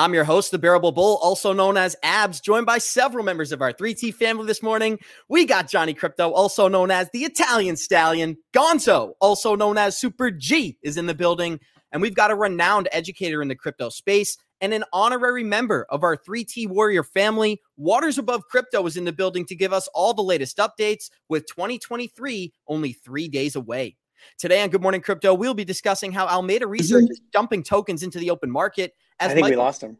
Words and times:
I'm 0.00 0.14
your 0.14 0.24
host, 0.24 0.50
the 0.50 0.58
Bearable 0.58 0.92
Bull, 0.92 1.18
also 1.20 1.52
known 1.52 1.76
as 1.76 1.94
Abs, 2.02 2.40
joined 2.40 2.64
by 2.64 2.78
several 2.78 3.22
members 3.22 3.52
of 3.52 3.60
our 3.60 3.70
3T 3.70 4.14
family 4.14 4.46
this 4.46 4.62
morning. 4.62 4.98
We 5.28 5.44
got 5.44 5.68
Johnny 5.68 5.92
Krypto, 5.92 6.32
also 6.32 6.68
known 6.68 6.90
as 6.90 7.10
the 7.10 7.24
Italian 7.24 7.76
Stallion. 7.76 8.38
Gonzo, 8.54 9.12
also 9.20 9.54
known 9.54 9.76
as 9.76 9.98
Super 9.98 10.30
G, 10.30 10.78
is 10.82 10.96
in 10.96 11.04
the 11.04 11.14
building. 11.14 11.60
And 11.92 12.00
we've 12.00 12.14
got 12.14 12.30
a 12.30 12.34
renowned 12.34 12.88
educator 12.92 13.42
in 13.42 13.48
the 13.48 13.54
crypto 13.54 13.90
space 13.90 14.38
and 14.62 14.72
an 14.72 14.84
honorary 14.94 15.44
member 15.44 15.84
of 15.90 16.02
our 16.02 16.16
3T 16.16 16.66
Warrior 16.66 17.04
family. 17.04 17.60
Waters 17.76 18.16
Above 18.16 18.44
Crypto 18.48 18.86
is 18.86 18.96
in 18.96 19.04
the 19.04 19.12
building 19.12 19.44
to 19.44 19.54
give 19.54 19.74
us 19.74 19.86
all 19.92 20.14
the 20.14 20.22
latest 20.22 20.56
updates 20.56 21.10
with 21.28 21.44
2023 21.44 22.54
only 22.68 22.94
three 22.94 23.28
days 23.28 23.54
away. 23.54 23.98
Today 24.38 24.62
on 24.62 24.70
Good 24.70 24.82
Morning 24.82 25.00
Crypto, 25.02 25.34
we'll 25.34 25.54
be 25.54 25.64
discussing 25.64 26.12
how 26.12 26.26
Alameda 26.26 26.66
Research 26.66 27.04
mm-hmm. 27.04 27.12
is 27.12 27.20
dumping 27.32 27.62
tokens 27.62 28.02
into 28.02 28.18
the 28.18 28.30
open 28.30 28.50
market. 28.50 28.94
As 29.20 29.30
I 29.30 29.34
think 29.34 29.42
Michael- 29.42 29.58
we 29.58 29.62
lost 29.62 29.82
him. 29.82 29.98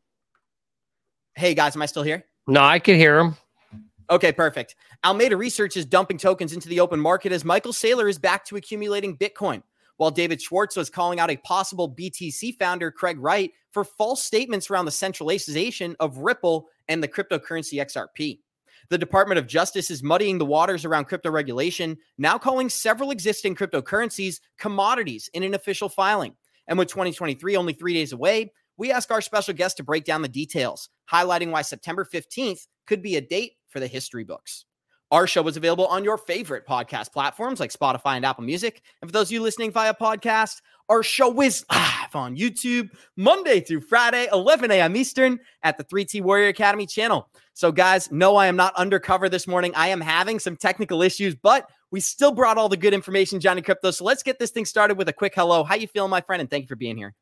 Hey 1.35 1.55
guys, 1.55 1.77
am 1.77 1.83
I 1.83 1.87
still 1.87 2.03
here? 2.03 2.25
No, 2.47 2.63
I 2.63 2.79
can 2.79 2.97
hear 2.97 3.19
him. 3.19 3.37
Okay, 4.11 4.33
perfect. 4.33 4.75
Alameda 5.05 5.37
Research 5.37 5.77
is 5.77 5.87
dumping 5.87 6.19
tokens 6.19 6.53
into 6.53 6.69
the 6.69 6.81
open 6.81 6.99
market 6.99 7.31
as 7.31 7.45
Michael 7.45 7.73
Saylor 7.73 8.09
is 8.11 8.19
back 8.19 8.45
to 8.47 8.57
accumulating 8.57 9.17
Bitcoin, 9.17 9.63
while 9.99 10.11
David 10.11 10.43
Schwartz 10.43 10.75
was 10.75 10.91
calling 10.91 11.21
out 11.21 11.31
a 11.31 11.37
possible 11.37 11.89
BTC 11.89 12.59
founder, 12.59 12.91
Craig 12.91 13.19
Wright, 13.21 13.53
for 13.71 13.85
false 13.85 14.25
statements 14.25 14.69
around 14.69 14.87
the 14.87 14.91
centralization 14.91 15.95
of 16.01 16.19
Ripple 16.19 16.67
and 16.89 17.01
the 17.01 17.09
cryptocurrency 17.09 17.75
XRP. 17.75 18.41
The 18.89 18.99
Department 18.99 19.39
of 19.39 19.47
Justice 19.47 19.91
is 19.91 20.03
muddying 20.03 20.39
the 20.39 20.47
waters 20.47 20.85
around 20.85 21.05
crypto 21.05 21.31
regulation, 21.31 21.97
now 22.19 22.37
calling 22.37 22.69
several 22.69 23.13
existing 23.13 23.55
cryptocurrencies 23.55 24.41
commodities 24.59 25.31
in 25.35 25.45
an 25.45 25.55
official 25.55 25.89
filing. 25.89 26.35
And 26.67 26.79
with 26.79 26.89
2023 26.89 27.57
only 27.57 27.75
three 27.75 27.95
days 27.95 28.13
away, 28.13 28.53
we 28.81 28.91
ask 28.91 29.11
our 29.11 29.21
special 29.21 29.53
guest 29.53 29.77
to 29.77 29.85
break 29.85 30.05
down 30.05 30.23
the 30.23 30.29
details, 30.29 30.89
highlighting 31.13 31.51
why 31.51 31.61
September 31.61 32.03
15th 32.03 32.67
could 32.87 33.03
be 33.03 33.17
a 33.17 33.21
date 33.21 33.53
for 33.69 33.79
the 33.79 33.87
history 33.87 34.25
books. 34.25 34.65
Our 35.11 35.27
show 35.27 35.47
is 35.49 35.59
available 35.59 35.87
on 35.89 36.03
your 36.03 36.17
favorite 36.17 36.67
podcast 36.67 37.13
platforms 37.13 37.61
like 37.61 37.73
Spotify 37.73 38.17
and 38.17 38.25
Apple 38.25 38.45
Music. 38.45 38.81
And 39.03 39.11
for 39.11 39.13
those 39.13 39.27
of 39.29 39.33
you 39.33 39.43
listening 39.43 39.71
via 39.71 39.93
podcast, 39.93 40.63
our 40.89 41.03
show 41.03 41.43
is 41.43 41.67
live 41.71 42.15
on 42.15 42.39
YouTube 42.39 42.89
Monday 43.19 43.61
through 43.61 43.83
Friday, 43.83 44.29
11 44.33 44.71
a.m. 44.71 44.97
Eastern 44.97 45.39
at 45.63 45.77
the 45.77 45.85
3T 45.85 46.23
Warrior 46.23 46.49
Academy 46.49 46.87
channel. 46.87 47.29
So, 47.53 47.71
guys, 47.71 48.11
no, 48.11 48.37
I 48.37 48.47
am 48.47 48.57
not 48.57 48.75
undercover 48.77 49.29
this 49.29 49.47
morning. 49.47 49.75
I 49.75 49.89
am 49.89 50.01
having 50.01 50.39
some 50.39 50.57
technical 50.57 51.03
issues, 51.03 51.35
but 51.35 51.69
we 51.91 52.01
still 52.01 52.33
brought 52.33 52.57
all 52.57 52.71
the 52.71 52.79
good 52.79 52.95
information, 52.95 53.41
Johnny 53.41 53.61
Krypto. 53.61 53.93
So 53.93 54.05
let's 54.05 54.23
get 54.23 54.39
this 54.39 54.53
thing 54.53 54.65
started 54.65 54.97
with 54.97 55.11
a 55.11 55.13
quick 55.13 55.35
hello. 55.35 55.65
How 55.65 55.75
you 55.75 55.87
feeling, 55.87 56.11
my 56.11 56.23
friend? 56.23 56.41
And 56.41 56.49
thank 56.49 56.63
you 56.63 56.69
for 56.69 56.77
being 56.77 56.97
here. 56.97 57.15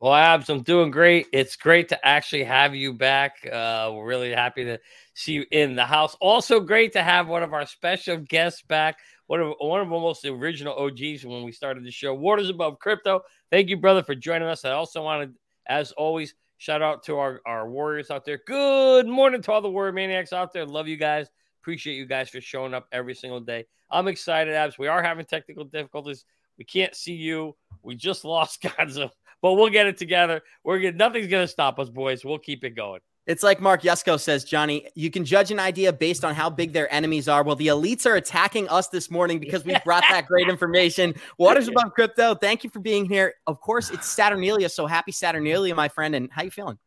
Well, 0.00 0.14
Abs, 0.14 0.48
I'm 0.48 0.62
doing 0.62 0.90
great. 0.90 1.26
It's 1.30 1.56
great 1.56 1.90
to 1.90 2.06
actually 2.06 2.44
have 2.44 2.74
you 2.74 2.94
back. 2.94 3.46
Uh, 3.46 3.90
we're 3.92 4.06
really 4.06 4.30
happy 4.30 4.64
to 4.64 4.78
see 5.12 5.32
you 5.32 5.44
in 5.50 5.76
the 5.76 5.84
house. 5.84 6.16
Also, 6.22 6.58
great 6.58 6.94
to 6.94 7.02
have 7.02 7.28
one 7.28 7.42
of 7.42 7.52
our 7.52 7.66
special 7.66 8.16
guests 8.16 8.62
back. 8.62 8.96
One 9.26 9.42
of 9.42 9.54
one 9.58 9.82
of 9.82 9.92
almost 9.92 10.22
the 10.22 10.30
original 10.30 10.72
OGs 10.72 11.26
when 11.26 11.42
we 11.44 11.52
started 11.52 11.84
the 11.84 11.90
show. 11.90 12.14
Waters 12.14 12.48
above 12.48 12.78
crypto. 12.78 13.20
Thank 13.50 13.68
you, 13.68 13.76
brother, 13.76 14.02
for 14.02 14.14
joining 14.14 14.48
us. 14.48 14.64
I 14.64 14.70
also 14.70 15.02
wanted, 15.02 15.34
as 15.66 15.92
always, 15.92 16.34
shout 16.56 16.80
out 16.80 17.02
to 17.04 17.18
our, 17.18 17.42
our 17.44 17.68
warriors 17.68 18.10
out 18.10 18.24
there. 18.24 18.40
Good 18.46 19.06
morning 19.06 19.42
to 19.42 19.52
all 19.52 19.60
the 19.60 19.70
warrior 19.70 19.92
maniacs 19.92 20.32
out 20.32 20.54
there. 20.54 20.64
Love 20.64 20.88
you 20.88 20.96
guys. 20.96 21.28
Appreciate 21.60 21.96
you 21.96 22.06
guys 22.06 22.30
for 22.30 22.40
showing 22.40 22.72
up 22.72 22.86
every 22.90 23.14
single 23.14 23.40
day. 23.40 23.66
I'm 23.90 24.08
excited, 24.08 24.54
Abs. 24.54 24.78
We 24.78 24.86
are 24.86 25.02
having 25.02 25.26
technical 25.26 25.64
difficulties. 25.64 26.24
We 26.56 26.64
can't 26.64 26.94
see 26.94 27.14
you. 27.14 27.54
We 27.82 27.96
just 27.96 28.24
lost 28.24 28.62
Gonzo 28.62 29.10
but 29.42 29.54
we'll 29.54 29.70
get 29.70 29.86
it 29.86 29.96
together. 29.96 30.42
We're 30.64 30.78
good. 30.78 30.96
Nothing's 30.96 31.28
going 31.28 31.44
to 31.44 31.48
stop 31.48 31.78
us, 31.78 31.88
boys. 31.88 32.24
We'll 32.24 32.38
keep 32.38 32.64
it 32.64 32.70
going. 32.70 33.00
It's 33.26 33.42
like 33.42 33.60
Mark 33.60 33.82
Yusko 33.82 34.18
says, 34.18 34.44
Johnny, 34.44 34.88
you 34.94 35.10
can 35.10 35.24
judge 35.24 35.50
an 35.50 35.60
idea 35.60 35.92
based 35.92 36.24
on 36.24 36.34
how 36.34 36.50
big 36.50 36.72
their 36.72 36.92
enemies 36.92 37.28
are. 37.28 37.44
Well, 37.44 37.54
the 37.54 37.68
elites 37.68 38.06
are 38.06 38.16
attacking 38.16 38.68
us 38.68 38.88
this 38.88 39.10
morning 39.10 39.38
because 39.38 39.64
we 39.64 39.76
brought 39.84 40.04
that 40.10 40.26
great 40.26 40.48
information. 40.50 41.14
Waters 41.38 41.68
above 41.68 41.92
crypto. 41.94 42.34
Thank 42.34 42.64
you 42.64 42.70
for 42.70 42.80
being 42.80 43.04
here. 43.04 43.34
Of 43.46 43.60
course, 43.60 43.90
it's 43.90 44.08
Saturnalia. 44.08 44.68
So 44.68 44.86
happy 44.86 45.12
Saturnalia, 45.12 45.74
my 45.74 45.88
friend. 45.88 46.14
And 46.14 46.28
how 46.32 46.42
you 46.42 46.50
feeling? 46.50 46.78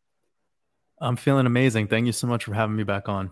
I'm 1.00 1.16
feeling 1.16 1.46
amazing. 1.46 1.86
Thank 1.88 2.06
you 2.06 2.12
so 2.12 2.26
much 2.26 2.44
for 2.44 2.52
having 2.52 2.76
me 2.76 2.82
back 2.82 3.08
on. 3.08 3.30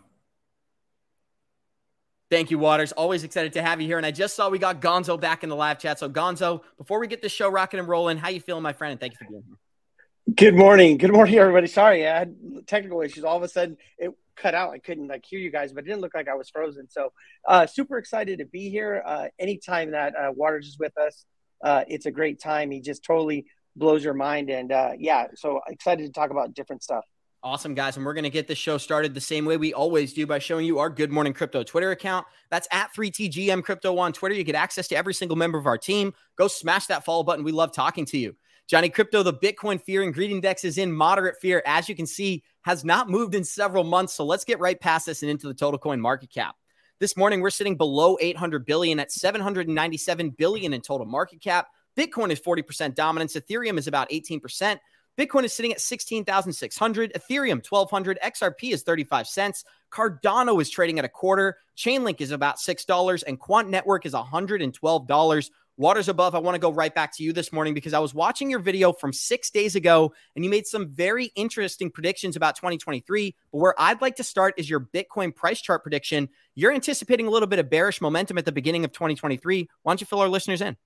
Thank 2.33 2.51
you, 2.51 2.59
Waters. 2.59 2.93
Always 2.93 3.25
excited 3.25 3.53
to 3.53 3.63
have 3.63 3.83
you 3.83 3.87
here. 3.87 3.99
And 3.99 4.07
I 4.07 4.11
just 4.11 4.35
saw 4.35 4.49
we 4.49 4.59
got 4.59 4.81
Gonzo 4.81 5.21
back 5.21 5.43
in 5.43 5.51
the 5.51 5.55
live 5.55 5.79
chat. 5.79 5.99
So, 5.99 6.09
Gonzo, 6.09 6.63
before 6.79 6.99
we 6.99 7.07
get 7.07 7.21
the 7.21 7.29
show 7.29 7.51
rocking 7.51 7.79
and 7.79 7.87
rolling, 7.87 8.17
how 8.17 8.31
you 8.31 8.41
feeling, 8.41 8.63
my 8.63 8.73
friend? 8.73 8.93
And 8.93 8.99
thank 8.99 9.13
you 9.13 9.19
for 9.19 9.31
being 9.31 9.43
here. 9.47 10.35
Good 10.35 10.55
morning. 10.55 10.97
Good 10.97 11.13
morning, 11.13 11.35
everybody. 11.35 11.67
Sorry, 11.67 12.09
I 12.09 12.21
had 12.21 12.35
technical 12.67 13.03
issues. 13.03 13.25
All 13.25 13.37
of 13.37 13.43
a 13.43 13.49
sudden, 13.49 13.77
it 13.99 14.13
cut 14.35 14.55
out. 14.55 14.71
I 14.71 14.79
couldn't 14.79 15.09
like 15.09 15.27
hear 15.27 15.41
you 15.41 15.51
guys, 15.51 15.75
but 15.75 15.85
it 15.85 15.89
didn't 15.89 16.01
look 16.01 16.15
like 16.15 16.27
I 16.27 16.35
was 16.35 16.49
frozen. 16.49 16.89
So, 16.89 17.13
uh, 17.47 17.67
super 17.67 17.99
excited 17.99 18.39
to 18.39 18.47
be 18.47 18.71
here. 18.71 19.03
Uh, 19.05 19.27
anytime 19.39 19.91
that 19.91 20.15
uh, 20.17 20.33
Waters 20.35 20.69
is 20.69 20.79
with 20.79 20.97
us, 20.97 21.27
uh, 21.63 21.85
it's 21.87 22.07
a 22.07 22.11
great 22.11 22.41
time. 22.41 22.71
He 22.71 22.81
just 22.81 23.05
totally 23.05 23.45
blows 23.77 24.03
your 24.03 24.15
mind. 24.15 24.49
And 24.49 24.73
uh, 24.73 24.93
yeah, 24.99 25.27
so 25.35 25.61
excited 25.69 26.07
to 26.07 26.13
talk 26.13 26.31
about 26.31 26.55
different 26.55 26.83
stuff. 26.83 27.05
Awesome, 27.45 27.75
guys. 27.75 27.97
And 27.97 28.07
we're 28.07 28.15
going 28.15 28.23
to 28.23 28.31
get 28.31 28.47
this 28.47 28.59
show 28.59 28.79
started 28.79 29.15
the 29.15 29.21
same 29.21 29.45
way 29.45 29.57
we 29.57 29.75
always 29.75 30.13
do 30.13 30.29
by 30.29 30.39
showing 30.39 30.65
you 30.65 30.79
our 30.79 30.89
Good 30.89 31.11
Morning 31.11 31.33
Crypto 31.33 31.65
Twitter 31.65 31.91
account. 31.91 32.25
That's 32.51 32.69
at 32.71 32.95
3TGM 32.95 33.65
Crypto 33.65 33.99
on 33.99 34.13
Twitter. 34.13 34.37
You 34.37 34.45
get 34.45 34.55
access 34.55 34.87
to 34.89 34.97
every 34.97 35.13
single 35.13 35.37
member 35.37 35.59
of 35.59 35.67
our 35.67 35.77
team. 35.77 36.15
Go 36.37 36.47
smash 36.47 36.87
that 36.87 37.05
follow 37.05 37.25
button. 37.25 37.45
We 37.45 37.51
love 37.51 37.73
talking 37.73 38.07
to 38.07 38.19
you. 38.19 38.37
Johnny 38.69 38.89
Krypto, 38.89 39.25
the 39.25 39.35
Bitcoin 39.35 39.83
fear 39.83 40.05
and 40.05 40.15
greed 40.15 40.31
index 40.31 40.63
is 40.63 40.79
in 40.79 40.93
moderate 40.93 41.35
fear. 41.41 41.65
As 41.67 41.89
you 41.89 41.97
can 41.97 42.07
see, 42.07 42.45
has 42.63 42.85
not 42.85 43.11
moved 43.11 43.35
in 43.35 43.43
several 43.43 43.83
months. 43.83 44.15
So 44.15 44.25
let's 44.25 44.45
get 44.45 44.61
right 44.61 44.79
past 44.79 45.07
this 45.07 45.23
and 45.23 45.31
into 45.31 45.49
the 45.49 45.55
total 45.55 45.79
coin 45.79 46.01
market 46.01 46.31
cap. 46.31 46.55
This 47.01 47.17
morning, 47.17 47.41
we're 47.41 47.51
sitting 47.51 47.77
below 47.77 48.17
800 48.21 48.65
billion 48.65 49.01
at 49.01 49.11
797 49.11 50.31
billion 50.31 50.73
in 50.73 50.81
total 50.81 51.07
market 51.07 51.41
cap. 51.41 51.67
Bitcoin 51.97 52.31
is 52.31 52.41
40% 52.41 52.95
dominance. 52.95 53.35
Ethereum 53.35 53.79
is 53.79 53.89
about 53.89 54.09
18%. 54.11 54.79
Bitcoin 55.19 55.45
is 55.45 55.53
sitting 55.53 55.73
at 55.73 55.81
16,600. 55.81 57.13
Ethereum, 57.15 57.63
1,200. 57.69 58.19
XRP 58.23 58.73
is 58.73 58.83
35 58.83 59.27
cents. 59.27 59.65
Cardano 59.93 60.61
is 60.61 60.71
trading 60.71 60.99
at 60.99 61.05
a 61.05 61.09
quarter. 61.09 61.59
Chainlink 61.77 62.21
is 62.21 62.31
about 62.31 62.57
$6. 62.57 63.25
And 63.27 63.39
Quant 63.39 63.69
Network 63.69 64.07
is 64.07 64.15
$112. 64.15 65.51
Waters 65.79 66.09
above, 66.09 66.35
I 66.35 66.39
want 66.39 66.55
to 66.55 66.61
go 66.61 66.71
right 66.71 66.95
back 66.95 67.17
to 67.17 67.23
you 67.23 67.33
this 67.33 67.51
morning 67.51 67.73
because 67.73 67.95
I 67.95 67.99
was 67.99 68.13
watching 68.15 68.51
your 68.51 68.59
video 68.59 68.93
from 68.93 69.13
six 69.13 69.51
days 69.51 69.75
ago 69.75 70.13
and 70.37 70.45
you 70.45 70.51
made 70.51 70.67
some 70.67 70.91
very 70.91 71.33
interesting 71.35 71.91
predictions 71.91 72.37
about 72.37 72.57
2023. 72.57 73.35
But 73.51 73.59
where 73.59 73.75
I'd 73.79 74.03
like 74.03 74.17
to 74.17 74.25
start 74.25 74.55
is 74.59 74.69
your 74.69 74.81
Bitcoin 74.81 75.35
price 75.35 75.63
chart 75.63 75.83
prediction. 75.83 76.29
You're 76.55 76.73
anticipating 76.73 77.27
a 77.27 77.31
little 77.31 77.49
bit 77.49 77.59
of 77.59 77.71
bearish 77.71 78.03
momentum 78.03 78.37
at 78.37 78.45
the 78.45 78.53
beginning 78.53 78.85
of 78.85 78.93
2023. 78.93 79.69
Why 79.83 79.91
don't 79.91 80.01
you 80.01 80.07
fill 80.07 80.21
our 80.21 80.29
listeners 80.29 80.61
in? 80.61 80.77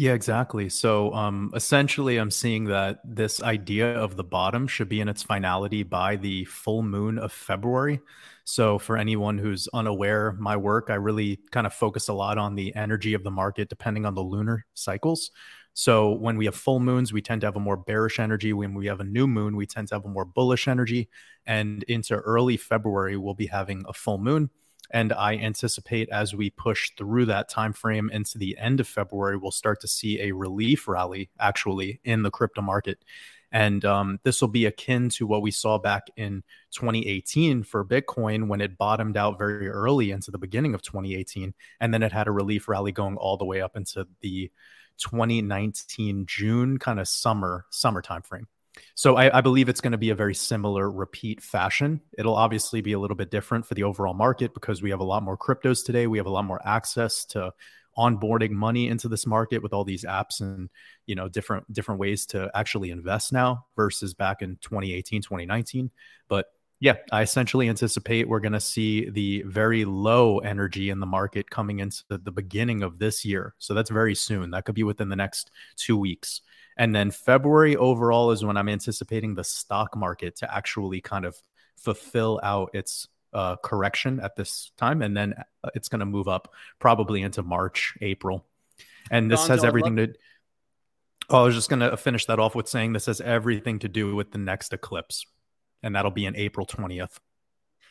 Yeah, 0.00 0.12
exactly. 0.12 0.68
So 0.68 1.12
um, 1.12 1.50
essentially, 1.56 2.18
I'm 2.18 2.30
seeing 2.30 2.66
that 2.66 3.00
this 3.04 3.42
idea 3.42 3.98
of 3.98 4.14
the 4.14 4.22
bottom 4.22 4.68
should 4.68 4.88
be 4.88 5.00
in 5.00 5.08
its 5.08 5.24
finality 5.24 5.82
by 5.82 6.14
the 6.14 6.44
full 6.44 6.84
moon 6.84 7.18
of 7.18 7.32
February. 7.32 8.00
So, 8.44 8.78
for 8.78 8.96
anyone 8.96 9.38
who's 9.38 9.68
unaware, 9.74 10.32
my 10.38 10.56
work, 10.56 10.86
I 10.88 10.94
really 10.94 11.40
kind 11.50 11.66
of 11.66 11.74
focus 11.74 12.06
a 12.08 12.12
lot 12.14 12.38
on 12.38 12.54
the 12.54 12.74
energy 12.76 13.12
of 13.14 13.24
the 13.24 13.30
market 13.32 13.68
depending 13.68 14.06
on 14.06 14.14
the 14.14 14.22
lunar 14.22 14.64
cycles. 14.74 15.32
So, 15.74 16.12
when 16.12 16.36
we 16.38 16.44
have 16.44 16.54
full 16.54 16.78
moons, 16.80 17.12
we 17.12 17.20
tend 17.20 17.40
to 17.40 17.48
have 17.48 17.56
a 17.56 17.60
more 17.60 17.76
bearish 17.76 18.20
energy. 18.20 18.52
When 18.52 18.74
we 18.74 18.86
have 18.86 19.00
a 19.00 19.04
new 19.04 19.26
moon, 19.26 19.56
we 19.56 19.66
tend 19.66 19.88
to 19.88 19.96
have 19.96 20.04
a 20.04 20.08
more 20.08 20.24
bullish 20.24 20.68
energy. 20.68 21.08
And 21.44 21.82
into 21.84 22.14
early 22.14 22.56
February, 22.56 23.16
we'll 23.16 23.34
be 23.34 23.46
having 23.48 23.84
a 23.88 23.92
full 23.92 24.18
moon 24.18 24.50
and 24.90 25.12
I 25.12 25.36
anticipate 25.36 26.08
as 26.10 26.34
we 26.34 26.50
push 26.50 26.90
through 26.96 27.26
that 27.26 27.48
time 27.48 27.72
frame 27.72 28.10
into 28.10 28.38
the 28.38 28.56
end 28.58 28.80
of 28.80 28.88
February, 28.88 29.36
we'll 29.36 29.50
start 29.50 29.80
to 29.82 29.88
see 29.88 30.20
a 30.20 30.32
relief 30.32 30.88
rally 30.88 31.30
actually 31.38 32.00
in 32.04 32.22
the 32.22 32.30
crypto 32.30 32.62
market. 32.62 33.04
And 33.50 33.84
um, 33.84 34.20
this 34.24 34.40
will 34.40 34.48
be 34.48 34.66
akin 34.66 35.08
to 35.10 35.26
what 35.26 35.42
we 35.42 35.50
saw 35.50 35.78
back 35.78 36.08
in 36.16 36.42
2018 36.72 37.62
for 37.62 37.84
Bitcoin 37.84 38.48
when 38.48 38.60
it 38.60 38.76
bottomed 38.76 39.16
out 39.16 39.38
very 39.38 39.68
early 39.68 40.10
into 40.10 40.30
the 40.30 40.38
beginning 40.38 40.74
of 40.74 40.82
2018. 40.82 41.54
And 41.80 41.94
then 41.94 42.02
it 42.02 42.12
had 42.12 42.28
a 42.28 42.32
relief 42.32 42.68
rally 42.68 42.92
going 42.92 43.16
all 43.16 43.36
the 43.36 43.46
way 43.46 43.62
up 43.62 43.76
into 43.76 44.06
the 44.20 44.50
2019 44.98 46.26
June 46.26 46.78
kind 46.78 47.00
of 47.00 47.08
summer, 47.08 47.64
summer 47.70 48.02
time 48.02 48.22
frame. 48.22 48.48
So 48.94 49.16
I, 49.16 49.38
I 49.38 49.40
believe 49.40 49.68
it's 49.68 49.80
going 49.80 49.92
to 49.92 49.98
be 49.98 50.10
a 50.10 50.14
very 50.14 50.34
similar 50.34 50.90
repeat 50.90 51.42
fashion. 51.42 52.00
It'll 52.16 52.36
obviously 52.36 52.80
be 52.80 52.92
a 52.92 52.98
little 52.98 53.16
bit 53.16 53.30
different 53.30 53.66
for 53.66 53.74
the 53.74 53.84
overall 53.84 54.14
market 54.14 54.54
because 54.54 54.82
we 54.82 54.90
have 54.90 55.00
a 55.00 55.04
lot 55.04 55.22
more 55.22 55.36
cryptos 55.36 55.84
today. 55.84 56.06
We 56.06 56.18
have 56.18 56.26
a 56.26 56.30
lot 56.30 56.44
more 56.44 56.60
access 56.66 57.24
to 57.26 57.52
onboarding 57.98 58.50
money 58.50 58.88
into 58.88 59.08
this 59.08 59.26
market 59.26 59.62
with 59.62 59.72
all 59.72 59.84
these 59.84 60.04
apps 60.04 60.40
and 60.40 60.70
you 61.06 61.16
know 61.16 61.28
different 61.28 61.70
different 61.72 61.98
ways 61.98 62.24
to 62.26 62.48
actually 62.54 62.90
invest 62.90 63.32
now 63.32 63.66
versus 63.74 64.14
back 64.14 64.40
in 64.40 64.56
2018 64.60 65.20
2019 65.20 65.90
but 66.28 66.46
yeah 66.80 66.94
i 67.12 67.22
essentially 67.22 67.68
anticipate 67.68 68.28
we're 68.28 68.40
going 68.40 68.52
to 68.52 68.60
see 68.60 69.08
the 69.10 69.42
very 69.42 69.84
low 69.84 70.38
energy 70.38 70.90
in 70.90 71.00
the 71.00 71.06
market 71.06 71.50
coming 71.50 71.80
into 71.80 72.02
the 72.08 72.32
beginning 72.32 72.82
of 72.82 72.98
this 72.98 73.24
year 73.24 73.54
so 73.58 73.74
that's 73.74 73.90
very 73.90 74.14
soon 74.14 74.50
that 74.50 74.64
could 74.64 74.74
be 74.74 74.82
within 74.82 75.08
the 75.08 75.16
next 75.16 75.50
two 75.76 75.96
weeks 75.96 76.40
and 76.78 76.94
then 76.94 77.10
February 77.10 77.76
overall 77.76 78.30
is 78.30 78.44
when 78.44 78.56
I'm 78.56 78.68
anticipating 78.68 79.34
the 79.34 79.42
stock 79.42 79.96
market 79.96 80.36
to 80.36 80.54
actually 80.54 81.00
kind 81.00 81.24
of 81.24 81.36
fulfill 81.76 82.40
out 82.42 82.70
its 82.72 83.08
uh, 83.32 83.56
correction 83.56 84.20
at 84.20 84.36
this 84.36 84.70
time. 84.76 85.02
And 85.02 85.16
then 85.16 85.34
uh, 85.64 85.70
it's 85.74 85.88
going 85.88 86.00
to 86.00 86.06
move 86.06 86.28
up 86.28 86.52
probably 86.78 87.22
into 87.22 87.42
March, 87.42 87.94
April. 88.00 88.46
And 89.10 89.30
this 89.30 89.48
has 89.48 89.64
everything 89.64 89.96
to. 89.96 90.14
Oh, 91.30 91.40
I 91.40 91.42
was 91.42 91.54
just 91.54 91.68
going 91.68 91.80
to 91.80 91.96
finish 91.96 92.26
that 92.26 92.38
off 92.38 92.54
with 92.54 92.68
saying 92.68 92.92
this 92.92 93.06
has 93.06 93.20
everything 93.20 93.80
to 93.80 93.88
do 93.88 94.14
with 94.14 94.30
the 94.30 94.38
next 94.38 94.72
eclipse, 94.72 95.26
and 95.82 95.94
that'll 95.94 96.10
be 96.10 96.26
in 96.26 96.36
April 96.36 96.66
20th. 96.66 97.18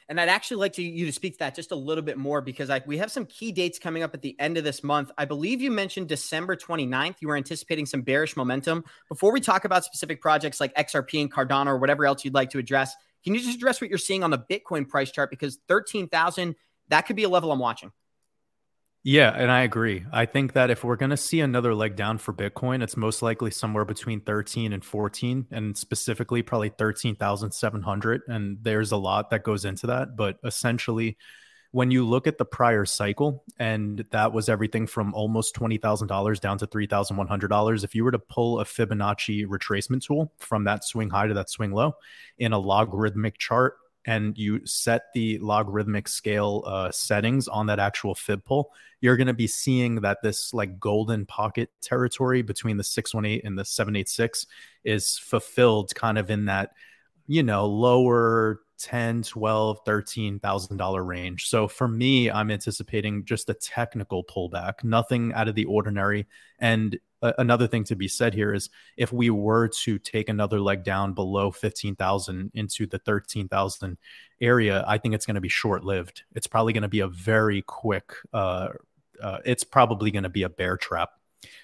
And 0.09 0.21
I'd 0.21 0.29
actually 0.29 0.57
like 0.57 0.73
to, 0.73 0.81
you 0.81 1.05
to 1.05 1.11
speak 1.11 1.33
to 1.33 1.39
that 1.39 1.53
just 1.53 1.71
a 1.73 1.75
little 1.75 2.01
bit 2.01 2.17
more 2.17 2.39
because 2.41 2.69
I, 2.69 2.81
we 2.85 2.97
have 2.97 3.11
some 3.11 3.25
key 3.25 3.51
dates 3.51 3.77
coming 3.77 4.03
up 4.03 4.13
at 4.13 4.21
the 4.21 4.39
end 4.39 4.57
of 4.57 4.63
this 4.63 4.81
month. 4.81 5.11
I 5.17 5.25
believe 5.25 5.61
you 5.61 5.69
mentioned 5.69 6.07
December 6.07 6.55
29th. 6.55 7.15
You 7.19 7.27
were 7.27 7.35
anticipating 7.35 7.85
some 7.85 8.03
bearish 8.03 8.37
momentum. 8.37 8.85
Before 9.09 9.33
we 9.33 9.41
talk 9.41 9.65
about 9.65 9.83
specific 9.83 10.21
projects 10.21 10.61
like 10.61 10.73
XRP 10.75 11.21
and 11.21 11.31
Cardano 11.31 11.67
or 11.67 11.77
whatever 11.77 12.05
else 12.05 12.23
you'd 12.23 12.33
like 12.33 12.51
to 12.51 12.57
address, 12.57 12.95
can 13.23 13.33
you 13.33 13.41
just 13.41 13.57
address 13.57 13.81
what 13.81 13.89
you're 13.89 13.97
seeing 13.97 14.23
on 14.23 14.31
the 14.31 14.39
Bitcoin 14.39 14.87
price 14.87 15.11
chart? 15.11 15.29
Because 15.29 15.57
13,000, 15.67 16.55
that 16.87 17.01
could 17.01 17.17
be 17.17 17.23
a 17.23 17.29
level 17.29 17.51
I'm 17.51 17.59
watching. 17.59 17.91
Yeah, 19.09 19.29
and 19.33 19.49
I 19.49 19.61
agree. 19.61 20.03
I 20.11 20.25
think 20.25 20.51
that 20.51 20.69
if 20.69 20.83
we're 20.83 20.97
going 20.97 21.11
to 21.11 21.17
see 21.17 21.39
another 21.39 21.73
leg 21.73 21.95
down 21.95 22.17
for 22.17 22.33
Bitcoin, 22.33 22.83
it's 22.83 22.97
most 22.97 23.21
likely 23.21 23.51
somewhere 23.51 23.85
between 23.85 24.19
13 24.19 24.73
and 24.73 24.83
14, 24.83 25.47
and 25.49 25.77
specifically 25.77 26.41
probably 26.41 26.67
13,700. 26.77 28.23
And 28.27 28.57
there's 28.61 28.91
a 28.91 28.97
lot 28.97 29.29
that 29.29 29.45
goes 29.45 29.63
into 29.63 29.87
that. 29.87 30.17
But 30.17 30.39
essentially, 30.43 31.15
when 31.71 31.89
you 31.89 32.05
look 32.05 32.27
at 32.27 32.37
the 32.37 32.43
prior 32.43 32.83
cycle, 32.83 33.45
and 33.57 34.03
that 34.11 34.33
was 34.33 34.49
everything 34.49 34.85
from 34.87 35.13
almost 35.13 35.55
$20,000 35.55 36.41
down 36.41 36.57
to 36.57 36.67
$3,100, 36.67 37.83
if 37.85 37.95
you 37.95 38.03
were 38.03 38.11
to 38.11 38.19
pull 38.19 38.59
a 38.59 38.65
Fibonacci 38.65 39.47
retracement 39.47 40.05
tool 40.05 40.33
from 40.37 40.65
that 40.65 40.83
swing 40.83 41.09
high 41.09 41.27
to 41.27 41.33
that 41.33 41.49
swing 41.49 41.71
low 41.71 41.93
in 42.39 42.51
a 42.51 42.59
logarithmic 42.59 43.37
chart, 43.37 43.75
and 44.07 44.37
you 44.37 44.65
set 44.65 45.13
the 45.13 45.37
logarithmic 45.39 46.07
scale 46.07 46.63
uh, 46.65 46.89
settings 46.89 47.49
on 47.49 47.67
that 47.67 47.77
actual 47.77 48.15
fib 48.15 48.43
pull, 48.45 48.71
you're 49.01 49.17
going 49.17 49.27
to 49.27 49.33
be 49.33 49.47
seeing 49.47 49.95
that 49.95 50.19
this 50.23 50.53
like 50.53 50.79
golden 50.79 51.25
pocket 51.25 51.69
territory 51.81 52.41
between 52.41 52.77
the 52.77 52.83
618 52.83 53.45
and 53.45 53.59
the 53.59 53.65
786 53.65 54.47
is 54.85 55.17
fulfilled 55.17 55.93
kind 55.93 56.17
of 56.17 56.31
in 56.31 56.45
that, 56.45 56.71
you 57.27 57.43
know, 57.43 57.65
lower 57.67 58.61
10, 58.77 59.23
12, 59.23 59.79
13,000 59.85 60.77
dollar 60.77 61.03
range. 61.03 61.47
So 61.47 61.67
for 61.67 61.87
me, 61.87 62.29
I'm 62.29 62.51
anticipating 62.51 63.25
just 63.25 63.49
a 63.49 63.53
technical 63.53 64.23
pullback, 64.23 64.83
nothing 64.83 65.33
out 65.33 65.47
of 65.47 65.55
the 65.55 65.65
ordinary. 65.65 66.27
And 66.59 66.99
another 67.21 67.67
thing 67.67 67.83
to 67.85 67.95
be 67.95 68.07
said 68.07 68.33
here 68.33 68.53
is 68.53 68.69
if 68.95 69.11
we 69.11 69.29
were 69.29 69.67
to 69.67 69.97
take 69.99 70.29
another 70.29 70.59
leg 70.59 70.83
down 70.83 71.13
below 71.13 71.51
15,000 71.51 72.51
into 72.53 72.85
the 72.85 72.99
13,000 72.99 73.97
area, 74.41 74.83
I 74.87 74.97
think 74.97 75.15
it's 75.15 75.25
going 75.25 75.35
to 75.35 75.41
be 75.41 75.49
short 75.49 75.83
lived. 75.83 76.23
It's 76.35 76.47
probably 76.47 76.73
going 76.73 76.83
to 76.83 76.87
be 76.87 76.99
a 76.99 77.07
very 77.07 77.63
quick, 77.63 78.13
uh, 78.33 78.69
uh, 79.21 79.39
it's 79.45 79.63
probably 79.63 80.11
going 80.11 80.23
to 80.23 80.29
be 80.29 80.43
a 80.43 80.49
bear 80.49 80.77
trap. 80.77 81.11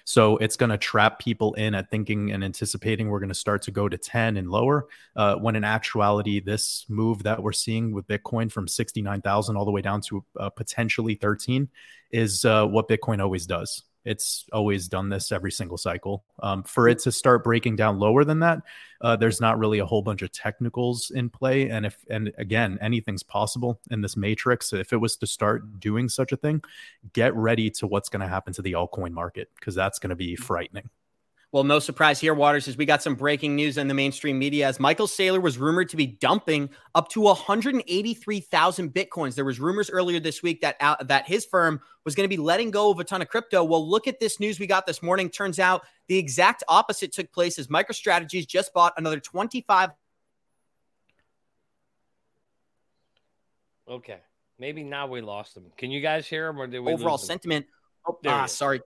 So 0.04 0.36
it's 0.38 0.56
going 0.56 0.70
to 0.70 0.78
trap 0.78 1.18
people 1.18 1.54
in 1.54 1.74
at 1.74 1.90
thinking 1.90 2.32
and 2.32 2.44
anticipating 2.44 3.08
we're 3.08 3.20
going 3.20 3.28
to 3.28 3.34
start 3.34 3.62
to 3.62 3.70
go 3.70 3.88
to 3.88 3.96
10 3.96 4.36
and 4.36 4.50
lower. 4.50 4.86
Uh, 5.16 5.36
when 5.36 5.56
in 5.56 5.64
actuality, 5.64 6.40
this 6.40 6.84
move 6.88 7.22
that 7.22 7.42
we're 7.42 7.52
seeing 7.52 7.92
with 7.92 8.06
Bitcoin 8.06 8.50
from 8.50 8.68
69,000 8.68 9.56
all 9.56 9.64
the 9.64 9.70
way 9.70 9.82
down 9.82 10.00
to 10.02 10.24
uh, 10.38 10.50
potentially 10.50 11.14
13 11.14 11.68
is 12.10 12.44
uh, 12.44 12.66
what 12.66 12.88
Bitcoin 12.88 13.20
always 13.20 13.46
does. 13.46 13.82
It's 14.04 14.44
always 14.52 14.88
done 14.88 15.08
this 15.08 15.32
every 15.32 15.52
single 15.52 15.78
cycle. 15.78 16.24
Um, 16.42 16.62
for 16.62 16.88
it 16.88 16.98
to 17.00 17.12
start 17.12 17.44
breaking 17.44 17.76
down 17.76 17.98
lower 17.98 18.24
than 18.24 18.40
that, 18.40 18.60
uh, 19.00 19.16
there's 19.16 19.40
not 19.40 19.58
really 19.58 19.78
a 19.78 19.86
whole 19.86 20.02
bunch 20.02 20.22
of 20.22 20.32
technicals 20.32 21.10
in 21.10 21.30
play. 21.30 21.70
And 21.70 21.86
if, 21.86 21.96
and 22.10 22.32
again, 22.38 22.78
anything's 22.80 23.22
possible 23.22 23.80
in 23.90 24.00
this 24.00 24.16
matrix. 24.16 24.72
If 24.72 24.92
it 24.92 24.98
was 24.98 25.16
to 25.16 25.26
start 25.26 25.80
doing 25.80 26.08
such 26.08 26.32
a 26.32 26.36
thing, 26.36 26.62
get 27.12 27.34
ready 27.34 27.70
to 27.70 27.86
what's 27.86 28.08
going 28.08 28.20
to 28.20 28.28
happen 28.28 28.52
to 28.54 28.62
the 28.62 28.72
altcoin 28.72 29.12
market 29.12 29.50
because 29.58 29.74
that's 29.74 29.98
going 29.98 30.10
to 30.10 30.16
be 30.16 30.36
frightening. 30.36 30.90
Well, 31.54 31.62
no 31.62 31.78
surprise 31.78 32.18
here, 32.18 32.34
Waters, 32.34 32.66
as 32.66 32.76
we 32.76 32.84
got 32.84 33.00
some 33.00 33.14
breaking 33.14 33.54
news 33.54 33.78
in 33.78 33.86
the 33.86 33.94
mainstream 33.94 34.40
media 34.40 34.66
as 34.66 34.80
Michael 34.80 35.06
Saylor 35.06 35.40
was 35.40 35.56
rumored 35.56 35.88
to 35.90 35.96
be 35.96 36.04
dumping 36.04 36.68
up 36.96 37.08
to 37.10 37.20
183,000 37.20 38.92
bitcoins. 38.92 39.36
There 39.36 39.44
was 39.44 39.60
rumors 39.60 39.88
earlier 39.88 40.18
this 40.18 40.42
week 40.42 40.62
that 40.62 40.74
uh, 40.80 40.96
that 41.04 41.28
his 41.28 41.44
firm 41.44 41.80
was 42.04 42.16
going 42.16 42.24
to 42.24 42.36
be 42.36 42.42
letting 42.42 42.72
go 42.72 42.90
of 42.90 42.98
a 42.98 43.04
ton 43.04 43.22
of 43.22 43.28
crypto. 43.28 43.62
Well, 43.62 43.88
look 43.88 44.08
at 44.08 44.18
this 44.18 44.40
news 44.40 44.58
we 44.58 44.66
got 44.66 44.84
this 44.84 45.00
morning. 45.00 45.30
Turns 45.30 45.60
out 45.60 45.82
the 46.08 46.18
exact 46.18 46.64
opposite 46.66 47.12
took 47.12 47.30
place 47.30 47.56
as 47.60 47.68
MicroStrategy's 47.68 48.46
just 48.46 48.74
bought 48.74 48.92
another 48.96 49.20
25. 49.20 49.90
Okay, 53.88 54.18
maybe 54.58 54.82
now 54.82 55.06
we 55.06 55.20
lost 55.20 55.54
them. 55.54 55.66
Can 55.76 55.92
you 55.92 56.00
guys 56.00 56.26
hear 56.26 56.48
them 56.48 56.60
or 56.60 56.66
did 56.66 56.80
we 56.80 56.92
overall 56.92 57.16
sentiment? 57.16 57.66
Oh, 58.06 58.18
ah, 58.26 58.46
sorry. 58.46 58.80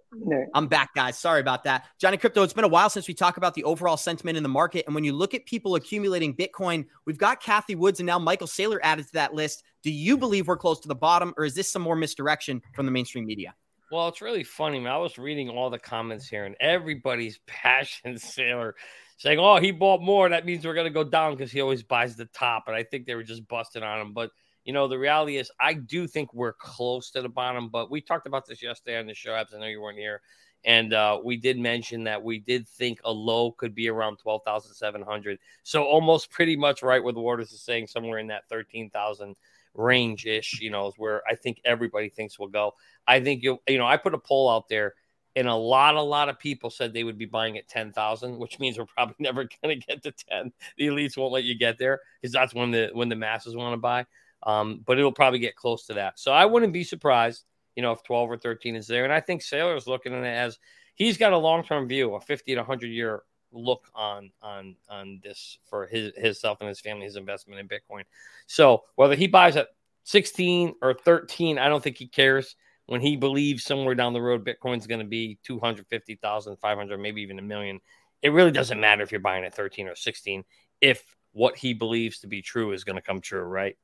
I'm 0.54 0.68
back, 0.68 0.94
guys. 0.94 1.18
Sorry 1.18 1.40
about 1.40 1.64
that. 1.64 1.87
Johnny 2.00 2.16
Krypto, 2.16 2.44
it's 2.44 2.52
been 2.52 2.64
a 2.64 2.68
while 2.68 2.88
since 2.88 3.08
we 3.08 3.14
talk 3.14 3.37
about 3.37 3.54
the 3.54 3.64
overall 3.64 3.96
sentiment 3.96 4.37
in 4.37 4.44
the 4.44 4.48
market. 4.48 4.84
And 4.87 4.94
when 4.94 5.02
you 5.02 5.12
look 5.12 5.34
at 5.34 5.44
people 5.44 5.75
accumulating 5.75 6.37
Bitcoin, 6.37 6.87
we've 7.04 7.18
got 7.18 7.42
Cathie 7.42 7.75
Woods 7.75 7.98
and 7.98 8.06
now 8.06 8.18
Michael 8.20 8.46
Saylor 8.46 8.78
added 8.82 9.06
to 9.06 9.12
that 9.14 9.34
list. 9.34 9.64
Do 9.82 9.90
you 9.90 10.16
believe 10.16 10.46
we're 10.46 10.56
close 10.56 10.78
to 10.80 10.88
the 10.88 10.94
bottom, 10.94 11.34
or 11.37 11.44
is 11.44 11.54
this 11.54 11.70
some 11.70 11.82
more 11.82 11.96
misdirection 11.96 12.62
from 12.75 12.87
the 12.87 12.92
mainstream 12.92 13.26
media? 13.26 13.54
Well, 13.90 14.08
it's 14.08 14.20
really 14.20 14.44
funny. 14.44 14.78
Man. 14.78 14.92
I 14.92 14.98
was 14.98 15.18
reading 15.18 15.48
all 15.48 15.70
the 15.70 15.78
comments 15.78 16.28
here, 16.28 16.44
and 16.44 16.54
everybody's 16.60 17.40
passion 17.46 18.14
Saylor 18.14 18.72
saying, 19.16 19.38
"Oh, 19.38 19.56
he 19.56 19.70
bought 19.70 20.02
more. 20.02 20.28
That 20.28 20.46
means 20.46 20.64
we're 20.64 20.75
going 20.75 20.87
to 20.87 20.90
go 20.92 21.04
down 21.04 21.34
because 21.34 21.50
he 21.50 21.60
always 21.60 21.82
buys 21.82 22.14
the 22.14 22.26
top." 22.26 22.64
And 22.66 22.76
I 22.76 22.82
think 22.82 23.06
they 23.06 23.14
were 23.14 23.22
just 23.22 23.48
busting 23.48 23.82
on 23.82 24.00
him. 24.00 24.12
But 24.12 24.30
you 24.68 24.75
know, 24.75 24.87
the 24.87 24.98
reality 24.98 25.38
is 25.38 25.50
I 25.58 25.72
do 25.72 26.06
think 26.06 26.34
we're 26.34 26.52
close 26.52 27.10
to 27.12 27.22
the 27.22 27.28
bottom, 27.30 27.70
but 27.70 27.90
we 27.90 28.02
talked 28.02 28.26
about 28.26 28.44
this 28.46 28.62
yesterday 28.62 28.98
on 28.98 29.06
the 29.06 29.14
show. 29.14 29.32
Abs, 29.32 29.54
I 29.54 29.58
know 29.58 29.64
you 29.64 29.80
weren't 29.80 29.96
here. 29.96 30.20
And 30.62 30.92
uh, 30.92 31.18
we 31.25 31.38
did 31.38 31.58
mention 31.58 32.04
that 32.04 32.22
we 32.22 32.38
did 32.38 32.68
think 32.68 33.00
a 33.02 33.10
low 33.10 33.52
could 33.52 33.75
be 33.75 33.88
around 33.88 34.18
12,700. 34.18 35.38
So 35.62 35.84
almost 35.84 36.30
pretty 36.30 36.54
much 36.54 36.82
right 36.82 37.02
where 37.02 37.14
the 37.14 37.20
Waters 37.20 37.50
is 37.50 37.62
saying, 37.62 37.87
somewhere 37.87 38.18
in 38.18 38.26
that 38.26 38.46
13,000 38.50 39.37
range 39.72 40.26
ish, 40.26 40.60
you 40.60 40.68
know, 40.68 40.88
is 40.88 40.94
where 40.98 41.22
I 41.26 41.34
think 41.34 41.62
everybody 41.64 42.10
thinks 42.10 42.38
will 42.38 42.48
go. 42.48 42.75
I 43.06 43.20
think 43.20 43.42
you, 43.42 43.60
you 43.66 43.78
know, 43.78 43.87
I 43.87 43.96
put 43.96 44.12
a 44.12 44.18
poll 44.18 44.50
out 44.50 44.68
there 44.68 44.92
and 45.34 45.48
a 45.48 45.54
lot, 45.54 45.94
a 45.94 46.02
lot 46.02 46.28
of 46.28 46.38
people 46.38 46.68
said 46.68 46.92
they 46.92 47.04
would 47.04 47.16
be 47.16 47.25
buying 47.25 47.56
at 47.56 47.68
10,000, 47.68 48.38
which 48.38 48.58
means 48.58 48.76
we're 48.76 48.84
probably 48.84 49.16
never 49.18 49.48
going 49.62 49.80
to 49.80 49.87
get 49.87 50.02
to 50.02 50.12
10. 50.12 50.52
The 50.76 50.88
elites 50.88 51.16
won't 51.16 51.32
let 51.32 51.44
you 51.44 51.56
get 51.56 51.78
there 51.78 52.00
because 52.20 52.34
that's 52.34 52.52
when 52.52 52.70
the, 52.70 52.90
when 52.92 53.08
the 53.08 53.16
masses 53.16 53.56
want 53.56 53.72
to 53.72 53.78
buy. 53.78 54.04
Um, 54.45 54.83
but 54.87 54.99
it'll 54.99 55.12
probably 55.12 55.40
get 55.40 55.57
close 55.57 55.87
to 55.87 55.95
that. 55.95 56.18
So 56.18 56.33
I 56.33 56.47
wouldn't 56.47 56.73
be 56.73 56.85
surprised 56.85 57.45
you 57.78 57.83
know, 57.83 57.92
if 57.92 58.02
12 58.02 58.33
or 58.33 58.37
13 58.37 58.75
is 58.75 58.88
there. 58.88 59.04
And 59.04 59.12
I 59.12 59.21
think 59.21 59.40
Saylor's 59.40 59.87
looking 59.87 60.12
at 60.12 60.25
it 60.25 60.26
as 60.26 60.59
he's 60.97 61.16
got 61.16 61.33
a 61.33 61.38
long 61.38 61.62
term 61.62 61.87
view, 61.87 62.12
a 62.16 62.21
50 62.21 62.54
to 62.54 62.61
100 62.61 62.88
year 62.88 63.23
look 63.52 63.88
on 63.95 64.33
on 64.42 64.75
on 64.90 65.21
this 65.23 65.59
for 65.64 65.87
his 65.87 66.12
himself 66.16 66.59
and 66.61 66.68
his 66.68 66.80
family, 66.80 67.04
his 67.04 67.14
investment 67.14 67.61
in 67.61 67.68
Bitcoin. 67.68 68.02
So 68.49 68.83
whether 68.97 69.14
he 69.14 69.28
buys 69.28 69.54
at 69.54 69.68
16 70.02 70.75
or 70.83 70.92
13, 70.92 71.57
I 71.57 71.68
don't 71.68 71.80
think 71.80 71.99
he 71.99 72.09
cares. 72.09 72.57
When 72.87 73.00
he 73.00 73.16
believes 73.16 73.62
somewhere 73.62 73.95
down 73.95 74.12
the 74.12 74.21
road 74.21 74.45
Bitcoin's 74.45 74.88
going 74.88 74.99
to 74.99 75.07
be 75.07 75.38
250,000, 75.45 76.57
500, 76.57 76.99
maybe 76.99 77.23
even 77.23 77.38
a 77.38 77.42
million, 77.42 77.78
it 78.23 78.30
really 78.30 78.50
doesn't 78.50 78.80
matter 78.80 79.04
if 79.04 79.12
you're 79.12 79.21
buying 79.21 79.45
at 79.45 79.54
13 79.54 79.87
or 79.87 79.95
16 79.95 80.42
if 80.80 81.14
what 81.30 81.57
he 81.57 81.75
believes 81.75 82.18
to 82.21 82.26
be 82.26 82.42
true 82.42 82.73
is 82.73 82.83
going 82.83 82.97
to 82.97 83.02
come 83.02 83.21
true, 83.21 83.42
right? 83.42 83.76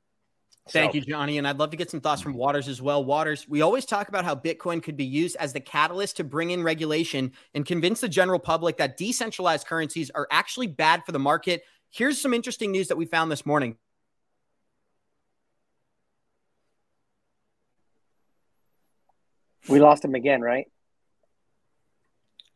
Thank 0.71 0.93
so. 0.93 0.97
you, 0.97 1.01
Johnny. 1.03 1.39
And 1.39 1.47
I'd 1.47 1.59
love 1.59 1.71
to 1.71 1.77
get 1.77 1.91
some 1.91 2.01
thoughts 2.01 2.23
from 2.23 2.35
Waters 2.35 2.69
as 2.69 2.81
well. 2.81 3.05
Waters, 3.05 3.47
we 3.49 3.61
always 3.61 3.85
talk 3.85 4.09
about 4.09 4.25
how 4.25 4.35
Bitcoin 4.35 4.83
could 4.83 4.97
be 4.97 5.05
used 5.05 5.37
as 5.37 5.53
the 5.53 5.61
catalyst 5.61 6.17
to 6.17 6.25
bring 6.25 6.51
in 6.51 6.63
regulation 6.63 7.33
and 7.55 7.67
convince 7.67 8.01
the 8.01 8.09
general 8.09 8.39
public 8.39 8.79
that 8.79 8.97
decentralized 8.97 9.67
currencies 9.67 10.11
are 10.11 10.27
actually 10.31 10.67
bad 10.67 11.05
for 11.05 11.13
the 11.13 11.19
market. 11.19 11.65
Here's 11.91 12.21
some 12.21 12.33
interesting 12.33 12.73
news 12.73 12.89
that 12.89 12.97
we 12.97 13.05
found 13.05 13.31
this 13.31 13.45
morning. 13.45 13.77
We 19.69 19.81
lost 19.81 20.05
him 20.05 20.15
again, 20.15 20.41
right? 20.41 20.67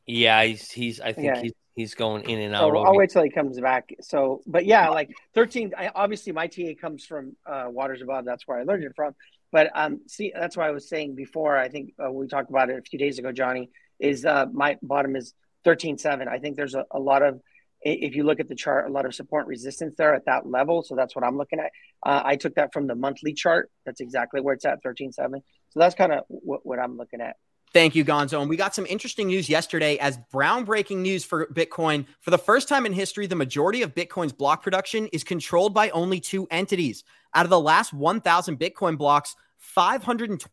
Yeah, 0.07 0.43
he's 0.45 0.71
he's 0.71 1.00
I 1.00 1.12
think 1.12 1.37
yeah. 1.37 1.43
he's 1.43 1.53
he's 1.78 1.94
going 1.94 2.28
in 2.28 2.40
and 2.40 2.56
out. 2.56 2.73
So 2.73 2.78
I'll 2.78 2.97
wait 2.97 3.11
till 3.11 3.23
he 3.23 3.30
comes 3.30 3.61
back. 3.61 3.94
So, 4.00 4.42
but 4.47 4.66
yeah, 4.66 4.88
like 4.88 5.16
13. 5.35 5.75
I, 5.78 5.90
obviously, 5.94 6.32
my 6.32 6.49
TA 6.49 6.73
comes 6.78 7.06
from 7.06 7.37
uh, 7.47 7.66
Waters 7.68 8.02
Above. 8.02 8.25
That's 8.25 8.49
where 8.49 8.58
I 8.58 8.64
learned 8.64 8.82
it 8.82 8.92
from. 8.97 9.14
But 9.52 9.70
um, 9.75 10.00
see, 10.08 10.32
that's 10.35 10.56
why 10.56 10.66
I 10.66 10.73
was 10.73 10.88
saying 10.88 11.14
before. 11.14 11.56
I 11.56 11.68
think 11.68 11.94
uh, 12.04 12.11
we 12.11 12.26
talked 12.26 12.50
about 12.50 12.68
it 12.68 12.78
a 12.78 12.82
few 12.82 12.99
days 12.99 13.20
ago. 13.20 13.30
Johnny 13.30 13.70
is 14.00 14.25
uh, 14.25 14.47
my 14.52 14.76
bottom 14.82 15.14
is 15.14 15.35
13.7. 15.64 16.26
I 16.26 16.38
think 16.38 16.56
there's 16.56 16.75
a, 16.75 16.85
a 16.90 16.99
lot 16.99 17.23
of 17.23 17.40
if 17.80 18.16
you 18.16 18.25
look 18.25 18.40
at 18.40 18.49
the 18.49 18.56
chart, 18.56 18.90
a 18.90 18.92
lot 18.92 19.06
of 19.06 19.14
support 19.14 19.42
and 19.44 19.50
resistance 19.50 19.94
there 19.97 20.12
at 20.12 20.25
that 20.25 20.44
level. 20.44 20.82
So 20.82 20.97
that's 20.97 21.14
what 21.14 21.25
I'm 21.25 21.37
looking 21.37 21.61
at. 21.61 21.70
Uh, 22.04 22.23
I 22.25 22.35
took 22.35 22.56
that 22.56 22.73
from 22.73 22.88
the 22.88 22.97
monthly 22.97 23.32
chart. 23.32 23.70
That's 23.87 24.00
exactly 24.00 24.40
where 24.40 24.54
it's 24.54 24.64
at, 24.64 24.82
13.7. 24.82 25.14
So 25.14 25.32
that's 25.76 25.94
kind 25.94 26.11
of 26.11 26.25
what, 26.26 26.66
what 26.66 26.80
I'm 26.80 26.97
looking 26.97 27.20
at. 27.20 27.37
Thank 27.72 27.94
you, 27.94 28.04
Gonzo. 28.04 28.40
And 28.40 28.48
we 28.48 28.56
got 28.56 28.75
some 28.75 28.87
interesting 28.87 29.28
news 29.28 29.48
yesterday 29.48 29.98
as 29.98 30.18
groundbreaking 30.32 30.98
news 30.98 31.25
for 31.25 31.46
Bitcoin. 31.48 32.06
For 32.20 32.30
the 32.30 32.38
first 32.38 32.68
time 32.68 32.87
in 32.87 32.92
history, 32.92 33.26
the 33.26 33.37
majority 33.37 33.82
of 33.82 33.94
Bitcoin's 33.94 34.32
block 34.32 34.62
production 34.62 35.06
is 35.08 35.22
controlled 35.22 35.75
by 35.75 35.90
only 35.90 36.20
two 36.20 36.46
entities. 36.50 37.04
Out 37.34 37.44
of 37.44 37.50
the 37.50 37.60
last 37.60 37.92
1,000 37.92 38.58
Bitcoin 38.58 38.96
blocks, 38.96 39.37
520. 39.58 40.46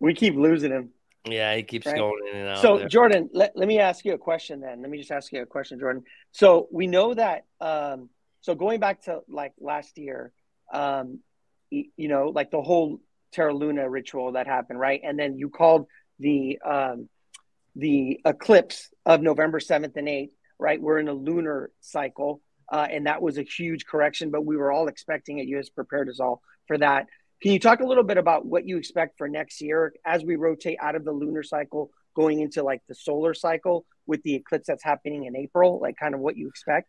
We 0.00 0.12
keep 0.12 0.34
losing 0.34 0.70
him. 0.70 0.90
Yeah, 1.26 1.56
he 1.56 1.62
keeps 1.62 1.86
right? 1.86 1.96
going 1.96 2.28
in 2.30 2.36
and 2.40 2.48
out. 2.50 2.58
So, 2.58 2.76
there. 2.76 2.88
Jordan, 2.88 3.30
let, 3.32 3.56
let 3.56 3.66
me 3.66 3.78
ask 3.78 4.04
you 4.04 4.12
a 4.12 4.18
question 4.18 4.60
then. 4.60 4.82
Let 4.82 4.90
me 4.90 4.98
just 4.98 5.10
ask 5.10 5.32
you 5.32 5.40
a 5.40 5.46
question, 5.46 5.80
Jordan. 5.80 6.04
So, 6.32 6.68
we 6.70 6.86
know 6.86 7.14
that, 7.14 7.46
um, 7.62 8.10
so 8.42 8.54
going 8.54 8.80
back 8.80 9.00
to 9.04 9.22
like 9.26 9.54
last 9.58 9.96
year, 9.96 10.32
um, 10.72 11.20
you 11.70 12.08
know, 12.08 12.28
like 12.28 12.50
the 12.50 12.62
whole 12.62 13.00
Terra 13.32 13.54
Luna 13.54 13.88
ritual 13.88 14.32
that 14.32 14.46
happened, 14.46 14.78
right? 14.78 15.00
And 15.02 15.18
then 15.18 15.36
you 15.36 15.50
called 15.50 15.86
the 16.18 16.58
um, 16.64 17.08
the 17.74 18.20
eclipse 18.24 18.90
of 19.04 19.20
November 19.20 19.60
seventh 19.60 19.96
and 19.96 20.08
eighth, 20.08 20.32
right? 20.58 20.80
We're 20.80 20.98
in 20.98 21.08
a 21.08 21.12
lunar 21.12 21.70
cycle, 21.80 22.40
uh, 22.72 22.86
and 22.88 23.06
that 23.06 23.20
was 23.20 23.38
a 23.38 23.42
huge 23.42 23.86
correction, 23.86 24.30
but 24.30 24.44
we 24.44 24.56
were 24.56 24.70
all 24.70 24.86
expecting 24.88 25.38
it. 25.38 25.46
You 25.46 25.58
just 25.58 25.74
prepared 25.74 26.08
us 26.08 26.20
all 26.20 26.40
for 26.68 26.78
that. 26.78 27.06
Can 27.42 27.52
you 27.52 27.58
talk 27.58 27.80
a 27.80 27.86
little 27.86 28.04
bit 28.04 28.16
about 28.16 28.46
what 28.46 28.66
you 28.66 28.78
expect 28.78 29.18
for 29.18 29.28
next 29.28 29.60
year 29.60 29.92
as 30.06 30.24
we 30.24 30.36
rotate 30.36 30.78
out 30.80 30.94
of 30.94 31.04
the 31.04 31.12
lunar 31.12 31.42
cycle, 31.42 31.90
going 32.14 32.40
into 32.40 32.62
like 32.62 32.80
the 32.88 32.94
solar 32.94 33.34
cycle 33.34 33.84
with 34.06 34.22
the 34.22 34.34
eclipse 34.36 34.66
that's 34.68 34.84
happening 34.84 35.24
in 35.24 35.36
April? 35.36 35.80
Like, 35.80 35.96
kind 35.96 36.14
of 36.14 36.20
what 36.20 36.36
you 36.36 36.48
expect? 36.48 36.88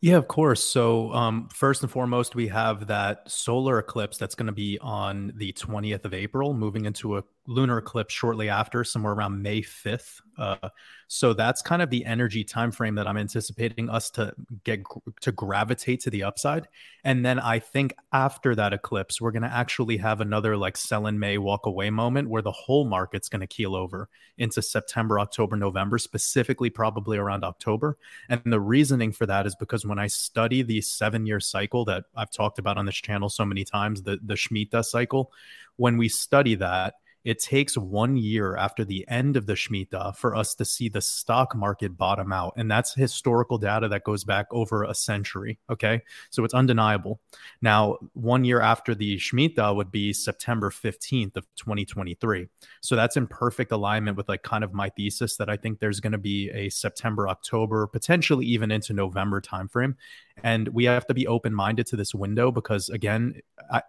Yeah, 0.00 0.16
of 0.16 0.28
course. 0.28 0.62
So, 0.62 1.12
um, 1.12 1.48
first 1.52 1.82
and 1.82 1.90
foremost, 1.90 2.34
we 2.34 2.48
have 2.48 2.86
that 2.88 3.30
solar 3.30 3.78
eclipse 3.78 4.18
that's 4.18 4.34
going 4.34 4.46
to 4.46 4.52
be 4.52 4.78
on 4.80 5.32
the 5.36 5.52
20th 5.52 6.04
of 6.04 6.12
April, 6.14 6.52
moving 6.54 6.84
into 6.84 7.16
a 7.16 7.24
lunar 7.46 7.78
eclipse 7.78 8.12
shortly 8.12 8.48
after, 8.48 8.84
somewhere 8.84 9.12
around 9.12 9.42
May 9.42 9.62
5th. 9.62 10.20
Uh, 10.38 10.68
so 11.08 11.32
that's 11.32 11.62
kind 11.62 11.80
of 11.80 11.88
the 11.88 12.04
energy 12.04 12.44
time 12.44 12.72
frame 12.72 12.96
that 12.96 13.06
I'm 13.06 13.16
anticipating 13.16 13.88
us 13.88 14.10
to 14.10 14.34
get 14.64 14.82
to 15.20 15.32
gravitate 15.32 16.00
to 16.00 16.10
the 16.10 16.24
upside. 16.24 16.68
And 17.04 17.24
then 17.24 17.38
I 17.38 17.60
think 17.60 17.94
after 18.12 18.54
that 18.56 18.72
eclipse, 18.72 19.20
we're 19.20 19.30
going 19.30 19.42
to 19.42 19.52
actually 19.52 19.96
have 19.98 20.20
another 20.20 20.56
like 20.56 20.76
sell 20.76 21.06
in 21.06 21.18
May, 21.18 21.38
walk 21.38 21.66
away 21.66 21.90
moment 21.90 22.28
where 22.28 22.42
the 22.42 22.52
whole 22.52 22.84
market's 22.84 23.28
going 23.28 23.40
to 23.40 23.46
keel 23.46 23.76
over 23.76 24.08
into 24.36 24.60
September, 24.60 25.20
October, 25.20 25.56
November, 25.56 25.98
specifically 25.98 26.70
probably 26.70 27.16
around 27.16 27.44
October. 27.44 27.96
And 28.28 28.42
the 28.44 28.60
reasoning 28.60 29.12
for 29.12 29.26
that 29.26 29.46
is 29.46 29.54
because 29.54 29.86
when 29.86 29.98
I 29.98 30.08
study 30.08 30.62
the 30.62 30.80
seven 30.80 31.24
year 31.24 31.40
cycle 31.40 31.84
that 31.86 32.04
I've 32.16 32.30
talked 32.30 32.58
about 32.58 32.78
on 32.78 32.86
this 32.86 32.96
channel 32.96 33.28
so 33.28 33.44
many 33.44 33.64
times, 33.64 34.02
the 34.02 34.18
the 34.22 34.34
Shemitah 34.34 34.84
cycle, 34.84 35.32
when 35.76 35.96
we 35.96 36.08
study 36.08 36.56
that 36.56 36.94
it 37.26 37.40
takes 37.40 37.76
one 37.76 38.16
year 38.16 38.56
after 38.56 38.84
the 38.84 39.04
end 39.08 39.36
of 39.36 39.46
the 39.46 39.54
Shemitah 39.54 40.14
for 40.14 40.36
us 40.36 40.54
to 40.54 40.64
see 40.64 40.88
the 40.88 41.00
stock 41.00 41.56
market 41.56 41.96
bottom 41.96 42.32
out. 42.32 42.52
And 42.56 42.70
that's 42.70 42.94
historical 42.94 43.58
data 43.58 43.88
that 43.88 44.04
goes 44.04 44.22
back 44.22 44.46
over 44.52 44.84
a 44.84 44.94
century. 44.94 45.58
Okay. 45.68 46.02
So 46.30 46.44
it's 46.44 46.54
undeniable. 46.54 47.20
Now, 47.60 47.98
one 48.12 48.44
year 48.44 48.60
after 48.60 48.94
the 48.94 49.16
Shemitah 49.16 49.74
would 49.74 49.90
be 49.90 50.12
September 50.12 50.70
15th 50.70 51.36
of 51.36 51.44
2023. 51.56 52.46
So 52.80 52.94
that's 52.94 53.16
in 53.16 53.26
perfect 53.26 53.72
alignment 53.72 54.16
with 54.16 54.28
like 54.28 54.44
kind 54.44 54.62
of 54.62 54.72
my 54.72 54.88
thesis 54.90 55.36
that 55.38 55.50
I 55.50 55.56
think 55.56 55.80
there's 55.80 55.98
going 55.98 56.12
to 56.12 56.18
be 56.18 56.48
a 56.50 56.68
September, 56.68 57.28
October, 57.28 57.88
potentially 57.88 58.46
even 58.46 58.70
into 58.70 58.92
November 58.92 59.40
timeframe 59.40 59.96
and 60.42 60.68
we 60.68 60.84
have 60.84 61.06
to 61.06 61.14
be 61.14 61.26
open 61.26 61.54
minded 61.54 61.86
to 61.86 61.96
this 61.96 62.14
window 62.14 62.50
because, 62.50 62.90
again, 62.90 63.40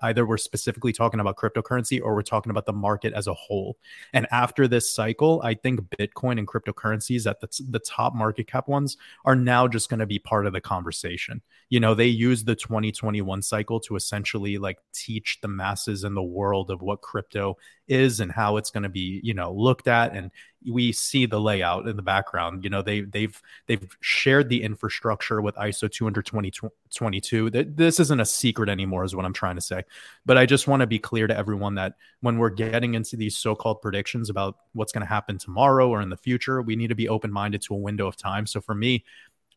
either 0.01 0.25
we're 0.25 0.37
specifically 0.37 0.93
talking 0.93 1.19
about 1.19 1.35
cryptocurrency 1.35 2.01
or 2.01 2.15
we're 2.15 2.21
talking 2.21 2.49
about 2.49 2.65
the 2.65 2.73
market 2.73 3.13
as 3.13 3.26
a 3.27 3.33
whole. 3.33 3.77
And 4.13 4.27
after 4.31 4.67
this 4.67 4.93
cycle, 4.93 5.41
I 5.43 5.53
think 5.53 5.81
Bitcoin 5.99 6.39
and 6.39 6.47
cryptocurrencies 6.47 7.29
at 7.29 7.41
the, 7.41 7.49
the 7.69 7.79
top 7.79 8.15
market 8.15 8.47
cap 8.47 8.67
ones 8.67 8.97
are 9.25 9.35
now 9.35 9.67
just 9.67 9.89
going 9.89 9.99
to 9.99 10.05
be 10.05 10.19
part 10.19 10.45
of 10.45 10.53
the 10.53 10.61
conversation. 10.61 11.41
You 11.69 11.79
know, 11.79 11.93
they 11.93 12.07
use 12.07 12.43
the 12.43 12.55
2021 12.55 13.41
cycle 13.41 13.79
to 13.81 13.95
essentially 13.95 14.57
like 14.57 14.77
teach 14.93 15.39
the 15.41 15.47
masses 15.47 16.03
in 16.03 16.13
the 16.13 16.23
world 16.23 16.71
of 16.71 16.81
what 16.81 17.01
crypto 17.01 17.57
is 17.87 18.19
and 18.19 18.31
how 18.31 18.57
it's 18.57 18.69
going 18.69 18.83
to 18.83 18.89
be, 18.89 19.19
you 19.23 19.33
know, 19.33 19.51
looked 19.51 19.87
at. 19.87 20.15
And 20.15 20.31
we 20.69 20.91
see 20.91 21.25
the 21.25 21.39
layout 21.39 21.87
in 21.87 21.95
the 21.95 22.01
background. 22.01 22.63
You 22.63 22.69
know, 22.69 22.81
they 22.81 23.01
they've 23.01 23.39
they've 23.67 23.97
shared 24.01 24.49
the 24.49 24.63
infrastructure 24.63 25.41
with 25.41 25.55
ISO 25.55 25.89
20022. 25.89 27.49
That 27.51 27.77
this 27.77 27.99
isn't 27.99 28.19
a 28.19 28.25
secret 28.25 28.69
anymore, 28.69 29.03
is 29.03 29.15
what 29.15 29.25
I'm 29.25 29.33
trying 29.33 29.55
to 29.55 29.61
say. 29.61 29.83
But 30.25 30.37
I 30.37 30.45
just 30.45 30.67
want 30.67 30.81
to 30.81 30.87
be 30.87 30.99
clear 30.99 31.27
to 31.27 31.37
everyone 31.37 31.75
that 31.75 31.93
when 32.21 32.37
we're 32.37 32.49
getting 32.49 32.95
into 32.95 33.15
these 33.15 33.37
so-called 33.37 33.81
predictions 33.81 34.29
about 34.29 34.57
what's 34.73 34.91
going 34.91 35.05
to 35.05 35.07
happen 35.07 35.37
tomorrow 35.37 35.89
or 35.89 36.01
in 36.01 36.09
the 36.09 36.17
future, 36.17 36.61
we 36.61 36.75
need 36.75 36.87
to 36.87 36.95
be 36.95 37.09
open-minded 37.09 37.61
to 37.63 37.73
a 37.73 37.77
window 37.77 38.07
of 38.07 38.17
time. 38.17 38.45
So 38.45 38.61
for 38.61 38.75
me, 38.75 39.05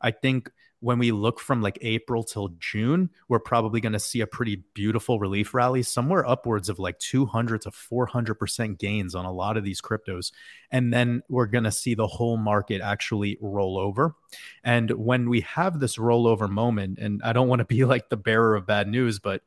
I 0.00 0.10
think 0.12 0.50
when 0.80 0.98
we 0.98 1.12
look 1.12 1.38
from 1.38 1.60
like 1.60 1.78
April 1.82 2.24
till 2.24 2.48
June, 2.58 3.10
we're 3.28 3.38
probably 3.38 3.80
going 3.80 3.92
to 3.92 4.00
see 4.00 4.22
a 4.22 4.26
pretty 4.26 4.64
beautiful 4.74 5.18
relief 5.18 5.52
rally, 5.52 5.82
somewhere 5.82 6.26
upwards 6.26 6.68
of 6.70 6.78
like 6.78 6.98
200 6.98 7.62
to 7.62 7.70
400% 7.70 8.78
gains 8.78 9.14
on 9.14 9.26
a 9.26 9.32
lot 9.32 9.58
of 9.58 9.64
these 9.64 9.82
cryptos. 9.82 10.32
And 10.70 10.92
then 10.92 11.22
we're 11.28 11.46
going 11.46 11.64
to 11.64 11.72
see 11.72 11.94
the 11.94 12.06
whole 12.06 12.38
market 12.38 12.80
actually 12.80 13.36
roll 13.42 13.78
over. 13.78 14.14
And 14.64 14.90
when 14.92 15.28
we 15.28 15.42
have 15.42 15.80
this 15.80 15.96
rollover 15.96 16.48
moment, 16.48 16.98
and 16.98 17.20
I 17.22 17.34
don't 17.34 17.48
want 17.48 17.60
to 17.60 17.66
be 17.66 17.84
like 17.84 18.08
the 18.08 18.16
bearer 18.16 18.56
of 18.56 18.66
bad 18.66 18.88
news, 18.88 19.18
but 19.18 19.42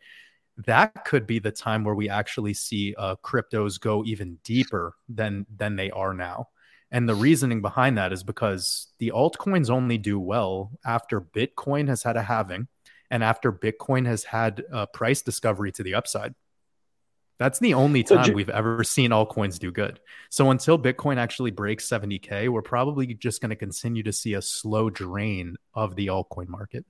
that 0.68 1.04
could 1.06 1.26
be 1.26 1.40
the 1.40 1.52
time 1.52 1.84
where 1.84 1.96
we 1.96 2.10
actually 2.10 2.54
see 2.54 2.94
uh, 2.96 3.16
cryptos 3.24 3.80
go 3.80 4.04
even 4.06 4.38
deeper 4.44 4.94
than 5.10 5.48
than 5.56 5.76
they 5.76 5.90
are 5.90 6.14
now 6.14 6.50
And 6.94 7.10
the 7.10 7.16
reasoning 7.16 7.64
behind 7.64 7.98
that 7.98 8.14
is 8.14 8.24
because 8.24 8.94
the 9.00 9.12
altcoins 9.14 9.72
only 9.72 9.98
do 9.98 10.20
well 10.20 10.72
after 10.86 11.20
Bitcoin 11.20 11.88
has 11.90 12.04
had 12.04 12.16
a 12.16 12.22
halving 12.22 12.68
and 13.10 13.24
after 13.24 13.52
Bitcoin 13.52 14.06
has 14.06 14.26
had 14.26 14.64
a 14.72 14.86
price 14.86 15.24
discovery 15.24 15.72
to 15.72 15.82
the 15.82 15.96
upside. 15.96 16.36
That's 17.40 17.58
the 17.58 17.74
only 17.74 18.04
time 18.04 18.34
we've 18.34 18.48
ever 18.48 18.84
seen 18.84 19.10
altcoins 19.10 19.58
do 19.58 19.72
good. 19.72 20.00
So 20.30 20.52
until 20.52 20.78
Bitcoin 20.78 21.18
actually 21.18 21.50
breaks 21.50 21.90
70K, 21.90 22.48
we're 22.50 22.62
probably 22.62 23.08
just 23.16 23.42
going 23.42 23.50
to 23.50 23.56
continue 23.56 24.04
to 24.04 24.14
see 24.14 24.36
a 24.36 24.42
slow 24.42 24.92
drain 24.92 25.56
of 25.74 25.96
the 25.96 26.08
altcoin 26.08 26.48
market. 26.48 26.86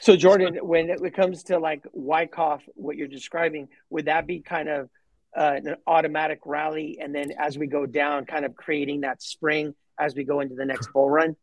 So 0.00 0.16
Jordan, 0.16 0.58
when 0.62 0.90
it 0.90 1.14
comes 1.14 1.42
to 1.44 1.58
like 1.58 1.84
Wyckoff, 1.92 2.62
what 2.74 2.96
you're 2.96 3.08
describing, 3.08 3.68
would 3.90 4.04
that 4.04 4.28
be 4.28 4.40
kind 4.40 4.68
of 4.68 4.90
uh, 5.36 5.54
an 5.56 5.76
automatic 5.86 6.40
rally, 6.44 6.98
and 7.00 7.14
then 7.14 7.32
as 7.38 7.58
we 7.58 7.66
go 7.66 7.86
down, 7.86 8.24
kind 8.24 8.44
of 8.44 8.54
creating 8.54 9.02
that 9.02 9.22
spring 9.22 9.74
as 9.98 10.14
we 10.14 10.24
go 10.24 10.40
into 10.40 10.54
the 10.54 10.64
next 10.64 10.92
bull 10.92 11.10
run? 11.10 11.36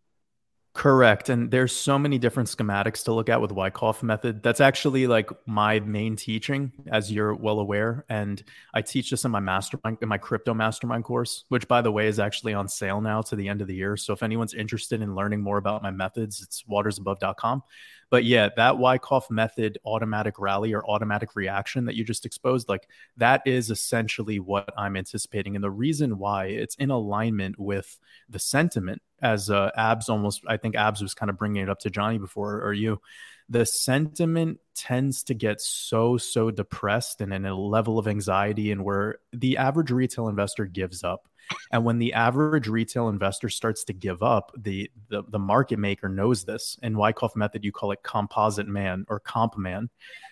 Correct. 0.75 1.29
And 1.29 1.49
there's 1.49 1.73
so 1.73 1.97
many 1.97 2.17
different 2.17 2.49
schematics 2.49 3.05
to 3.05 3.13
look 3.13 3.29
at 3.29 3.39
with 3.39 3.53
Wyckoff 3.53 4.03
method. 4.03 4.43
That's 4.43 4.59
actually 4.59 5.07
like 5.07 5.29
my 5.47 5.79
main 5.79 6.17
teaching, 6.17 6.73
as 6.91 7.09
you're 7.09 7.33
well 7.33 7.61
aware. 7.61 8.03
And 8.09 8.43
I 8.73 8.81
teach 8.81 9.09
this 9.09 9.23
in 9.23 9.31
my 9.31 9.39
mastermind, 9.39 9.99
in 10.01 10.09
my 10.09 10.17
crypto 10.17 10.53
mastermind 10.53 11.05
course, 11.05 11.45
which 11.47 11.65
by 11.69 11.81
the 11.81 11.93
way 11.93 12.07
is 12.07 12.19
actually 12.19 12.53
on 12.53 12.67
sale 12.67 12.99
now 12.99 13.21
to 13.21 13.37
the 13.37 13.47
end 13.47 13.61
of 13.61 13.67
the 13.67 13.75
year. 13.75 13.95
So 13.95 14.11
if 14.11 14.21
anyone's 14.21 14.53
interested 14.53 15.01
in 15.01 15.15
learning 15.15 15.41
more 15.41 15.57
about 15.57 15.81
my 15.81 15.91
methods, 15.91 16.41
it's 16.41 16.63
watersabove.com. 16.69 17.63
But 18.09 18.23
yeah, 18.23 18.49
that 18.55 18.77
Wyckoff 18.77 19.31
method 19.31 19.77
automatic 19.85 20.39
rally 20.39 20.73
or 20.73 20.85
automatic 20.85 21.35
reaction 21.35 21.85
that 21.85 21.95
you 21.95 22.03
just 22.03 22.25
exposed, 22.25 22.69
like 22.69 22.87
that 23.17 23.41
is 23.45 23.69
essentially 23.69 24.39
what 24.39 24.71
I'm 24.77 24.95
anticipating. 24.95 25.55
And 25.55 25.63
the 25.63 25.71
reason 25.71 26.17
why 26.17 26.45
it's 26.45 26.75
in 26.75 26.91
alignment 26.91 27.59
with 27.59 27.99
the 28.29 28.39
sentiment 28.39 29.01
as 29.21 29.49
uh, 29.49 29.71
Abs 29.75 30.09
almost, 30.09 30.41
I 30.47 30.57
think 30.57 30.75
Abs 30.75 31.01
was 31.01 31.13
kind 31.13 31.29
of 31.29 31.37
bringing 31.37 31.63
it 31.63 31.69
up 31.69 31.79
to 31.79 31.89
Johnny 31.89 32.17
before, 32.17 32.61
or 32.61 32.73
you, 32.73 33.01
the 33.49 33.65
sentiment 33.65 34.59
tends 34.75 35.23
to 35.23 35.33
get 35.33 35.61
so, 35.61 36.17
so 36.17 36.51
depressed 36.51 37.21
and 37.21 37.33
in 37.33 37.45
a 37.45 37.55
level 37.55 37.99
of 37.99 38.07
anxiety 38.07 38.71
and 38.71 38.83
where 38.83 39.19
the 39.33 39.57
average 39.57 39.91
retail 39.91 40.27
investor 40.27 40.65
gives 40.65 41.03
up. 41.03 41.27
And 41.71 41.83
when 41.83 41.99
the 41.99 42.13
average 42.13 42.67
retail 42.67 43.09
investor 43.09 43.49
starts 43.49 43.83
to 43.85 43.93
give 43.93 44.23
up, 44.23 44.51
the, 44.57 44.89
the, 45.09 45.23
the 45.29 45.39
market 45.39 45.79
maker 45.79 46.09
knows 46.09 46.43
this. 46.43 46.77
In 46.81 46.97
Wyckoff 46.97 47.35
method, 47.35 47.63
you 47.63 47.71
call 47.71 47.91
it 47.91 48.03
composite 48.03 48.67
man 48.67 49.05
or 49.09 49.19
comp 49.19 49.57
man. 49.57 49.89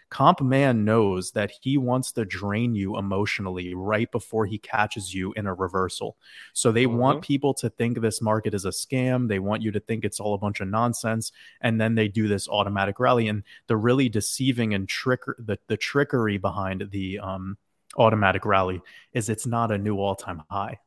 Comp 0.10 0.42
man 0.42 0.86
knows 0.86 1.32
that 1.32 1.52
he 1.62 1.76
wants 1.78 2.12
to 2.12 2.24
drain 2.24 2.76
you 2.76 2.98
emotionally 2.98 3.74
right 3.74 4.12
before 4.12 4.46
he 4.46 4.60
catches 4.60 5.12
you 5.12 5.34
in 5.34 5.48
a 5.48 5.54
reversal. 5.54 6.18
So 6.54 6.72
they 6.72 6.86
mm-hmm. 6.86 6.98
want 6.98 7.24
people 7.24 7.54
to 7.56 7.70
think 7.72 8.00
this 8.00 8.22
market 8.22 8.54
is 8.54 8.66
a 8.66 8.70
scam. 8.70 9.28
They 9.28 9.40
want 9.40 9.64
you 9.64 9.72
to 9.72 9.80
think 9.80 10.06
it's 10.06 10.20
all 10.20 10.36
a 10.36 10.38
bunch 10.38 10.60
of 10.60 10.68
nonsense. 10.68 11.32
And 11.62 11.82
then 11.82 11.96
they 11.96 12.08
do 12.08 12.28
this 12.28 12.48
automatic 12.48 13.00
rally. 13.00 13.28
And 13.28 13.42
the 13.66 13.76
really 13.76 14.08
deceiving 14.08 14.76
and 14.76 14.88
trick 14.88 15.22
the, 15.40 15.58
the 15.68 15.78
trickery 15.78 16.38
behind 16.38 16.90
the 16.92 17.18
um, 17.18 17.58
automatic 17.98 18.46
rally 18.46 18.82
is 19.14 19.30
it's 19.30 19.48
not 19.48 19.72
a 19.72 19.78
new 19.80 19.98
all-time 19.98 20.44
high. 20.50 20.78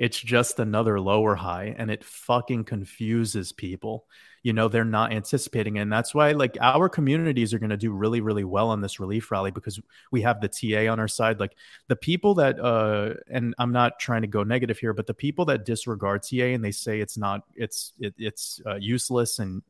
It's 0.00 0.18
just 0.18 0.58
another 0.58 0.98
lower 0.98 1.34
high 1.34 1.74
and 1.76 1.90
it 1.90 2.02
fucking 2.02 2.64
confuses 2.64 3.52
people. 3.52 4.06
You 4.42 4.54
know, 4.54 4.66
they're 4.66 4.82
not 4.82 5.12
anticipating 5.12 5.76
it. 5.76 5.80
And 5.80 5.92
that's 5.92 6.14
why 6.14 6.32
like 6.32 6.56
our 6.58 6.88
communities 6.88 7.52
are 7.52 7.58
going 7.58 7.68
to 7.68 7.76
do 7.76 7.92
really, 7.92 8.22
really 8.22 8.42
well 8.42 8.70
on 8.70 8.80
this 8.80 8.98
relief 8.98 9.30
rally 9.30 9.50
because 9.50 9.78
we 10.10 10.22
have 10.22 10.40
the 10.40 10.48
TA 10.48 10.90
on 10.90 10.98
our 10.98 11.06
side. 11.06 11.38
Like 11.38 11.54
the 11.88 11.96
people 11.96 12.32
that, 12.36 12.58
uh, 12.58 13.12
and 13.30 13.54
I'm 13.58 13.72
not 13.72 13.98
trying 14.00 14.22
to 14.22 14.26
go 14.26 14.42
negative 14.42 14.78
here, 14.78 14.94
but 14.94 15.06
the 15.06 15.12
people 15.12 15.44
that 15.44 15.66
disregard 15.66 16.22
TA 16.22 16.44
and 16.44 16.64
they 16.64 16.72
say 16.72 17.00
it's 17.00 17.18
not, 17.18 17.42
it's, 17.54 17.92
it, 18.00 18.14
it's 18.16 18.58
uh, 18.64 18.76
useless. 18.76 19.38
And 19.38 19.60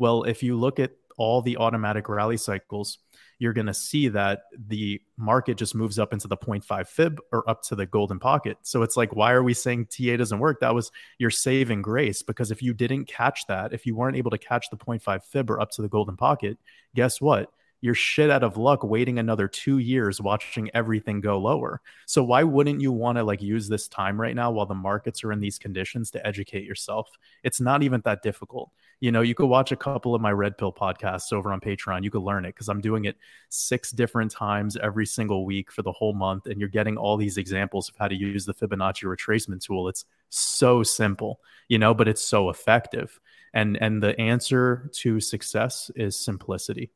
well, 0.00 0.24
if 0.24 0.42
you 0.42 0.56
look 0.58 0.80
at 0.80 0.90
all 1.16 1.42
the 1.42 1.58
automatic 1.58 2.08
rally 2.08 2.38
cycles, 2.38 2.98
you're 3.40 3.54
going 3.54 3.66
to 3.66 3.74
see 3.74 4.06
that 4.08 4.42
the 4.68 5.00
market 5.16 5.56
just 5.56 5.74
moves 5.74 5.98
up 5.98 6.12
into 6.12 6.28
the 6.28 6.36
0.5 6.36 6.86
fib 6.86 7.18
or 7.32 7.48
up 7.48 7.62
to 7.62 7.74
the 7.74 7.86
golden 7.86 8.20
pocket. 8.20 8.58
So 8.62 8.82
it's 8.82 8.98
like, 8.98 9.16
why 9.16 9.32
are 9.32 9.42
we 9.42 9.54
saying 9.54 9.86
TA 9.86 10.16
doesn't 10.16 10.38
work? 10.38 10.60
That 10.60 10.74
was 10.74 10.92
your 11.18 11.30
saving 11.30 11.80
grace. 11.80 12.20
Because 12.22 12.50
if 12.50 12.62
you 12.62 12.74
didn't 12.74 13.06
catch 13.06 13.46
that, 13.46 13.72
if 13.72 13.86
you 13.86 13.96
weren't 13.96 14.18
able 14.18 14.30
to 14.30 14.38
catch 14.38 14.68
the 14.68 14.76
0.5 14.76 15.24
fib 15.24 15.50
or 15.50 15.58
up 15.58 15.70
to 15.72 15.82
the 15.82 15.88
golden 15.88 16.18
pocket, 16.18 16.58
guess 16.94 17.18
what? 17.18 17.50
You're 17.80 17.94
shit 17.94 18.28
out 18.28 18.44
of 18.44 18.58
luck 18.58 18.84
waiting 18.84 19.18
another 19.18 19.48
two 19.48 19.78
years 19.78 20.20
watching 20.20 20.70
everything 20.74 21.22
go 21.22 21.38
lower. 21.38 21.80
So 22.04 22.22
why 22.22 22.42
wouldn't 22.42 22.82
you 22.82 22.92
want 22.92 23.16
to 23.16 23.24
like 23.24 23.40
use 23.40 23.68
this 23.68 23.88
time 23.88 24.20
right 24.20 24.36
now 24.36 24.50
while 24.50 24.66
the 24.66 24.74
markets 24.74 25.24
are 25.24 25.32
in 25.32 25.40
these 25.40 25.58
conditions 25.58 26.10
to 26.10 26.26
educate 26.26 26.64
yourself? 26.64 27.08
It's 27.42 27.58
not 27.58 27.82
even 27.82 28.02
that 28.04 28.22
difficult 28.22 28.70
you 29.00 29.10
know, 29.10 29.22
you 29.22 29.34
could 29.34 29.46
watch 29.46 29.72
a 29.72 29.76
couple 29.76 30.14
of 30.14 30.20
my 30.20 30.30
Red 30.30 30.58
Pill 30.58 30.72
podcasts 30.72 31.32
over 31.32 31.52
on 31.52 31.60
Patreon. 31.60 32.04
You 32.04 32.10
could 32.10 32.22
learn 32.22 32.44
it 32.44 32.54
because 32.54 32.68
I'm 32.68 32.82
doing 32.82 33.06
it 33.06 33.16
six 33.48 33.90
different 33.90 34.30
times 34.30 34.76
every 34.76 35.06
single 35.06 35.46
week 35.46 35.72
for 35.72 35.82
the 35.82 35.92
whole 35.92 36.12
month. 36.12 36.46
And 36.46 36.60
you're 36.60 36.68
getting 36.68 36.98
all 36.98 37.16
these 37.16 37.38
examples 37.38 37.88
of 37.88 37.96
how 37.96 38.08
to 38.08 38.14
use 38.14 38.44
the 38.44 38.54
Fibonacci 38.54 39.04
retracement 39.04 39.64
tool. 39.64 39.88
It's 39.88 40.04
so 40.28 40.82
simple, 40.82 41.40
you 41.68 41.78
know, 41.78 41.94
but 41.94 42.08
it's 42.08 42.22
so 42.22 42.50
effective. 42.50 43.18
And 43.54 43.76
and 43.80 44.02
the 44.02 44.18
answer 44.20 44.90
to 44.96 45.18
success 45.18 45.90
is 45.96 46.14
simplicity. 46.16 46.92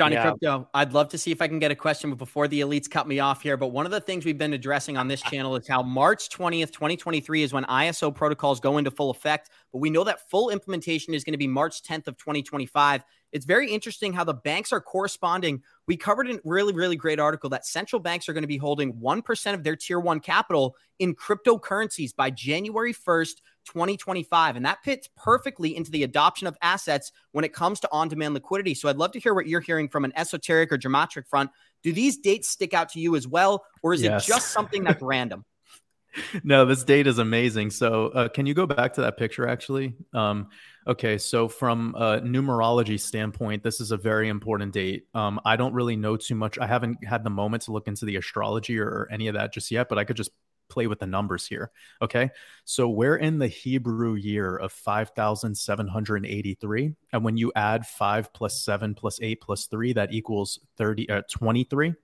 Johnny 0.00 0.14
yeah. 0.14 0.30
Crypto, 0.30 0.66
I'd 0.72 0.94
love 0.94 1.10
to 1.10 1.18
see 1.18 1.30
if 1.30 1.42
I 1.42 1.46
can 1.46 1.58
get 1.58 1.70
a 1.70 1.74
question 1.74 2.14
before 2.14 2.48
the 2.48 2.62
elites 2.62 2.88
cut 2.88 3.06
me 3.06 3.20
off 3.20 3.42
here. 3.42 3.58
But 3.58 3.66
one 3.66 3.84
of 3.84 3.92
the 3.92 4.00
things 4.00 4.24
we've 4.24 4.38
been 4.38 4.54
addressing 4.54 4.96
on 4.96 5.08
this 5.08 5.20
channel 5.20 5.56
is 5.56 5.68
how 5.68 5.82
March 5.82 6.30
20th, 6.30 6.72
2023 6.72 7.42
is 7.42 7.52
when 7.52 7.64
ISO 7.64 8.14
protocols 8.14 8.60
go 8.60 8.78
into 8.78 8.90
full 8.90 9.10
effect. 9.10 9.50
But 9.72 9.80
we 9.80 9.90
know 9.90 10.02
that 10.04 10.30
full 10.30 10.48
implementation 10.48 11.12
is 11.12 11.22
going 11.22 11.34
to 11.34 11.38
be 11.38 11.46
March 11.46 11.82
10th 11.82 12.08
of 12.08 12.16
2025. 12.16 13.04
It's 13.32 13.44
very 13.44 13.70
interesting 13.70 14.14
how 14.14 14.24
the 14.24 14.32
banks 14.32 14.72
are 14.72 14.80
corresponding. 14.80 15.62
We 15.86 15.98
covered 15.98 16.30
a 16.30 16.40
really, 16.44 16.72
really 16.72 16.96
great 16.96 17.20
article 17.20 17.50
that 17.50 17.66
central 17.66 18.00
banks 18.00 18.26
are 18.26 18.32
going 18.32 18.42
to 18.42 18.48
be 18.48 18.56
holding 18.56 18.94
1% 18.94 19.54
of 19.54 19.62
their 19.64 19.76
tier 19.76 20.00
one 20.00 20.20
capital 20.20 20.76
in 20.98 21.14
cryptocurrencies 21.14 22.16
by 22.16 22.30
January 22.30 22.94
1st, 22.94 23.34
2025. 23.66 24.56
And 24.56 24.64
that 24.64 24.82
fits 24.82 25.08
perfectly 25.16 25.76
into 25.76 25.90
the 25.90 26.02
adoption 26.02 26.46
of 26.46 26.56
assets 26.62 27.12
when 27.32 27.44
it 27.44 27.52
comes 27.52 27.80
to 27.80 27.88
on 27.92 28.08
demand 28.08 28.34
liquidity. 28.34 28.74
So 28.74 28.88
I'd 28.88 28.96
love 28.96 29.12
to 29.12 29.20
hear 29.20 29.34
what 29.34 29.46
you're 29.46 29.60
hearing 29.60 29.88
from 29.88 30.04
an 30.04 30.12
esoteric 30.16 30.72
or 30.72 30.78
dramatic 30.78 31.26
front. 31.26 31.50
Do 31.82 31.92
these 31.92 32.18
dates 32.18 32.48
stick 32.48 32.74
out 32.74 32.90
to 32.90 33.00
you 33.00 33.16
as 33.16 33.26
well? 33.26 33.64
Or 33.82 33.94
is 33.94 34.02
yes. 34.02 34.24
it 34.24 34.28
just 34.32 34.48
something 34.48 34.84
that's 34.84 35.02
random? 35.02 35.44
no, 36.44 36.64
this 36.64 36.84
date 36.84 37.06
is 37.06 37.18
amazing. 37.18 37.70
So, 37.70 38.08
uh, 38.08 38.28
can 38.28 38.46
you 38.46 38.54
go 38.54 38.66
back 38.66 38.94
to 38.94 39.02
that 39.02 39.16
picture 39.16 39.46
actually? 39.46 39.94
Um, 40.12 40.48
okay, 40.86 41.18
so 41.18 41.48
from 41.48 41.94
a 41.96 42.20
numerology 42.20 42.98
standpoint, 42.98 43.62
this 43.62 43.80
is 43.80 43.90
a 43.92 43.96
very 43.96 44.28
important 44.28 44.72
date. 44.72 45.06
Um, 45.14 45.40
I 45.44 45.56
don't 45.56 45.72
really 45.72 45.96
know 45.96 46.16
too 46.16 46.34
much. 46.34 46.58
I 46.58 46.66
haven't 46.66 47.04
had 47.04 47.24
the 47.24 47.30
moment 47.30 47.64
to 47.64 47.72
look 47.72 47.88
into 47.88 48.04
the 48.04 48.16
astrology 48.16 48.78
or, 48.78 48.86
or 48.86 49.08
any 49.10 49.28
of 49.28 49.34
that 49.34 49.52
just 49.52 49.70
yet, 49.70 49.88
but 49.88 49.98
I 49.98 50.04
could 50.04 50.16
just 50.16 50.30
play 50.70 50.86
with 50.86 51.00
the 51.00 51.06
numbers 51.06 51.46
here. 51.46 51.70
Okay. 52.00 52.30
So 52.64 52.88
we're 52.88 53.16
in 53.16 53.38
the 53.38 53.48
Hebrew 53.48 54.14
year 54.14 54.56
of 54.56 54.72
5,783. 54.72 56.94
And 57.12 57.24
when 57.24 57.36
you 57.36 57.52
add 57.56 57.86
five 57.86 58.32
plus 58.32 58.62
seven 58.62 58.94
plus 58.94 59.18
eight 59.20 59.40
plus 59.40 59.66
three, 59.66 59.92
that 59.92 60.12
equals 60.12 60.60
30, 60.78 61.10
uh, 61.10 61.22
23. 61.30 61.94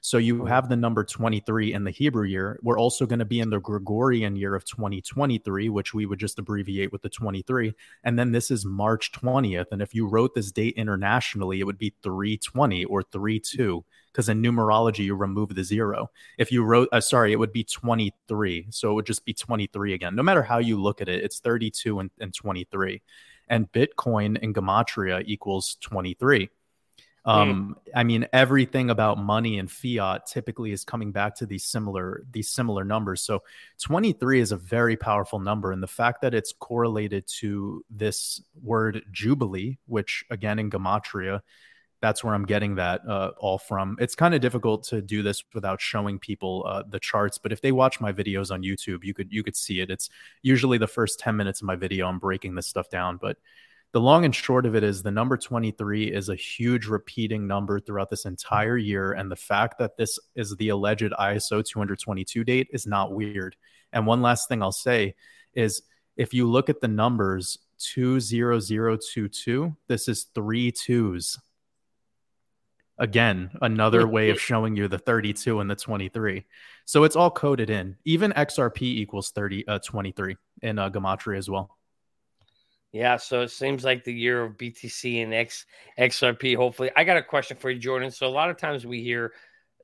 So 0.00 0.18
you 0.18 0.44
have 0.46 0.68
the 0.68 0.76
number 0.76 1.04
23 1.04 1.72
in 1.72 1.84
the 1.84 1.90
Hebrew 1.90 2.26
year. 2.26 2.58
We're 2.62 2.78
also 2.78 3.06
going 3.06 3.18
to 3.18 3.24
be 3.24 3.40
in 3.40 3.50
the 3.50 3.60
Gregorian 3.60 4.36
year 4.36 4.54
of 4.54 4.64
2023, 4.64 5.68
which 5.68 5.94
we 5.94 6.06
would 6.06 6.18
just 6.18 6.38
abbreviate 6.38 6.92
with 6.92 7.02
the 7.02 7.08
23. 7.08 7.74
And 8.02 8.18
then 8.18 8.32
this 8.32 8.50
is 8.50 8.64
March 8.64 9.12
20th. 9.12 9.66
And 9.70 9.82
if 9.82 9.94
you 9.94 10.08
wrote 10.08 10.34
this 10.34 10.50
date 10.50 10.74
internationally, 10.76 11.60
it 11.60 11.64
would 11.64 11.78
be 11.78 11.94
320 12.02 12.84
or 12.86 13.02
32 13.02 13.84
because 14.14 14.28
in 14.28 14.40
numerology 14.40 15.00
you 15.00 15.16
remove 15.16 15.54
the 15.56 15.64
zero. 15.64 16.08
If 16.38 16.52
you 16.52 16.62
wrote, 16.62 16.88
uh, 16.92 17.00
sorry, 17.00 17.32
it 17.32 17.38
would 17.38 17.52
be 17.52 17.64
23. 17.64 18.68
So 18.70 18.92
it 18.92 18.94
would 18.94 19.06
just 19.06 19.24
be 19.24 19.34
23 19.34 19.92
again. 19.92 20.14
No 20.14 20.22
matter 20.22 20.42
how 20.42 20.58
you 20.58 20.80
look 20.80 21.00
at 21.00 21.08
it, 21.08 21.24
it's 21.24 21.40
32 21.40 21.98
and, 21.98 22.10
and 22.20 22.32
23. 22.32 23.02
And 23.48 23.70
Bitcoin 23.72 24.38
in 24.38 24.54
Gematria 24.54 25.24
equals 25.26 25.76
23. 25.80 26.48
Um, 27.26 27.74
mm. 27.74 27.92
I 27.96 28.04
mean, 28.04 28.28
everything 28.32 28.90
about 28.90 29.18
money 29.18 29.58
and 29.58 29.68
fiat 29.68 30.26
typically 30.26 30.70
is 30.70 30.84
coming 30.84 31.10
back 31.10 31.34
to 31.36 31.46
these 31.46 31.64
similar 31.64 32.22
these 32.30 32.50
similar 32.50 32.84
numbers. 32.84 33.22
So 33.22 33.42
23 33.82 34.40
is 34.40 34.52
a 34.52 34.56
very 34.56 34.96
powerful 34.96 35.38
number, 35.38 35.72
and 35.72 35.82
the 35.82 35.88
fact 35.88 36.20
that 36.20 36.34
it's 36.34 36.52
correlated 36.52 37.26
to 37.38 37.82
this 37.88 38.42
word 38.62 39.02
jubilee, 39.10 39.78
which 39.86 40.24
again 40.30 40.58
in 40.58 40.70
gematria 40.70 41.40
that's 42.04 42.22
where 42.22 42.34
I'm 42.34 42.44
getting 42.44 42.74
that 42.74 43.00
uh, 43.08 43.30
all 43.38 43.56
from. 43.56 43.96
It's 43.98 44.14
kind 44.14 44.34
of 44.34 44.42
difficult 44.42 44.84
to 44.88 45.00
do 45.00 45.22
this 45.22 45.42
without 45.54 45.80
showing 45.80 46.18
people 46.18 46.62
uh, 46.66 46.82
the 46.86 47.00
charts, 47.00 47.38
but 47.38 47.50
if 47.50 47.62
they 47.62 47.72
watch 47.72 47.98
my 47.98 48.12
videos 48.12 48.50
on 48.50 48.62
YouTube, 48.62 49.04
you 49.04 49.14
could 49.14 49.32
you 49.32 49.42
could 49.42 49.56
see 49.56 49.80
it. 49.80 49.88
It's 49.88 50.10
usually 50.42 50.76
the 50.76 50.86
first 50.86 51.18
10 51.18 51.34
minutes 51.34 51.62
of 51.62 51.66
my 51.66 51.76
video 51.76 52.06
I'm 52.06 52.18
breaking 52.18 52.56
this 52.56 52.66
stuff 52.66 52.90
down, 52.90 53.16
but 53.16 53.38
the 53.92 54.02
long 54.02 54.26
and 54.26 54.34
short 54.34 54.66
of 54.66 54.74
it 54.74 54.84
is 54.84 55.02
the 55.02 55.10
number 55.10 55.38
23 55.38 56.12
is 56.12 56.28
a 56.28 56.34
huge 56.34 56.84
repeating 56.88 57.46
number 57.46 57.80
throughout 57.80 58.10
this 58.10 58.26
entire 58.26 58.76
year. 58.76 59.12
And 59.12 59.30
the 59.30 59.36
fact 59.36 59.78
that 59.78 59.96
this 59.96 60.18
is 60.34 60.54
the 60.56 60.68
alleged 60.68 61.12
ISO 61.18 61.64
222 61.64 62.44
date 62.44 62.68
is 62.70 62.86
not 62.86 63.12
weird. 63.12 63.56
And 63.94 64.06
one 64.06 64.20
last 64.20 64.46
thing 64.46 64.62
I'll 64.62 64.72
say 64.72 65.14
is 65.54 65.80
if 66.18 66.34
you 66.34 66.50
look 66.50 66.68
at 66.68 66.82
the 66.82 66.88
numbers 66.88 67.56
20022, 67.78 69.76
this 69.86 70.08
is 70.08 70.24
three 70.34 70.70
twos. 70.70 71.38
Again, 72.98 73.50
another 73.60 74.06
way 74.06 74.30
of 74.30 74.40
showing 74.40 74.76
you 74.76 74.86
the 74.86 74.98
32 74.98 75.58
and 75.58 75.68
the 75.68 75.74
23. 75.74 76.44
So 76.84 77.02
it's 77.04 77.16
all 77.16 77.30
coded 77.30 77.70
in. 77.70 77.96
Even 78.04 78.32
XRP 78.32 78.82
equals 78.82 79.30
30, 79.30 79.66
uh, 79.66 79.78
23 79.80 80.36
in 80.62 80.78
uh, 80.78 80.90
Gematria 80.90 81.36
as 81.38 81.50
well. 81.50 81.76
Yeah, 82.92 83.16
so 83.16 83.40
it 83.40 83.50
seems 83.50 83.82
like 83.82 84.04
the 84.04 84.14
year 84.14 84.44
of 84.44 84.56
BTC 84.56 85.24
and 85.24 85.34
X 85.34 85.66
XRP. 85.98 86.54
Hopefully, 86.54 86.92
I 86.94 87.02
got 87.02 87.16
a 87.16 87.22
question 87.24 87.56
for 87.56 87.68
you, 87.68 87.80
Jordan. 87.80 88.12
So 88.12 88.28
a 88.28 88.28
lot 88.28 88.50
of 88.50 88.56
times 88.56 88.86
we 88.86 89.02
hear 89.02 89.32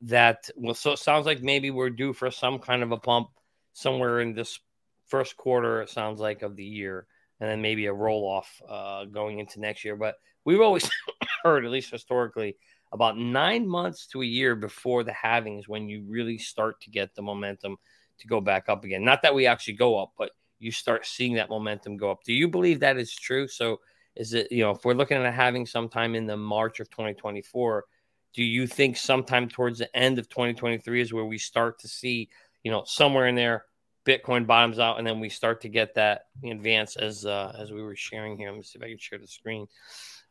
that. 0.02 0.48
Well, 0.54 0.74
so 0.74 0.92
it 0.92 1.00
sounds 1.00 1.26
like 1.26 1.42
maybe 1.42 1.72
we're 1.72 1.90
due 1.90 2.12
for 2.12 2.30
some 2.30 2.60
kind 2.60 2.84
of 2.84 2.92
a 2.92 2.96
pump 2.96 3.30
somewhere 3.72 4.20
in 4.20 4.32
this 4.32 4.60
first 5.08 5.36
quarter. 5.36 5.82
It 5.82 5.90
sounds 5.90 6.20
like 6.20 6.42
of 6.42 6.54
the 6.54 6.64
year, 6.64 7.08
and 7.40 7.50
then 7.50 7.60
maybe 7.60 7.86
a 7.86 7.92
roll 7.92 8.28
off 8.28 8.62
uh, 8.68 9.06
going 9.06 9.40
into 9.40 9.58
next 9.58 9.84
year. 9.84 9.96
But 9.96 10.14
we've 10.44 10.60
always 10.60 10.88
heard, 11.42 11.64
at 11.64 11.72
least 11.72 11.90
historically, 11.90 12.58
about 12.92 13.16
nine 13.16 13.66
months 13.66 14.06
to 14.08 14.22
a 14.22 14.26
year 14.26 14.56
before 14.56 15.04
the 15.04 15.12
halving 15.12 15.58
is 15.58 15.68
when 15.68 15.88
you 15.88 16.04
really 16.08 16.38
start 16.38 16.80
to 16.80 16.90
get 16.90 17.14
the 17.14 17.22
momentum 17.22 17.76
to 18.18 18.26
go 18.26 18.40
back 18.40 18.68
up 18.68 18.84
again. 18.84 19.04
Not 19.04 19.22
that 19.22 19.34
we 19.34 19.46
actually 19.46 19.74
go 19.74 20.00
up, 20.00 20.12
but 20.18 20.30
you 20.58 20.72
start 20.72 21.06
seeing 21.06 21.34
that 21.34 21.48
momentum 21.48 21.96
go 21.96 22.10
up. 22.10 22.22
Do 22.24 22.32
you 22.32 22.48
believe 22.48 22.80
that 22.80 22.96
is 22.96 23.14
true? 23.14 23.48
So 23.48 23.80
is 24.16 24.34
it, 24.34 24.50
you 24.50 24.62
know, 24.62 24.72
if 24.72 24.84
we're 24.84 24.94
looking 24.94 25.16
at 25.16 25.34
having 25.34 25.66
sometime 25.66 26.14
in 26.14 26.26
the 26.26 26.36
March 26.36 26.80
of 26.80 26.90
2024, 26.90 27.84
do 28.32 28.44
you 28.44 28.66
think 28.66 28.96
sometime 28.96 29.48
towards 29.48 29.78
the 29.78 29.96
end 29.96 30.18
of 30.18 30.28
2023 30.28 31.00
is 31.00 31.12
where 31.12 31.24
we 31.24 31.38
start 31.38 31.78
to 31.80 31.88
see, 31.88 32.28
you 32.62 32.70
know, 32.70 32.84
somewhere 32.84 33.26
in 33.26 33.34
there, 33.34 33.64
Bitcoin 34.04 34.46
bottoms 34.46 34.78
out, 34.78 34.98
and 34.98 35.06
then 35.06 35.20
we 35.20 35.28
start 35.28 35.60
to 35.62 35.68
get 35.68 35.94
that 35.94 36.26
advance 36.44 36.96
as 36.96 37.26
uh, 37.26 37.54
as 37.58 37.70
we 37.70 37.82
were 37.82 37.96
sharing 37.96 38.36
here. 38.36 38.48
Let 38.48 38.56
me 38.56 38.62
see 38.62 38.78
if 38.78 38.84
I 38.84 38.88
can 38.88 38.98
share 38.98 39.18
the 39.18 39.26
screen. 39.26 39.66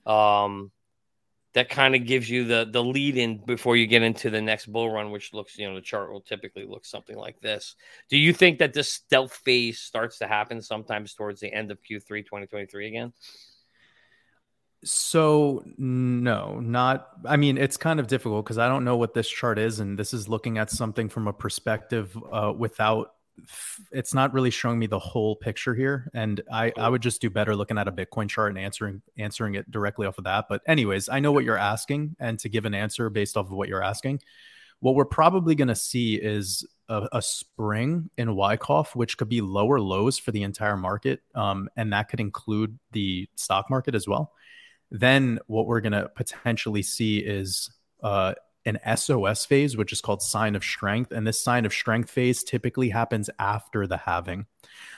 Um, 0.05 0.71
that 1.53 1.69
kind 1.69 1.95
of 1.95 2.05
gives 2.05 2.29
you 2.29 2.45
the 2.45 2.69
the 2.71 2.83
lead 2.83 3.17
in 3.17 3.43
before 3.45 3.75
you 3.75 3.87
get 3.87 4.03
into 4.03 4.29
the 4.29 4.41
next 4.41 4.67
bull 4.67 4.89
run, 4.91 5.11
which 5.11 5.33
looks, 5.33 5.57
you 5.57 5.67
know, 5.67 5.75
the 5.75 5.81
chart 5.81 6.11
will 6.11 6.21
typically 6.21 6.65
look 6.65 6.85
something 6.85 7.17
like 7.17 7.39
this. 7.41 7.75
Do 8.09 8.17
you 8.17 8.33
think 8.33 8.59
that 8.59 8.73
this 8.73 8.91
stealth 8.91 9.33
phase 9.33 9.79
starts 9.79 10.19
to 10.19 10.27
happen 10.27 10.61
sometimes 10.61 11.13
towards 11.13 11.39
the 11.39 11.51
end 11.51 11.71
of 11.71 11.79
Q3 11.81 12.25
2023 12.25 12.87
again? 12.87 13.13
So 14.83 15.63
no, 15.77 16.59
not. 16.59 17.09
I 17.25 17.35
mean, 17.35 17.57
it's 17.57 17.77
kind 17.77 17.99
of 17.99 18.07
difficult 18.07 18.45
because 18.45 18.57
I 18.57 18.69
don't 18.69 18.85
know 18.85 18.95
what 18.95 19.13
this 19.13 19.27
chart 19.27 19.59
is, 19.59 19.79
and 19.79 19.99
this 19.99 20.13
is 20.13 20.29
looking 20.29 20.57
at 20.57 20.69
something 20.69 21.09
from 21.09 21.27
a 21.27 21.33
perspective 21.33 22.17
uh, 22.31 22.53
without 22.55 23.15
it's 23.91 24.13
not 24.13 24.33
really 24.33 24.49
showing 24.49 24.79
me 24.79 24.87
the 24.87 24.99
whole 24.99 25.35
picture 25.35 25.75
here 25.75 26.09
and 26.13 26.41
i 26.51 26.71
i 26.77 26.87
would 26.87 27.01
just 27.01 27.21
do 27.21 27.29
better 27.29 27.55
looking 27.55 27.77
at 27.77 27.87
a 27.87 27.91
bitcoin 27.91 28.29
chart 28.29 28.49
and 28.49 28.57
answering 28.57 29.01
answering 29.17 29.55
it 29.55 29.69
directly 29.71 30.05
off 30.07 30.17
of 30.17 30.23
that 30.23 30.45
but 30.49 30.61
anyways 30.67 31.09
i 31.09 31.19
know 31.19 31.31
what 31.31 31.43
you're 31.43 31.57
asking 31.57 32.15
and 32.19 32.39
to 32.39 32.49
give 32.49 32.65
an 32.65 32.73
answer 32.73 33.09
based 33.09 33.37
off 33.37 33.45
of 33.45 33.51
what 33.51 33.67
you're 33.67 33.83
asking 33.83 34.19
what 34.81 34.95
we're 34.95 35.05
probably 35.05 35.55
going 35.55 35.67
to 35.67 35.75
see 35.75 36.15
is 36.15 36.65
a, 36.87 37.07
a, 37.13 37.21
spring 37.21 38.09
in 38.17 38.35
Wyckoff, 38.35 38.95
which 38.95 39.17
could 39.17 39.29
be 39.29 39.41
lower 39.41 39.79
lows 39.79 40.17
for 40.17 40.31
the 40.31 40.43
entire 40.43 40.77
market, 40.77 41.21
um, 41.35 41.69
and 41.75 41.93
that 41.93 42.09
could 42.09 42.19
include 42.19 42.79
the 42.93 43.27
stock 43.35 43.69
market 43.69 43.93
as 43.93 44.07
well. 44.07 44.31
Then 44.89 45.39
what 45.47 45.67
we're 45.67 45.81
going 45.81 45.93
to 45.93 46.09
potentially 46.15 46.81
see 46.81 47.19
is 47.19 47.69
uh, 48.01 48.33
an 48.65 48.79
SOS 48.95 49.45
phase, 49.45 49.77
which 49.77 49.91
is 49.91 50.01
called 50.01 50.21
sign 50.21 50.55
of 50.55 50.63
strength. 50.63 51.11
And 51.11 51.25
this 51.25 51.41
sign 51.41 51.65
of 51.65 51.73
strength 51.73 52.09
phase 52.09 52.43
typically 52.43 52.89
happens 52.89 53.29
after 53.39 53.87
the 53.87 53.97
halving. 53.97 54.45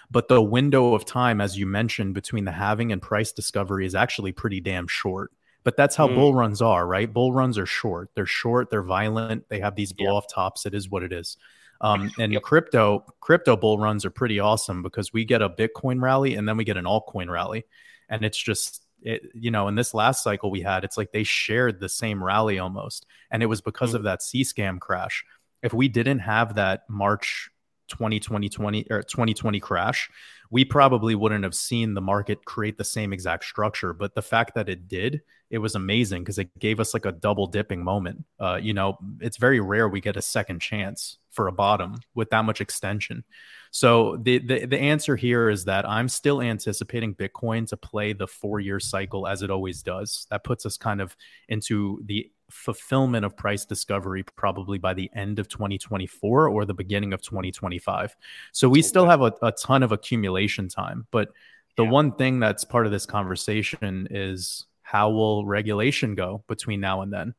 But 0.09 0.27
the 0.27 0.41
window 0.41 0.93
of 0.93 1.05
time, 1.05 1.39
as 1.39 1.57
you 1.57 1.65
mentioned, 1.65 2.13
between 2.13 2.45
the 2.45 2.51
halving 2.51 2.91
and 2.91 3.01
price 3.01 3.31
discovery 3.31 3.85
is 3.85 3.95
actually 3.95 4.31
pretty 4.31 4.59
damn 4.59 4.87
short. 4.87 5.31
But 5.63 5.77
that's 5.77 5.95
how 5.95 6.07
mm. 6.07 6.15
bull 6.15 6.33
runs 6.33 6.61
are, 6.61 6.85
right? 6.85 7.11
Bull 7.11 7.33
runs 7.33 7.57
are 7.57 7.65
short. 7.65 8.09
They're 8.15 8.25
short, 8.25 8.69
they're 8.69 8.83
violent, 8.83 9.47
they 9.49 9.59
have 9.59 9.75
these 9.75 9.93
blow 9.93 10.17
off 10.17 10.25
tops. 10.27 10.65
It 10.65 10.73
is 10.73 10.89
what 10.89 11.03
it 11.03 11.13
is. 11.13 11.37
Um, 11.81 12.11
and 12.19 12.33
yep. 12.33 12.41
crypto 12.41 13.05
crypto 13.19 13.55
bull 13.55 13.77
runs 13.77 14.05
are 14.05 14.11
pretty 14.11 14.39
awesome 14.39 14.81
because 14.81 15.13
we 15.13 15.23
get 15.23 15.41
a 15.41 15.49
Bitcoin 15.49 16.01
rally 16.01 16.35
and 16.35 16.47
then 16.47 16.57
we 16.57 16.63
get 16.63 16.77
an 16.77 16.85
altcoin 16.85 17.29
rally. 17.29 17.65
And 18.09 18.25
it's 18.25 18.37
just 18.37 18.80
it, 19.01 19.23
you 19.33 19.51
know, 19.51 19.67
in 19.67 19.75
this 19.75 19.93
last 19.93 20.23
cycle 20.23 20.51
we 20.51 20.61
had, 20.61 20.83
it's 20.83 20.97
like 20.97 21.11
they 21.11 21.23
shared 21.23 21.79
the 21.79 21.89
same 21.89 22.23
rally 22.23 22.59
almost. 22.59 23.05
And 23.31 23.41
it 23.41 23.47
was 23.47 23.61
because 23.61 23.89
mm-hmm. 23.89 23.97
of 23.97 24.03
that 24.03 24.21
C 24.21 24.43
scam 24.43 24.79
crash. 24.79 25.23
If 25.63 25.73
we 25.73 25.87
didn't 25.87 26.19
have 26.19 26.55
that 26.55 26.83
March 26.89 27.49
2020 27.89 28.49
20 28.49 28.87
or 28.89 29.03
2020 29.03 29.59
crash, 29.59 30.09
we 30.49 30.65
probably 30.65 31.15
wouldn't 31.15 31.43
have 31.43 31.55
seen 31.55 31.93
the 31.93 32.01
market 32.01 32.43
create 32.45 32.77
the 32.77 32.83
same 32.83 33.13
exact 33.13 33.43
structure. 33.45 33.93
But 33.93 34.15
the 34.15 34.21
fact 34.21 34.55
that 34.55 34.69
it 34.69 34.87
did, 34.87 35.21
it 35.49 35.59
was 35.59 35.75
amazing 35.75 36.23
because 36.23 36.39
it 36.39 36.57
gave 36.59 36.79
us 36.79 36.93
like 36.93 37.05
a 37.05 37.11
double 37.11 37.47
dipping 37.47 37.83
moment. 37.83 38.25
Uh, 38.39 38.59
you 38.61 38.73
know, 38.73 38.97
it's 39.19 39.37
very 39.37 39.59
rare 39.59 39.87
we 39.87 40.01
get 40.01 40.17
a 40.17 40.21
second 40.21 40.59
chance 40.59 41.17
for 41.29 41.47
a 41.47 41.51
bottom 41.51 41.99
with 42.15 42.29
that 42.31 42.45
much 42.45 42.61
extension. 42.61 43.23
So 43.71 44.17
the, 44.21 44.39
the 44.39 44.65
the 44.65 44.77
answer 44.77 45.15
here 45.15 45.49
is 45.49 45.63
that 45.65 45.87
I'm 45.87 46.09
still 46.09 46.41
anticipating 46.41 47.15
Bitcoin 47.15 47.65
to 47.69 47.77
play 47.77 48.11
the 48.11 48.27
four 48.27 48.59
year 48.59 48.81
cycle 48.81 49.27
as 49.27 49.41
it 49.41 49.49
always 49.49 49.81
does. 49.81 50.27
That 50.29 50.43
puts 50.43 50.65
us 50.65 50.77
kind 50.77 50.99
of 50.99 51.15
into 51.47 52.01
the 52.05 52.29
fulfillment 52.49 53.23
of 53.23 53.37
price 53.37 53.63
discovery 53.63 54.23
probably 54.35 54.77
by 54.77 54.93
the 54.93 55.09
end 55.15 55.39
of 55.39 55.47
2024 55.47 56.49
or 56.49 56.65
the 56.65 56.73
beginning 56.73 57.13
of 57.13 57.21
2025. 57.21 58.15
So 58.51 58.67
we 58.67 58.81
still 58.81 59.07
have 59.07 59.21
a, 59.21 59.33
a 59.41 59.53
ton 59.53 59.83
of 59.83 59.93
accumulation 59.93 60.67
time. 60.67 61.07
But 61.09 61.29
the 61.77 61.83
yeah. 61.83 61.91
one 61.91 62.11
thing 62.11 62.41
that's 62.41 62.65
part 62.65 62.85
of 62.85 62.91
this 62.91 63.05
conversation 63.05 64.05
is 64.11 64.65
how 64.81 65.09
will 65.09 65.45
regulation 65.45 66.13
go 66.15 66.43
between 66.49 66.81
now 66.81 67.01
and 67.01 67.13
then? 67.13 67.33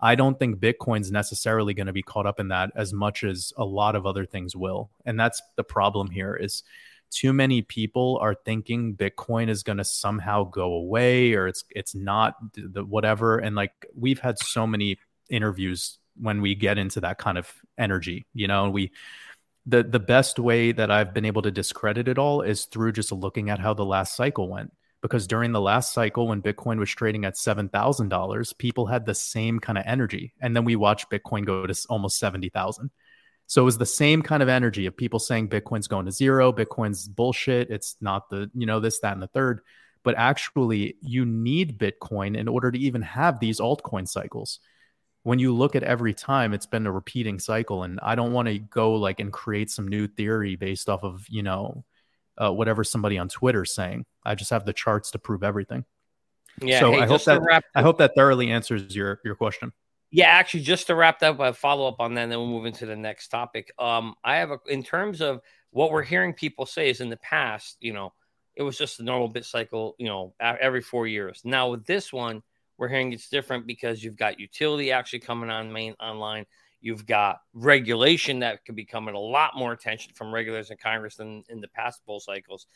I 0.00 0.14
don't 0.14 0.38
think 0.38 0.60
Bitcoin's 0.60 1.10
necessarily 1.10 1.74
going 1.74 1.88
to 1.88 1.92
be 1.92 2.02
caught 2.02 2.26
up 2.26 2.38
in 2.38 2.48
that 2.48 2.70
as 2.76 2.92
much 2.92 3.24
as 3.24 3.52
a 3.56 3.64
lot 3.64 3.96
of 3.96 4.06
other 4.06 4.24
things 4.24 4.54
will. 4.54 4.90
And 5.04 5.18
that's 5.18 5.42
the 5.56 5.64
problem 5.64 6.10
here 6.10 6.36
is 6.36 6.62
too 7.10 7.32
many 7.32 7.62
people 7.62 8.18
are 8.20 8.34
thinking 8.34 8.94
Bitcoin 8.94 9.48
is 9.48 9.62
going 9.62 9.78
to 9.78 9.84
somehow 9.84 10.44
go 10.44 10.72
away 10.74 11.32
or 11.34 11.48
it's 11.48 11.64
it's 11.70 11.94
not 11.94 12.34
the 12.54 12.84
whatever 12.84 13.38
and 13.38 13.56
like 13.56 13.72
we've 13.94 14.20
had 14.20 14.38
so 14.38 14.66
many 14.66 14.98
interviews 15.30 15.98
when 16.20 16.42
we 16.42 16.54
get 16.54 16.78
into 16.78 17.00
that 17.00 17.18
kind 17.18 17.38
of 17.38 17.50
energy, 17.78 18.26
you 18.34 18.46
know, 18.46 18.68
we 18.70 18.92
the 19.66 19.82
the 19.82 20.00
best 20.00 20.38
way 20.38 20.72
that 20.72 20.90
I've 20.90 21.14
been 21.14 21.24
able 21.24 21.42
to 21.42 21.50
discredit 21.50 22.08
it 22.08 22.18
all 22.18 22.42
is 22.42 22.66
through 22.66 22.92
just 22.92 23.12
looking 23.12 23.50
at 23.50 23.58
how 23.58 23.74
the 23.74 23.84
last 23.84 24.16
cycle 24.16 24.48
went 24.48 24.72
because 25.00 25.26
during 25.26 25.52
the 25.52 25.60
last 25.60 25.92
cycle 25.92 26.28
when 26.28 26.42
bitcoin 26.42 26.78
was 26.78 26.90
trading 26.90 27.24
at 27.24 27.34
$7000 27.34 28.58
people 28.58 28.86
had 28.86 29.06
the 29.06 29.14
same 29.14 29.58
kind 29.58 29.78
of 29.78 29.84
energy. 29.86 30.32
And 30.40 30.54
then 30.56 30.64
we 30.64 30.76
watched 30.76 31.10
bitcoin 31.10 31.44
go 31.44 31.66
to 31.66 31.86
almost 31.88 32.18
70000 32.18 32.90
so 33.46 33.62
it 33.62 33.64
was 33.64 33.78
the 33.78 33.86
same 33.86 34.20
kind 34.22 34.42
of 34.42 34.48
energy 34.48 34.86
of 34.86 34.96
people 34.96 35.18
saying 35.18 35.48
bitcoin's 35.48 35.88
going 35.88 36.06
to 36.06 36.12
zero 36.12 36.52
bitcoin's 36.52 37.08
bullshit 37.08 37.70
it's 37.70 37.96
not 38.00 38.28
the 38.30 38.50
you 38.54 38.66
know 38.66 38.80
this 38.80 39.00
that 39.00 39.12
and 39.12 39.22
the 39.22 39.28
third. 39.28 39.60
But 40.04 40.16
actually 40.16 40.96
you 41.02 41.26
need 41.26 41.78
bitcoin 41.78 42.36
in 42.36 42.48
order 42.48 42.70
to 42.70 42.78
even 42.78 43.02
have 43.02 43.40
these 43.40 43.60
altcoin 43.60 44.08
cycles. 44.08 44.60
When 45.24 45.38
you 45.38 45.54
look 45.54 45.76
at 45.76 45.82
every 45.82 46.14
time 46.14 46.54
it's 46.54 46.66
been 46.66 46.86
a 46.86 46.92
repeating 46.92 47.38
cycle 47.38 47.82
and 47.82 47.98
i 48.02 48.14
don't 48.14 48.32
want 48.32 48.48
to 48.48 48.58
go 48.58 48.94
like 48.94 49.20
and 49.20 49.32
create 49.32 49.70
some 49.70 49.86
new 49.86 50.06
theory 50.06 50.56
based 50.56 50.88
off 50.88 51.02
of 51.02 51.26
you 51.28 51.42
know 51.42 51.84
uh, 52.40 52.52
whatever 52.52 52.84
somebody 52.84 53.18
on 53.18 53.28
Twitter 53.28 53.62
is 53.62 53.74
saying. 53.74 54.06
I 54.24 54.34
just 54.34 54.50
have 54.50 54.64
the 54.64 54.72
charts 54.72 55.10
to 55.12 55.18
prove 55.18 55.42
everything. 55.42 55.84
Yeah. 56.60 56.80
So 56.80 56.92
hey, 56.92 57.00
I 57.00 57.06
hope 57.06 57.24
that 57.24 57.40
wrap- 57.42 57.64
I 57.74 57.82
hope 57.82 57.98
that 57.98 58.12
thoroughly 58.16 58.50
answers 58.50 58.94
your 58.94 59.20
your 59.24 59.34
question. 59.34 59.72
Yeah, 60.10 60.28
actually, 60.28 60.62
just 60.62 60.86
to 60.86 60.94
wrap 60.94 61.22
up, 61.22 61.38
a 61.38 61.52
follow 61.52 61.86
up 61.86 62.00
on 62.00 62.14
that, 62.14 62.22
and 62.22 62.32
then 62.32 62.38
we'll 62.38 62.48
move 62.48 62.66
into 62.66 62.86
the 62.86 62.96
next 62.96 63.28
topic. 63.28 63.70
Um, 63.78 64.14
I 64.24 64.36
have 64.36 64.50
a 64.50 64.58
in 64.66 64.82
terms 64.82 65.20
of 65.20 65.40
what 65.70 65.92
we're 65.92 66.02
hearing 66.02 66.32
people 66.32 66.66
say 66.66 66.88
is 66.88 67.00
in 67.00 67.10
the 67.10 67.18
past, 67.18 67.76
you 67.80 67.92
know, 67.92 68.12
it 68.56 68.62
was 68.62 68.78
just 68.78 69.00
a 69.00 69.04
normal 69.04 69.28
bit 69.28 69.44
cycle, 69.44 69.94
you 69.98 70.06
know, 70.06 70.34
every 70.40 70.80
four 70.80 71.06
years. 71.06 71.42
Now 71.44 71.70
with 71.70 71.84
this 71.84 72.12
one, 72.12 72.42
we're 72.78 72.88
hearing 72.88 73.12
it's 73.12 73.28
different 73.28 73.66
because 73.66 74.02
you've 74.02 74.16
got 74.16 74.40
utility 74.40 74.92
actually 74.92 75.20
coming 75.20 75.50
on 75.50 75.72
main 75.72 75.94
online. 76.00 76.46
You've 76.80 77.06
got 77.06 77.40
regulation 77.54 78.40
that 78.40 78.64
could 78.64 78.76
be 78.76 78.84
coming 78.84 79.14
a 79.14 79.20
lot 79.20 79.56
more 79.56 79.72
attention 79.72 80.12
from 80.14 80.32
regulators 80.32 80.70
in 80.70 80.76
Congress 80.76 81.16
than 81.16 81.44
in 81.48 81.60
the 81.60 81.68
past 81.68 82.02
bull 82.06 82.20
cycles. 82.20 82.66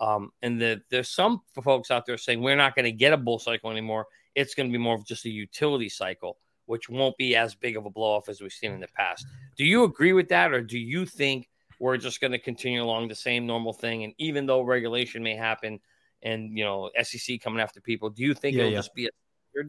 Um, 0.00 0.30
and 0.42 0.60
the, 0.60 0.82
there's 0.90 1.08
some 1.08 1.42
folks 1.62 1.90
out 1.90 2.06
there 2.06 2.18
saying 2.18 2.40
we're 2.42 2.56
not 2.56 2.74
going 2.74 2.86
to 2.86 2.92
get 2.92 3.12
a 3.12 3.16
bull 3.16 3.38
cycle 3.38 3.70
anymore. 3.70 4.06
It's 4.34 4.54
going 4.54 4.68
to 4.68 4.72
be 4.72 4.78
more 4.78 4.94
of 4.94 5.06
just 5.06 5.24
a 5.26 5.30
utility 5.30 5.88
cycle, 5.88 6.38
which 6.66 6.88
won't 6.88 7.16
be 7.18 7.36
as 7.36 7.54
big 7.54 7.76
of 7.76 7.86
a 7.86 7.90
blow 7.90 8.16
off 8.16 8.28
as 8.28 8.40
we've 8.40 8.52
seen 8.52 8.72
in 8.72 8.80
the 8.80 8.88
past. 8.88 9.26
Do 9.56 9.64
you 9.64 9.84
agree 9.84 10.12
with 10.12 10.28
that, 10.28 10.52
or 10.52 10.62
do 10.62 10.78
you 10.78 11.04
think 11.06 11.48
we're 11.78 11.98
just 11.98 12.20
going 12.20 12.32
to 12.32 12.38
continue 12.38 12.82
along 12.82 13.08
the 13.08 13.14
same 13.14 13.46
normal 13.46 13.72
thing? 13.72 14.04
And 14.04 14.14
even 14.18 14.46
though 14.46 14.62
regulation 14.62 15.22
may 15.22 15.36
happen 15.36 15.80
and 16.22 16.56
you 16.56 16.64
know 16.64 16.90
SEC 17.02 17.40
coming 17.40 17.60
after 17.60 17.80
people. 17.80 18.10
Do 18.10 18.22
you 18.22 18.34
think 18.34 18.56
Yeah, 18.56 18.62
it'll 18.62 18.72
yeah. 18.72 18.78
just 18.78 18.94
be 18.94 19.06
a 19.06 19.10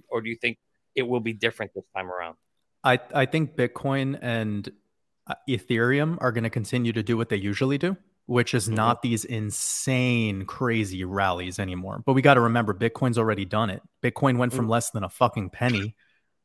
or 0.10 0.22
do 0.22 0.30
you 0.30 0.36
think 0.36 0.58
it 0.96 1.04
will 1.04 1.20
be 1.20 1.34
different 1.34 1.74
this 1.74 1.84
time 1.96 2.10
around? 2.10 2.36
I 2.84 3.00
I 3.14 3.26
think 3.26 3.56
Bitcoin 3.56 4.18
and 4.22 4.70
uh, 5.28 5.36
Ethereum 5.50 6.18
are 6.22 6.32
going 6.32 6.44
to 6.44 6.50
continue 6.50 6.92
to 6.94 7.04
do 7.04 7.16
what 7.16 7.30
they 7.30 7.38
usually 7.38 7.78
do, 7.78 7.96
which 8.26 8.54
is 8.54 8.68
Mhm. 8.68 8.74
not 8.74 9.02
these 9.02 9.24
insane, 9.26 10.46
crazy 10.46 11.04
rallies 11.06 11.60
anymore. 11.60 12.04
But 12.06 12.14
we 12.14 12.22
got 12.22 12.34
to 12.34 12.42
remember, 12.42 12.74
Bitcoin's 12.74 13.18
already 13.18 13.46
done 13.46 13.70
it. 13.70 13.82
Bitcoin 14.04 14.38
went 14.38 14.54
from 14.54 14.68
less 14.68 14.92
than 14.92 15.04
a 15.04 15.10
fucking 15.10 15.52
penny 15.52 15.96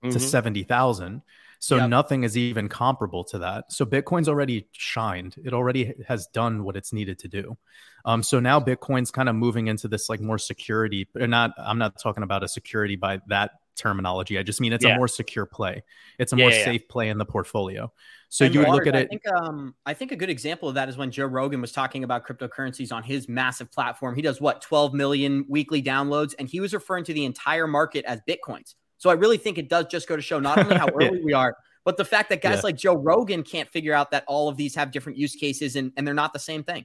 to 0.03 0.09
Mhm. 0.09 0.21
70,000. 0.21 1.23
So 1.59 1.77
Yep. 1.77 1.89
nothing 1.91 2.23
is 2.23 2.37
even 2.37 2.69
comparable 2.69 3.25
to 3.25 3.39
that. 3.41 3.73
So 3.73 3.85
Bitcoin's 3.85 4.29
already 4.29 4.69
shined. 4.71 5.35
It 5.45 5.53
already 5.53 5.93
has 6.07 6.29
done 6.29 6.63
what 6.63 6.77
it's 6.77 6.93
needed 6.93 7.19
to 7.19 7.29
do. 7.29 7.59
Um, 8.05 8.23
so 8.23 8.39
now 8.39 8.61
Bitcoin's 8.61 9.11
kind 9.11 9.29
of 9.29 9.35
moving 9.35 9.67
into 9.67 9.89
this 9.89 10.09
like 10.09 10.21
more 10.21 10.39
security, 10.39 11.09
not, 11.17 11.53
I'm 11.59 11.79
not 11.79 11.99
talking 12.01 12.23
about 12.23 12.45
a 12.45 12.49
security 12.49 12.95
by 12.95 13.21
that 13.27 13.51
terminology. 13.79 14.39
I 14.39 14.43
just 14.43 14.61
mean 14.61 14.73
it's 14.73 14.85
Yeah. 14.85 14.95
a 14.95 14.97
more 14.97 15.09
secure 15.09 15.47
play. 15.47 15.83
It's 16.19 16.33
a 16.33 16.37
Yeah, 16.37 16.45
more 16.45 16.51
yeah, 16.51 16.59
yeah. 16.59 16.65
safe 16.65 16.89
play 16.89 17.09
in 17.09 17.17
the 17.19 17.25
portfolio. 17.25 17.93
So 18.29 18.45
And 18.45 18.55
you 18.55 18.61
would 18.61 18.69
look 18.69 18.87
at 18.87 18.95
I 18.95 19.01
it. 19.01 19.09
think, 19.09 19.27
um, 19.29 19.75
I 19.87 19.95
think 19.95 20.13
a 20.13 20.17
good 20.17 20.29
example 20.29 20.69
of 20.69 20.75
that 20.75 20.89
is 20.91 20.97
when 20.99 21.11
Joe 21.11 21.25
Rogan 21.25 21.61
was 21.63 21.73
talking 21.73 22.05
about 22.05 22.27
cryptocurrencies 22.27 22.93
on 22.93 23.03
his 23.03 23.29
massive 23.29 23.73
platform. 23.73 24.15
He 24.17 24.21
does 24.23 24.41
what 24.41 24.61
12 24.61 24.93
million 24.93 25.47
weekly 25.49 25.83
downloads, 25.83 26.35
and 26.39 26.47
he 26.49 26.61
was 26.61 26.75
referring 26.75 27.05
to 27.05 27.15
the 27.15 27.25
entire 27.25 27.67
market 27.67 28.05
as 28.05 28.21
bitcoins. 28.29 28.75
So 28.99 29.09
I 29.09 29.15
really 29.15 29.39
think 29.39 29.57
it 29.57 29.71
does 29.71 29.87
just 29.87 30.09
go 30.09 30.17
to 30.17 30.21
show 30.23 30.39
not 30.41 30.59
only 30.59 30.77
how 30.77 30.87
Yeah. 31.01 31.09
early 31.09 31.23
we 31.25 31.33
are, 31.33 31.57
but 31.85 31.97
the 31.97 32.05
fact 32.05 32.29
that 32.29 32.43
guys 32.43 32.57
Yeah. 32.57 32.61
like 32.65 32.77
Joe 32.77 32.97
Rogan 32.97 33.43
can't 33.43 33.69
figure 33.71 33.95
out 33.95 34.11
that 34.11 34.25
all 34.27 34.49
of 34.51 34.57
these 34.59 34.75
have 34.75 34.91
different 34.91 35.17
use 35.17 35.35
cases 35.35 35.77
and, 35.77 35.93
and 35.97 36.07
they're 36.07 36.15
not 36.15 36.35
the 36.35 36.39
same 36.39 36.65
thing. 36.65 36.85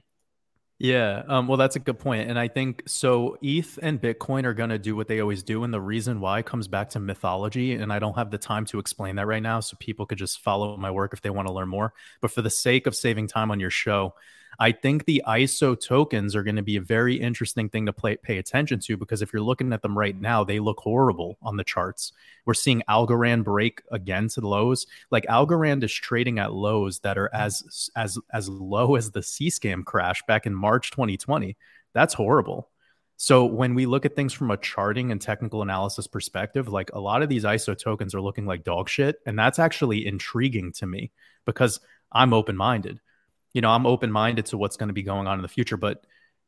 Yeah, 0.80 1.22
um, 1.28 1.46
well, 1.46 1.56
that's 1.56 1.76
a 1.76 1.78
good 1.78 2.00
point, 2.00 2.28
and 2.28 2.36
I 2.36 2.48
think 2.48 2.82
so. 2.86 3.38
ETH 3.40 3.78
and 3.80 4.00
Bitcoin 4.02 4.44
are 4.44 4.54
going 4.54 4.70
to 4.70 4.78
do 4.78 4.96
what 4.96 5.06
they 5.06 5.20
always 5.20 5.44
do, 5.44 5.62
and 5.62 5.72
the 5.72 5.80
reason 5.80 6.20
why 6.20 6.42
comes 6.42 6.66
back 6.66 6.90
to 6.90 7.00
mythology. 7.00 7.74
And 7.74 7.92
I 7.92 8.00
don't 8.00 8.16
have 8.16 8.32
the 8.32 8.38
time 8.38 8.64
to 8.66 8.80
explain 8.80 9.14
that 9.16 9.26
right 9.26 9.42
now, 9.42 9.60
so 9.60 9.76
people 9.78 10.04
could 10.04 10.18
just 10.18 10.40
follow 10.40 10.76
my 10.76 10.90
work 10.90 11.12
if 11.12 11.22
they 11.22 11.30
want 11.30 11.46
to 11.46 11.54
learn 11.54 11.68
more. 11.68 11.94
But 12.20 12.32
for 12.32 12.42
the 12.42 12.50
sake 12.50 12.88
of 12.88 12.96
saving 12.96 13.28
time 13.28 13.52
on 13.52 13.60
your 13.60 13.70
show, 13.70 14.14
I 14.58 14.72
think 14.72 15.04
the 15.04 15.22
ISO 15.26 15.78
tokens 15.78 16.36
are 16.36 16.42
going 16.42 16.56
to 16.56 16.62
be 16.62 16.76
a 16.76 16.80
very 16.80 17.16
interesting 17.16 17.68
thing 17.68 17.86
to 17.86 17.92
play, 17.92 18.16
pay 18.16 18.38
attention 18.38 18.80
to 18.80 18.96
because 18.96 19.22
if 19.22 19.32
you're 19.32 19.42
looking 19.42 19.72
at 19.72 19.82
them 19.82 19.96
right 19.96 20.18
now, 20.18 20.44
they 20.44 20.60
look 20.60 20.78
horrible 20.80 21.38
on 21.42 21.56
the 21.56 21.64
charts. 21.64 22.12
We're 22.44 22.54
seeing 22.54 22.82
Algorand 22.88 23.44
break 23.44 23.82
again 23.90 24.28
to 24.28 24.40
the 24.40 24.48
lows. 24.48 24.86
Like 25.10 25.26
Algorand 25.26 25.82
is 25.82 25.92
trading 25.92 26.38
at 26.38 26.52
lows 26.52 27.00
that 27.00 27.18
are 27.18 27.30
as 27.34 27.90
as 27.96 28.18
as 28.32 28.48
low 28.48 28.94
as 28.96 29.10
the 29.10 29.22
C 29.22 29.48
scam 29.48 29.84
crash 29.84 30.22
back 30.26 30.46
in 30.46 30.54
March 30.54 30.90
2020. 30.90 31.56
That's 31.92 32.14
horrible. 32.14 32.70
So 33.16 33.44
when 33.44 33.74
we 33.74 33.86
look 33.86 34.04
at 34.04 34.16
things 34.16 34.32
from 34.32 34.50
a 34.50 34.56
charting 34.56 35.12
and 35.12 35.20
technical 35.20 35.62
analysis 35.62 36.06
perspective, 36.08 36.68
like 36.68 36.90
a 36.92 37.00
lot 37.00 37.22
of 37.22 37.28
these 37.28 37.44
ISO 37.44 37.78
tokens 37.78 38.14
are 38.14 38.20
looking 38.20 38.44
like 38.44 38.64
dog 38.64 38.88
shit, 38.88 39.20
and 39.24 39.38
that's 39.38 39.60
actually 39.60 40.06
intriguing 40.06 40.72
to 40.72 40.86
me 40.86 41.12
because 41.44 41.80
I'm 42.10 42.32
open 42.32 42.56
minded 42.56 43.00
you 43.54 43.60
know, 43.62 43.70
I'm 43.70 43.86
open 43.86 44.12
minded 44.12 44.46
to 44.46 44.58
what's 44.58 44.76
going 44.76 44.88
to 44.88 44.92
be 44.92 45.02
going 45.02 45.26
on 45.26 45.38
in 45.38 45.42
the 45.42 45.48
future. 45.48 45.76
But 45.76 46.04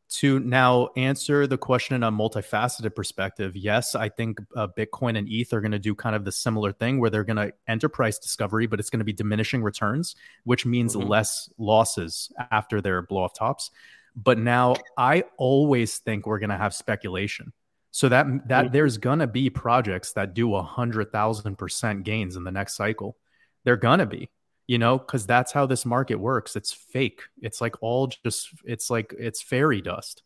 to 0.08 0.38
now 0.40 0.90
answer 0.96 1.46
the 1.46 1.58
question 1.58 1.96
in 1.96 2.02
a 2.02 2.12
multifaceted 2.12 2.94
perspective, 2.94 3.56
yes, 3.56 3.94
I 3.94 4.08
think 4.08 4.38
uh, 4.54 4.68
Bitcoin 4.76 5.18
and 5.18 5.28
ETH 5.28 5.52
are 5.52 5.60
going 5.60 5.72
to 5.72 5.78
do 5.78 5.94
kind 5.94 6.14
of 6.14 6.24
the 6.24 6.30
similar 6.30 6.72
thing 6.72 7.00
where 7.00 7.10
they're 7.10 7.24
going 7.24 7.36
to 7.36 7.52
enter 7.66 7.88
price 7.88 8.18
discovery, 8.18 8.66
but 8.66 8.78
it's 8.78 8.90
going 8.90 9.00
to 9.00 9.04
be 9.04 9.12
diminishing 9.12 9.62
returns, 9.62 10.14
which 10.44 10.66
means 10.66 10.94
Mhm. 10.94 11.08
less 11.08 11.48
losses 11.58 12.30
after 12.50 12.80
their 12.80 13.02
blow 13.02 13.22
off 13.24 13.34
tops. 13.34 13.70
But 14.14 14.38
now 14.38 14.76
I 14.96 15.24
always 15.38 15.98
think 15.98 16.26
we're 16.26 16.38
going 16.38 16.50
to 16.50 16.56
have 16.56 16.74
speculation. 16.74 17.52
So 17.90 18.08
that 18.10 18.26
that 18.48 18.66
Mhm. 18.66 18.72
there's 18.72 18.98
going 18.98 19.18
to 19.20 19.26
be 19.26 19.50
projects 19.50 20.12
that 20.12 20.34
do 20.34 20.54
a 20.54 20.62
hundred 20.62 21.10
thousand 21.12 21.56
percent 21.56 22.04
gains 22.04 22.36
in 22.36 22.44
the 22.44 22.52
next 22.52 22.74
cycle. 22.76 23.16
They're 23.64 23.76
going 23.76 23.98
to 23.98 24.06
be 24.06 24.30
you 24.66 24.78
know 24.78 24.98
because 24.98 25.26
that's 25.26 25.52
how 25.52 25.66
this 25.66 25.84
market 25.86 26.16
works. 26.16 26.56
It's 26.56 26.72
fake. 26.72 27.22
It's 27.40 27.60
like 27.60 27.82
all 27.82 28.08
just 28.08 28.50
it's 28.64 28.90
like 28.90 29.14
it's 29.18 29.42
fairy 29.42 29.80
dust. 29.80 30.22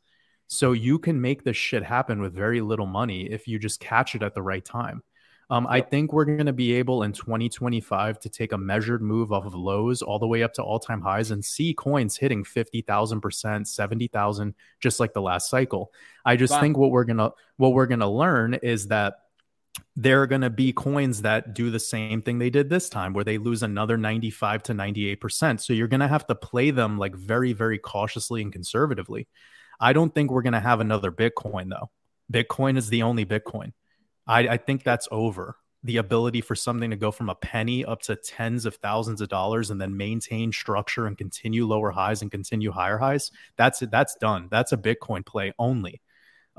So 0.49 0.73
you 0.73 0.99
can 0.99 1.21
make 1.21 1.45
this 1.45 1.57
shit 1.57 1.85
happen 1.85 2.21
with 2.21 2.35
very 2.35 2.61
little 2.61 2.87
money 2.87 3.31
if 3.31 3.47
you 3.47 3.59
just 3.59 3.79
catch 3.81 4.15
it 4.15 4.23
at 4.23 4.35
the 4.35 4.43
right 4.43 4.65
time. 4.65 5.03
Um, 5.53 5.67
i 5.67 5.81
think 5.81 6.13
we're 6.13 6.25
going 6.25 6.47
to 6.47 6.53
be 6.53 6.75
able 6.75 7.03
in 7.03 7.13
2025 7.13 8.21
to 8.21 8.29
take 8.29 8.53
a 8.53 8.59
measured 8.59 9.03
move 9.03 9.33
off 9.33 9.47
of 9.47 9.55
lows 9.55 10.01
all 10.01 10.21
the 10.21 10.27
way 10.27 10.45
up 10.45 10.53
to 10.55 10.63
all-time 10.63 11.01
highs 11.01 11.33
and 11.33 11.45
see 11.45 11.75
coins 11.75 12.17
hitting 12.17 12.45
50000% 12.45 13.67
70000 13.67 14.55
just 14.81 15.01
like 15.01 15.13
the 15.13 15.21
last 15.21 15.51
cycle. 15.51 15.93
I 16.25 16.37
just 16.37 16.53
Wow. 16.53 16.61
think 16.61 16.77
what 16.79 16.93
we're 16.93 17.05
going 17.05 17.17
to 17.17 17.33
what 17.57 17.73
we're 17.73 17.87
going 17.87 18.01
to 18.01 18.09
learn 18.09 18.55
is 18.55 18.89
that 18.89 19.15
there 19.97 20.23
are 20.23 20.27
going 20.27 20.41
to 20.41 20.51
be 20.51 20.73
coins 20.73 21.23
that 21.23 21.55
do 21.55 21.71
the 21.71 21.81
same 21.81 22.23
thing 22.23 22.39
they 22.39 22.51
did 22.51 22.69
this 22.69 22.89
time 22.89 23.13
where 23.13 23.25
they 23.25 23.39
lose 23.39 23.63
another 23.63 23.97
95 23.97 24.63
to 24.65 24.73
98%. 24.73 25.61
So 25.61 25.73
you're 25.73 25.89
going 25.89 26.01
to 26.01 26.09
have 26.09 26.27
to 26.29 26.35
play 26.35 26.71
them 26.71 26.99
like 26.99 27.15
very, 27.15 27.53
very 27.53 27.79
cautiously 27.79 28.43
and 28.43 28.53
conservatively. 28.53 29.29
I 29.79 29.93
don't 29.93 30.15
think 30.15 30.31
we're 30.31 30.43
going 30.43 30.53
to 30.55 30.61
have 30.61 30.81
another 30.81 31.11
Bitcoin 31.11 31.71
though. 31.71 31.91
Bitcoin 32.33 32.77
is 32.77 32.89
the 32.89 33.03
only 33.03 33.25
Bitcoin. 33.25 33.73
I, 34.27 34.41
I 34.49 34.57
think 34.57 34.85
that's 34.85 35.09
over. 35.11 35.57
The 35.83 35.97
ability 35.97 36.43
for 36.43 36.55
something 36.55 36.91
to 36.91 36.97
go 36.97 37.11
from 37.11 37.31
a 37.31 37.35
penny 37.35 37.85
up 37.85 38.03
to 38.03 38.15
tens 38.15 38.67
of 38.67 38.77
thousands 38.77 39.23
of 39.23 39.29
dollars 39.29 39.71
and 39.71 39.81
then 39.81 39.97
maintain 39.97 40.53
structure 40.53 41.07
and 41.07 41.17
continue 41.17 41.67
lower 41.67 41.91
highs 41.91 42.21
and 42.21 42.31
continue 42.31 42.71
higher 42.71 42.99
highs. 42.99 43.31
That's 43.57 43.81
it. 43.81 43.91
That's 43.91 44.15
done. 44.17 44.49
That's 44.51 44.73
a 44.73 44.77
Bitcoin 44.77 45.25
play 45.25 45.55
only. 45.59 46.03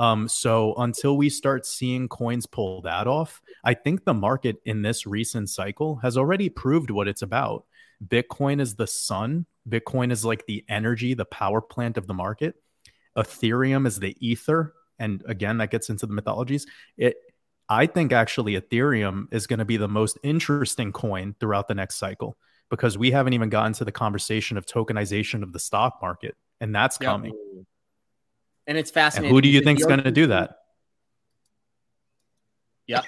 Um, 0.02 0.28
so 0.28 0.74
until 0.78 1.16
we 1.16 1.30
start 1.30 1.64
seeing 1.64 2.08
coins 2.08 2.48
pull 2.48 2.82
that 2.82 3.06
off, 3.06 3.40
I 3.64 3.76
think 3.76 4.04
the 4.04 4.16
market 4.16 4.58
in 4.66 4.82
this 4.82 5.06
recent 5.06 5.48
cycle 5.48 5.98
has 5.98 6.18
already 6.18 6.50
proved 6.50 6.90
what 6.90 7.08
it's 7.08 7.22
about. 7.22 7.66
Bitcoin 8.04 8.60
is 8.60 8.74
the 8.74 8.88
sun. 8.88 9.46
Bitcoin 9.70 10.12
is 10.12 10.26
like 10.26 10.48
the 10.48 10.66
energy, 10.68 11.14
the 11.14 11.26
power 11.26 11.62
plant 11.62 12.00
of 12.00 12.08
the 12.08 12.16
market. 12.16 12.56
Ethereum 13.16 13.86
is 13.86 14.00
the 14.00 14.18
ether. 14.20 14.74
And 14.98 15.24
again, 15.28 15.60
that 15.60 15.70
gets 15.70 15.92
into 15.92 16.08
the 16.08 16.14
mythologies. 16.14 16.66
It 16.98 17.18
I 17.70 17.86
think 17.86 18.12
actually 18.12 18.60
Ethereum 18.60 19.28
is 19.32 19.46
going 19.46 19.60
to 19.60 19.66
be 19.66 19.78
the 19.78 19.88
most 19.88 20.18
interesting 20.24 20.92
coin 20.92 21.36
throughout 21.40 21.68
the 21.68 21.76
next 21.76 21.98
cycle 21.98 22.38
because 22.72 22.98
we 22.98 23.12
haven't 23.12 23.34
even 23.34 23.50
gotten 23.50 23.74
to 23.74 23.86
the 23.86 23.92
conversation 23.92 24.58
of 24.58 24.66
tokenization 24.66 25.44
of 25.44 25.54
the 25.54 25.60
stock 25.60 26.00
market, 26.02 26.36
and 26.60 26.74
that's 26.74 26.98
Yep. 27.00 27.06
coming. 27.06 27.66
And 28.67 28.78
it's 28.78 28.89
And 28.89 28.93
fascinating. 28.93 29.34
who 29.36 29.41
do 29.41 29.50
you 29.50 29.60
because 29.60 29.65
think's 29.65 29.82
the 29.84 29.88
going 29.89 30.04
to 30.04 30.12
do 30.12 30.28
that? 30.28 30.58
Yeah. 32.88 33.02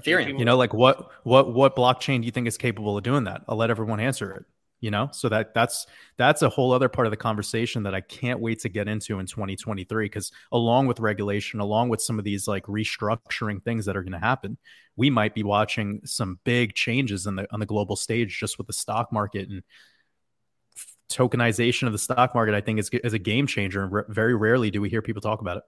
Ethereum. 0.00 0.38
You 0.38 0.44
know, 0.44 0.56
like 0.56 0.72
what 0.72 1.10
what 1.24 1.52
what 1.52 1.76
blockchain 1.76 2.20
do 2.20 2.26
you 2.26 2.30
think 2.32 2.46
is 2.46 2.56
capable 2.56 2.96
of 2.96 3.02
doing 3.04 3.24
that? 3.24 3.42
I'll 3.48 3.56
let 3.56 3.70
everyone 3.70 4.00
answer 4.00 4.30
it. 4.32 4.44
You 4.80 4.90
know, 4.90 5.10
so 5.12 5.28
that 5.28 5.52
that's 5.52 5.86
that's 6.16 6.40
a 6.40 6.48
whole 6.48 6.72
other 6.72 6.88
part 6.88 7.06
of 7.06 7.10
the 7.10 7.16
conversation 7.18 7.82
that 7.82 7.94
I 7.94 8.00
can't 8.00 8.40
wait 8.40 8.60
to 8.60 8.70
get 8.70 8.88
into 8.88 9.18
in 9.18 9.26
2023 9.26 10.06
because 10.06 10.32
along 10.52 10.86
with 10.86 11.00
regulation, 11.00 11.60
along 11.60 11.90
with 11.90 12.00
some 12.00 12.18
of 12.18 12.24
these 12.24 12.48
like 12.48 12.64
restructuring 12.64 13.62
things 13.62 13.84
that 13.84 13.94
are 13.96 14.02
going 14.02 14.14
to 14.14 14.18
happen, 14.18 14.56
we 14.96 15.10
might 15.10 15.34
be 15.34 15.42
watching 15.42 16.00
some 16.06 16.38
big 16.44 16.72
changes 16.74 17.26
in 17.26 17.36
the 17.36 17.46
on 17.52 17.60
the 17.60 17.66
global 17.66 17.94
stage 17.94 18.38
just 18.38 18.56
with 18.56 18.68
the 18.68 18.72
stock 18.72 19.12
market 19.12 19.50
and 19.50 19.58
f- 19.58 19.64
tokenization 21.10 21.86
of 21.86 21.92
the 21.92 21.98
stock 21.98 22.34
market. 22.34 22.54
I 22.54 22.60
think 22.60 22.78
is 22.78 22.88
is 22.90 23.12
a 23.12 23.18
game 23.18 23.46
changer, 23.46 23.82
and 23.82 24.06
very 24.08 24.34
rarely 24.34 24.70
do 24.70 24.80
we 24.80 24.88
hear 24.88 25.02
people 25.02 25.20
talk 25.20 25.40
about 25.40 25.58
it. 25.58 25.62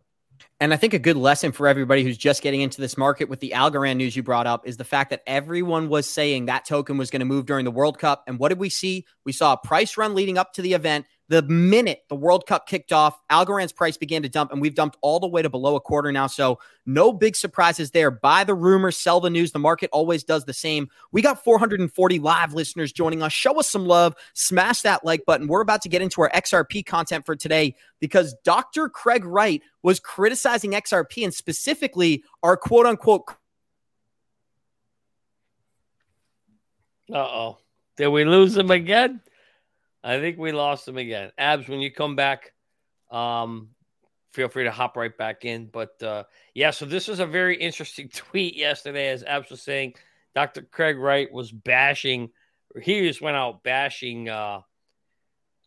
And 0.60 0.72
I 0.72 0.76
think 0.76 0.94
a 0.94 0.98
good 0.98 1.16
lesson 1.16 1.52
for 1.52 1.66
everybody 1.66 2.02
who's 2.02 2.16
just 2.16 2.42
getting 2.42 2.60
into 2.60 2.80
this 2.80 2.96
market 2.96 3.28
with 3.28 3.40
the 3.40 3.52
Algorand 3.54 3.96
news 3.96 4.16
you 4.16 4.22
brought 4.22 4.46
up 4.46 4.66
is 4.66 4.76
the 4.76 4.84
fact 4.84 5.10
that 5.10 5.22
everyone 5.26 5.88
was 5.88 6.08
saying 6.08 6.46
that 6.46 6.64
token 6.64 6.98
was 6.98 7.10
going 7.10 7.20
to 7.20 7.26
move 7.26 7.46
during 7.46 7.64
the 7.64 7.70
World 7.70 7.98
Cup. 7.98 8.24
And 8.26 8.38
what 8.38 8.48
did 8.48 8.58
we 8.58 8.68
see? 8.68 9.06
We 9.24 9.32
saw 9.32 9.52
a 9.52 9.56
price 9.56 9.96
run 9.96 10.14
leading 10.14 10.38
up 10.38 10.52
to 10.54 10.62
the 10.62 10.74
event. 10.74 11.06
The 11.32 11.40
minute 11.40 12.02
the 12.10 12.14
World 12.14 12.44
Cup 12.44 12.68
kicked 12.68 12.92
off, 12.92 13.18
Algorand's 13.30 13.72
price 13.72 13.96
began 13.96 14.20
to 14.22 14.28
dump, 14.28 14.52
and 14.52 14.60
we've 14.60 14.74
dumped 14.74 14.98
all 15.00 15.18
the 15.18 15.26
way 15.26 15.40
to 15.40 15.48
below 15.48 15.76
a 15.76 15.80
quarter 15.80 16.12
now. 16.12 16.26
So, 16.26 16.58
no 16.84 17.10
big 17.10 17.36
surprises 17.36 17.90
there. 17.90 18.10
Buy 18.10 18.44
the 18.44 18.54
rumor, 18.54 18.90
sell 18.90 19.18
the 19.18 19.30
news. 19.30 19.50
The 19.50 19.58
market 19.58 19.88
always 19.94 20.24
does 20.24 20.44
the 20.44 20.52
same. 20.52 20.90
We 21.10 21.22
got 21.22 21.42
440 21.42 22.18
live 22.18 22.52
listeners 22.52 22.92
joining 22.92 23.22
us. 23.22 23.32
Show 23.32 23.58
us 23.58 23.70
some 23.70 23.86
love. 23.86 24.14
Smash 24.34 24.82
that 24.82 25.06
like 25.06 25.24
button. 25.24 25.46
We're 25.46 25.62
about 25.62 25.80
to 25.82 25.88
get 25.88 26.02
into 26.02 26.20
our 26.20 26.28
XRP 26.32 26.84
content 26.84 27.24
for 27.24 27.34
today 27.34 27.76
because 27.98 28.34
Dr. 28.44 28.90
Craig 28.90 29.24
Wright 29.24 29.62
was 29.82 30.00
criticizing 30.00 30.72
XRP 30.72 31.24
and 31.24 31.32
specifically 31.32 32.24
our 32.42 32.58
quote 32.58 32.84
unquote 32.84 33.24
Uh 37.10 37.16
oh. 37.16 37.58
Did 37.96 38.08
we 38.08 38.26
lose 38.26 38.54
him 38.54 38.70
again? 38.70 39.22
I 40.04 40.18
think 40.18 40.38
we 40.38 40.52
lost 40.52 40.88
him 40.88 40.96
again. 40.98 41.30
Abs, 41.38 41.68
when 41.68 41.80
you 41.80 41.90
come 41.92 42.16
back, 42.16 42.52
um, 43.10 43.68
feel 44.32 44.48
free 44.48 44.64
to 44.64 44.70
hop 44.70 44.96
right 44.96 45.16
back 45.16 45.44
in. 45.44 45.66
But 45.66 46.02
uh, 46.02 46.24
yeah, 46.54 46.70
so 46.70 46.86
this 46.86 47.08
was 47.08 47.20
a 47.20 47.26
very 47.26 47.56
interesting 47.56 48.08
tweet 48.14 48.56
yesterday, 48.56 49.08
as 49.10 49.22
Abs 49.24 49.50
was 49.50 49.62
saying. 49.62 49.94
Dr. 50.34 50.62
Craig 50.62 50.96
Wright 50.96 51.30
was 51.30 51.52
bashing, 51.52 52.30
he 52.80 53.06
just 53.06 53.20
went 53.20 53.36
out 53.36 53.62
bashing 53.62 54.30
uh, 54.30 54.60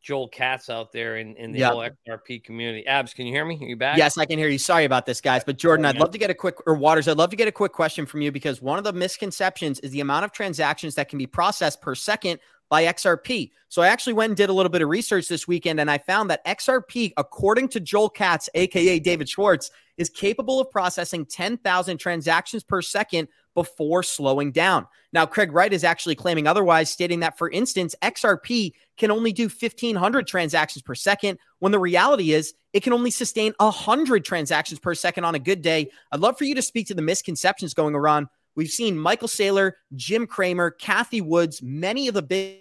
Joel 0.01 0.27
Katz 0.27 0.69
out 0.69 0.91
there 0.91 1.17
in, 1.17 1.35
in 1.35 1.51
the 1.51 1.59
Yep. 1.59 1.71
whole 1.71 1.87
XRP 2.07 2.43
community. 2.43 2.85
Abs, 2.85 3.13
can 3.13 3.25
you 3.27 3.31
hear 3.33 3.45
me? 3.45 3.57
Are 3.61 3.65
you 3.65 3.75
back? 3.75 3.97
Yes, 3.97 4.17
I 4.17 4.25
can 4.25 4.37
hear 4.37 4.47
you. 4.49 4.57
Sorry 4.57 4.85
about 4.85 5.05
this, 5.05 5.21
guys. 5.21 5.43
But 5.43 5.57
Jordan, 5.57 5.85
I'd 5.85 5.97
love 5.97 6.11
to 6.11 6.17
get 6.17 6.29
a 6.29 6.33
quick 6.33 6.55
or 6.67 6.75
Waters, 6.75 7.07
I'd 7.07 7.17
love 7.17 7.29
to 7.31 7.35
get 7.35 7.47
a 7.47 7.51
quick 7.51 7.73
question 7.73 8.05
from 8.05 8.21
you 8.21 8.31
because 8.31 8.61
one 8.61 8.77
of 8.77 8.83
the 8.83 8.93
misconceptions 8.93 9.79
is 9.79 9.91
the 9.91 10.01
amount 10.01 10.25
of 10.25 10.31
transactions 10.31 10.95
that 10.95 11.09
can 11.09 11.17
be 11.17 11.27
processed 11.27 11.81
per 11.81 11.95
second 11.95 12.39
by 12.69 12.85
XRP. 12.85 13.51
So 13.69 13.81
I 13.81 13.87
actually 13.87 14.13
went 14.13 14.31
and 14.31 14.37
did 14.37 14.49
a 14.49 14.53
little 14.53 14.69
bit 14.69 14.81
of 14.81 14.89
research 14.89 15.27
this 15.27 15.47
weekend 15.47 15.79
and 15.79 15.91
I 15.91 15.97
found 15.97 16.29
that 16.29 16.45
XRP, 16.45 17.13
according 17.17 17.69
to 17.69 17.79
Joel 17.79 18.09
Katz, 18.09 18.49
aka 18.53 18.99
David 18.99 19.29
Schwartz, 19.29 19.71
is 19.97 20.09
capable 20.09 20.59
of 20.59 20.69
processing 20.71 21.25
10,000 21.25 21.97
transactions 21.97 22.63
per 22.63 22.81
second 22.81 23.27
before 23.53 24.03
slowing 24.03 24.51
down. 24.51 24.85
Now, 25.13 25.25
Craig 25.25 25.53
Wright 25.53 25.71
is 25.71 25.85
actually 25.85 26.15
claiming 26.15 26.45
otherwise, 26.45 26.89
stating 26.89 27.21
that, 27.21 27.37
for 27.37 27.49
instance, 27.49 27.95
XRP 28.01 28.73
can 28.97 29.11
only 29.11 29.31
do 29.31 29.43
1,500 29.43 30.27
transactions 30.27 30.83
per 30.83 30.93
second, 30.93 31.39
when 31.59 31.71
the 31.71 31.79
reality 31.79 32.33
is 32.33 32.53
it 32.73 32.83
can 32.83 32.91
only 32.91 33.11
sustain 33.11 33.53
100 33.59 34.25
transactions 34.25 34.79
per 34.79 34.93
second 34.93 35.23
on 35.23 35.35
a 35.35 35.39
good 35.39 35.61
day. 35.61 35.89
I'd 36.11 36.19
love 36.19 36.37
for 36.37 36.43
you 36.43 36.55
to 36.55 36.61
speak 36.61 36.87
to 36.87 36.93
the 36.93 37.01
misconceptions 37.01 37.73
going 37.73 37.95
around. 37.95 38.27
We've 38.55 38.69
seen 38.69 38.97
Michael 38.97 39.27
Saylor, 39.27 39.73
Jim 39.95 40.27
Cramer, 40.27 40.71
Cathie 40.71 41.21
Woods, 41.21 41.61
many 41.61 42.07
of 42.07 42.13
the 42.13 42.21
big. 42.21 42.59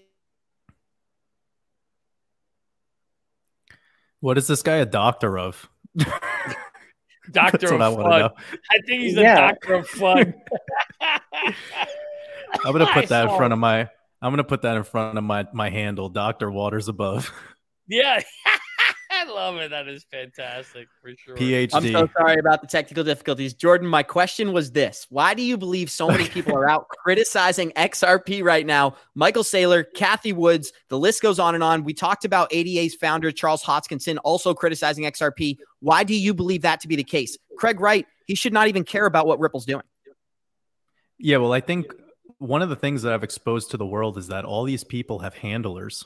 What 4.21 4.39
is 4.39 4.47
this 4.47 4.63
guy 4.63 4.77
a 4.77 4.87
doctor 4.87 5.39
of? 5.39 5.69
Doctor 7.31 7.57
That's 7.57 7.73
of 7.73 7.79
what 7.79 7.83
I 7.83 7.89
want 7.89 8.03
Fun. 8.03 8.21
know. 8.21 8.31
I 8.71 8.79
think 8.87 9.03
he's 9.03 9.15
Yeah. 9.15 9.35
a 9.49 9.53
doctor 9.53 9.75
of 9.75 9.89
fun. 9.89 10.35
I'm 11.01 12.73
gonna 12.73 12.85
I 12.91 12.93
put 12.93 13.09
that 13.09 13.31
in 13.31 13.37
front 13.37 13.53
of 13.55 13.59
my. 13.59 13.89
I'm 14.21 14.31
gonna 14.33 14.45
put 14.45 14.61
that 14.63 14.77
in 14.77 14.85
front 14.85 15.17
of 15.17 15.25
my 15.25 15.47
my 15.55 15.71
handle, 15.71 16.11
Doctor 16.11 16.51
Waters 16.51 16.89
above, 16.89 17.33
Yeah. 17.89 18.21
I 19.25 19.31
love 19.31 19.57
it. 19.57 19.71
That 19.71 19.89
is 19.89 20.05
fantastic 20.11 20.89
for 21.01 21.11
sure. 21.17 21.37
PhD. 21.37 21.75
I'm 21.75 21.91
so 21.91 22.09
sorry 22.17 22.39
about 22.39 22.61
the 22.61 22.67
technical 22.67 23.05
difficulties. 23.05 23.55
Jordan, 23.55 23.89
my 23.89 24.03
question 24.03 24.53
was 24.53 24.73
this 24.73 25.07
Why 25.09 25.35
do 25.35 25.43
you 25.43 25.57
believe 25.57 25.91
so 25.91 26.09
many 26.09 26.29
people 26.29 26.55
are 26.55 26.69
out 26.69 26.89
criticizing 27.05 27.71
XRP 27.73 28.43
right 28.43 28.67
now? 28.67 28.97
Michael 29.15 29.43
Saylor, 29.43 29.85
Cathie 29.95 30.35
Woods, 30.35 30.73
the 30.89 30.99
list 30.99 31.23
goes 31.23 31.39
on 31.39 31.55
and 31.55 31.65
on. 31.65 31.85
We 31.85 31.95
talked 31.95 32.25
about 32.25 32.53
ADA's 32.53 32.95
founder, 32.95 33.33
Charles 33.33 33.63
Hoskinson, 33.63 34.19
also 34.25 34.55
criticizing 34.55 35.05
XRP. 35.05 35.57
Why 35.81 36.05
do 36.05 36.15
you 36.15 36.35
believe 36.35 36.63
that 36.63 36.81
to 36.81 36.89
be 36.89 36.97
the 36.97 37.05
case? 37.05 37.39
Craig 37.57 37.81
Wright, 37.81 38.07
he 38.27 38.35
should 38.35 38.53
not 38.53 38.69
even 38.69 38.85
care 38.85 39.07
about 39.07 39.27
what 39.27 39.39
Ripple's 39.39 39.65
doing. 39.65 39.85
Yeah, 41.19 41.39
well, 41.39 41.53
I 41.53 41.61
think 41.61 41.95
one 42.39 42.61
of 42.61 42.69
the 42.69 42.77
things 42.77 43.03
that 43.03 43.13
I've 43.13 43.25
exposed 43.25 43.71
to 43.71 43.77
the 43.77 43.87
world 43.87 44.19
is 44.19 44.29
that 44.29 44.45
all 44.45 44.65
these 44.65 44.85
people 44.85 45.21
have 45.21 45.35
handlers. 45.35 46.05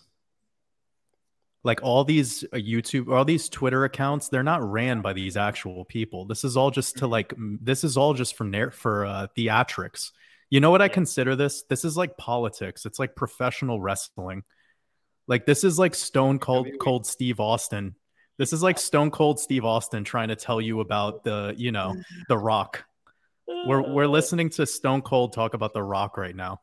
Like 1.65 1.83
all 1.83 2.05
these 2.05 2.45
uh, 2.45 2.57
YouTube, 2.57 3.13
all 3.13 3.25
these 3.25 3.49
Twitter 3.49 3.85
accounts, 3.85 4.29
they're 4.29 4.43
not 4.43 4.63
ran 4.63 5.01
by 5.01 5.13
these 5.13 5.37
actual 5.37 5.85
people. 5.85 6.25
This 6.25 6.45
is 6.45 6.57
all 6.57 6.71
just 6.71 6.99
to 6.99 7.07
like, 7.07 7.35
this 7.37 7.85
is 7.85 7.97
all 7.97 8.15
just 8.15 8.37
for 8.37 8.45
nar- 8.45 8.71
for 8.71 9.05
uh, 9.05 9.27
theatrics. 9.37 10.13
You 10.51 10.61
know 10.61 10.71
what 10.71 10.83
I 10.83 10.89
consider 10.89 11.37
this? 11.37 11.65
This 11.65 11.85
is 11.85 11.97
like 11.97 12.17
politics. 12.17 12.87
It's 12.87 12.99
like 12.99 13.15
professional 13.17 13.81
wrestling. 13.81 14.45
Like 15.27 15.45
this 15.45 15.63
is 15.63 15.79
like 15.79 15.95
Stone 15.95 16.39
Cold 16.39 16.69
Cold 16.81 17.07
Steve 17.07 17.39
Austin. 17.39 17.95
This 18.39 18.53
is 18.53 18.63
like 18.63 18.79
Stone 18.79 19.11
Cold 19.11 19.39
Steve 19.39 19.65
Austin 19.65 20.05
trying 20.05 20.29
to 20.29 20.37
tell 20.37 20.61
you 20.61 20.81
about 20.81 21.25
the, 21.25 21.55
you 21.57 21.71
know, 21.71 21.95
the 22.29 22.39
Rock. 22.39 22.85
We're 23.47 23.93
we're 23.93 24.07
listening 24.07 24.51
to 24.51 24.67
Stone 24.67 25.03
Cold 25.03 25.33
talk 25.35 25.55
about 25.55 25.75
the 25.75 25.83
Rock 25.83 26.17
right 26.17 26.35
now. 26.35 26.61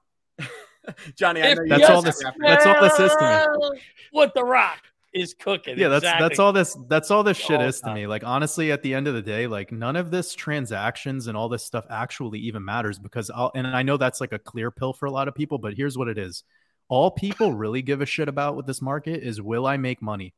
Johnny, 1.16 1.42
If 1.42 1.60
That's 1.68 1.90
all 1.90 2.02
this- 2.02 2.24
that's 2.40 2.66
all 2.66 2.82
this 2.82 3.00
is 3.00 3.12
to 3.16 3.70
me. 3.74 3.80
What 4.12 4.34
the 4.34 4.44
rock 4.44 4.82
is 5.16 5.34
cooking. 5.34 5.80
Yeah, 5.80 5.88
that's 5.88 6.04
exactly. 6.04 6.28
that's 6.28 6.40
all 6.40 6.54
this 6.54 6.78
that's 6.88 7.10
all 7.10 7.24
this 7.24 7.38
shit 7.38 7.62
All 7.62 7.68
is 7.68 7.80
to 7.82 7.94
me. 7.94 8.06
Like 8.06 8.24
honestly, 8.26 8.72
at 8.72 8.84
the 8.84 8.94
end 8.94 9.08
of 9.08 9.14
the 9.14 9.22
day, 9.22 9.48
like 9.48 9.72
none 9.72 9.96
of 9.96 10.12
this 10.12 10.36
transactions 10.36 11.28
and 11.28 11.38
all 11.38 11.48
this 11.48 11.64
stuff 11.64 11.86
actually 11.90 12.40
even 12.40 12.64
matters 12.64 13.00
because 13.00 13.32
I'll 13.34 13.52
and 13.56 13.66
I 13.66 13.82
know 13.82 13.98
that's 13.98 14.20
like 14.20 14.34
a 14.34 14.40
clear 14.40 14.72
pill 14.72 14.94
for 14.94 15.06
a 15.06 15.12
lot 15.12 15.28
of 15.28 15.34
people, 15.34 15.58
but 15.58 15.74
here's 15.74 15.98
what 15.98 16.10
it 16.10 16.18
is. 16.18 16.44
All 16.90 17.10
people 17.10 17.54
really 17.54 17.82
give 17.82 18.02
a 18.02 18.06
shit 18.06 18.28
about 18.28 18.56
with 18.56 18.68
this 18.68 18.82
market 18.82 19.24
is 19.24 19.42
will 19.42 19.66
I 19.66 19.78
make 19.78 20.02
money? 20.02 20.34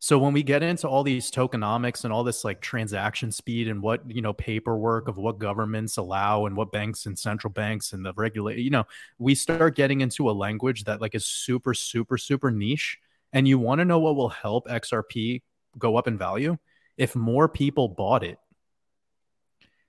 So 0.00 0.16
when 0.18 0.32
we 0.32 0.44
get 0.44 0.62
into 0.62 0.88
all 0.88 1.02
these 1.02 1.30
tokenomics 1.30 2.04
and 2.04 2.12
all 2.12 2.22
this 2.22 2.44
like 2.44 2.60
transaction 2.60 3.32
speed 3.32 3.66
and 3.66 3.82
what 3.82 4.08
you 4.08 4.22
know 4.22 4.32
paperwork 4.32 5.08
of 5.08 5.16
what 5.16 5.38
governments 5.38 5.96
allow 5.96 6.46
and 6.46 6.56
what 6.56 6.70
banks 6.70 7.06
and 7.06 7.18
central 7.18 7.52
banks 7.52 7.92
and 7.92 8.06
the 8.06 8.12
regulate, 8.14 8.58
you 8.58 8.70
know, 8.70 8.84
we 9.18 9.34
start 9.34 9.74
getting 9.74 10.00
into 10.00 10.30
a 10.30 10.32
language 10.32 10.84
that 10.84 11.00
like 11.00 11.16
is 11.16 11.26
super 11.26 11.74
super 11.74 12.16
super 12.16 12.50
niche. 12.50 12.98
And 13.32 13.46
you 13.46 13.58
want 13.58 13.80
to 13.80 13.84
know 13.84 13.98
what 13.98 14.16
will 14.16 14.30
help 14.30 14.68
XRP 14.68 15.42
go 15.78 15.96
up 15.96 16.06
in 16.06 16.16
value? 16.16 16.56
If 16.96 17.14
more 17.14 17.48
people 17.48 17.88
bought 17.88 18.24
it, 18.24 18.38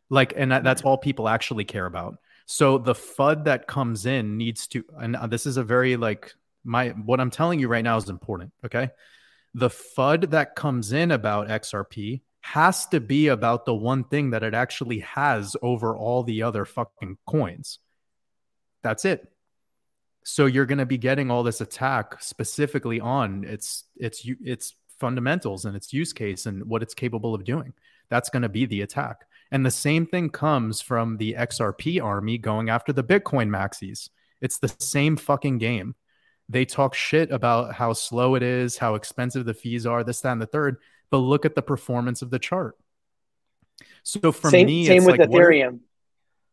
like, 0.10 0.34
and 0.36 0.52
that, 0.52 0.64
that's 0.64 0.82
mm-hmm. 0.82 0.90
all 0.90 0.98
people 0.98 1.30
actually 1.30 1.64
care 1.64 1.86
about. 1.86 2.18
So 2.46 2.78
the 2.78 2.94
FUD 2.94 3.46
that 3.46 3.66
comes 3.68 4.06
in 4.06 4.38
needs 4.38 4.68
to, 4.68 4.84
and 5.00 5.16
uh, 5.16 5.28
this 5.28 5.46
is 5.46 5.56
a 5.56 5.64
very 5.64 5.96
like 5.96 6.34
my 6.64 6.90
what 6.90 7.20
I'm 7.20 7.32
telling 7.32 7.60
you 7.60 7.68
right 7.68 7.84
now 7.84 7.96
is 7.96 8.10
important. 8.10 8.52
Okay 8.66 8.90
the 9.54 9.70
FUD 9.70 10.30
that 10.32 10.56
comes 10.56 10.92
in 10.92 11.12
about 11.12 11.48
XRP 11.48 12.22
has 12.42 12.86
to 12.88 13.00
be 13.00 13.28
about 13.28 13.66
the 13.66 13.74
one 13.74 14.04
thing 14.04 14.32
that 14.32 14.44
it 14.44 14.54
actually 14.54 15.00
has 15.00 15.56
over 15.62 15.96
all 15.96 16.24
the 16.24 16.44
other 16.44 16.66
fucking 16.66 17.18
coins. 17.28 17.80
That's 18.82 19.06
it. 19.06 19.28
So 20.24 20.46
you're 20.46 20.66
going 20.66 20.80
to 20.80 20.86
be 20.86 20.98
getting 20.98 21.32
all 21.32 21.44
this 21.44 21.62
attack 21.62 22.22
specifically 22.22 23.00
on 23.00 23.44
its 23.44 23.86
its 23.96 24.28
its 24.44 24.76
fundamentals 25.00 25.66
and 25.66 25.76
its 25.76 25.94
use 25.94 26.14
case 26.14 26.46
and 26.46 26.66
what 26.66 26.84
it's 26.84 26.94
capable 26.94 27.34
of 27.34 27.44
doing. 27.44 27.74
That's 28.10 28.30
going 28.30 28.44
to 28.44 28.50
be 28.50 28.66
the 28.66 28.82
attack. 28.82 29.26
And 29.52 29.66
the 29.66 29.72
same 29.72 30.06
thing 30.06 30.30
comes 30.30 30.82
from 30.82 31.18
the 31.18 31.34
XRP 31.34 32.04
army 32.04 32.38
going 32.38 32.70
after 32.70 32.94
the 32.94 33.04
Bitcoin 33.04 33.50
maxis. 33.50 34.10
It's 34.42 34.60
the 34.60 34.74
same 34.80 35.18
fucking 35.18 35.58
game 35.58 35.96
they 36.50 36.66
talk 36.66 36.96
shit 36.96 37.32
about 37.32 37.74
how 37.76 37.94
slow 37.94 38.36
it 38.36 38.44
is, 38.44 38.78
how 38.78 38.96
expensive 38.96 39.46
the 39.46 39.54
fees 39.54 39.86
are, 39.86 40.04
this, 40.04 40.20
that, 40.22 40.32
and 40.34 40.42
the 40.42 40.48
third. 40.48 40.78
But 41.12 41.20
look 41.20 41.46
at 41.46 41.56
the 41.56 41.62
performance 41.62 42.22
of 42.22 42.32
the 42.32 42.40
chart. 42.40 42.76
So 44.04 44.32
for 44.32 44.50
same, 44.50 44.68
me, 44.68 44.86
same 44.86 44.98
it's 44.98 45.06
with 45.06 45.20
like, 45.20 45.30
what 45.30 45.42
are- 45.44 45.52
Ethereum. 45.52 45.80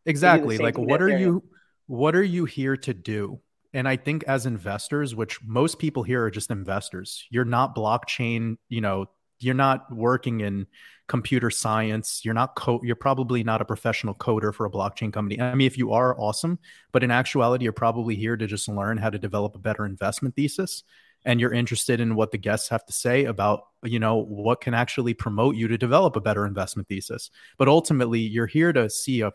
exactly. 0.05 0.59
Like, 0.59 0.79
what 0.79 1.01
with 1.01 1.03
are 1.03 1.09
Ethereum. 1.09 1.21
you? 1.21 1.45
What 1.87 2.15
are 2.15 2.23
you 2.23 2.45
here 2.45 2.77
to 2.77 2.95
do? 2.95 3.41
And 3.73 3.87
I 3.89 3.97
think 3.97 4.25
as 4.25 4.47
investors, 4.47 5.15
which 5.15 5.43
most 5.43 5.79
people 5.79 6.03
here 6.03 6.25
are 6.25 6.31
just 6.31 6.51
investors, 6.51 7.27
you're 7.31 7.45
not 7.45 7.75
blockchain. 7.77 8.57
You 8.69 8.81
know, 8.81 9.07
you're 9.39 9.55
not 9.55 9.95
working 9.95 10.41
in 10.41 10.67
computer 11.09 11.51
science. 11.51 12.23
You're 12.25 12.35
not 12.35 12.57
co- 12.57 12.81
You're 12.83 12.97
probably 12.97 13.45
not 13.45 13.61
a 13.61 13.65
professional 13.65 14.15
coder 14.15 14.55
for 14.55 14.67
a 14.67 14.71
blockchain 14.71 15.13
company. 15.13 15.41
I 15.41 15.55
mean, 15.55 15.67
if 15.67 15.79
you 15.79 15.93
are, 15.93 16.19
awesome. 16.21 16.59
But 16.93 17.05
in 17.05 17.11
actuality, 17.11 17.65
you're 17.65 17.73
probably 17.73 18.17
here 18.17 18.37
to 18.37 18.47
just 18.47 18.69
learn 18.69 18.99
how 18.99 19.11
to 19.11 19.19
develop 19.19 19.55
a 19.55 19.61
better 19.61 19.87
investment 19.87 20.35
thesis. 20.35 20.83
And 21.25 21.41
you're 21.41 21.53
interested 21.53 22.01
in 22.01 22.15
what 22.15 22.31
the 22.31 22.39
guests 22.39 22.69
have 22.69 22.85
to 22.87 22.93
say 22.93 23.25
about, 23.25 23.63
you 23.83 23.99
know, 23.99 24.17
what 24.17 24.61
can 24.61 24.75
actually 24.75 25.15
promote 25.15 25.57
you 25.57 25.69
to 25.69 25.79
develop 25.79 26.15
a 26.17 26.21
better 26.21 26.47
investment 26.47 26.89
thesis. 26.89 27.31
But 27.59 27.69
ultimately, 27.69 28.21
you're 28.21 28.47
here 28.47 28.73
to 28.73 28.89
see 28.89 29.23
a, 29.23 29.33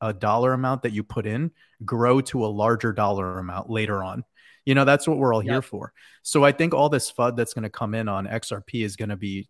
a 0.00 0.12
dollar 0.12 0.52
amount 0.52 0.82
that 0.82 0.92
you 0.92 1.02
put 1.02 1.26
in 1.26 1.50
grow 1.84 2.20
to 2.20 2.44
a 2.44 2.48
larger 2.48 2.92
dollar 2.92 3.38
amount 3.38 3.70
later 3.70 4.04
on. 4.04 4.24
You 4.64 4.74
know, 4.74 4.84
that's 4.84 5.06
what 5.06 5.18
we're 5.18 5.34
all 5.34 5.40
here 5.40 5.54
Yep. 5.54 5.64
for. 5.64 5.92
So 6.22 6.44
I 6.44 6.52
think 6.52 6.74
all 6.74 6.88
this 6.88 7.10
FUD 7.12 7.36
that's 7.36 7.54
going 7.54 7.64
to 7.64 7.70
come 7.70 7.94
in 7.94 8.08
on 8.08 8.26
XRP 8.26 8.84
is 8.84 8.96
going 8.96 9.10
to 9.10 9.16
be 9.16 9.48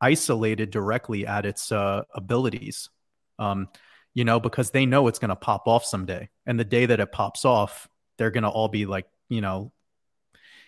isolated 0.00 0.70
directly 0.70 1.26
at 1.26 1.44
its 1.44 1.70
uh, 1.70 2.02
abilities. 2.14 2.88
Um, 3.38 3.68
you 4.14 4.24
know, 4.24 4.40
because 4.40 4.70
they 4.72 4.84
know 4.84 5.06
it's 5.06 5.20
going 5.20 5.28
to 5.28 5.36
pop 5.36 5.68
off 5.68 5.84
someday. 5.84 6.28
And 6.44 6.58
the 6.58 6.64
day 6.64 6.86
that 6.86 6.98
it 6.98 7.12
pops 7.12 7.44
off, 7.44 7.88
they're 8.16 8.32
going 8.32 8.42
to 8.42 8.48
all 8.48 8.66
be 8.66 8.84
like, 8.84 9.06
you 9.28 9.40
know, 9.40 9.70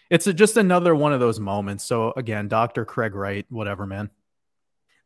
it's 0.08 0.26
a, 0.28 0.34
just 0.34 0.56
another 0.56 0.94
one 0.94 1.12
of 1.12 1.18
those 1.18 1.40
moments. 1.40 1.84
So 1.84 2.12
again, 2.16 2.46
Dr. 2.46 2.84
Craig 2.84 3.14
Wright, 3.14 3.46
whatever, 3.48 3.86
man. 3.86 4.10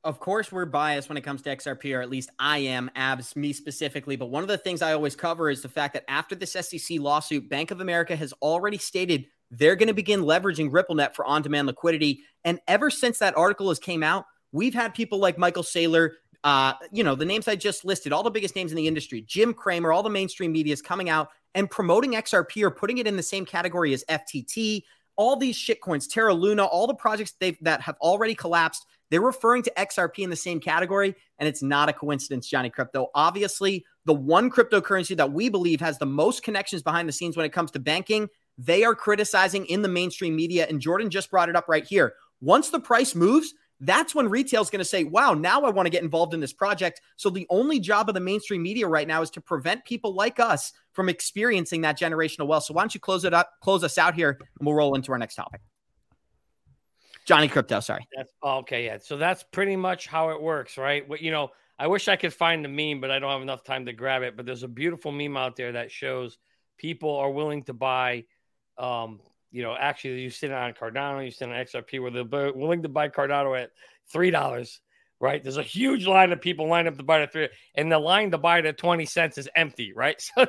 Of 0.05 0.21
course, 0.21 0.53
we're 0.53 0.67
biased 0.67 1.09
when 1.09 1.17
it 1.17 1.23
comes 1.23 1.41
to 1.43 1.57
XRP, 1.57 1.97
or 1.97 2.03
at 2.03 2.11
least 2.11 2.29
I 2.39 2.59
am, 2.59 2.91
abs, 2.95 3.35
me 3.37 3.55
specifically. 3.55 4.17
But 4.17 4.27
one 4.27 4.43
of 4.43 4.51
the 4.51 4.59
things 4.59 4.83
I 4.83 4.93
always 4.93 5.17
cover 5.17 5.49
is 5.49 5.63
the 5.63 5.69
fact 5.71 5.95
that 5.95 6.05
after 6.09 6.35
this 6.35 6.53
SEC 6.53 7.01
lawsuit, 7.01 7.49
Bank 7.49 7.71
of 7.71 7.81
America 7.81 8.15
has 8.15 8.35
already 8.43 8.77
stated 8.77 9.25
they're 9.51 9.77
going 9.77 9.89
to 9.89 9.95
begin 9.95 10.21
leveraging 10.21 10.71
RippleNet 10.71 11.15
for 11.15 11.25
on 11.25 11.41
demand 11.41 11.69
liquidity. 11.69 12.23
And 12.45 12.61
ever 12.69 12.91
since 12.91 13.19
that 13.21 13.35
article 13.35 13.71
has 13.71 13.79
came 13.79 14.03
out, 14.03 14.27
we've 14.53 14.75
had 14.75 14.93
people 14.93 15.19
like 15.19 15.39
Michael 15.39 15.63
Saylor, 15.63 16.11
uh, 16.43 16.75
you 16.93 17.03
know, 17.03 17.15
the 17.15 17.25
names 17.25 17.49
I 17.49 17.57
just 17.57 17.87
listed, 17.87 18.13
all 18.13 18.23
the 18.23 18.31
biggest 18.31 18.55
names 18.57 18.73
in 18.73 18.77
the 18.77 18.87
industry, 18.87 19.23
Jim 19.23 19.55
Cramer, 19.55 19.91
all 19.91 20.03
the 20.03 20.11
mainstream 20.11 20.53
media 20.53 20.75
is 20.75 20.83
coming 20.83 21.09
out 21.09 21.31
and 21.55 21.71
promoting 21.71 22.13
XRP 22.13 22.63
or 22.63 22.71
putting 22.71 22.99
it 22.99 23.07
in 23.07 23.17
the 23.17 23.23
same 23.23 23.47
category 23.47 23.95
as 23.95 24.05
FTT. 24.11 24.83
All 25.17 25.37
these 25.37 25.57
shitcoins, 25.57 26.11
Terra 26.11 26.35
Luna, 26.35 26.65
all 26.65 26.87
the 26.87 26.95
projects 26.95 27.35
that 27.63 27.81
have 27.81 27.97
already 28.03 28.35
collapsed, 28.35 28.85
they're 29.11 29.21
referring 29.21 29.63
to 29.63 29.73
XRP 29.77 30.21
in 30.21 30.31
the 30.31 30.37
same 30.37 30.61
category. 30.61 31.15
And 31.39 31.49
it's 31.49 31.63
not 31.63 31.89
a 31.89 31.93
coincidence, 31.93 32.49
Johnny 32.49 32.71
Krypto. 32.71 33.09
Obviously, 33.15 33.85
the 34.05 34.15
one 34.15 34.51
cryptocurrency 34.51 35.17
that 35.17 35.33
we 35.33 35.49
believe 35.49 35.81
has 35.81 35.99
the 35.99 36.07
most 36.07 36.43
connections 36.43 36.83
behind 36.83 37.09
the 37.09 37.13
scenes 37.13 37.37
when 37.37 37.47
it 37.47 37.53
comes 37.53 37.71
to 37.73 37.79
banking, 37.79 38.29
they 38.59 38.85
are 38.85 38.95
criticizing 38.95 39.67
in 39.67 39.83
the 39.83 39.89
mainstream 39.89 40.37
media. 40.37 40.67
And 40.69 40.81
Jordan 40.81 41.11
just 41.11 41.31
brought 41.31 41.49
it 41.49 41.57
up 41.57 41.69
right 41.69 41.85
here. 41.85 42.15
Once 42.41 42.71
the 42.71 42.81
price 42.81 43.15
moves, 43.15 43.55
that's 43.81 44.15
when 44.15 44.29
retail 44.29 44.63
is 44.63 44.71
going 44.71 44.81
to 44.81 44.85
say, 44.85 45.05
wow, 45.05 45.35
now 45.35 45.63
I 45.63 45.71
want 45.71 45.87
to 45.87 45.91
get 45.91 46.03
involved 46.03 46.33
in 46.33 46.41
this 46.41 46.53
project. 46.53 47.01
So 47.17 47.29
the 47.29 47.47
only 47.51 47.81
job 47.81 48.09
of 48.09 48.15
the 48.15 48.21
mainstream 48.21 48.63
media 48.63 48.87
right 48.87 49.09
now 49.09 49.21
is 49.23 49.31
to 49.31 49.41
prevent 49.41 49.85
people 49.85 50.15
like 50.15 50.39
us 50.39 50.73
from 50.93 51.09
experiencing 51.09 51.81
that 51.83 51.99
generational 51.99 52.47
wealth. 52.47 52.65
So 52.65 52.75
why 52.75 52.83
don't 52.83 52.95
you 52.95 53.01
close 53.01 53.25
it 53.25 53.35
up, 53.35 53.51
close 53.61 53.83
us 53.83 53.99
out 53.99 54.15
here, 54.15 54.39
and 54.41 54.67
we'll 54.67 54.77
roll 54.77 54.95
into 54.95 55.13
our 55.13 55.19
next 55.19 55.35
topic. 55.35 55.61
Johnny 57.25 57.49
Krypto, 57.49 57.83
sorry. 57.83 58.07
That's 58.17 58.33
okay. 58.43 58.87
Yeah. 58.87 58.99
So 58.99 59.17
that's 59.17 59.43
pretty 59.43 59.77
much 59.77 60.07
how 60.07 60.31
it 60.31 60.43
works, 60.43 60.77
right? 60.77 61.09
What 61.09 61.23
you 61.23 61.31
know, 61.31 61.51
I 61.79 61.87
wish 61.87 62.09
I 62.09 62.17
could 62.17 62.35
find 62.35 62.65
the 62.65 62.69
meme, 62.69 63.01
but 63.01 63.11
I 63.11 63.19
don't 63.19 63.31
have 63.31 63.43
enough 63.43 63.65
time 63.65 63.87
to 63.87 63.93
grab 63.93 64.23
it. 64.23 64.37
But 64.37 64.47
there's 64.47 64.63
a 64.63 64.69
beautiful 64.69 65.13
meme 65.13 65.37
out 65.37 65.57
there 65.57 65.73
that 65.73 65.91
shows 65.91 66.39
people 66.77 67.17
are 67.17 67.31
willing 67.31 67.63
to 67.65 67.73
buy 67.73 68.25
um, 68.79 69.21
you 69.55 69.63
know, 69.63 69.77
actually 69.79 70.21
you 70.21 70.31
sit 70.31 70.51
on 70.51 70.73
Cardano, 70.73 71.25
you 71.25 71.31
sit 71.31 71.49
on 71.49 71.55
XRP 71.55 72.03
where 72.03 72.11
they're 72.11 72.53
willing 72.53 72.83
to 72.83 72.89
buy 72.89 73.09
Cardano 73.09 73.57
at 73.57 73.71
three 74.13 74.33
dollars, 74.33 74.81
right? 75.21 75.41
There's 75.41 75.59
a 75.59 75.63
huge 75.63 76.09
line 76.09 76.33
of 76.33 76.41
people 76.41 76.67
lined 76.67 76.89
up 76.89 76.97
to 76.97 77.05
buy 77.05 77.21
it 77.21 77.23
at 77.23 77.33
three, 77.33 77.49
and 77.77 77.91
the 77.91 78.01
line 78.01 78.33
to 78.33 78.39
buy 78.39 78.59
it 78.59 78.67
at 78.67 78.79
20 78.79 79.07
cents 79.07 79.39
is 79.39 79.49
empty, 79.55 79.93
right? 79.95 80.21
So 80.37 80.47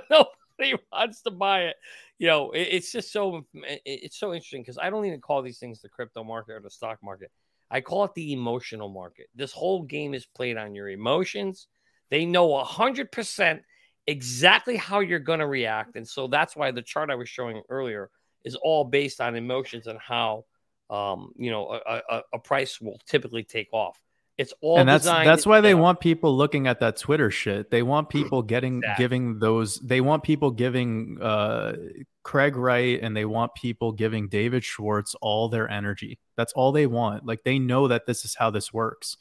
nobody 0.58 0.82
wants 0.92 1.22
to 1.22 1.32
buy 1.32 1.66
it. 1.66 1.76
You 2.18 2.28
know, 2.28 2.52
it, 2.52 2.68
it's 2.72 2.92
just 2.92 3.12
so 3.12 3.46
it, 3.54 3.82
it's 3.86 4.20
so 4.20 4.34
interesting 4.34 4.62
because 4.62 4.78
I 4.78 4.90
don't 4.90 5.06
even 5.06 5.22
call 5.22 5.42
these 5.42 5.60
things 5.60 5.82
the 5.82 5.90
crypto 5.90 6.24
market 6.24 6.54
or 6.54 6.62
the 6.62 6.70
stock 6.70 7.00
market. 7.04 7.32
I 7.70 7.82
call 7.82 8.06
it 8.06 8.14
the 8.14 8.32
emotional 8.34 8.90
market. 8.90 9.28
This 9.36 9.52
whole 9.52 9.84
game 9.84 10.14
is 10.14 10.26
played 10.26 10.58
on 10.58 10.76
your 10.76 10.90
emotions. 10.90 11.68
They 12.10 12.26
know 12.26 12.56
a 12.56 12.64
hundred 12.64 13.12
percent 13.12 13.64
exactly 14.08 14.78
how 14.78 15.00
you're 15.00 15.20
going 15.20 15.40
to 15.40 15.48
react. 15.48 15.96
And 15.96 16.08
so 16.08 16.28
that's 16.28 16.56
why 16.56 16.72
the 16.72 16.84
chart 16.84 17.10
I 17.10 17.16
was 17.16 17.28
showing 17.28 17.64
earlier 17.70 18.10
is 18.44 18.56
all 18.56 18.84
based 18.84 19.20
on 19.20 19.36
emotions 19.36 19.88
and 19.88 19.98
how, 20.00 20.46
um, 20.92 21.32
you 21.36 21.50
know, 21.50 21.80
a, 21.86 22.02
a, 22.10 22.22
a 22.34 22.40
price 22.40 22.80
will 22.80 23.00
typically 23.08 23.44
take 23.44 23.68
off. 23.74 24.00
It's 24.38 24.54
all 24.62 24.80
and 24.80 24.90
that's 24.90 25.06
that's 25.06 25.46
why 25.46 25.62
they 25.62 25.76
want 25.76 26.02
people 26.02 26.36
looking 26.36 26.68
at 26.68 26.82
that 26.82 26.98
Twitter 26.98 27.32
shit. 27.32 27.72
They 27.72 27.84
want 27.84 28.10
people 28.10 28.42
getting 28.44 28.80
exactly. 28.80 29.04
giving 29.04 29.40
those. 29.40 29.80
They 29.80 30.02
want 30.02 30.24
people 30.24 30.52
giving 30.52 31.18
uh, 31.22 31.76
Craig 32.24 32.58
Wright 32.58 33.00
and 33.02 33.16
they 33.16 33.24
want 33.24 33.56
people 33.56 33.94
giving 33.94 34.28
David 34.28 34.64
Schwartz 34.64 35.16
all 35.22 35.48
their 35.48 35.70
energy. 35.70 36.20
That's 36.36 36.52
all 36.54 36.74
they 36.74 36.86
want. 36.86 37.26
Like 37.26 37.44
they 37.44 37.60
know 37.60 37.88
that 37.88 38.06
this 38.06 38.26
is 38.26 38.36
how 38.36 38.50
this 38.50 38.74
works. 38.74 39.16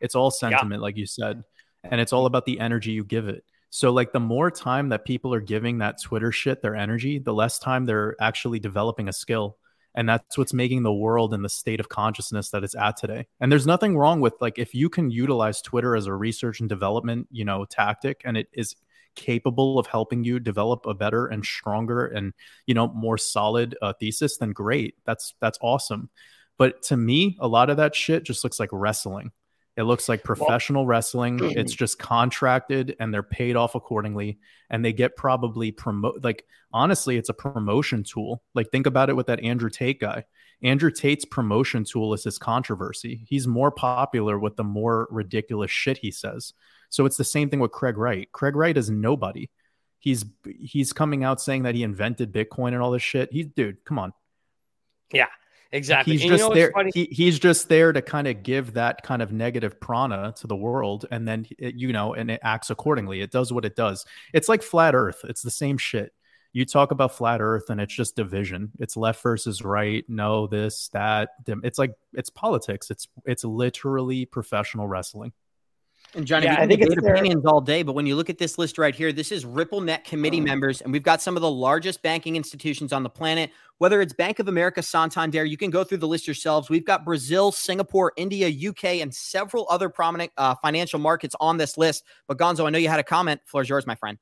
It's 0.00 0.14
all 0.14 0.30
sentiment, 0.30 0.80
yeah. 0.80 0.82
like 0.82 0.96
you 0.96 1.06
said, 1.06 1.42
and 1.82 2.00
it's 2.00 2.12
all 2.12 2.26
about 2.26 2.44
the 2.44 2.60
energy 2.60 2.92
you 2.92 3.04
give 3.04 3.28
it. 3.28 3.44
So, 3.74 3.90
like, 3.90 4.12
the 4.12 4.20
more 4.20 4.50
time 4.50 4.90
that 4.90 5.06
people 5.06 5.32
are 5.32 5.40
giving 5.40 5.78
that 5.78 5.98
Twitter 6.02 6.30
shit 6.30 6.60
their 6.60 6.76
energy, 6.76 7.18
the 7.18 7.32
less 7.32 7.58
time 7.58 7.86
they're 7.86 8.14
actually 8.20 8.58
developing 8.58 9.08
a 9.08 9.14
skill. 9.14 9.56
And 9.94 10.08
that's 10.08 10.38
what's 10.38 10.54
making 10.54 10.82
the 10.82 10.92
world 10.92 11.34
in 11.34 11.42
the 11.42 11.48
state 11.48 11.80
of 11.80 11.88
consciousness 11.88 12.50
that 12.50 12.64
it's 12.64 12.74
at 12.74 12.96
today. 12.96 13.26
And 13.40 13.52
there's 13.52 13.66
nothing 13.66 13.96
wrong 13.96 14.20
with, 14.20 14.34
like, 14.40 14.58
if 14.58 14.74
you 14.74 14.88
can 14.88 15.10
utilize 15.10 15.60
Twitter 15.60 15.94
as 15.94 16.06
a 16.06 16.14
research 16.14 16.60
and 16.60 16.68
development, 16.68 17.28
you 17.30 17.44
know, 17.44 17.64
tactic, 17.66 18.22
and 18.24 18.36
it 18.36 18.48
is 18.52 18.74
capable 19.14 19.78
of 19.78 19.86
helping 19.86 20.24
you 20.24 20.40
develop 20.40 20.86
a 20.86 20.94
better 20.94 21.26
and 21.26 21.44
stronger 21.44 22.06
and, 22.06 22.32
you 22.66 22.74
know, 22.74 22.88
more 22.88 23.18
solid 23.18 23.76
uh, 23.82 23.92
thesis, 24.00 24.38
then 24.38 24.52
great. 24.52 24.94
That's, 25.04 25.34
that's 25.40 25.58
awesome. 25.60 26.08
But 26.56 26.82
to 26.84 26.96
me, 26.96 27.36
a 27.38 27.48
lot 27.48 27.68
of 27.68 27.76
that 27.76 27.94
shit 27.94 28.24
just 28.24 28.44
looks 28.44 28.58
like 28.58 28.70
wrestling 28.72 29.32
it 29.76 29.84
looks 29.84 30.08
like 30.08 30.22
professional 30.22 30.82
well, 30.82 30.88
wrestling. 30.88 31.38
It's 31.56 31.72
just 31.72 31.98
contracted 31.98 32.96
and 33.00 33.12
they're 33.12 33.22
paid 33.22 33.56
off 33.56 33.74
accordingly. 33.74 34.38
And 34.70 34.84
they 34.84 34.92
get 34.92 35.16
probably 35.16 35.70
promote 35.70 36.22
like 36.22 36.44
honestly, 36.72 37.16
it's 37.16 37.28
a 37.28 37.34
promotion 37.34 38.04
tool. 38.04 38.42
Like 38.54 38.70
think 38.70 38.86
about 38.86 39.10
it 39.10 39.16
with 39.16 39.26
that 39.26 39.40
Andrew 39.40 39.70
Tate 39.70 40.00
guy. 40.00 40.24
Andrew 40.62 40.90
Tate's 40.90 41.24
promotion 41.24 41.84
tool 41.84 42.14
is 42.14 42.24
his 42.24 42.38
controversy. 42.38 43.24
He's 43.28 43.46
more 43.46 43.70
popular 43.70 44.38
with 44.38 44.56
the 44.56 44.64
more 44.64 45.08
ridiculous 45.10 45.70
shit 45.70 45.98
he 45.98 46.10
says. 46.10 46.52
So 46.88 47.06
it's 47.06 47.16
the 47.16 47.24
same 47.24 47.50
thing 47.50 47.58
with 47.58 47.72
Craig 47.72 47.96
Wright. 47.96 48.30
Craig 48.32 48.54
Wright 48.54 48.76
is 48.76 48.90
nobody. 48.90 49.48
He's 49.98 50.24
he's 50.58 50.92
coming 50.92 51.24
out 51.24 51.40
saying 51.40 51.62
that 51.62 51.74
he 51.74 51.82
invented 51.82 52.32
Bitcoin 52.32 52.68
and 52.68 52.82
all 52.82 52.90
this 52.90 53.02
shit. 53.02 53.32
He's 53.32 53.46
dude, 53.46 53.84
come 53.84 53.98
on. 53.98 54.12
Yeah. 55.12 55.28
Exactly. 55.72 56.12
He's 56.12 56.22
and 56.22 56.30
just 56.30 56.42
you 56.42 56.48
know 56.48 56.54
there. 56.54 56.72
He, 56.94 57.08
he's 57.10 57.38
just 57.38 57.68
there 57.68 57.92
to 57.92 58.02
kind 58.02 58.26
of 58.28 58.42
give 58.42 58.74
that 58.74 59.02
kind 59.02 59.22
of 59.22 59.32
negative 59.32 59.80
prana 59.80 60.34
to 60.36 60.46
the 60.46 60.56
world, 60.56 61.06
and 61.10 61.26
then 61.26 61.46
it, 61.58 61.74
you 61.76 61.92
know, 61.92 62.12
and 62.12 62.30
it 62.30 62.40
acts 62.42 62.68
accordingly. 62.68 63.22
It 63.22 63.30
does 63.30 63.52
what 63.52 63.64
it 63.64 63.74
does. 63.74 64.04
It's 64.34 64.48
like 64.48 64.62
flat 64.62 64.94
Earth. 64.94 65.20
It's 65.24 65.42
the 65.42 65.50
same 65.50 65.78
shit. 65.78 66.12
You 66.52 66.66
talk 66.66 66.90
about 66.90 67.14
flat 67.14 67.40
Earth, 67.40 67.70
and 67.70 67.80
it's 67.80 67.94
just 67.94 68.16
division. 68.16 68.72
It's 68.78 68.98
left 68.98 69.22
versus 69.22 69.62
right. 69.62 70.04
No, 70.08 70.46
this, 70.46 70.88
that. 70.88 71.30
It's 71.46 71.78
like 71.78 71.94
it's 72.12 72.28
politics. 72.28 72.90
It's 72.90 73.08
it's 73.24 73.44
literally 73.44 74.26
professional 74.26 74.86
wrestling. 74.86 75.32
And 76.14 76.26
Johnny, 76.26 76.44
yeah, 76.44 76.60
I 76.60 76.66
think 76.66 76.82
it's 76.82 76.94
opinions 76.94 77.46
all 77.46 77.62
day, 77.62 77.82
but 77.82 77.94
when 77.94 78.04
you 78.04 78.16
look 78.16 78.28
at 78.28 78.36
this 78.36 78.58
list 78.58 78.76
right 78.76 78.94
here, 78.94 79.12
this 79.12 79.32
is 79.32 79.46
RippleNet 79.46 80.04
committee 80.04 80.40
oh. 80.40 80.44
members, 80.44 80.82
and 80.82 80.92
we've 80.92 81.02
got 81.02 81.22
some 81.22 81.36
of 81.36 81.40
the 81.40 81.50
largest 81.50 82.02
banking 82.02 82.36
institutions 82.36 82.92
on 82.92 83.02
the 83.02 83.08
planet. 83.08 83.50
Whether 83.78 84.02
it's 84.02 84.12
Bank 84.12 84.38
of 84.38 84.46
America, 84.46 84.82
Santander, 84.82 85.44
you 85.46 85.56
can 85.56 85.70
go 85.70 85.84
through 85.84 85.98
the 85.98 86.06
list 86.06 86.26
yourselves. 86.26 86.68
We've 86.68 86.84
got 86.84 87.06
Brazil, 87.06 87.50
Singapore, 87.50 88.12
India, 88.18 88.48
UK, 88.68 89.00
and 89.00 89.12
several 89.12 89.66
other 89.70 89.88
prominent 89.88 90.32
uh, 90.36 90.54
financial 90.56 90.98
markets 90.98 91.34
on 91.40 91.56
this 91.56 91.78
list. 91.78 92.04
But 92.28 92.36
Gonzo, 92.36 92.66
I 92.66 92.70
know 92.70 92.78
you 92.78 92.88
had 92.88 93.00
a 93.00 93.04
comment. 93.04 93.40
Floor's 93.46 93.70
yours, 93.70 93.86
my 93.86 93.94
friend. 93.94 94.18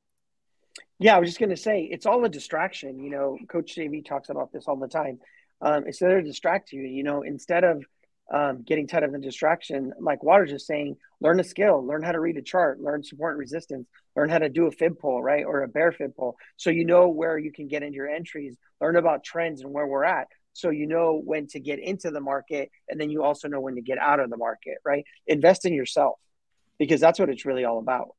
Yeah, 1.00 1.16
I 1.16 1.18
was 1.18 1.28
just 1.28 1.40
going 1.40 1.50
to 1.50 1.56
say 1.56 1.88
it's 1.90 2.06
all 2.06 2.24
a 2.24 2.28
distraction. 2.28 3.00
You 3.00 3.10
know, 3.10 3.38
Coach 3.48 3.74
JV 3.74 4.04
talks 4.04 4.28
about 4.28 4.52
this 4.52 4.68
all 4.68 4.76
the 4.76 4.86
time. 4.86 5.18
Um, 5.60 5.84
it's 5.88 5.98
there 5.98 6.20
to 6.20 6.22
distract 6.22 6.72
you. 6.72 6.82
You 6.82 7.02
know, 7.02 7.22
instead 7.22 7.64
of 7.64 7.84
um, 8.30 8.62
getting 8.62 8.86
tired 8.86 9.04
of 9.04 9.12
the 9.12 9.18
distraction, 9.18 9.92
like 9.98 10.22
Waters 10.22 10.52
is 10.52 10.66
saying, 10.66 10.96
learn 11.20 11.40
a 11.40 11.44
skill, 11.44 11.84
learn 11.84 12.02
how 12.02 12.12
to 12.12 12.20
read 12.20 12.36
a 12.36 12.42
chart, 12.42 12.80
learn 12.80 13.02
support 13.02 13.32
and 13.32 13.40
resistance, 13.40 13.88
learn 14.16 14.28
how 14.28 14.38
to 14.38 14.48
do 14.48 14.66
a 14.66 14.70
fib 14.70 14.98
pull, 14.98 15.22
right? 15.22 15.44
Or 15.44 15.62
a 15.62 15.68
bear 15.68 15.90
fib 15.90 16.14
pull. 16.16 16.36
So 16.56 16.70
you 16.70 16.84
know 16.84 17.08
where 17.08 17.38
you 17.38 17.52
can 17.52 17.66
get 17.66 17.82
into 17.82 17.96
your 17.96 18.08
entries, 18.08 18.56
learn 18.80 18.96
about 18.96 19.24
trends 19.24 19.62
and 19.62 19.72
where 19.72 19.86
we're 19.86 20.04
at. 20.04 20.28
So 20.52 20.70
you 20.70 20.86
know 20.86 21.20
when 21.24 21.48
to 21.48 21.60
get 21.60 21.80
into 21.80 22.10
the 22.10 22.20
market. 22.20 22.70
And 22.88 23.00
then 23.00 23.10
you 23.10 23.22
also 23.24 23.48
know 23.48 23.60
when 23.60 23.74
to 23.74 23.82
get 23.82 23.98
out 23.98 24.20
of 24.20 24.30
the 24.30 24.36
market, 24.36 24.78
right? 24.84 25.04
Invest 25.26 25.64
in 25.66 25.74
yourself 25.74 26.18
because 26.78 27.00
that's 27.00 27.18
what 27.18 27.30
it's 27.30 27.44
really 27.44 27.64
all 27.64 27.78
about. 27.78 28.10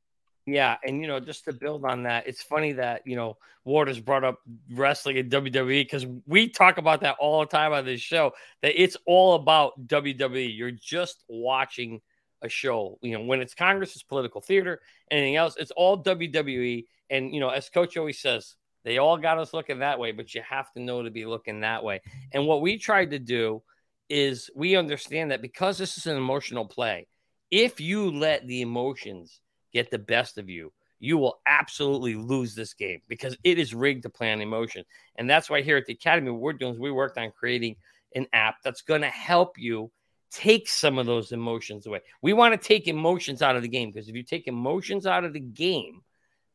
Yeah, 0.52 0.78
and 0.84 1.02
you 1.02 1.08
know, 1.08 1.20
just 1.20 1.46
to 1.46 1.54
build 1.54 1.86
on 1.86 2.04
that, 2.04 2.28
it's 2.28 2.42
funny 2.42 2.74
that 2.74 3.04
you 3.06 3.16
know 3.16 3.38
Waters 3.64 4.00
brought 4.00 4.24
up 4.24 4.40
wrestling 4.72 5.18
in 5.18 5.30
WWE 5.30 5.84
because 5.84 6.06
we 6.26 6.50
talk 6.50 6.78
about 6.78 7.02
that 7.02 7.16
all 7.20 7.42
the 7.42 7.46
time 7.46 7.74
on 7.74 7.86
this 7.86 8.02
show. 8.02 8.34
That 8.62 8.82
it's 8.82 8.98
all 9.06 9.36
about 9.36 9.88
WWE. 9.88 10.56
You're 10.56 10.72
just 10.72 11.24
watching 11.28 12.02
a 12.42 12.50
show. 12.50 12.98
You 13.02 13.18
know, 13.18 13.24
when 13.24 13.42
it's 13.42 13.54
Congress, 13.54 13.94
it's 13.94 14.04
political 14.04 14.42
theater. 14.42 14.82
Anything 15.10 15.36
else, 15.36 15.56
it's 15.58 15.72
all 15.72 16.04
WWE. 16.04 16.86
And 17.10 17.34
you 17.34 17.40
know, 17.40 17.50
as 17.50 17.70
Coach 17.70 17.98
always 17.98 18.20
says, 18.20 18.56
they 18.84 18.98
all 18.98 19.18
got 19.18 19.38
us 19.38 19.54
looking 19.54 19.80
that 19.80 20.00
way, 20.00 20.12
but 20.12 20.34
you 20.34 20.42
have 20.48 20.72
to 20.74 20.82
know 20.82 21.04
to 21.04 21.12
be 21.12 21.26
looking 21.26 21.62
that 21.62 21.84
way. 21.84 22.02
And 22.32 22.48
what 22.48 22.62
we 22.62 22.78
tried 22.78 23.12
to 23.12 23.20
do 23.20 23.62
is 24.10 24.50
we 24.56 24.76
understand 24.76 25.32
that 25.32 25.42
because 25.42 25.78
this 25.78 25.98
is 25.98 26.08
an 26.08 26.18
emotional 26.18 26.66
play, 26.66 27.08
if 27.52 27.80
you 27.80 28.12
let 28.12 28.48
the 28.48 28.62
emotions 28.62 29.40
get 29.72 29.92
the 29.92 30.00
best 30.00 30.38
of 30.38 30.50
you, 30.50 30.72
you 31.00 31.18
will 31.18 31.42
absolutely 31.48 32.16
lose 32.16 32.54
this 32.54 32.74
game 32.74 33.02
because 33.08 33.36
it 33.44 33.58
is 33.58 33.74
rigged 33.74 34.04
to 34.04 34.10
play 34.10 34.32
on 34.32 34.42
emotion. 34.42 34.86
And 35.16 35.30
that's 35.30 35.50
why 35.50 35.62
here 35.62 35.78
at 35.78 35.86
the 35.86 35.94
Academy, 35.94 36.32
what 36.32 36.42
we're 36.42 36.54
doing 36.54 36.74
is 36.74 36.80
we 36.80 36.92
worked 36.92 37.18
on 37.18 37.32
creating 37.32 37.76
an 38.16 38.28
app 38.34 38.58
that's 38.64 38.84
going 38.84 39.02
to 39.02 39.10
help 39.10 39.58
you 39.58 39.92
take 40.32 40.70
some 40.70 40.98
of 40.98 41.06
those 41.06 41.32
emotions 41.32 41.88
away. 41.88 42.02
We 42.22 42.34
want 42.34 42.60
to 42.60 42.68
take 42.68 42.88
emotions 42.88 43.42
out 43.42 43.56
of 43.56 43.64
the 43.64 43.68
game 43.68 43.92
because 43.92 44.08
if 44.08 44.16
you 44.16 44.24
take 44.24 44.48
emotions 44.48 45.06
out 45.06 45.24
of 45.24 45.34
the 45.34 45.40
game, 45.40 46.02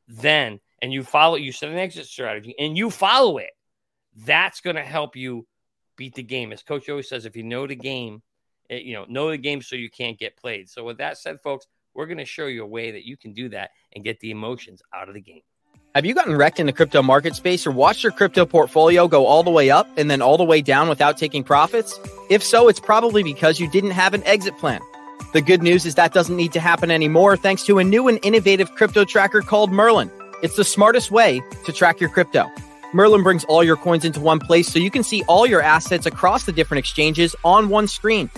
then 0.08 0.60
and 0.80 0.92
you 0.92 1.02
follow, 1.02 1.36
you 1.36 1.52
set 1.52 1.70
an 1.70 1.78
exit 1.78 2.06
strategy 2.06 2.54
and 2.58 2.76
you 2.76 2.90
follow 2.90 3.38
it, 3.38 3.50
that's 4.24 4.60
going 4.60 4.76
to 4.76 4.82
help 4.82 5.16
you 5.16 5.46
beat 5.96 6.14
the 6.14 6.22
game. 6.22 6.52
As 6.52 6.62
coach 6.62 6.88
always 6.88 7.08
says, 7.08 7.26
if 7.26 7.36
you 7.36 7.42
know 7.42 7.66
the 7.66 7.74
game, 7.74 8.22
it, 8.68 8.82
you 8.82 8.94
know, 8.94 9.04
know 9.08 9.30
the 9.30 9.38
game 9.38 9.62
so 9.62 9.76
you 9.76 9.90
can't 9.90 10.18
get 10.18 10.36
played. 10.36 10.68
So 10.68 10.84
with 10.84 10.98
that 10.98 11.18
said, 11.18 11.40
folks, 11.42 11.66
we're 11.96 12.06
going 12.06 12.18
to 12.18 12.24
show 12.24 12.46
you 12.46 12.62
a 12.62 12.66
way 12.66 12.92
that 12.92 13.04
you 13.04 13.16
can 13.16 13.32
do 13.32 13.48
that 13.48 13.70
and 13.94 14.04
get 14.04 14.20
the 14.20 14.30
emotions 14.30 14.82
out 14.94 15.08
of 15.08 15.14
the 15.14 15.20
game. 15.20 15.40
Have 15.94 16.04
you 16.04 16.14
gotten 16.14 16.36
wrecked 16.36 16.60
in 16.60 16.66
the 16.66 16.74
crypto 16.74 17.02
market 17.02 17.34
space 17.34 17.66
or 17.66 17.70
watched 17.70 18.02
your 18.02 18.12
crypto 18.12 18.44
portfolio 18.44 19.08
go 19.08 19.24
all 19.24 19.42
the 19.42 19.50
way 19.50 19.70
up 19.70 19.88
and 19.96 20.10
then 20.10 20.20
all 20.20 20.36
the 20.36 20.44
way 20.44 20.60
down 20.60 20.90
without 20.90 21.16
taking 21.16 21.42
profits? 21.42 21.98
If 22.28 22.42
so, 22.42 22.68
it's 22.68 22.80
probably 22.80 23.22
because 23.22 23.58
you 23.58 23.70
didn't 23.70 23.92
have 23.92 24.12
an 24.12 24.22
exit 24.24 24.58
plan. 24.58 24.82
The 25.32 25.40
good 25.40 25.62
news 25.62 25.86
is 25.86 25.94
that 25.94 26.12
doesn't 26.12 26.36
need 26.36 26.52
to 26.52 26.60
happen 26.60 26.90
anymore 26.90 27.36
thanks 27.36 27.64
to 27.64 27.78
a 27.78 27.84
new 27.84 28.08
and 28.08 28.18
innovative 28.22 28.74
crypto 28.74 29.06
tracker 29.06 29.40
called 29.40 29.72
Merlin. 29.72 30.10
It's 30.42 30.56
the 30.56 30.64
smartest 30.64 31.10
way 31.10 31.42
to 31.64 31.72
track 31.72 31.98
your 31.98 32.10
crypto. 32.10 32.50
Merlin 32.92 33.22
brings 33.22 33.44
all 33.44 33.64
your 33.64 33.76
coins 33.76 34.04
into 34.04 34.20
one 34.20 34.38
place 34.38 34.68
so 34.68 34.78
you 34.78 34.90
can 34.90 35.02
see 35.02 35.24
all 35.28 35.46
your 35.46 35.62
assets 35.62 36.04
across 36.04 36.44
the 36.44 36.52
different 36.52 36.78
exchanges 36.78 37.34
on 37.42 37.70
one 37.70 37.88
screen. 37.88 38.30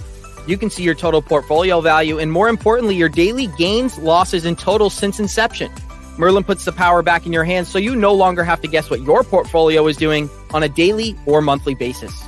You 0.48 0.56
can 0.56 0.70
see 0.70 0.82
your 0.82 0.94
total 0.94 1.20
portfolio 1.20 1.82
value 1.82 2.18
and, 2.18 2.32
more 2.32 2.48
importantly, 2.48 2.96
your 2.96 3.10
daily 3.10 3.48
gains, 3.58 3.98
losses, 3.98 4.46
and 4.46 4.58
totals 4.58 4.94
since 4.94 5.20
inception. 5.20 5.70
Merlin 6.16 6.42
puts 6.42 6.64
the 6.64 6.72
power 6.72 7.02
back 7.02 7.26
in 7.26 7.34
your 7.34 7.44
hands 7.44 7.68
so 7.68 7.78
you 7.78 7.94
no 7.94 8.14
longer 8.14 8.42
have 8.42 8.62
to 8.62 8.68
guess 8.68 8.88
what 8.88 9.02
your 9.02 9.22
portfolio 9.22 9.86
is 9.88 9.98
doing. 9.98 10.30
on 10.54 10.62
a 10.62 10.68
daily 10.68 11.14
or 11.26 11.42
monthly 11.42 11.74
basis. 11.74 12.24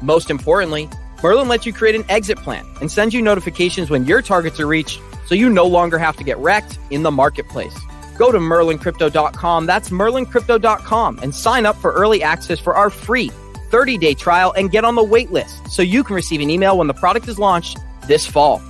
Most 0.00 0.30
importantly, 0.30 0.88
Merlin 1.20 1.48
lets 1.48 1.66
you 1.66 1.72
create 1.72 1.96
an 1.96 2.04
exit 2.08 2.38
plan 2.38 2.64
and 2.80 2.88
sends 2.88 3.12
you 3.12 3.20
notifications 3.20 3.90
when 3.90 4.06
your 4.06 4.22
targets 4.22 4.60
are 4.60 4.68
reached 4.68 5.00
so 5.26 5.34
you 5.34 5.50
no 5.50 5.66
longer 5.66 5.98
have 5.98 6.16
to 6.18 6.22
get 6.22 6.38
wrecked 6.38 6.78
in 6.90 7.02
the 7.02 7.10
marketplace. 7.10 7.76
Go 8.16 8.30
to 8.30 8.38
merlincrypto.com, 8.38 9.66
that's 9.66 9.90
merlincrypto.com, 9.90 11.18
and 11.20 11.34
sign 11.34 11.66
up 11.66 11.74
for 11.74 11.90
early 11.90 12.22
access 12.22 12.60
for 12.60 12.76
our 12.76 12.90
free 12.90 13.32
30 13.74 13.98
day 13.98 14.14
trial 14.14 14.52
and 14.56 14.70
get 14.70 14.84
on 14.84 14.94
the 14.94 15.02
wait 15.02 15.32
list 15.32 15.68
so 15.68 15.82
you 15.82 16.04
can 16.04 16.14
receive 16.14 16.40
an 16.40 16.48
email 16.48 16.78
when 16.78 16.86
the 16.86 16.94
product 16.94 17.26
is 17.26 17.40
launched 17.40 17.76
this 18.06 18.24
fall. 18.24 18.62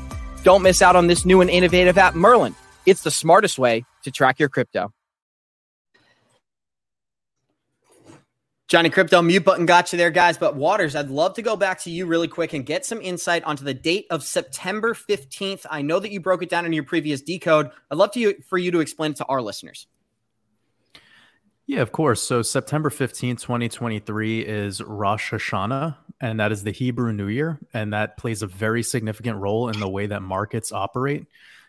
Don't 0.44 0.62
miss 0.62 0.80
out 0.80 0.96
on 0.96 1.08
this 1.08 1.26
new 1.26 1.42
and 1.42 1.50
innovative 1.50 1.98
app, 1.98 2.14
Merlin. 2.14 2.54
It's 2.86 3.02
the 3.02 3.10
smartest 3.10 3.58
way 3.58 3.84
to 4.04 4.10
track 4.10 4.40
your 4.40 4.48
crypto. 4.48 4.94
Johnny 8.66 8.88
Krypto, 8.88 9.22
mute 9.24 9.44
button 9.44 9.66
got 9.66 9.92
you 9.92 9.98
there, 9.98 10.10
guys. 10.10 10.38
But 10.38 10.56
Waters, 10.56 10.96
I'd 10.96 11.10
love 11.10 11.34
to 11.34 11.42
go 11.42 11.54
back 11.54 11.80
to 11.82 11.90
you 11.90 12.06
really 12.06 12.26
quick 12.26 12.54
and 12.54 12.64
get 12.64 12.86
some 12.86 13.02
insight 13.02 13.44
onto 13.44 13.62
the 13.62 13.74
date 13.74 14.06
of 14.08 14.22
September 14.22 14.94
15th. 14.94 15.66
I 15.70 15.82
know 15.82 16.00
that 16.00 16.12
you 16.12 16.20
broke 16.20 16.42
it 16.42 16.48
down 16.48 16.64
in 16.64 16.72
your 16.72 16.82
previous 16.82 17.20
decode. 17.20 17.70
I'd 17.90 17.98
love 17.98 18.12
to 18.12 18.40
for 18.48 18.56
you 18.56 18.70
to 18.70 18.80
explain 18.80 19.10
it 19.10 19.18
to 19.18 19.26
our 19.26 19.42
listeners. 19.42 19.86
Yeah, 21.66 21.80
of 21.80 21.92
course. 21.92 22.20
So 22.20 22.42
September 22.42 22.90
15th, 22.90 23.40
2023 23.40 24.40
is 24.40 24.82
Rosh 24.82 25.32
Hashanah, 25.32 25.96
and 26.20 26.38
that 26.38 26.52
is 26.52 26.62
the 26.62 26.72
Hebrew 26.72 27.12
New 27.12 27.28
Year. 27.28 27.58
And 27.72 27.92
that 27.94 28.18
plays 28.18 28.42
a 28.42 28.46
very 28.46 28.82
significant 28.82 29.38
role 29.38 29.70
in 29.70 29.80
the 29.80 29.88
way 29.88 30.06
that 30.06 30.20
markets 30.20 30.72
operate. 30.72 31.26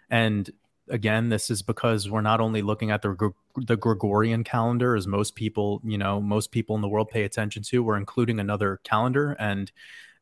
And 0.10 0.50
again, 0.90 1.30
this 1.30 1.50
is 1.50 1.62
because 1.62 2.10
we're 2.10 2.22
not 2.22 2.42
only 2.42 2.62
looking 2.62 2.92
at 2.92 3.02
the 3.02 3.32
the 3.56 3.78
Gregorian 3.78 4.44
calendar, 4.44 4.98
as 4.98 5.08
most 5.08 5.34
people, 5.36 5.82
you 5.86 5.98
know, 5.98 6.20
most 6.20 6.52
people 6.52 6.76
in 6.76 6.82
the 6.82 6.90
world 6.90 7.10
pay 7.10 7.24
attention 7.24 7.64
to. 7.64 7.82
We're 7.82 7.98
including 7.98 8.40
another 8.40 8.82
calendar, 8.84 9.32
and 9.40 9.72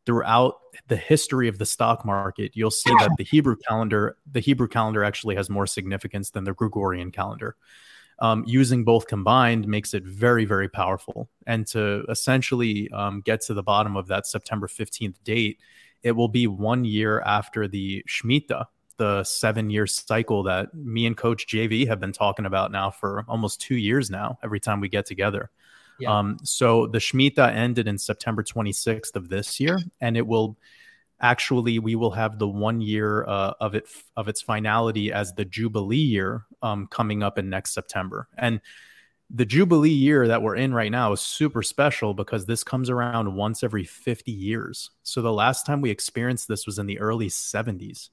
throughout 0.05 0.59
the 0.87 0.97
history 0.97 1.47
of 1.47 1.57
the 1.57 1.65
stock 1.65 2.05
market, 2.05 2.51
you'll 2.53 2.71
see 2.71 2.91
that 2.99 3.15
the 3.17 3.23
Hebrew 3.23 3.55
calendar, 3.67 4.17
the 4.31 4.39
Hebrew 4.39 4.67
calendar, 4.67 5.03
actually 5.03 5.35
has 5.35 5.49
more 5.49 5.65
significance 5.65 6.29
than 6.29 6.43
the 6.43 6.53
Gregorian 6.53 7.11
calendar. 7.11 7.55
Um, 8.19 8.43
using 8.47 8.83
both 8.83 9.07
combined 9.07 9.67
makes 9.67 9.93
it 9.93 10.03
very, 10.03 10.45
very 10.45 10.69
powerful. 10.69 11.29
And 11.47 11.65
to 11.67 12.05
essentially 12.09 12.89
um, 12.91 13.21
get 13.21 13.41
to 13.41 13.53
the 13.53 13.63
bottom 13.63 13.97
of 13.97 14.07
that 14.07 14.27
September 14.27 14.67
15th 14.67 15.15
date, 15.23 15.59
it 16.03 16.11
will 16.11 16.27
be 16.27 16.47
one 16.47 16.85
year 16.85 17.21
after 17.21 17.67
the 17.67 18.03
Shemitah, 18.07 18.65
the 18.97 19.23
seven 19.23 19.69
year 19.69 19.87
cycle 19.87 20.43
that 20.43 20.73
me 20.73 21.05
and 21.05 21.17
coach 21.17 21.47
JV 21.47 21.87
have 21.87 21.99
been 21.99 22.11
talking 22.11 22.45
about 22.45 22.71
now 22.71 22.91
for 22.91 23.25
almost 23.27 23.59
two 23.59 23.75
years 23.75 24.09
now, 24.09 24.37
every 24.43 24.59
time 24.59 24.79
we 24.79 24.89
get 24.89 25.05
together. 25.05 25.49
Yeah. 25.99 26.17
Um, 26.17 26.37
so 26.43 26.87
the 26.87 26.99
Shemitah 26.99 27.53
ended 27.53 27.87
in 27.87 27.97
September 27.97 28.43
26th 28.43 29.15
of 29.15 29.29
this 29.29 29.59
year, 29.59 29.79
and 30.01 30.17
it 30.17 30.25
will 30.25 30.57
actually 31.23 31.79
we 31.79 31.95
will 31.95 32.11
have 32.11 32.37
the 32.37 32.47
one 32.47 32.81
year 32.81 33.25
uh, 33.25 33.53
of 33.59 33.73
it 33.73 33.87
of 34.15 34.27
its 34.27 34.41
finality 34.41 35.11
as 35.11 35.33
the 35.33 35.45
Jubilee 35.45 35.97
year 35.97 36.43
um, 36.61 36.85
coming 36.87 37.23
up 37.23 37.39
in 37.39 37.49
next 37.49 37.73
September. 37.73 38.27
And 38.37 38.61
the 39.29 39.45
Jubilee 39.45 39.89
year 39.89 40.27
that 40.27 40.43
we're 40.43 40.57
in 40.57 40.73
right 40.73 40.91
now 40.91 41.13
is 41.13 41.21
super 41.21 41.63
special 41.63 42.13
because 42.13 42.45
this 42.45 42.63
comes 42.63 42.89
around 42.89 43.33
once 43.33 43.63
every 43.63 43.85
50 43.85 44.31
years. 44.31 44.91
So 45.01 45.21
the 45.21 45.33
last 45.33 45.65
time 45.65 45.81
we 45.81 45.89
experienced 45.89 46.47
this 46.47 46.67
was 46.67 46.77
in 46.77 46.85
the 46.85 46.99
early 46.99 47.29
70s. 47.29 48.09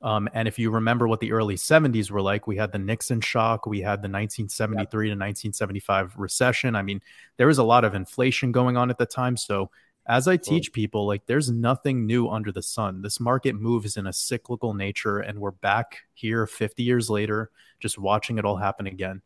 Um, 0.00 0.28
and 0.32 0.46
if 0.46 0.60
you 0.60 0.70
remember 0.70 1.08
what 1.08 1.18
the 1.18 1.32
early 1.32 1.56
70s 1.56 2.10
were 2.10 2.22
like, 2.22 2.46
we 2.46 2.56
had 2.56 2.70
the 2.70 2.78
Nixon 2.78 3.20
shock, 3.20 3.66
we 3.66 3.80
had 3.80 3.98
the 3.98 4.08
1973 4.08 5.08
to 5.08 5.10
1975 5.10 6.14
recession. 6.16 6.76
I 6.76 6.82
mean, 6.82 7.02
there 7.36 7.48
was 7.48 7.58
a 7.58 7.64
lot 7.64 7.84
of 7.84 7.96
inflation 7.96 8.52
going 8.52 8.76
on 8.76 8.90
at 8.90 8.98
the 8.98 9.06
time. 9.06 9.36
So, 9.36 9.70
as 10.08 10.26
I 10.26 10.38
teach 10.38 10.72
people, 10.72 11.06
like 11.06 11.26
there's 11.26 11.50
nothing 11.50 12.06
new 12.06 12.28
under 12.28 12.50
the 12.50 12.62
sun. 12.62 13.02
This 13.02 13.20
market 13.20 13.54
moves 13.54 13.98
in 13.98 14.06
a 14.06 14.12
cyclical 14.12 14.72
nature, 14.72 15.18
and 15.18 15.38
we're 15.38 15.50
back 15.50 15.98
here 16.14 16.46
50 16.46 16.82
years 16.82 17.10
later, 17.10 17.50
just 17.78 17.98
watching 17.98 18.38
it 18.38 18.46
all 18.46 18.56
happen 18.56 18.86
again. 18.86 19.20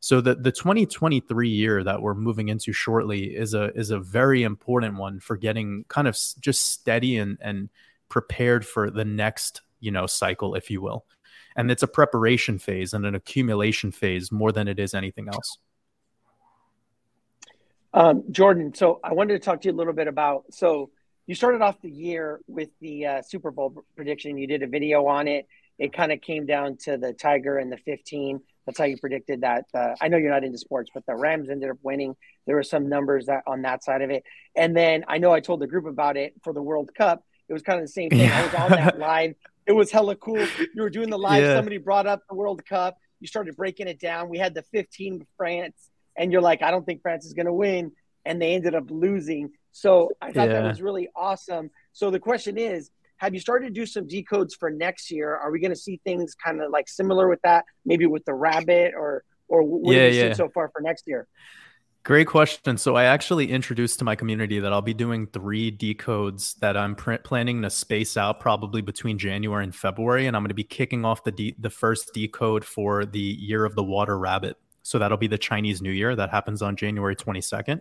So 0.00 0.20
the 0.20 0.34
the 0.34 0.52
2023 0.52 1.48
year 1.48 1.84
that 1.84 2.02
we're 2.02 2.14
moving 2.14 2.48
into 2.48 2.72
shortly 2.72 3.34
is 3.34 3.54
a 3.54 3.72
is 3.74 3.90
a 3.90 4.00
very 4.00 4.42
important 4.42 4.96
one 4.96 5.20
for 5.20 5.36
getting 5.36 5.84
kind 5.88 6.08
of 6.08 6.18
just 6.40 6.72
steady 6.72 7.16
and 7.16 7.38
and 7.40 7.70
prepared 8.08 8.66
for 8.66 8.90
the 8.90 9.04
next 9.04 9.62
you 9.80 9.90
know 9.90 10.06
cycle 10.06 10.54
if 10.54 10.70
you 10.70 10.82
will 10.82 11.06
and 11.56 11.70
it's 11.70 11.82
a 11.82 11.88
preparation 11.88 12.58
phase 12.58 12.92
and 12.92 13.06
an 13.06 13.14
accumulation 13.14 13.90
phase 13.90 14.30
more 14.30 14.52
than 14.52 14.68
it 14.68 14.78
is 14.78 14.92
anything 14.94 15.28
else 15.28 15.58
um, 17.94 18.24
jordan 18.30 18.74
so 18.74 19.00
i 19.02 19.12
wanted 19.12 19.32
to 19.34 19.38
talk 19.38 19.60
to 19.60 19.68
you 19.68 19.74
a 19.74 19.76
little 19.76 19.92
bit 19.92 20.08
about 20.08 20.44
so 20.50 20.90
you 21.26 21.34
started 21.34 21.62
off 21.62 21.80
the 21.80 21.90
year 21.90 22.40
with 22.46 22.68
the 22.80 23.06
uh, 23.06 23.22
super 23.22 23.50
bowl 23.50 23.84
prediction 23.96 24.36
you 24.36 24.46
did 24.46 24.62
a 24.62 24.66
video 24.66 25.06
on 25.06 25.28
it 25.28 25.46
it 25.78 25.92
kind 25.92 26.12
of 26.12 26.20
came 26.20 26.46
down 26.46 26.76
to 26.76 26.96
the 26.96 27.12
tiger 27.12 27.58
and 27.58 27.72
the 27.72 27.78
15 27.78 28.40
that's 28.66 28.78
how 28.78 28.84
you 28.84 28.96
predicted 28.98 29.40
that 29.40 29.64
uh, 29.74 29.94
i 30.00 30.08
know 30.08 30.16
you're 30.16 30.30
not 30.30 30.44
into 30.44 30.58
sports 30.58 30.90
but 30.92 31.04
the 31.06 31.14
rams 31.14 31.48
ended 31.48 31.70
up 31.70 31.78
winning 31.82 32.14
there 32.46 32.56
were 32.56 32.62
some 32.62 32.88
numbers 32.88 33.26
that 33.26 33.42
on 33.46 33.62
that 33.62 33.82
side 33.82 34.02
of 34.02 34.10
it 34.10 34.22
and 34.56 34.76
then 34.76 35.04
i 35.08 35.18
know 35.18 35.32
i 35.32 35.40
told 35.40 35.60
the 35.60 35.66
group 35.66 35.86
about 35.86 36.16
it 36.16 36.34
for 36.42 36.52
the 36.52 36.62
world 36.62 36.90
cup 36.94 37.24
it 37.48 37.52
was 37.52 37.60
kind 37.60 37.78
of 37.78 37.84
the 37.84 37.92
same 37.92 38.08
thing. 38.08 38.20
Yeah. 38.20 38.38
I 38.38 38.42
was 38.46 38.54
on 38.54 38.70
that 38.70 38.98
live 38.98 39.34
it 39.66 39.72
was 39.72 39.90
hella 39.90 40.16
cool. 40.16 40.46
You 40.74 40.82
were 40.82 40.90
doing 40.90 41.10
the 41.10 41.18
live. 41.18 41.42
Yeah. 41.42 41.56
Somebody 41.56 41.78
brought 41.78 42.06
up 42.06 42.22
the 42.28 42.34
World 42.34 42.64
Cup. 42.64 42.96
You 43.20 43.26
started 43.26 43.56
breaking 43.56 43.88
it 43.88 43.98
down. 43.98 44.28
We 44.28 44.38
had 44.38 44.54
the 44.54 44.62
15 44.72 45.20
with 45.20 45.28
France, 45.36 45.90
and 46.16 46.32
you're 46.32 46.42
like, 46.42 46.62
I 46.62 46.70
don't 46.70 46.84
think 46.84 47.02
France 47.02 47.24
is 47.24 47.32
going 47.32 47.46
to 47.46 47.52
win, 47.52 47.92
and 48.24 48.40
they 48.40 48.54
ended 48.54 48.74
up 48.74 48.90
losing. 48.90 49.50
So 49.72 50.10
I 50.20 50.32
thought 50.32 50.48
yeah. 50.48 50.60
that 50.60 50.68
was 50.68 50.80
really 50.80 51.08
awesome. 51.14 51.70
So 51.92 52.10
the 52.10 52.20
question 52.20 52.58
is, 52.58 52.90
have 53.18 53.34
you 53.34 53.40
started 53.40 53.66
to 53.66 53.72
do 53.72 53.86
some 53.86 54.06
decodes 54.06 54.52
for 54.58 54.70
next 54.70 55.10
year? 55.10 55.34
Are 55.34 55.50
we 55.50 55.60
going 55.60 55.72
to 55.72 55.76
see 55.76 56.00
things 56.04 56.34
kind 56.34 56.60
of 56.60 56.70
like 56.70 56.88
similar 56.88 57.28
with 57.28 57.40
that, 57.42 57.64
maybe 57.84 58.06
with 58.06 58.24
the 58.24 58.34
rabbit, 58.34 58.92
or 58.96 59.24
or 59.48 59.62
what 59.62 59.94
yeah, 59.94 60.04
have 60.04 60.12
you 60.12 60.20
yeah. 60.20 60.26
seen 60.28 60.34
so 60.34 60.48
far 60.48 60.70
for 60.70 60.80
next 60.80 61.04
year? 61.06 61.26
Great 62.04 62.26
question. 62.26 62.76
So 62.76 62.96
I 62.96 63.04
actually 63.04 63.50
introduced 63.50 63.98
to 64.00 64.04
my 64.04 64.14
community 64.14 64.60
that 64.60 64.74
I'll 64.74 64.82
be 64.82 64.92
doing 64.92 65.26
three 65.26 65.72
decodes 65.72 66.54
that 66.56 66.76
I'm 66.76 66.94
pr- 66.96 67.14
planning 67.16 67.62
to 67.62 67.70
space 67.70 68.18
out 68.18 68.40
probably 68.40 68.82
between 68.82 69.16
January 69.16 69.64
and 69.64 69.74
February, 69.74 70.26
and 70.26 70.36
I'm 70.36 70.42
going 70.42 70.48
to 70.48 70.54
be 70.54 70.64
kicking 70.64 71.06
off 71.06 71.24
the 71.24 71.32
de- 71.32 71.56
the 71.58 71.70
first 71.70 72.12
decode 72.12 72.62
for 72.64 73.06
the 73.06 73.18
Year 73.18 73.64
of 73.64 73.74
the 73.74 73.82
Water 73.82 74.18
Rabbit. 74.18 74.58
So 74.84 74.98
that'll 74.98 75.18
be 75.18 75.26
the 75.26 75.38
Chinese 75.38 75.82
New 75.82 75.90
Year 75.90 76.14
that 76.14 76.30
happens 76.30 76.62
on 76.62 76.76
January 76.76 77.16
22nd. 77.16 77.80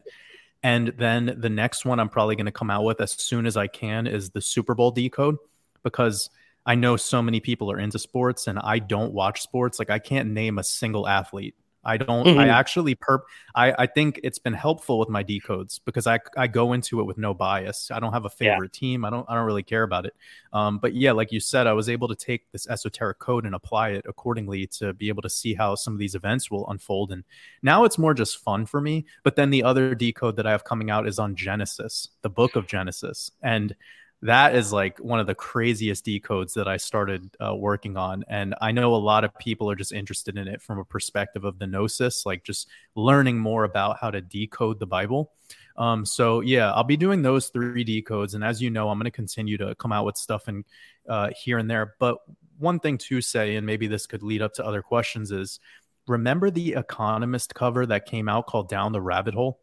And 0.63 0.93
then 0.97 1.35
the 1.37 1.49
next 1.49 1.85
one 1.85 1.99
I'm 1.99 2.09
probably 2.09 2.35
going 2.35 2.45
to 2.45 2.51
come 2.51 2.71
out 2.71 2.85
with 2.85 3.01
as 3.01 3.11
soon 3.11 3.45
as 3.45 3.57
I 3.57 3.67
can 3.67 4.07
is 4.07 4.31
the 4.31 4.41
Super 4.41 4.73
Bowl 4.73 4.89
decode 4.89 5.35
because 5.83 6.29
I 6.65 6.75
know 6.75 6.95
so 6.95 7.21
many 7.21 7.41
people 7.41 7.69
are 7.69 7.77
into 7.77 7.99
sports 7.99 8.47
and 8.47 8.57
I 8.57 8.79
don't 8.79 9.13
watch 9.13 9.41
sports. 9.41 9.77
Like 9.77 9.89
I 9.89 9.99
can't 9.99 10.29
name 10.29 10.57
a 10.57 10.63
single 10.63 11.07
athlete 11.07 11.55
I 11.85 11.97
don't. 11.97 12.25
Mm-hmm. 12.25 12.39
I 12.39 12.47
actually 12.47 12.95
perp. 12.95 13.21
I 13.55 13.73
I 13.77 13.85
think 13.87 14.19
it's 14.23 14.39
been 14.39 14.53
helpful 14.53 14.99
with 14.99 15.09
my 15.09 15.23
decodes 15.23 15.79
because 15.83 16.07
I 16.07 16.19
I 16.37 16.47
go 16.47 16.73
into 16.73 16.99
it 16.99 17.03
with 17.03 17.17
no 17.17 17.33
bias. 17.33 17.91
I 17.91 17.99
don't 17.99 18.13
have 18.13 18.25
a 18.25 18.29
favorite 18.29 18.71
yeah. 18.75 18.79
team. 18.79 19.05
I 19.05 19.09
don't 19.09 19.25
I 19.29 19.35
don't 19.35 19.45
really 19.45 19.63
care 19.63 19.83
about 19.83 20.05
it. 20.05 20.15
Um, 20.53 20.77
but 20.77 20.93
yeah, 20.93 21.11
like 21.11 21.31
you 21.31 21.39
said, 21.39 21.67
I 21.67 21.73
was 21.73 21.89
able 21.89 22.07
to 22.07 22.15
take 22.15 22.51
this 22.51 22.67
esoteric 22.67 23.19
code 23.19 23.45
and 23.45 23.55
apply 23.55 23.89
it 23.89 24.05
accordingly 24.07 24.67
to 24.67 24.93
be 24.93 25.09
able 25.09 25.21
to 25.23 25.29
see 25.29 25.53
how 25.53 25.75
some 25.75 25.93
of 25.93 25.99
these 25.99 26.15
events 26.15 26.49
will 26.49 26.69
unfold. 26.69 27.11
And 27.11 27.23
now 27.61 27.83
it's 27.83 27.97
more 27.97 28.13
just 28.13 28.37
fun 28.37 28.65
for 28.65 28.81
me. 28.81 29.05
But 29.23 29.35
then 29.35 29.49
the 29.49 29.63
other 29.63 29.95
decode 29.95 30.35
that 30.37 30.47
I 30.47 30.51
have 30.51 30.63
coming 30.63 30.89
out 30.89 31.07
is 31.07 31.19
on 31.19 31.35
Genesis, 31.35 32.09
the 32.21 32.29
book 32.29 32.55
of 32.55 32.67
Genesis, 32.67 33.31
and 33.41 33.75
that 34.23 34.55
is 34.55 34.71
like 34.71 34.97
one 34.99 35.19
of 35.19 35.27
the 35.27 35.35
craziest 35.35 36.05
decodes 36.05 36.53
that 36.53 36.67
I 36.67 36.77
started 36.77 37.35
uh, 37.45 37.53
working 37.53 37.97
on. 37.97 38.23
And 38.29 38.55
I 38.61 38.71
know 38.71 38.95
a 38.95 38.97
lot 38.97 39.25
of 39.25 39.37
people 39.37 39.69
are 39.69 39.75
just 39.75 39.91
interested 39.91 40.37
in 40.37 40.47
it 40.47 40.61
from 40.61 40.79
a 40.79 40.85
perspective 40.85 41.43
of 41.43 41.59
the 41.59 41.67
gnosis, 41.67 42.25
like 42.25 42.43
just 42.43 42.69
learning 42.95 43.37
more 43.37 43.65
about 43.65 43.97
how 43.99 44.11
to 44.11 44.21
decode 44.21 44.79
the 44.79 44.87
Bible. 44.87 45.31
Um, 45.75 46.05
so 46.05 46.39
yeah, 46.39 46.71
I'll 46.71 46.85
be 46.85 46.95
doing 46.95 47.21
those 47.21 47.49
three 47.49 47.83
decodes. 47.83 48.33
And 48.33 48.45
as 48.45 48.61
you 48.61 48.69
know, 48.69 48.89
I'm 48.89 48.97
going 48.97 49.05
to 49.05 49.11
continue 49.11 49.57
to 49.57 49.75
come 49.75 49.91
out 49.91 50.05
with 50.05 50.15
stuff 50.15 50.47
and 50.47 50.63
uh, 51.09 51.31
here 51.35 51.57
and 51.57 51.69
there. 51.69 51.95
But 51.99 52.19
one 52.57 52.79
thing 52.79 52.97
to 52.99 53.19
say, 53.19 53.57
and 53.57 53.65
maybe 53.65 53.87
this 53.87 54.07
could 54.07 54.23
lead 54.23 54.41
up 54.41 54.53
to 54.53 54.65
other 54.65 54.81
questions 54.81 55.31
is 55.31 55.59
remember 56.07 56.49
the 56.49 56.75
economist 56.75 57.55
cover 57.55 57.85
that 57.87 58.05
came 58.05 58.29
out 58.29 58.47
called 58.47 58.69
down 58.69 58.93
the 58.93 59.01
rabbit 59.01 59.33
hole? 59.33 59.59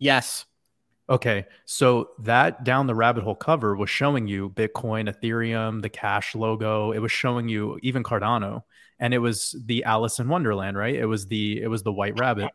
Yes. 0.00 0.46
Okay, 1.10 1.46
so 1.64 2.10
that 2.18 2.64
down 2.64 2.86
the 2.86 2.94
rabbit 2.94 3.24
hole 3.24 3.34
cover 3.34 3.74
was 3.74 3.88
showing 3.88 4.26
you 4.26 4.50
Bitcoin, 4.50 5.10
Ethereum, 5.10 5.80
the 5.80 5.88
Cash 5.88 6.34
logo. 6.34 6.92
It 6.92 6.98
was 6.98 7.10
showing 7.10 7.48
you 7.48 7.78
even 7.82 8.02
Cardano, 8.02 8.64
and 8.98 9.14
it 9.14 9.18
was 9.18 9.56
the 9.64 9.84
Alice 9.84 10.18
in 10.18 10.28
Wonderland, 10.28 10.76
right? 10.76 10.94
It 10.94 11.06
was 11.06 11.26
the 11.26 11.62
it 11.62 11.68
was 11.68 11.82
the 11.82 11.92
White 11.92 12.20
Rabbit. 12.20 12.50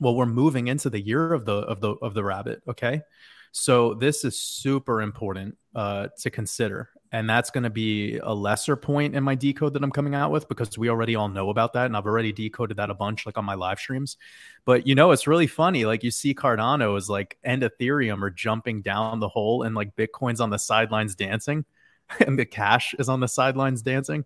Well, 0.00 0.14
we're 0.14 0.26
moving 0.26 0.68
into 0.68 0.90
the 0.90 1.00
year 1.00 1.32
of 1.32 1.44
the 1.44 1.54
of 1.54 1.80
the 1.80 1.94
of 1.94 2.14
the 2.14 2.22
rabbit. 2.22 2.62
Okay, 2.68 3.02
so 3.50 3.94
this 3.94 4.24
is 4.24 4.38
super 4.38 5.02
important 5.02 5.58
uh, 5.74 6.08
to 6.20 6.30
consider. 6.30 6.90
And 7.12 7.28
that's 7.28 7.50
going 7.50 7.64
to 7.64 7.70
be 7.70 8.18
a 8.22 8.34
lesser 8.34 8.74
point 8.74 9.14
in 9.14 9.22
my 9.22 9.34
decode 9.34 9.74
that 9.74 9.84
I'm 9.84 9.92
coming 9.92 10.14
out 10.14 10.30
with 10.30 10.48
because 10.48 10.78
we 10.78 10.88
already 10.88 11.14
all 11.14 11.28
know 11.28 11.50
about 11.50 11.74
that. 11.74 11.84
And 11.84 11.94
I've 11.96 12.06
already 12.06 12.32
decoded 12.32 12.78
that 12.78 12.88
a 12.88 12.94
bunch, 12.94 13.26
like 13.26 13.36
on 13.36 13.44
my 13.44 13.54
live 13.54 13.78
streams. 13.78 14.16
But 14.64 14.86
you 14.86 14.94
know, 14.94 15.10
it's 15.10 15.26
really 15.26 15.46
funny. 15.46 15.84
Like 15.84 16.02
you 16.02 16.10
see 16.10 16.34
Cardano 16.34 16.96
is 16.96 17.10
like 17.10 17.36
and 17.44 17.62
Ethereum 17.62 18.22
are 18.22 18.30
jumping 18.30 18.80
down 18.80 19.20
the 19.20 19.28
hole, 19.28 19.62
and 19.62 19.74
like 19.74 19.94
Bitcoin's 19.94 20.40
on 20.40 20.48
the 20.48 20.58
sidelines 20.58 21.14
dancing, 21.14 21.66
and 22.26 22.38
the 22.38 22.46
cash 22.46 22.94
is 22.98 23.10
on 23.10 23.20
the 23.20 23.28
sidelines 23.28 23.82
dancing. 23.82 24.24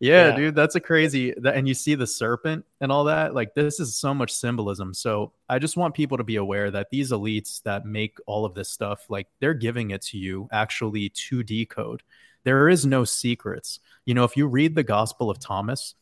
Yeah, 0.00 0.28
yeah, 0.28 0.36
dude, 0.36 0.54
that's 0.54 0.74
a 0.74 0.80
crazy 0.80 1.34
that 1.38 1.56
and 1.56 1.66
you 1.66 1.74
see 1.74 1.94
the 1.94 2.06
serpent 2.06 2.64
and 2.80 2.92
all 2.92 3.04
that. 3.04 3.34
Like 3.34 3.54
this 3.54 3.80
is 3.80 3.94
so 3.94 4.12
much 4.12 4.32
symbolism. 4.32 4.92
So 4.92 5.32
I 5.48 5.58
just 5.58 5.76
want 5.76 5.94
people 5.94 6.18
to 6.18 6.24
be 6.24 6.36
aware 6.36 6.70
that 6.70 6.90
these 6.90 7.12
elites 7.12 7.62
that 7.62 7.86
make 7.86 8.18
all 8.26 8.44
of 8.44 8.54
this 8.54 8.68
stuff, 8.68 9.06
like 9.08 9.28
they're 9.40 9.54
giving 9.54 9.90
it 9.90 10.02
to 10.02 10.18
you 10.18 10.48
actually 10.52 11.08
to 11.08 11.42
decode. 11.42 12.02
There 12.44 12.68
is 12.68 12.86
no 12.86 13.04
secrets. 13.04 13.80
You 14.04 14.14
know, 14.14 14.24
if 14.24 14.36
you 14.36 14.46
read 14.46 14.74
the 14.74 14.84
Gospel 14.84 15.30
of 15.30 15.40
Thomas, 15.40 15.94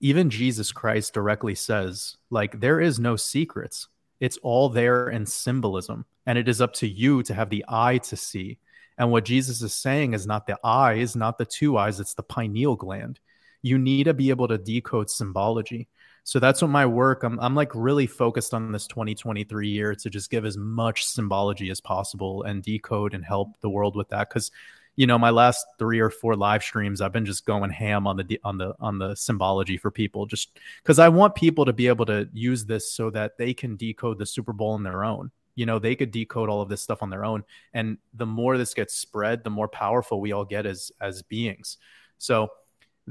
even 0.00 0.30
Jesus 0.30 0.72
Christ 0.72 1.12
directly 1.12 1.54
says, 1.54 2.16
like, 2.30 2.58
there 2.58 2.80
is 2.80 2.98
no 2.98 3.16
secrets. 3.16 3.86
It's 4.18 4.38
all 4.38 4.70
there 4.70 5.10
in 5.10 5.26
symbolism. 5.26 6.06
And 6.24 6.38
it 6.38 6.48
is 6.48 6.62
up 6.62 6.72
to 6.74 6.88
you 6.88 7.22
to 7.24 7.34
have 7.34 7.50
the 7.50 7.66
eye 7.68 7.98
to 7.98 8.16
see. 8.16 8.58
And 8.96 9.10
what 9.10 9.26
Jesus 9.26 9.60
is 9.60 9.74
saying 9.74 10.14
is 10.14 10.26
not 10.26 10.46
the 10.46 10.58
eye, 10.64 10.94
is 10.94 11.16
not 11.16 11.36
the 11.36 11.44
two 11.44 11.76
eyes, 11.76 12.00
it's 12.00 12.14
the 12.14 12.22
pineal 12.22 12.76
gland 12.76 13.20
you 13.62 13.78
need 13.78 14.04
to 14.04 14.14
be 14.14 14.30
able 14.30 14.48
to 14.48 14.58
decode 14.58 15.10
symbology. 15.10 15.88
So 16.24 16.38
that's 16.38 16.62
what 16.62 16.70
my 16.70 16.86
work. 16.86 17.22
I'm 17.22 17.38
I'm 17.40 17.54
like 17.54 17.74
really 17.74 18.06
focused 18.06 18.54
on 18.54 18.72
this 18.72 18.86
2023 18.86 19.68
year 19.68 19.94
to 19.94 20.10
just 20.10 20.30
give 20.30 20.44
as 20.44 20.56
much 20.56 21.04
symbology 21.04 21.70
as 21.70 21.80
possible 21.80 22.42
and 22.42 22.62
decode 22.62 23.14
and 23.14 23.24
help 23.24 23.60
the 23.60 23.70
world 23.70 23.96
with 23.96 24.08
that 24.10 24.30
cuz 24.30 24.50
you 24.96 25.06
know 25.06 25.18
my 25.18 25.30
last 25.30 25.66
3 25.78 25.98
or 26.00 26.10
4 26.10 26.36
live 26.36 26.62
streams 26.62 27.00
I've 27.00 27.12
been 27.12 27.24
just 27.24 27.46
going 27.46 27.70
ham 27.70 28.06
on 28.06 28.16
the 28.16 28.40
on 28.44 28.58
the 28.58 28.74
on 28.80 28.98
the 28.98 29.14
symbology 29.14 29.76
for 29.76 29.90
people 29.90 30.26
just 30.26 30.58
cuz 30.84 30.98
I 30.98 31.08
want 31.08 31.34
people 31.34 31.64
to 31.64 31.72
be 31.72 31.88
able 31.88 32.06
to 32.06 32.28
use 32.32 32.64
this 32.64 32.92
so 32.92 33.10
that 33.10 33.38
they 33.38 33.54
can 33.54 33.76
decode 33.76 34.18
the 34.18 34.26
Super 34.26 34.52
Bowl 34.52 34.72
on 34.72 34.82
their 34.82 35.04
own. 35.04 35.30
You 35.54 35.66
know, 35.66 35.78
they 35.78 35.96
could 35.96 36.10
decode 36.10 36.48
all 36.48 36.62
of 36.62 36.68
this 36.68 36.82
stuff 36.82 37.02
on 37.02 37.10
their 37.10 37.24
own 37.24 37.44
and 37.72 37.98
the 38.14 38.26
more 38.26 38.58
this 38.58 38.74
gets 38.74 38.94
spread, 38.94 39.42
the 39.42 39.50
more 39.50 39.68
powerful 39.68 40.20
we 40.20 40.32
all 40.32 40.44
get 40.44 40.66
as 40.66 40.92
as 41.00 41.22
beings. 41.22 41.78
So 42.18 42.50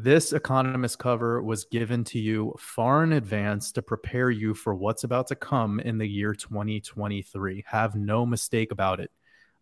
this 0.04 0.32
economist 0.32 0.98
cover 0.98 1.42
was 1.44 1.66
given 1.66 2.06
to 2.06 2.20
you 2.20 2.56
far 2.58 3.04
in 3.04 3.12
advance 3.12 3.74
to 3.74 3.82
prepare 3.82 4.30
you 4.30 4.54
for 4.54 4.74
what's 4.74 5.04
about 5.04 5.28
to 5.28 5.36
come 5.36 5.80
in 5.82 5.98
the 5.98 6.08
year 6.08 6.34
2023. 6.34 7.66
Have 7.68 7.96
no 7.96 8.26
mistake 8.26 8.72
about 8.72 9.02
it. 9.02 9.12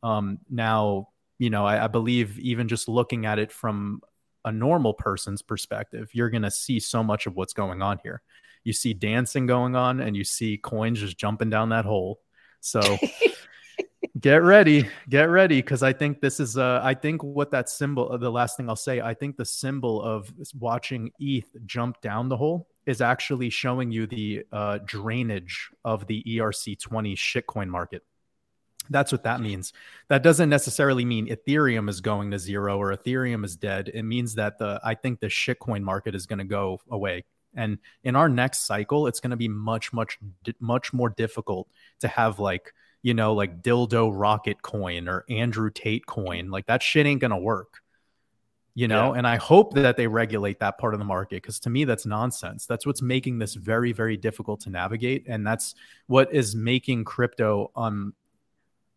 Um, 0.04 0.38
now, 0.48 1.10
you 1.40 1.50
know, 1.50 1.66
I, 1.66 1.86
I 1.86 1.88
believe 1.88 2.38
even 2.40 2.68
just 2.68 2.88
looking 2.88 3.26
at 3.26 3.40
it 3.40 3.52
from 3.52 4.02
a 4.46 4.52
normal 4.52 4.94
person's 4.94 5.42
perspective, 5.42 6.10
you're 6.14 6.30
going 6.30 6.44
to 6.44 6.52
see 6.52 6.80
so 6.80 7.04
much 7.04 7.26
of 7.26 7.36
what's 7.36 7.54
going 7.54 7.82
on 7.82 8.00
here. 8.04 8.22
You 8.64 8.74
see 8.74 8.94
dancing 8.94 9.48
going 9.48 9.76
on 9.76 10.00
and 10.00 10.16
you 10.16 10.24
see 10.24 10.58
coins 10.58 11.00
just 11.00 11.18
jumping 11.18 11.50
down 11.50 11.70
that 11.70 11.86
hole. 11.86 12.20
So 12.60 12.82
get 14.20 14.42
ready 14.42 14.88
get 15.10 15.30
ready 15.30 15.62
because 15.62 15.84
i 15.84 15.92
think 15.92 16.22
this 16.22 16.40
is 16.40 16.58
uh 16.58 16.80
i 16.82 16.94
think 16.94 17.22
what 17.24 17.52
that 17.52 17.70
symbol 17.70 18.10
uh, 18.12 18.18
the 18.18 18.32
last 18.32 18.56
thing 18.56 18.70
i'll 18.70 18.76
say 18.76 19.02
i 19.02 19.14
think 19.14 19.36
the 19.36 19.46
symbol 19.46 20.02
of 20.02 20.32
watching 20.58 21.12
eth 21.20 21.50
jump 21.66 22.00
down 22.02 22.30
the 22.30 22.38
hole 22.38 22.68
is 22.88 23.02
actually 23.02 23.50
showing 23.50 23.92
you 23.92 24.08
the 24.08 24.44
uh, 24.52 24.80
drainage 24.86 25.70
of 25.84 26.08
the 26.08 26.24
erc20 26.26 27.16
shitcoin 27.16 27.68
market. 27.68 28.02
That's 28.90 29.12
what 29.12 29.24
that 29.24 29.42
means. 29.42 29.74
That 30.08 30.24
doesn't 30.24 30.50
necessarily 30.50 31.04
mean 31.04 31.28
ethereum 31.28 31.90
is 31.90 32.00
going 32.00 32.32
to 32.32 32.40
zero 32.40 32.80
or 32.80 32.96
ethereum 32.96 33.44
is 33.44 33.58
dead. 33.58 33.92
It 33.94 34.04
means 34.04 34.36
that 34.36 34.58
the 34.58 34.80
i 34.84 34.96
think 34.96 35.20
the 35.20 35.28
shitcoin 35.28 35.84
market 35.84 36.16
is 36.16 36.26
going 36.26 36.40
to 36.40 36.46
go 36.46 36.80
away. 36.90 37.26
And 37.54 37.80
in 38.06 38.16
our 38.16 38.30
next 38.30 38.66
cycle 38.66 39.06
it's 39.08 39.20
going 39.20 39.32
to 39.32 39.38
be 39.38 39.50
much 39.50 39.92
much 39.92 40.18
much 40.62 40.94
more 40.94 41.10
difficult 41.10 41.68
to 42.00 42.08
have 42.08 42.40
like 42.40 42.74
you 43.08 43.14
know, 43.14 43.34
like 43.34 43.62
dildo 43.62 44.12
rocket 44.14 44.62
coin 44.62 45.08
or 45.08 45.24
Andrew 45.30 45.70
Tate 45.70 46.06
coin. 46.06 46.50
Like 46.50 46.66
that 46.66 46.84
shit 46.84 47.06
ain't 47.06 47.22
gonna 47.22 47.40
work. 47.40 47.80
You 48.76 48.90
know, 48.90 49.14
yeah. 49.14 49.20
and 49.20 49.26
I 49.26 49.38
hope 49.38 49.76
that 49.76 49.96
they 49.96 50.08
regulate 50.08 50.60
that 50.60 50.78
part 50.78 50.94
of 50.94 51.00
the 51.00 51.06
market 51.06 51.42
because 51.42 51.58
to 51.62 51.70
me 51.70 51.86
that's 51.86 52.06
nonsense. 52.06 52.66
That's 52.66 52.86
what's 52.86 53.02
making 53.02 53.40
this 53.40 53.54
very, 53.54 53.94
very 53.94 54.18
difficult 54.18 54.60
to 54.62 54.70
navigate, 54.70 55.24
and 55.26 55.48
that's 55.48 55.74
what 56.08 56.34
is 56.34 56.54
making 56.54 57.06
crypto 57.06 57.72
um 57.78 58.14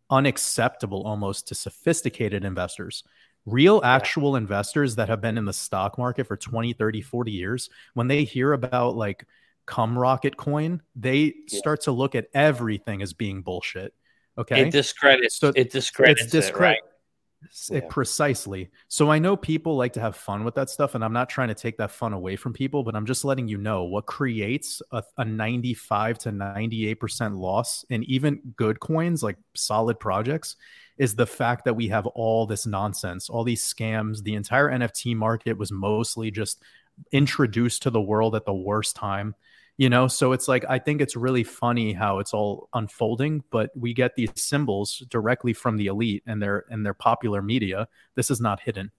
unacceptable 0.09 1.03
almost 1.03 1.47
to 1.47 1.55
sophisticated 1.55 2.43
investors 2.43 3.05
real 3.45 3.79
actual 3.81 4.35
investors 4.35 4.97
that 4.97 5.07
have 5.07 5.21
been 5.21 5.37
in 5.37 5.45
the 5.45 5.53
stock 5.53 5.97
market 5.97 6.27
for 6.27 6.35
20 6.35 6.73
30 6.73 7.01
40 7.01 7.31
years 7.31 7.69
when 7.93 8.07
they 8.09 8.25
hear 8.25 8.51
about 8.51 8.97
like 8.97 9.25
come 9.65 9.97
rocket 9.97 10.35
coin 10.35 10.81
they 10.97 11.33
yeah. 11.47 11.57
start 11.59 11.79
to 11.81 11.93
look 11.93 12.13
at 12.13 12.27
everything 12.33 13.01
as 13.01 13.13
being 13.13 13.41
bullshit 13.41 13.93
Okay. 14.37 14.61
It 14.61 14.71
discredits. 14.71 15.37
So 15.37 15.51
it 15.55 15.71
discredits. 15.71 16.23
It's 16.23 16.31
discredit. 16.31 16.79
It, 16.79 16.83
right? 16.83 16.91
It, 17.71 17.83
yeah. 17.83 17.89
Precisely. 17.89 18.69
So 18.87 19.09
I 19.09 19.19
know 19.19 19.35
people 19.35 19.75
like 19.75 19.93
to 19.93 19.99
have 19.99 20.15
fun 20.15 20.43
with 20.43 20.55
that 20.55 20.69
stuff, 20.69 20.95
and 20.95 21.03
I'm 21.03 21.13
not 21.13 21.29
trying 21.29 21.47
to 21.47 21.55
take 21.55 21.77
that 21.77 21.91
fun 21.91 22.13
away 22.13 22.35
from 22.35 22.53
people, 22.53 22.83
but 22.83 22.95
I'm 22.95 23.05
just 23.05 23.25
letting 23.25 23.47
you 23.47 23.57
know 23.57 23.83
what 23.83 24.05
creates 24.05 24.81
a, 24.91 25.03
a 25.17 25.25
95 25.25 26.19
to 26.19 26.31
98% 26.31 27.37
loss 27.37 27.83
in 27.89 28.03
even 28.03 28.39
good 28.55 28.79
coins 28.79 29.23
like 29.23 29.37
solid 29.55 29.99
projects 29.99 30.55
is 30.97 31.15
the 31.15 31.25
fact 31.25 31.65
that 31.65 31.73
we 31.73 31.87
have 31.87 32.05
all 32.07 32.45
this 32.45 32.67
nonsense, 32.67 33.27
all 33.27 33.43
these 33.43 33.63
scams. 33.63 34.21
The 34.21 34.35
entire 34.35 34.69
NFT 34.69 35.15
market 35.15 35.57
was 35.57 35.71
mostly 35.71 36.29
just 36.29 36.61
introduced 37.11 37.81
to 37.83 37.89
the 37.89 38.01
world 38.01 38.35
at 38.35 38.45
the 38.45 38.53
worst 38.53 38.95
time 38.95 39.33
you 39.77 39.89
know? 39.89 40.07
So 40.07 40.31
it's 40.31 40.47
like 40.47 40.65
i 40.69 40.79
think 40.79 41.01
it's 41.01 41.15
really 41.15 41.43
funny 41.43 41.93
how 41.93 42.19
it's 42.19 42.33
all 42.33 42.69
unfolding 42.73 43.43
but 43.51 43.71
we 43.75 43.93
get 43.93 44.15
these 44.15 44.31
symbols 44.35 45.03
directly 45.09 45.53
from 45.53 45.77
the 45.77 45.87
elite 45.87 46.23
and 46.25 46.41
their 46.41 46.65
and 46.69 46.85
their 46.85 46.93
popular 46.93 47.41
media. 47.41 47.87
This 48.15 48.31
is 48.31 48.41
not 48.41 48.59
hidden. 48.61 48.91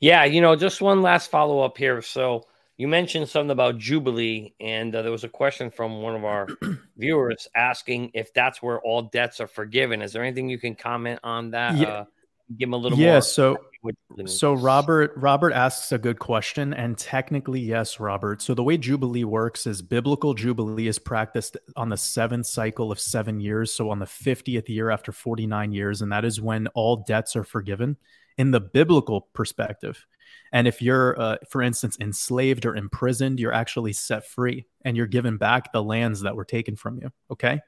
Yeah 0.00 0.24
you 0.24 0.40
know 0.40 0.56
just 0.56 0.80
one 0.80 1.02
last 1.02 1.30
follow 1.30 1.60
up 1.60 1.76
here. 1.78 2.02
So 2.02 2.46
you 2.76 2.88
mentioned 2.88 3.28
something 3.28 3.50
about 3.50 3.78
jubilee 3.78 4.54
and 4.60 4.94
uh, 4.94 5.02
there 5.02 5.10
was 5.10 5.24
a 5.24 5.28
question 5.28 5.70
from 5.70 6.02
one 6.02 6.14
of 6.14 6.24
our 6.24 6.46
viewers 6.96 7.48
asking 7.54 8.10
if 8.14 8.32
that's 8.34 8.62
where 8.62 8.80
all 8.80 9.02
debts 9.02 9.40
are 9.40 9.46
forgiven. 9.46 10.02
Is 10.02 10.12
there 10.12 10.22
anything 10.22 10.48
you 10.48 10.58
can 10.58 10.74
comment 10.74 11.20
on 11.24 11.52
that? 11.52 11.76
Yeah. 11.76 11.88
uh, 11.88 12.04
give 12.50 12.68
them 12.68 12.74
a 12.74 12.76
little 12.76 12.98
yeah, 12.98 13.12
more 13.12 13.22
so 13.22 13.58
so 14.26 14.54
Robert 14.54 15.12
Robert 15.16 15.52
asks 15.52 15.92
a 15.92 15.98
good 15.98 16.18
question 16.18 16.74
and 16.74 16.96
technically 16.96 17.60
yes 17.60 18.00
Robert. 18.00 18.42
So 18.42 18.54
the 18.54 18.62
way 18.62 18.76
jubilee 18.76 19.24
works 19.24 19.66
is 19.66 19.82
biblical 19.82 20.34
jubilee 20.34 20.88
is 20.88 20.98
practiced 20.98 21.56
on 21.76 21.88
the 21.88 21.96
seventh 21.96 22.46
cycle 22.46 22.90
of 22.90 22.98
7 22.98 23.40
years, 23.40 23.72
so 23.72 23.90
on 23.90 23.98
the 23.98 24.06
50th 24.06 24.68
year 24.68 24.90
after 24.90 25.12
49 25.12 25.72
years 25.72 26.02
and 26.02 26.10
that 26.12 26.24
is 26.24 26.40
when 26.40 26.66
all 26.68 27.04
debts 27.06 27.36
are 27.36 27.44
forgiven 27.44 27.96
in 28.38 28.50
the 28.50 28.60
biblical 28.60 29.28
perspective. 29.32 30.04
And 30.52 30.66
if 30.66 30.82
you're 30.82 31.20
uh, 31.20 31.36
for 31.48 31.62
instance 31.62 31.96
enslaved 32.00 32.66
or 32.66 32.76
imprisoned, 32.76 33.40
you're 33.40 33.52
actually 33.52 33.92
set 33.92 34.26
free 34.26 34.66
and 34.84 34.96
you're 34.96 35.06
given 35.06 35.36
back 35.36 35.72
the 35.72 35.82
lands 35.82 36.22
that 36.22 36.36
were 36.36 36.44
taken 36.44 36.76
from 36.76 36.98
you, 36.98 37.10
okay? 37.30 37.60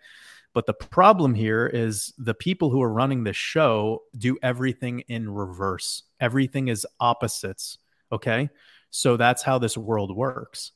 But 0.58 0.66
the 0.66 0.74
problem 0.74 1.34
here 1.34 1.68
is 1.68 2.12
the 2.18 2.34
people 2.34 2.70
who 2.70 2.82
are 2.82 2.92
running 2.92 3.22
this 3.22 3.36
show 3.36 4.02
do 4.16 4.36
everything 4.42 5.04
in 5.06 5.30
reverse. 5.30 6.02
Everything 6.18 6.66
is 6.66 6.84
opposites. 6.98 7.78
Okay. 8.10 8.50
So 8.90 9.16
that's 9.16 9.44
how 9.44 9.58
this 9.58 9.78
world 9.78 10.16
works. 10.16 10.72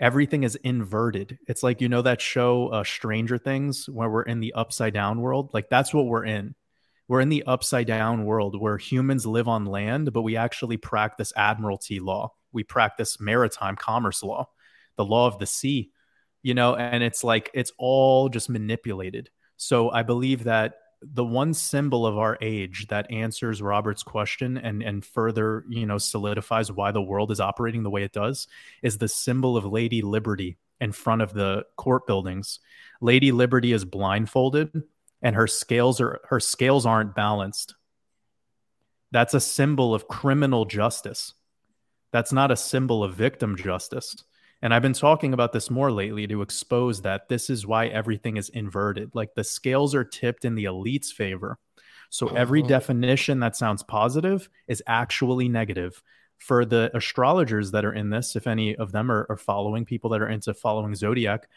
Everything 0.00 0.42
is 0.42 0.56
inverted. 0.56 1.38
It's 1.46 1.62
like, 1.62 1.80
you 1.80 1.88
know, 1.88 2.02
that 2.02 2.20
show, 2.20 2.70
uh, 2.70 2.82
Stranger 2.82 3.38
Things, 3.38 3.88
where 3.88 4.10
we're 4.10 4.24
in 4.24 4.40
the 4.40 4.52
upside 4.54 4.94
down 4.94 5.20
world. 5.20 5.50
Like 5.54 5.68
that's 5.68 5.94
what 5.94 6.06
we're 6.06 6.24
in. 6.24 6.56
We're 7.06 7.20
in 7.20 7.28
the 7.28 7.44
upside 7.44 7.86
down 7.86 8.24
world 8.24 8.60
where 8.60 8.78
humans 8.78 9.28
live 9.28 9.46
on 9.46 9.64
land, 9.64 10.12
but 10.12 10.22
we 10.22 10.36
actually 10.36 10.76
practice 10.76 11.32
admiralty 11.36 12.00
law. 12.00 12.34
We 12.50 12.64
practice 12.64 13.20
maritime 13.20 13.76
commerce 13.76 14.24
law, 14.24 14.48
the 14.96 15.04
law 15.04 15.28
of 15.28 15.38
the 15.38 15.46
sea 15.46 15.92
you 16.42 16.54
know, 16.54 16.74
and 16.74 17.02
it's 17.02 17.22
like 17.24 17.50
it's 17.54 17.72
all 17.78 18.28
just 18.28 18.48
manipulated. 18.48 19.30
So 19.56 19.90
I 19.90 20.02
believe 20.02 20.44
that 20.44 20.74
the 21.02 21.24
one 21.24 21.54
symbol 21.54 22.06
of 22.06 22.18
our 22.18 22.36
age 22.40 22.86
that 22.88 23.10
answers 23.10 23.62
Robert's 23.62 24.02
question 24.02 24.58
and 24.58 24.82
and 24.82 25.04
further, 25.04 25.64
you 25.68 25.86
know, 25.86 25.98
solidifies 25.98 26.70
why 26.70 26.92
the 26.92 27.02
world 27.02 27.30
is 27.30 27.40
operating 27.40 27.82
the 27.82 27.90
way 27.90 28.02
it 28.02 28.12
does 28.12 28.46
is 28.82 28.98
the 28.98 29.08
symbol 29.08 29.56
of 29.56 29.64
Lady 29.64 30.02
Liberty 30.02 30.58
in 30.80 30.92
front 30.92 31.22
of 31.22 31.32
the 31.32 31.64
court 31.76 32.06
buildings. 32.06 32.60
Lady 33.00 33.32
Liberty 33.32 33.72
is 33.72 33.84
blindfolded 33.84 34.82
and 35.22 35.36
her 35.36 35.46
scales 35.46 36.00
are 36.00 36.20
her 36.28 36.40
scales 36.40 36.86
aren't 36.86 37.14
balanced. 37.14 37.74
That's 39.10 39.34
a 39.34 39.40
symbol 39.40 39.94
of 39.94 40.08
criminal 40.08 40.64
justice. 40.64 41.34
That's 42.12 42.32
not 42.32 42.50
a 42.50 42.56
symbol 42.56 43.02
of 43.04 43.14
victim 43.14 43.56
justice. 43.56 44.16
And 44.62 44.74
I've 44.74 44.82
been 44.82 44.92
talking 44.92 45.32
about 45.32 45.52
this 45.52 45.70
more 45.70 45.90
lately 45.90 46.26
to 46.26 46.42
expose 46.42 47.02
that 47.02 47.28
this 47.28 47.48
is 47.48 47.66
why 47.66 47.86
everything 47.86 48.36
is 48.36 48.50
inverted. 48.50 49.14
Like 49.14 49.34
the 49.34 49.44
scales 49.44 49.94
are 49.94 50.04
tipped 50.04 50.44
in 50.44 50.54
the 50.54 50.64
elite's 50.64 51.10
favor. 51.10 51.58
So 52.10 52.28
every 52.28 52.62
oh. 52.62 52.66
definition 52.66 53.40
that 53.40 53.56
sounds 53.56 53.82
positive 53.82 54.48
is 54.68 54.82
actually 54.86 55.48
negative. 55.48 56.02
For 56.38 56.64
the 56.64 56.90
astrologers 56.94 57.70
that 57.72 57.84
are 57.84 57.92
in 57.92 58.10
this, 58.10 58.34
if 58.34 58.46
any 58.46 58.74
of 58.76 58.92
them 58.92 59.10
are, 59.10 59.26
are 59.28 59.36
following 59.36 59.84
people 59.84 60.10
that 60.10 60.22
are 60.22 60.28
into 60.28 60.54
following 60.54 60.94
zodiac, 60.94 61.48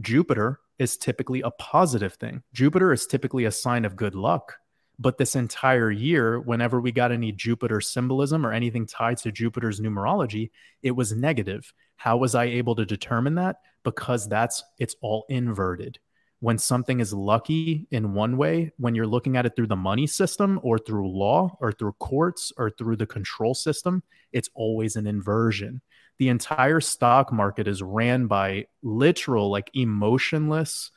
Jupiter 0.00 0.60
is 0.78 0.96
typically 0.96 1.42
a 1.42 1.50
positive 1.52 2.14
thing. 2.14 2.42
Jupiter 2.52 2.92
is 2.92 3.06
typically 3.06 3.44
a 3.44 3.50
sign 3.50 3.84
of 3.84 3.96
good 3.96 4.14
luck. 4.14 4.58
But 4.98 5.18
this 5.18 5.34
entire 5.34 5.90
year, 5.90 6.38
whenever 6.38 6.80
we 6.80 6.92
got 6.92 7.10
any 7.10 7.32
Jupiter 7.32 7.80
symbolism 7.80 8.46
or 8.46 8.52
anything 8.52 8.86
tied 8.86 9.18
to 9.18 9.32
Jupiter's 9.32 9.80
numerology, 9.80 10.50
it 10.82 10.92
was 10.92 11.12
negative. 11.12 11.72
How 11.96 12.16
was 12.16 12.34
I 12.34 12.44
able 12.44 12.76
to 12.76 12.86
determine 12.86 13.34
that? 13.36 13.56
Because 13.82 14.28
that's 14.28 14.62
it's 14.78 14.94
all 15.00 15.26
inverted. 15.28 15.98
When 16.40 16.58
something 16.58 17.00
is 17.00 17.12
lucky 17.12 17.88
in 17.90 18.14
one 18.14 18.36
way, 18.36 18.72
when 18.76 18.94
you're 18.94 19.06
looking 19.06 19.36
at 19.36 19.46
it 19.46 19.56
through 19.56 19.68
the 19.68 19.76
money 19.76 20.06
system 20.06 20.60
or 20.62 20.78
through 20.78 21.10
law 21.10 21.56
or 21.60 21.72
through 21.72 21.94
courts 21.94 22.52
or 22.56 22.70
through 22.70 22.96
the 22.96 23.06
control 23.06 23.54
system, 23.54 24.02
it's 24.32 24.50
always 24.54 24.96
an 24.96 25.06
inversion. 25.06 25.80
The 26.18 26.28
entire 26.28 26.80
stock 26.80 27.32
market 27.32 27.66
is 27.66 27.82
ran 27.82 28.26
by 28.26 28.66
literal, 28.82 29.50
like 29.50 29.70
emotionless, 29.74 30.90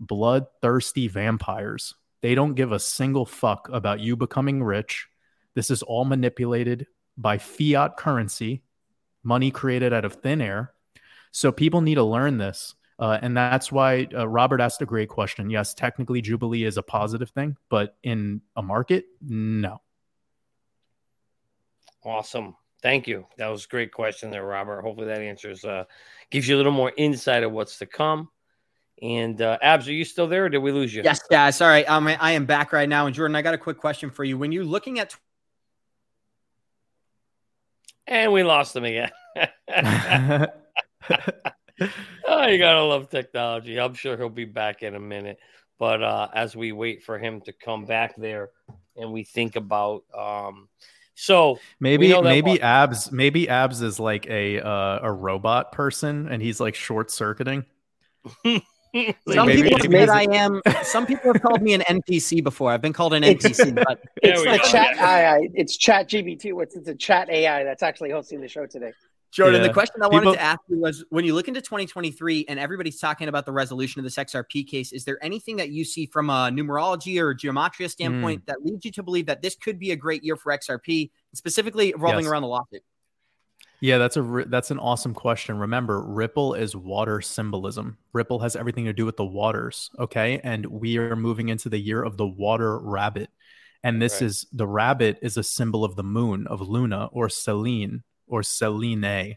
bloodthirsty 0.00 1.08
vampires 1.08 1.94
they 2.22 2.34
don't 2.34 2.54
give 2.54 2.72
a 2.72 2.78
single 2.78 3.26
fuck 3.26 3.68
about 3.70 4.00
you 4.00 4.16
becoming 4.16 4.62
rich. 4.62 5.08
This 5.54 5.70
is 5.70 5.82
all 5.82 6.04
manipulated 6.04 6.86
by 7.18 7.38
fiat 7.38 7.96
currency, 7.96 8.62
money 9.22 9.50
created 9.50 9.92
out 9.92 10.04
of 10.04 10.14
thin 10.14 10.40
air. 10.40 10.72
So 11.32 11.52
people 11.52 11.80
need 11.80 11.96
to 11.96 12.04
learn 12.04 12.38
this. 12.38 12.74
Uh, 12.98 13.18
and 13.20 13.36
that's 13.36 13.72
why 13.72 14.06
uh, 14.14 14.28
Robert 14.28 14.60
asked 14.60 14.80
a 14.80 14.86
great 14.86 15.08
question. 15.08 15.50
Yes, 15.50 15.74
technically, 15.74 16.20
Jubilee 16.20 16.64
is 16.64 16.76
a 16.76 16.82
positive 16.82 17.30
thing, 17.30 17.56
but 17.68 17.96
in 18.02 18.42
a 18.54 18.62
market, 18.62 19.06
no. 19.20 19.80
Awesome. 22.04 22.54
Thank 22.82 23.08
you. 23.08 23.26
That 23.38 23.48
was 23.48 23.64
a 23.64 23.68
great 23.68 23.92
question 23.92 24.30
there, 24.30 24.44
Robert. 24.44 24.82
Hopefully 24.82 25.06
that 25.06 25.20
answers, 25.20 25.64
uh, 25.64 25.84
gives 26.30 26.48
you 26.48 26.54
a 26.54 26.58
little 26.58 26.72
more 26.72 26.92
insight 26.96 27.42
of 27.42 27.52
what's 27.52 27.78
to 27.78 27.86
come. 27.86 28.28
And 29.02 29.42
uh, 29.42 29.58
Abs, 29.60 29.88
are 29.88 29.92
you 29.92 30.04
still 30.04 30.28
there, 30.28 30.44
or 30.44 30.48
did 30.48 30.58
we 30.58 30.70
lose 30.70 30.94
you? 30.94 31.02
Yes, 31.02 31.20
yeah. 31.28 31.50
Sorry, 31.50 31.84
um, 31.86 32.06
I 32.06 32.32
am 32.32 32.46
back 32.46 32.72
right 32.72 32.88
now. 32.88 33.06
And 33.06 33.14
Jordan, 33.14 33.34
I 33.34 33.42
got 33.42 33.52
a 33.52 33.58
quick 33.58 33.78
question 33.78 34.10
for 34.10 34.22
you. 34.22 34.38
When 34.38 34.52
you're 34.52 34.64
looking 34.64 35.00
at, 35.00 35.16
and 38.06 38.32
we 38.32 38.44
lost 38.44 38.76
him 38.76 38.84
again. 38.84 39.10
oh, 42.28 42.46
you 42.46 42.58
gotta 42.58 42.84
love 42.84 43.10
technology. 43.10 43.80
I'm 43.80 43.94
sure 43.94 44.16
he'll 44.16 44.28
be 44.28 44.44
back 44.44 44.84
in 44.84 44.94
a 44.94 45.00
minute. 45.00 45.38
But 45.80 46.00
uh, 46.00 46.28
as 46.32 46.54
we 46.54 46.70
wait 46.70 47.02
for 47.02 47.18
him 47.18 47.40
to 47.40 47.52
come 47.52 47.84
back 47.86 48.14
there, 48.16 48.50
and 48.96 49.12
we 49.12 49.24
think 49.24 49.56
about, 49.56 50.04
um, 50.16 50.68
so 51.16 51.58
maybe 51.80 52.20
maybe 52.22 52.50
one- 52.50 52.60
abs 52.60 53.10
maybe 53.10 53.48
abs 53.48 53.82
is 53.82 53.98
like 53.98 54.28
a 54.28 54.60
uh, 54.60 55.00
a 55.02 55.10
robot 55.10 55.72
person, 55.72 56.28
and 56.28 56.40
he's 56.40 56.60
like 56.60 56.76
short 56.76 57.10
circuiting. 57.10 57.64
like 58.94 59.16
some 59.32 59.48
people 59.48 59.76
admit 59.76 60.08
I 60.08 60.24
am. 60.30 60.60
Some 60.82 61.06
people 61.06 61.32
have 61.32 61.42
called 61.42 61.62
me 61.62 61.72
an 61.74 61.80
NPC 61.82 62.42
before. 62.42 62.72
I've 62.72 62.82
been 62.82 62.92
called 62.92 63.14
an 63.14 63.22
NPC, 63.22 63.74
but 63.74 64.02
it's 64.22 64.42
the 64.42 64.58
chat 64.70 64.96
AI. 64.98 65.48
It's 65.54 65.76
Chat 65.76 66.08
GBT. 66.08 66.52
What's 66.52 66.76
it's 66.76 66.88
a 66.88 66.94
chat 66.94 67.30
AI 67.30 67.64
that's 67.64 67.82
actually 67.82 68.10
hosting 68.10 68.40
the 68.40 68.48
show 68.48 68.66
today. 68.66 68.92
Jordan, 69.30 69.62
yeah. 69.62 69.68
the 69.68 69.72
question 69.72 70.02
I 70.02 70.08
wanted 70.08 70.24
people... 70.24 70.34
to 70.34 70.42
ask 70.42 70.60
you 70.68 70.78
was 70.78 71.04
when 71.08 71.24
you 71.24 71.34
look 71.34 71.48
into 71.48 71.62
2023 71.62 72.44
and 72.48 72.60
everybody's 72.60 73.00
talking 73.00 73.28
about 73.28 73.46
the 73.46 73.52
resolution 73.52 73.98
of 73.98 74.04
this 74.04 74.16
XRP 74.16 74.68
case, 74.68 74.92
is 74.92 75.06
there 75.06 75.16
anything 75.24 75.56
that 75.56 75.70
you 75.70 75.86
see 75.86 76.04
from 76.04 76.28
a 76.28 76.50
numerology 76.52 77.18
or 77.18 77.34
gematria 77.34 77.90
standpoint 77.90 78.42
mm. 78.42 78.46
that 78.46 78.62
leads 78.62 78.84
you 78.84 78.92
to 78.92 79.02
believe 79.02 79.24
that 79.24 79.40
this 79.40 79.56
could 79.56 79.78
be 79.78 79.92
a 79.92 79.96
great 79.96 80.22
year 80.22 80.36
for 80.36 80.52
XRP, 80.52 81.10
specifically 81.34 81.94
revolving 81.94 82.24
yes. 82.24 82.30
around 82.30 82.42
the 82.42 82.48
lawsuit? 82.48 82.82
Yeah, 83.82 83.98
that's 83.98 84.16
a 84.16 84.44
that's 84.46 84.70
an 84.70 84.78
awesome 84.78 85.12
question. 85.12 85.58
Remember, 85.58 86.00
Ripple 86.00 86.54
is 86.54 86.76
water 86.76 87.20
symbolism. 87.20 87.98
Ripple 88.12 88.38
has 88.38 88.54
everything 88.54 88.84
to 88.84 88.92
do 88.92 89.04
with 89.04 89.16
the 89.16 89.24
waters, 89.24 89.90
okay? 89.98 90.40
And 90.44 90.64
we 90.66 90.98
are 90.98 91.16
moving 91.16 91.48
into 91.48 91.68
the 91.68 91.80
year 91.80 92.00
of 92.00 92.16
the 92.16 92.26
water 92.26 92.78
rabbit. 92.78 93.28
And 93.82 94.00
this 94.00 94.20
right. 94.20 94.22
is 94.22 94.46
the 94.52 94.68
rabbit 94.68 95.18
is 95.20 95.36
a 95.36 95.42
symbol 95.42 95.84
of 95.84 95.96
the 95.96 96.04
moon, 96.04 96.46
of 96.46 96.60
Luna 96.60 97.06
or 97.06 97.28
Selene 97.28 98.04
or 98.28 98.44
Selene. 98.44 99.36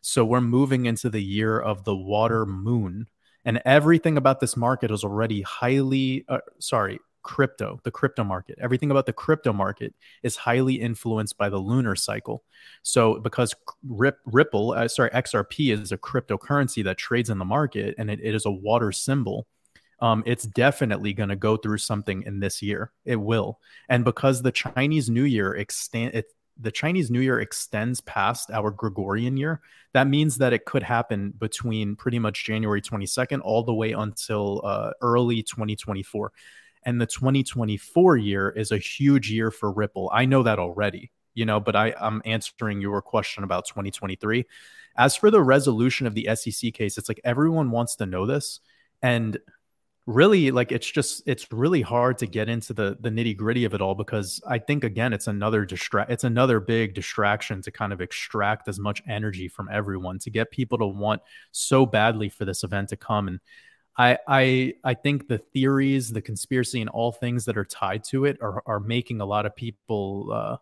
So 0.00 0.24
we're 0.24 0.40
moving 0.40 0.86
into 0.86 1.10
the 1.10 1.22
year 1.22 1.60
of 1.60 1.84
the 1.84 1.94
water 1.94 2.46
moon. 2.46 3.08
And 3.44 3.60
everything 3.66 4.16
about 4.16 4.40
this 4.40 4.56
market 4.56 4.90
is 4.90 5.04
already 5.04 5.42
highly 5.42 6.24
uh, 6.30 6.38
sorry, 6.60 6.98
crypto, 7.22 7.80
the 7.84 7.90
crypto 7.90 8.24
market. 8.24 8.58
Everything 8.60 8.90
about 8.90 9.06
the 9.06 9.12
crypto 9.12 9.52
market 9.52 9.94
is 10.22 10.36
highly 10.36 10.74
influenced 10.74 11.36
by 11.38 11.48
the 11.48 11.58
lunar 11.58 11.96
cycle. 11.96 12.42
So, 12.82 13.20
because 13.20 13.54
Rip, 13.86 14.18
Ripple, 14.26 14.72
uh, 14.72 14.88
sorry, 14.88 15.10
XRP 15.10 15.72
is 15.72 15.92
a 15.92 15.98
cryptocurrency 15.98 16.84
that 16.84 16.98
trades 16.98 17.30
in 17.30 17.38
the 17.38 17.44
market 17.44 17.94
and 17.98 18.10
it, 18.10 18.20
it 18.22 18.34
is 18.34 18.46
a 18.46 18.50
water 18.50 18.92
symbol. 18.92 19.46
Um, 20.00 20.24
it's 20.26 20.44
definitely 20.44 21.12
going 21.12 21.28
to 21.28 21.36
go 21.36 21.56
through 21.56 21.78
something 21.78 22.24
in 22.24 22.40
this 22.40 22.60
year. 22.60 22.90
It 23.04 23.16
will, 23.16 23.60
and 23.88 24.04
because 24.04 24.42
the 24.42 24.50
Chinese 24.50 25.08
New 25.08 25.24
Year 25.24 25.54
extend, 25.54 26.14
it, 26.14 26.26
the 26.60 26.70
Chinese 26.70 27.10
New 27.10 27.20
Year 27.20 27.40
extends 27.40 28.00
past 28.00 28.50
our 28.50 28.70
Gregorian 28.70 29.36
year, 29.36 29.60
that 29.94 30.08
means 30.08 30.38
that 30.38 30.52
it 30.52 30.64
could 30.64 30.82
happen 30.82 31.32
between 31.38 31.96
pretty 31.96 32.18
much 32.18 32.44
January 32.44 32.82
22nd 32.82 33.40
all 33.42 33.62
the 33.62 33.74
way 33.74 33.92
until 33.92 34.60
uh, 34.64 34.90
early 35.00 35.42
2024. 35.42 36.32
And 36.84 37.00
the 37.00 37.06
2024 37.06 38.16
year 38.16 38.50
is 38.50 38.72
a 38.72 38.78
huge 38.78 39.30
year 39.30 39.50
for 39.50 39.70
Ripple. 39.70 40.10
I 40.12 40.24
know 40.24 40.42
that 40.42 40.58
already, 40.58 41.12
you 41.34 41.46
know, 41.46 41.60
but 41.60 41.76
I, 41.76 41.94
I'm 42.00 42.22
answering 42.24 42.80
your 42.80 43.00
question 43.02 43.44
about 43.44 43.66
2023. 43.66 44.44
As 44.96 45.16
for 45.16 45.30
the 45.30 45.42
resolution 45.42 46.06
of 46.06 46.14
the 46.14 46.28
SEC 46.34 46.74
case, 46.74 46.98
it's 46.98 47.08
like 47.08 47.20
everyone 47.24 47.70
wants 47.70 47.96
to 47.96 48.06
know 48.06 48.26
this. 48.26 48.60
And 49.00 49.38
really 50.06 50.50
like 50.50 50.72
it's 50.72 50.90
just 50.90 51.22
it's 51.26 51.46
really 51.52 51.80
hard 51.80 52.18
to 52.18 52.26
get 52.26 52.48
into 52.48 52.72
the 52.72 52.96
the 53.00 53.08
nitty 53.08 53.36
gritty 53.36 53.64
of 53.64 53.72
it 53.72 53.80
all 53.80 53.94
because 53.94 54.40
i 54.48 54.58
think 54.58 54.82
again 54.82 55.12
it's 55.12 55.28
another 55.28 55.64
distract 55.64 56.10
it's 56.10 56.24
another 56.24 56.58
big 56.58 56.92
distraction 56.92 57.62
to 57.62 57.70
kind 57.70 57.92
of 57.92 58.00
extract 58.00 58.66
as 58.66 58.80
much 58.80 59.00
energy 59.08 59.46
from 59.46 59.68
everyone 59.70 60.18
to 60.18 60.28
get 60.28 60.50
people 60.50 60.76
to 60.76 60.86
want 60.86 61.22
so 61.52 61.86
badly 61.86 62.28
for 62.28 62.44
this 62.44 62.64
event 62.64 62.88
to 62.88 62.96
come 62.96 63.28
and 63.28 63.38
I 63.96 64.18
I 64.26 64.74
I 64.84 64.94
think 64.94 65.28
the 65.28 65.38
theories, 65.38 66.10
the 66.10 66.22
conspiracy, 66.22 66.80
and 66.80 66.90
all 66.90 67.12
things 67.12 67.44
that 67.44 67.58
are 67.58 67.64
tied 67.64 68.04
to 68.04 68.24
it 68.24 68.38
are 68.40 68.62
are 68.66 68.80
making 68.80 69.20
a 69.20 69.26
lot 69.26 69.46
of 69.46 69.54
people. 69.54 70.30
Uh, 70.32 70.56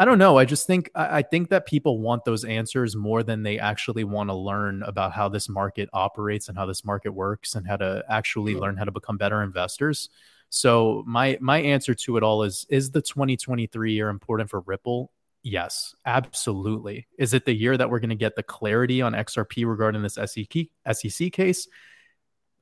I 0.00 0.04
don't 0.04 0.18
know. 0.18 0.38
I 0.38 0.44
just 0.44 0.66
think 0.66 0.90
I, 0.94 1.18
I 1.18 1.22
think 1.22 1.50
that 1.50 1.66
people 1.66 2.00
want 2.00 2.24
those 2.24 2.44
answers 2.44 2.96
more 2.96 3.22
than 3.22 3.42
they 3.42 3.58
actually 3.58 4.04
want 4.04 4.30
to 4.30 4.34
learn 4.34 4.82
about 4.82 5.12
how 5.12 5.28
this 5.28 5.48
market 5.48 5.88
operates 5.92 6.48
and 6.48 6.58
how 6.58 6.66
this 6.66 6.84
market 6.84 7.10
works 7.10 7.54
and 7.54 7.66
how 7.66 7.76
to 7.76 8.04
actually 8.08 8.54
learn 8.54 8.76
how 8.76 8.84
to 8.84 8.92
become 8.92 9.16
better 9.16 9.42
investors. 9.42 10.08
So 10.50 11.04
my 11.06 11.38
my 11.40 11.58
answer 11.58 11.94
to 11.94 12.16
it 12.16 12.22
all 12.22 12.42
is: 12.42 12.66
Is 12.68 12.90
the 12.90 13.02
2023 13.02 13.92
year 13.92 14.08
important 14.08 14.50
for 14.50 14.60
Ripple? 14.60 15.12
Yes, 15.44 15.94
absolutely. 16.04 17.06
Is 17.16 17.32
it 17.32 17.44
the 17.44 17.54
year 17.54 17.76
that 17.76 17.88
we're 17.88 18.00
going 18.00 18.10
to 18.10 18.16
get 18.16 18.34
the 18.34 18.42
clarity 18.42 19.00
on 19.00 19.12
XRP 19.12 19.64
regarding 19.66 20.02
this 20.02 20.14
SEC 20.14 20.66
SEC 20.92 21.32
case? 21.32 21.68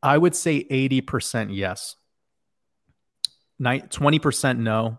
I 0.06 0.16
would 0.16 0.36
say 0.36 0.64
80% 0.64 1.48
yes. 1.50 1.96
20% 3.90 4.58
no. 4.58 4.98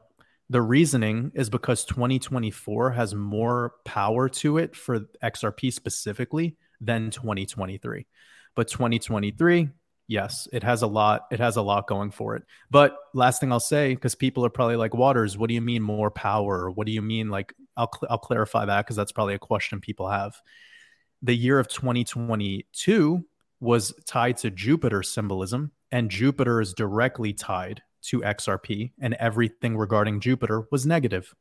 The 0.50 0.62
reasoning 0.62 1.32
is 1.34 1.50
because 1.50 1.86
2024 1.86 2.92
has 2.92 3.16
more 3.16 3.76
power 3.86 4.28
to 4.30 4.58
it 4.58 4.76
for 4.76 5.00
XRP 5.24 5.72
specifically 5.72 6.58
than 6.82 7.10
2023. 7.10 8.06
But 8.54 8.68
2023, 8.68 9.70
yes, 10.08 10.48
it 10.52 10.64
has 10.64 10.82
a 10.82 10.88
lot 10.88 11.28
it 11.32 11.40
has 11.40 11.56
a 11.56 11.62
lot 11.62 11.88
going 11.88 12.12
for 12.12 12.36
it. 12.36 12.44
But 12.70 12.98
last 13.14 13.40
thing 13.40 13.52
I'll 13.52 13.60
say 13.62 13.94
because 13.94 14.16
people 14.16 14.46
are 14.46 14.50
probably 14.50 14.76
like 14.76 14.94
waters, 14.94 15.38
what 15.38 15.48
do 15.48 15.54
you 15.54 15.62
mean 15.62 15.84
more 15.84 16.12
power? 16.12 16.70
What 16.70 16.86
do 16.86 16.92
you 16.94 17.02
mean 17.02 17.30
like 17.30 17.54
I'll 17.78 17.92
cl- 17.94 18.10
I'll 18.10 18.18
clarify 18.18 18.66
that 18.66 18.86
because 18.86 18.96
that's 18.98 19.12
probably 19.14 19.36
a 19.36 19.40
question 19.40 19.80
people 19.80 20.10
have. 20.10 20.36
The 21.22 21.36
year 21.36 21.60
of 21.60 21.68
2022 21.68 23.24
was 23.60 23.94
tied 24.06 24.38
to 24.38 24.52
Jupiter 24.52 25.04
symbolism, 25.04 25.72
and 25.92 26.12
Jupiter 26.12 26.62
is 26.62 26.74
directly 26.74 27.34
tied 27.34 27.82
to 28.04 28.22
XRP, 28.22 28.92
and 29.00 29.14
everything 29.16 29.78
regarding 29.78 30.20
Jupiter 30.20 30.68
was 30.72 30.86
negative. 30.86 31.34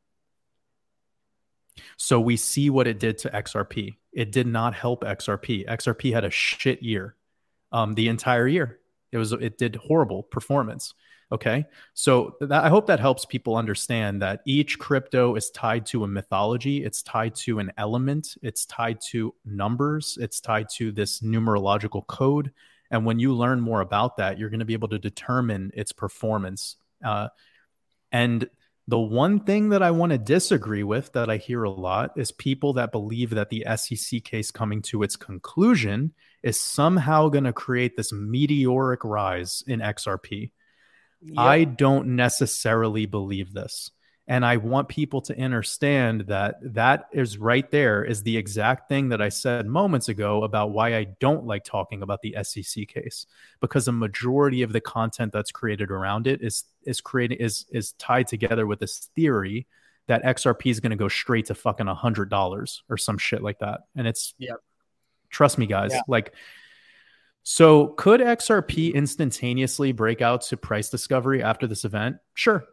So 1.96 2.20
we 2.20 2.36
see 2.36 2.70
what 2.70 2.86
it 2.86 2.98
did 2.98 3.18
to 3.18 3.30
XRP. 3.30 3.96
It 4.12 4.32
did 4.32 4.46
not 4.46 4.74
help 4.74 5.02
XRP. 5.02 5.68
XRP 5.68 6.12
had 6.12 6.24
a 6.24 6.30
shit 6.30 6.82
year, 6.82 7.16
um, 7.70 7.94
the 7.94 8.08
entire 8.08 8.48
year. 8.48 8.78
It 9.12 9.18
was 9.18 9.32
it 9.32 9.58
did 9.58 9.76
horrible 9.76 10.22
performance. 10.22 10.94
Okay. 11.32 11.66
So 11.94 12.36
that, 12.40 12.64
I 12.64 12.68
hope 12.68 12.86
that 12.86 13.00
helps 13.00 13.24
people 13.24 13.56
understand 13.56 14.22
that 14.22 14.42
each 14.46 14.78
crypto 14.78 15.34
is 15.34 15.50
tied 15.50 15.84
to 15.86 16.04
a 16.04 16.08
mythology, 16.08 16.84
it's 16.84 17.02
tied 17.02 17.34
to 17.36 17.58
an 17.58 17.72
element, 17.78 18.36
it's 18.42 18.64
tied 18.64 19.00
to 19.10 19.34
numbers, 19.44 20.18
it's 20.20 20.40
tied 20.40 20.68
to 20.76 20.92
this 20.92 21.20
numerological 21.20 22.06
code. 22.06 22.52
And 22.92 23.04
when 23.04 23.18
you 23.18 23.34
learn 23.34 23.60
more 23.60 23.80
about 23.80 24.18
that, 24.18 24.38
you're 24.38 24.50
going 24.50 24.60
to 24.60 24.66
be 24.66 24.72
able 24.72 24.88
to 24.88 24.98
determine 25.00 25.72
its 25.74 25.92
performance. 25.92 26.76
Uh, 27.04 27.28
And 28.12 28.48
the 28.88 28.98
one 28.98 29.40
thing 29.40 29.70
that 29.70 29.82
I 29.82 29.90
want 29.90 30.12
to 30.12 30.18
disagree 30.18 30.84
with 30.84 31.12
that 31.12 31.28
I 31.28 31.38
hear 31.38 31.64
a 31.64 31.70
lot 31.70 32.12
is 32.16 32.30
people 32.30 32.74
that 32.74 32.92
believe 32.92 33.30
that 33.30 33.50
the 33.50 33.66
SEC 33.76 34.22
case 34.22 34.52
coming 34.52 34.80
to 34.82 35.02
its 35.02 35.16
conclusion 35.16 36.12
is 36.44 36.60
somehow 36.60 37.28
going 37.28 37.44
to 37.44 37.52
create 37.52 37.96
this 37.96 38.12
meteoric 38.12 39.02
rise 39.02 39.64
in 39.66 39.80
XRP. 39.80 40.52
Yep. 41.22 41.38
I 41.38 41.64
don't 41.64 42.08
necessarily 42.16 43.06
believe 43.06 43.52
this. 43.52 43.90
And 44.28 44.44
I 44.44 44.56
want 44.56 44.88
people 44.88 45.20
to 45.22 45.40
understand 45.40 46.22
that 46.22 46.56
that 46.74 47.06
is 47.12 47.38
right 47.38 47.70
there 47.70 48.04
is 48.04 48.24
the 48.24 48.36
exact 48.36 48.88
thing 48.88 49.10
that 49.10 49.22
I 49.22 49.28
said 49.28 49.66
moments 49.66 50.08
ago 50.08 50.42
about 50.42 50.70
why 50.72 50.96
I 50.96 51.04
don't 51.20 51.46
like 51.46 51.62
talking 51.62 52.02
about 52.02 52.22
the 52.22 52.36
SEC 52.42 52.88
case 52.88 53.26
because 53.60 53.86
a 53.86 53.92
majority 53.92 54.62
of 54.62 54.72
the 54.72 54.80
content 54.80 55.32
that's 55.32 55.52
created 55.52 55.92
around 55.92 56.26
it 56.26 56.42
is 56.42 56.64
is 56.84 57.00
created 57.00 57.40
is 57.40 57.66
is 57.70 57.92
tied 57.92 58.26
together 58.26 58.66
with 58.66 58.80
this 58.80 59.10
theory 59.14 59.68
that 60.08 60.24
XRP 60.24 60.72
is 60.72 60.80
going 60.80 60.90
to 60.90 60.96
go 60.96 61.08
straight 61.08 61.46
to 61.46 61.54
fucking 61.54 61.86
a 61.86 61.94
hundred 61.94 62.28
dollars 62.28 62.82
or 62.88 62.96
some 62.96 63.18
shit 63.18 63.42
like 63.42 63.60
that. 63.60 63.82
And 63.94 64.08
it's 64.08 64.34
yeah, 64.38 64.54
trust 65.30 65.56
me, 65.56 65.66
guys, 65.66 65.92
yeah. 65.92 66.00
like. 66.08 66.34
So, 67.48 67.86
could 67.86 68.20
XRP 68.20 68.92
instantaneously 68.92 69.92
break 69.92 70.20
out 70.20 70.40
to 70.46 70.56
price 70.56 70.90
discovery 70.90 71.44
after 71.44 71.68
this 71.68 71.84
event? 71.84 72.16
Sure, 72.34 72.64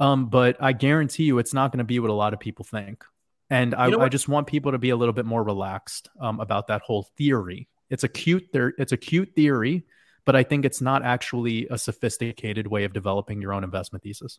um, 0.00 0.30
but 0.30 0.56
I 0.58 0.72
guarantee 0.72 1.24
you, 1.24 1.38
it's 1.38 1.52
not 1.52 1.70
going 1.70 1.80
to 1.80 1.84
be 1.84 1.98
what 1.98 2.08
a 2.08 2.14
lot 2.14 2.32
of 2.32 2.40
people 2.40 2.64
think. 2.64 3.04
And 3.50 3.74
I, 3.74 3.90
I, 3.90 4.08
just 4.08 4.26
want 4.26 4.46
people 4.46 4.72
to 4.72 4.78
be 4.78 4.88
a 4.88 4.96
little 4.96 5.12
bit 5.12 5.26
more 5.26 5.44
relaxed 5.44 6.08
um, 6.18 6.40
about 6.40 6.68
that 6.68 6.80
whole 6.80 7.08
theory. 7.18 7.68
It's 7.90 8.02
a 8.02 8.08
cute, 8.08 8.48
there, 8.54 8.72
it's 8.78 8.92
a 8.92 8.96
cute 8.96 9.34
theory, 9.36 9.84
but 10.24 10.34
I 10.34 10.44
think 10.44 10.64
it's 10.64 10.80
not 10.80 11.04
actually 11.04 11.66
a 11.70 11.76
sophisticated 11.76 12.66
way 12.66 12.84
of 12.84 12.94
developing 12.94 13.42
your 13.42 13.52
own 13.52 13.64
investment 13.64 14.02
thesis. 14.02 14.38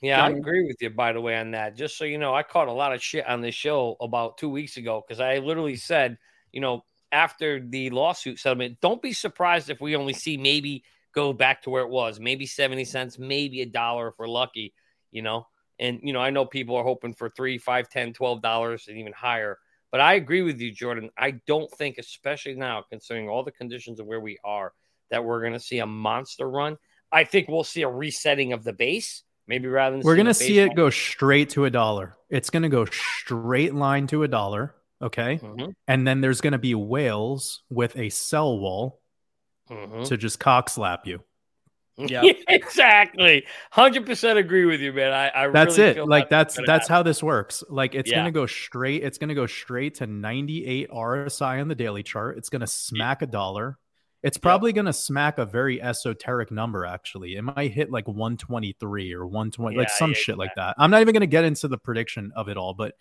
Yeah, 0.00 0.24
I 0.24 0.30
agree 0.30 0.64
with 0.64 0.76
you. 0.80 0.88
By 0.88 1.12
the 1.12 1.20
way, 1.20 1.36
on 1.36 1.50
that, 1.50 1.76
just 1.76 1.98
so 1.98 2.06
you 2.06 2.16
know, 2.16 2.34
I 2.34 2.42
caught 2.42 2.68
a 2.68 2.72
lot 2.72 2.94
of 2.94 3.02
shit 3.02 3.26
on 3.28 3.42
this 3.42 3.54
show 3.54 3.98
about 4.00 4.38
two 4.38 4.48
weeks 4.48 4.78
ago 4.78 5.04
because 5.06 5.20
I 5.20 5.36
literally 5.36 5.76
said, 5.76 6.16
you 6.50 6.62
know, 6.62 6.82
after 7.12 7.60
the 7.60 7.90
lawsuit 7.90 8.38
settlement, 8.38 8.78
don't 8.80 9.02
be 9.02 9.12
surprised 9.12 9.70
if 9.70 9.80
we 9.80 9.96
only 9.96 10.12
see 10.12 10.36
maybe 10.36 10.84
go 11.14 11.32
back 11.32 11.62
to 11.62 11.70
where 11.70 11.82
it 11.82 11.90
was, 11.90 12.20
maybe 12.20 12.46
seventy 12.46 12.84
cents, 12.84 13.18
maybe 13.18 13.62
a 13.62 13.66
dollar 13.66 14.08
if 14.08 14.14
we're 14.18 14.28
lucky 14.28 14.72
you 15.16 15.22
know. 15.22 15.46
And 15.78 16.00
you 16.02 16.12
know, 16.12 16.20
I 16.20 16.30
know 16.30 16.44
people 16.44 16.76
are 16.76 16.84
hoping 16.84 17.14
for 17.14 17.30
three, 17.30 17.58
five, 17.58 17.88
ten, 17.88 18.12
twelve 18.12 18.42
dollars 18.42 18.86
and 18.88 18.98
even 18.98 19.12
higher. 19.12 19.58
But 19.90 20.00
I 20.00 20.14
agree 20.14 20.42
with 20.42 20.60
you, 20.60 20.72
Jordan. 20.72 21.10
I 21.16 21.32
don't 21.46 21.70
think, 21.72 21.96
especially 21.98 22.54
now, 22.54 22.84
considering 22.88 23.28
all 23.28 23.44
the 23.44 23.52
conditions 23.52 23.98
of 23.98 24.06
where 24.06 24.20
we 24.20 24.38
are, 24.44 24.72
that 25.10 25.24
we're 25.24 25.40
going 25.40 25.52
to 25.52 25.60
see 25.60 25.78
a 25.78 25.86
monster 25.86 26.48
run. 26.48 26.76
I 27.12 27.24
think 27.24 27.48
we'll 27.48 27.64
see 27.64 27.82
a 27.82 27.88
resetting 27.88 28.52
of 28.52 28.64
the 28.64 28.72
base, 28.72 29.22
maybe 29.46 29.68
rather 29.68 29.96
than 29.96 30.04
we're 30.04 30.16
going 30.16 30.26
to 30.26 30.34
see 30.34 30.58
it 30.58 30.74
go 30.74 30.90
straight 30.90 31.50
to 31.50 31.66
a 31.66 31.70
dollar. 31.70 32.16
It's 32.28 32.50
going 32.50 32.64
to 32.64 32.68
go 32.68 32.84
straight 32.86 33.74
line 33.74 34.06
to 34.08 34.22
a 34.24 34.28
dollar. 34.28 34.74
Okay. 35.02 35.38
Mm-hmm. 35.42 35.70
And 35.86 36.06
then 36.06 36.20
there's 36.20 36.40
going 36.40 36.52
to 36.52 36.58
be 36.58 36.74
whales 36.74 37.62
with 37.68 37.96
a 37.96 38.08
sell 38.08 38.58
wall 38.58 39.00
mm-hmm. 39.70 40.04
to 40.04 40.16
just 40.16 40.40
cock 40.40 40.68
slap 40.68 41.06
you. 41.06 41.20
Yeah, 41.98 42.24
exactly. 42.46 43.46
Hundred 43.70 44.04
percent 44.04 44.38
agree 44.38 44.66
with 44.66 44.82
you, 44.82 44.92
man. 44.92 45.14
I, 45.14 45.30
I 45.34 45.48
that's 45.48 45.78
really 45.78 45.92
it. 45.92 46.06
Like 46.06 46.28
that's 46.28 46.58
that's 46.66 46.86
how 46.86 47.02
this 47.02 47.22
works. 47.22 47.64
Like 47.70 47.94
it's 47.94 48.10
yeah. 48.10 48.18
gonna 48.18 48.32
go 48.32 48.44
straight. 48.44 49.02
It's 49.02 49.16
gonna 49.16 49.34
go 49.34 49.46
straight 49.46 49.94
to 49.96 50.06
ninety 50.06 50.66
eight 50.66 50.90
RSI 50.90 51.58
on 51.58 51.68
the 51.68 51.74
daily 51.74 52.02
chart. 52.02 52.36
It's 52.36 52.50
gonna 52.50 52.66
smack 52.66 53.22
a 53.22 53.26
dollar. 53.26 53.78
It's 54.22 54.36
probably 54.36 54.72
yep. 54.72 54.76
gonna 54.76 54.92
smack 54.92 55.38
a 55.38 55.46
very 55.46 55.80
esoteric 55.80 56.50
number. 56.50 56.84
Actually, 56.84 57.34
it 57.36 57.42
might 57.42 57.72
hit 57.72 57.90
like 57.90 58.06
one 58.06 58.36
twenty 58.36 58.76
three 58.78 59.14
or 59.14 59.26
one 59.26 59.50
twenty, 59.50 59.76
yeah, 59.76 59.80
like 59.80 59.90
some 59.90 60.10
yeah, 60.10 60.16
shit 60.18 60.36
like 60.36 60.54
that. 60.56 60.74
I'm 60.76 60.90
not 60.90 61.00
even 61.00 61.14
gonna 61.14 61.26
get 61.26 61.44
into 61.44 61.66
the 61.66 61.78
prediction 61.78 62.30
of 62.36 62.50
it 62.50 62.58
all, 62.58 62.74
but 62.74 62.92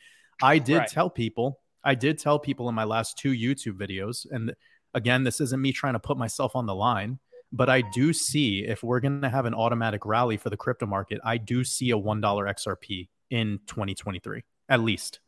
I 0.41 0.59
did 0.59 0.77
right. 0.77 0.87
tell 0.87 1.09
people. 1.09 1.59
I 1.85 1.95
did 1.95 2.19
tell 2.19 2.39
people 2.39 2.67
in 2.67 2.75
my 2.75 2.83
last 2.83 3.17
two 3.17 3.31
YouTube 3.31 3.77
videos, 3.77 4.25
and 4.29 4.53
again, 4.93 5.23
this 5.23 5.39
isn't 5.39 5.61
me 5.61 5.71
trying 5.71 5.93
to 5.93 5.99
put 5.99 6.17
myself 6.17 6.55
on 6.55 6.65
the 6.65 6.75
line 6.75 7.19
but 7.55 7.69
I 7.69 7.81
do 7.81 8.11
see 8.11 8.65
if 8.65 8.83
we're 8.83 8.99
going 8.99 9.21
to 9.21 9.29
have 9.29 9.45
an 9.45 9.53
automatic 9.53 10.05
rally 10.05 10.35
for 10.35 10.49
the 10.49 10.57
crypto 10.57 10.85
market, 10.85 11.21
I 11.23 11.37
do 11.37 11.63
see 11.63 11.91
a 11.91 11.95
$1 11.95 12.21
XRP 12.21 13.07
in 13.29 13.59
2023 13.67 14.43
at 14.69 14.79
least. 14.81 15.19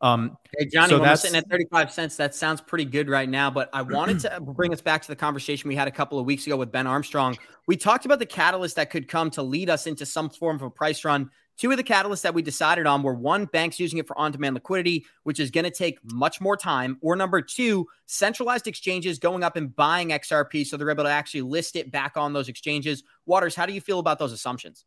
Um, 0.00 0.36
hey, 0.58 0.66
Johnny, 0.66 0.90
so 0.90 0.98
that's 0.98 1.22
sitting 1.22 1.36
at 1.36 1.48
35 1.48 1.92
cents. 1.92 2.16
That 2.16 2.34
sounds 2.34 2.60
pretty 2.60 2.84
good 2.84 3.08
right 3.08 3.28
now. 3.28 3.50
But 3.50 3.70
I 3.72 3.82
wanted 3.82 4.18
to 4.20 4.40
bring 4.54 4.72
us 4.72 4.80
back 4.80 5.00
to 5.02 5.08
the 5.08 5.16
conversation 5.16 5.68
we 5.68 5.76
had 5.76 5.86
a 5.86 5.92
couple 5.92 6.18
of 6.18 6.26
weeks 6.26 6.44
ago 6.46 6.56
with 6.56 6.72
Ben 6.72 6.88
Armstrong. 6.88 7.38
We 7.68 7.76
talked 7.76 8.04
about 8.04 8.18
the 8.18 8.26
catalyst 8.26 8.74
that 8.76 8.90
could 8.90 9.06
come 9.06 9.30
to 9.30 9.42
lead 9.42 9.70
us 9.70 9.86
into 9.86 10.04
some 10.04 10.28
form 10.28 10.56
of 10.56 10.62
a 10.62 10.70
price 10.70 11.04
run. 11.04 11.30
Two 11.62 11.70
of 11.70 11.76
the 11.76 11.84
catalysts 11.84 12.22
that 12.22 12.34
we 12.34 12.42
decided 12.42 12.88
on 12.88 13.04
were 13.04 13.14
one, 13.14 13.44
banks 13.44 13.78
using 13.78 14.00
it 14.00 14.08
for 14.08 14.18
on 14.18 14.32
demand 14.32 14.54
liquidity, 14.54 15.06
which 15.22 15.38
is 15.38 15.52
going 15.52 15.62
to 15.62 15.70
take 15.70 15.96
much 16.12 16.40
more 16.40 16.56
time, 16.56 16.98
or 17.00 17.14
number 17.14 17.40
two, 17.40 17.86
centralized 18.06 18.66
exchanges 18.66 19.20
going 19.20 19.44
up 19.44 19.54
and 19.54 19.76
buying 19.76 20.08
XRP 20.08 20.66
so 20.66 20.76
they're 20.76 20.90
able 20.90 21.04
to 21.04 21.10
actually 21.10 21.42
list 21.42 21.76
it 21.76 21.92
back 21.92 22.16
on 22.16 22.32
those 22.32 22.48
exchanges. 22.48 23.04
Waters, 23.26 23.54
how 23.54 23.64
do 23.64 23.72
you 23.72 23.80
feel 23.80 24.00
about 24.00 24.18
those 24.18 24.32
assumptions? 24.32 24.86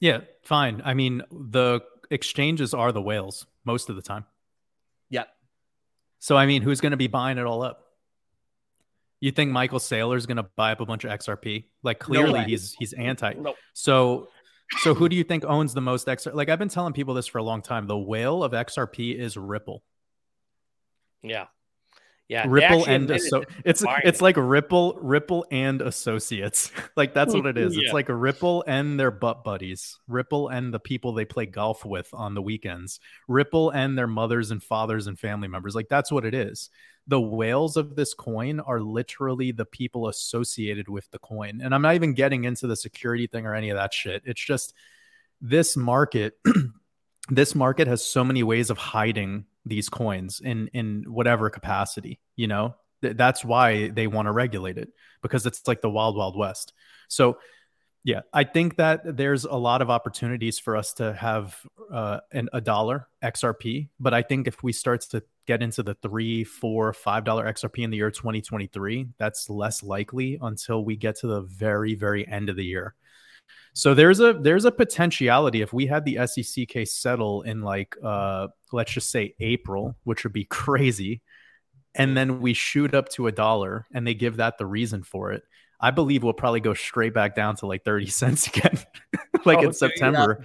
Yeah, 0.00 0.18
fine. 0.42 0.82
I 0.84 0.92
mean, 0.92 1.22
the 1.30 1.80
exchanges 2.10 2.74
are 2.74 2.92
the 2.92 3.00
whales 3.00 3.46
most 3.64 3.88
of 3.88 3.96
the 3.96 4.02
time. 4.02 4.26
Yep. 5.08 5.28
So, 6.18 6.36
I 6.36 6.44
mean, 6.44 6.60
who's 6.60 6.82
going 6.82 6.90
to 6.90 6.98
be 6.98 7.06
buying 7.06 7.38
it 7.38 7.46
all 7.46 7.62
up? 7.62 7.86
You 9.20 9.30
think 9.30 9.50
Michael 9.50 9.78
Saylor 9.78 10.18
is 10.18 10.26
going 10.26 10.36
to 10.36 10.46
buy 10.56 10.72
up 10.72 10.80
a 10.80 10.84
bunch 10.84 11.04
of 11.04 11.10
XRP? 11.10 11.64
Like 11.82 12.00
clearly 12.00 12.40
no 12.40 12.44
he's 12.44 12.74
he's 12.78 12.92
anti. 12.92 13.32
Nope. 13.32 13.56
So 13.72 14.28
so 14.78 14.94
who 14.94 15.08
do 15.08 15.16
you 15.16 15.24
think 15.24 15.44
owns 15.44 15.74
the 15.74 15.80
most 15.80 16.06
XRP? 16.06 16.34
Like 16.34 16.48
I've 16.48 16.58
been 16.58 16.68
telling 16.68 16.92
people 16.92 17.14
this 17.14 17.26
for 17.26 17.38
a 17.38 17.42
long 17.42 17.62
time. 17.62 17.86
The 17.86 17.98
whale 17.98 18.42
of 18.42 18.52
XRP 18.52 19.16
is 19.18 19.36
Ripple. 19.36 19.82
Yeah. 21.22 21.46
Yeah, 22.30 22.44
Ripple 22.46 22.84
and 22.84 23.10
it's 23.10 23.82
it's 24.04 24.22
like 24.22 24.36
Ripple, 24.36 24.96
Ripple 25.02 25.44
and 25.50 25.82
associates. 25.82 26.70
like 26.96 27.12
that's 27.12 27.34
what 27.34 27.44
it 27.44 27.58
is. 27.58 27.74
yeah. 27.74 27.82
It's 27.82 27.92
like 27.92 28.08
a 28.08 28.14
Ripple 28.14 28.62
and 28.68 29.00
their 29.00 29.10
butt 29.10 29.42
buddies. 29.42 29.98
Ripple 30.06 30.46
and 30.46 30.72
the 30.72 30.78
people 30.78 31.12
they 31.12 31.24
play 31.24 31.46
golf 31.46 31.84
with 31.84 32.08
on 32.14 32.34
the 32.34 32.40
weekends. 32.40 33.00
Ripple 33.26 33.70
and 33.70 33.98
their 33.98 34.06
mothers 34.06 34.52
and 34.52 34.62
fathers 34.62 35.08
and 35.08 35.18
family 35.18 35.48
members. 35.48 35.74
Like 35.74 35.88
that's 35.88 36.12
what 36.12 36.24
it 36.24 36.32
is. 36.32 36.70
The 37.08 37.20
whales 37.20 37.76
of 37.76 37.96
this 37.96 38.14
coin 38.14 38.60
are 38.60 38.80
literally 38.80 39.50
the 39.50 39.64
people 39.64 40.06
associated 40.06 40.88
with 40.88 41.10
the 41.10 41.18
coin. 41.18 41.60
And 41.60 41.74
I'm 41.74 41.82
not 41.82 41.96
even 41.96 42.14
getting 42.14 42.44
into 42.44 42.68
the 42.68 42.76
security 42.76 43.26
thing 43.26 43.44
or 43.44 43.56
any 43.56 43.70
of 43.70 43.76
that 43.76 43.92
shit. 43.92 44.22
It's 44.24 44.44
just 44.44 44.72
this 45.40 45.76
market 45.76 46.38
this 47.28 47.56
market 47.56 47.88
has 47.88 48.04
so 48.04 48.22
many 48.22 48.44
ways 48.44 48.70
of 48.70 48.78
hiding 48.78 49.46
these 49.64 49.88
coins 49.88 50.40
in 50.42 50.68
in 50.68 51.04
whatever 51.06 51.50
capacity 51.50 52.20
you 52.36 52.46
know? 52.46 52.74
Th- 53.02 53.16
that's 53.16 53.44
why 53.44 53.88
they 53.88 54.06
want 54.06 54.26
to 54.26 54.32
regulate 54.32 54.78
it 54.78 54.90
because 55.22 55.46
it's 55.46 55.66
like 55.66 55.80
the 55.80 55.90
wild 55.90 56.16
wild 56.16 56.36
west. 56.36 56.72
So 57.08 57.38
yeah 58.04 58.20
i 58.32 58.44
think 58.44 58.76
that 58.76 59.16
there's 59.16 59.44
a 59.44 59.54
lot 59.54 59.82
of 59.82 59.90
opportunities 59.90 60.58
for 60.58 60.76
us 60.76 60.92
to 60.94 61.12
have 61.12 61.60
uh, 61.92 62.20
an, 62.32 62.48
a 62.52 62.60
dollar 62.60 63.06
xrp 63.22 63.88
but 63.98 64.14
i 64.14 64.22
think 64.22 64.46
if 64.46 64.62
we 64.62 64.72
start 64.72 65.02
to 65.02 65.22
get 65.46 65.62
into 65.62 65.82
the 65.82 65.94
three 65.94 66.44
four 66.44 66.92
five 66.92 67.24
dollar 67.24 67.50
xrp 67.52 67.82
in 67.82 67.90
the 67.90 67.96
year 67.96 68.10
2023 68.10 69.08
that's 69.18 69.50
less 69.50 69.82
likely 69.82 70.38
until 70.40 70.84
we 70.84 70.96
get 70.96 71.16
to 71.16 71.26
the 71.26 71.42
very 71.42 71.94
very 71.94 72.26
end 72.26 72.48
of 72.48 72.56
the 72.56 72.64
year 72.64 72.94
so 73.72 73.94
there's 73.94 74.20
a 74.20 74.32
there's 74.32 74.64
a 74.64 74.72
potentiality 74.72 75.62
if 75.62 75.72
we 75.72 75.86
had 75.86 76.04
the 76.04 76.26
SEC 76.26 76.68
case 76.68 76.92
settle 76.92 77.42
in 77.42 77.62
like 77.62 77.96
uh 78.02 78.48
let's 78.72 78.92
just 78.92 79.10
say 79.10 79.34
April, 79.40 79.96
which 80.04 80.24
would 80.24 80.32
be 80.32 80.44
crazy, 80.50 81.22
and 81.94 82.16
then 82.16 82.40
we 82.40 82.54
shoot 82.54 82.94
up 82.94 83.08
to 83.10 83.26
a 83.26 83.32
dollar 83.32 83.86
and 83.92 84.06
they 84.06 84.14
give 84.14 84.36
that 84.36 84.58
the 84.58 84.66
reason 84.66 85.02
for 85.02 85.32
it. 85.32 85.42
I 85.80 85.90
believe 85.90 86.22
we'll 86.22 86.34
probably 86.34 86.60
go 86.60 86.74
straight 86.74 87.14
back 87.14 87.34
down 87.34 87.56
to 87.56 87.66
like 87.66 87.84
30 87.84 88.06
cents 88.08 88.46
again, 88.46 88.78
like 89.44 89.58
oh, 89.58 89.62
in 89.62 89.72
September. 89.72 90.44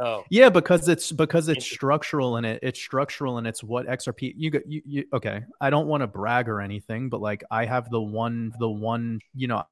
Oh. 0.00 0.22
Yeah, 0.30 0.48
because 0.48 0.88
it's 0.88 1.10
because 1.10 1.48
it's 1.48 1.66
structural 1.66 2.36
and 2.36 2.46
it, 2.46 2.60
it's 2.62 2.78
structural 2.78 3.38
and 3.38 3.46
it's 3.48 3.64
what 3.64 3.88
XRP 3.88 4.32
you 4.36 4.50
got 4.50 4.62
you, 4.70 4.80
you 4.86 5.04
okay. 5.12 5.42
I 5.60 5.70
don't 5.70 5.88
want 5.88 6.02
to 6.02 6.06
brag 6.06 6.48
or 6.48 6.60
anything, 6.60 7.08
but 7.08 7.20
like 7.20 7.42
I 7.50 7.64
have 7.64 7.90
the 7.90 8.00
one 8.00 8.52
the 8.60 8.68
one, 8.68 9.18
you 9.34 9.48
know, 9.48 9.64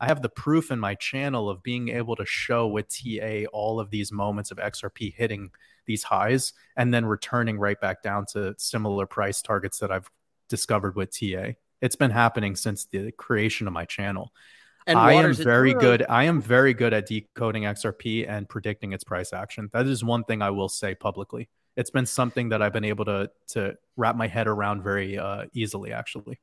I 0.00 0.06
have 0.06 0.22
the 0.22 0.28
proof 0.28 0.70
in 0.70 0.78
my 0.78 0.94
channel 0.94 1.50
of 1.50 1.62
being 1.62 1.88
able 1.88 2.16
to 2.16 2.24
show 2.24 2.66
with 2.68 2.86
TA 2.88 3.46
all 3.52 3.80
of 3.80 3.90
these 3.90 4.12
moments 4.12 4.50
of 4.50 4.58
XRP 4.58 5.14
hitting 5.14 5.50
these 5.86 6.04
highs 6.04 6.52
and 6.76 6.94
then 6.94 7.04
returning 7.04 7.58
right 7.58 7.80
back 7.80 8.02
down 8.02 8.26
to 8.32 8.54
similar 8.58 9.06
price 9.06 9.42
targets 9.42 9.78
that 9.78 9.90
I've 9.90 10.08
discovered 10.48 10.94
with 10.94 11.10
TA. 11.10 11.52
It's 11.80 11.96
been 11.96 12.10
happening 12.10 12.54
since 12.54 12.84
the 12.84 13.10
creation 13.12 13.66
of 13.66 13.72
my 13.72 13.84
channel. 13.84 14.32
And 14.86 14.98
I 14.98 15.12
am 15.14 15.34
very 15.34 15.74
good. 15.74 16.04
I 16.08 16.24
am 16.24 16.40
very 16.40 16.72
good 16.72 16.94
at 16.94 17.06
decoding 17.06 17.64
XRP 17.64 18.26
and 18.28 18.48
predicting 18.48 18.92
its 18.92 19.04
price 19.04 19.32
action. 19.32 19.68
That 19.72 19.86
is 19.86 20.02
one 20.02 20.24
thing 20.24 20.40
I 20.40 20.50
will 20.50 20.70
say 20.70 20.94
publicly. 20.94 21.50
It's 21.76 21.90
been 21.90 22.06
something 22.06 22.48
that 22.48 22.62
I've 22.62 22.72
been 22.72 22.84
able 22.84 23.04
to 23.04 23.30
to 23.48 23.76
wrap 23.96 24.16
my 24.16 24.28
head 24.28 24.48
around 24.48 24.82
very 24.82 25.18
uh, 25.18 25.44
easily, 25.52 25.92
actually. 25.92 26.40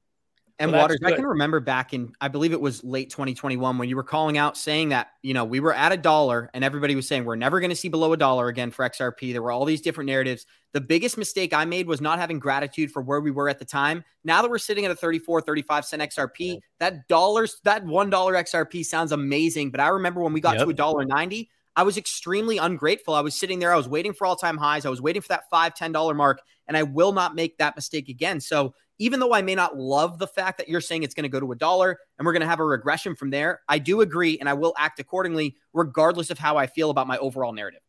And 0.58 0.72
well, 0.72 0.82
Waters, 0.82 0.99
I 1.03 1.12
can 1.12 1.26
remember 1.26 1.60
back 1.60 1.93
in, 1.93 2.14
I 2.22 2.30
believe 2.30 2.53
it 2.53 2.62
was 2.62 2.82
late 2.82 3.10
2021 3.10 3.78
when 3.78 3.89
you 3.89 3.95
were 3.97 4.03
calling 4.03 4.38
out 4.38 4.56
saying 4.56 4.89
that, 4.89 5.10
you 5.22 5.34
know, 5.34 5.43
we 5.43 5.60
were 5.60 5.74
at 5.74 5.91
a 5.91 5.97
dollar 5.97 6.49
and 6.53 6.64
everybody 6.64 6.95
was 6.95 7.08
saying 7.08 7.26
we're 7.26 7.36
never 7.36 7.60
going 7.60 7.72
to 7.72 7.76
see 7.76 7.89
below 7.89 8.14
a 8.14 8.18
dollar 8.18 8.47
again 8.47 8.72
for 8.72 8.88
XRP. 8.88 9.34
There 9.34 9.41
were 9.41 9.51
all 9.51 9.66
these 9.66 9.82
different 9.82 10.08
narratives. 10.08 10.45
The 10.72 10.80
biggest 10.80 11.18
mistake 11.18 11.53
I 11.53 11.66
made 11.66 11.88
was 11.88 11.99
not 11.99 12.20
having 12.20 12.39
gratitude 12.39 12.89
for 12.89 13.01
where 13.01 13.20
we 13.20 13.32
were 13.32 13.49
at 13.49 13.60
the 13.60 13.66
time. 13.66 14.06
Now 14.24 14.41
that 14.41 14.49
we're 14.49 14.58
sitting 14.58 14.86
at 14.86 14.91
a 14.91 14.95
34, 14.95 15.41
35 15.41 15.86
cent 15.86 16.01
XRP, 16.01 16.60
that 16.80 17.06
dollars, 17.10 17.60
that 17.66 17.84
$1 17.84 18.10
XRP 18.10 18.86
sounds 18.86 19.12
amazing. 19.12 19.72
But 19.72 19.82
I 19.82 19.89
remember 19.89 20.22
when 20.22 20.32
we 20.32 20.39
got 20.39 20.56
yep. 20.56 20.64
to 20.64 20.70
a 20.70 20.74
dollar 20.74 21.03
90, 21.03 21.49
I 21.76 21.84
was 21.84 21.97
extremely 21.97 22.57
ungrateful. 22.57 23.13
I 23.13 23.21
was 23.21 23.36
sitting 23.36 23.59
there, 23.59 23.73
I 23.73 23.78
was 23.78 23.89
waiting 23.89 24.13
for 24.13 24.26
all 24.26 24.36
time 24.36 24.57
highs. 24.57 24.86
I 24.86 24.89
was 24.89 25.01
waiting 25.01 25.21
for 25.21 25.30
that 25.30 25.49
five, 25.49 25.73
$10 25.73 26.15
mark, 26.15 26.41
and 26.67 26.78
I 26.78 26.84
will 26.84 27.11
not 27.11 27.36
make 27.36 27.57
that 27.57 27.76
mistake 27.76 28.09
again. 28.09 28.39
So 28.39 28.73
even 28.97 29.19
though 29.19 29.34
I 29.34 29.41
may 29.41 29.55
not 29.55 29.78
love 29.78 30.19
the 30.19 30.28
fact 30.28 30.57
that 30.57 30.69
you're 30.69 30.82
saying 30.82 31.03
it's 31.03 31.13
going 31.13 31.23
to 31.23 31.30
go 31.30 31.39
to 31.39 31.51
a 31.51 31.55
dollar 31.55 31.99
and 32.17 32.26
we're 32.26 32.32
going 32.32 32.41
to 32.41 32.47
have 32.47 32.61
a 32.61 32.65
regression 32.65 33.15
from 33.15 33.30
there, 33.30 33.61
I 33.67 33.80
do 33.80 34.01
agree 34.01 34.39
and 34.39 34.47
I 34.47 34.53
will 34.53 34.73
act 34.78 34.99
accordingly, 34.99 35.57
regardless 35.73 36.30
of 36.30 36.39
how 36.39 36.57
I 36.57 36.67
feel 36.67 36.89
about 36.89 37.07
my 37.07 37.17
overall 37.17 37.51
narrative. 37.51 37.82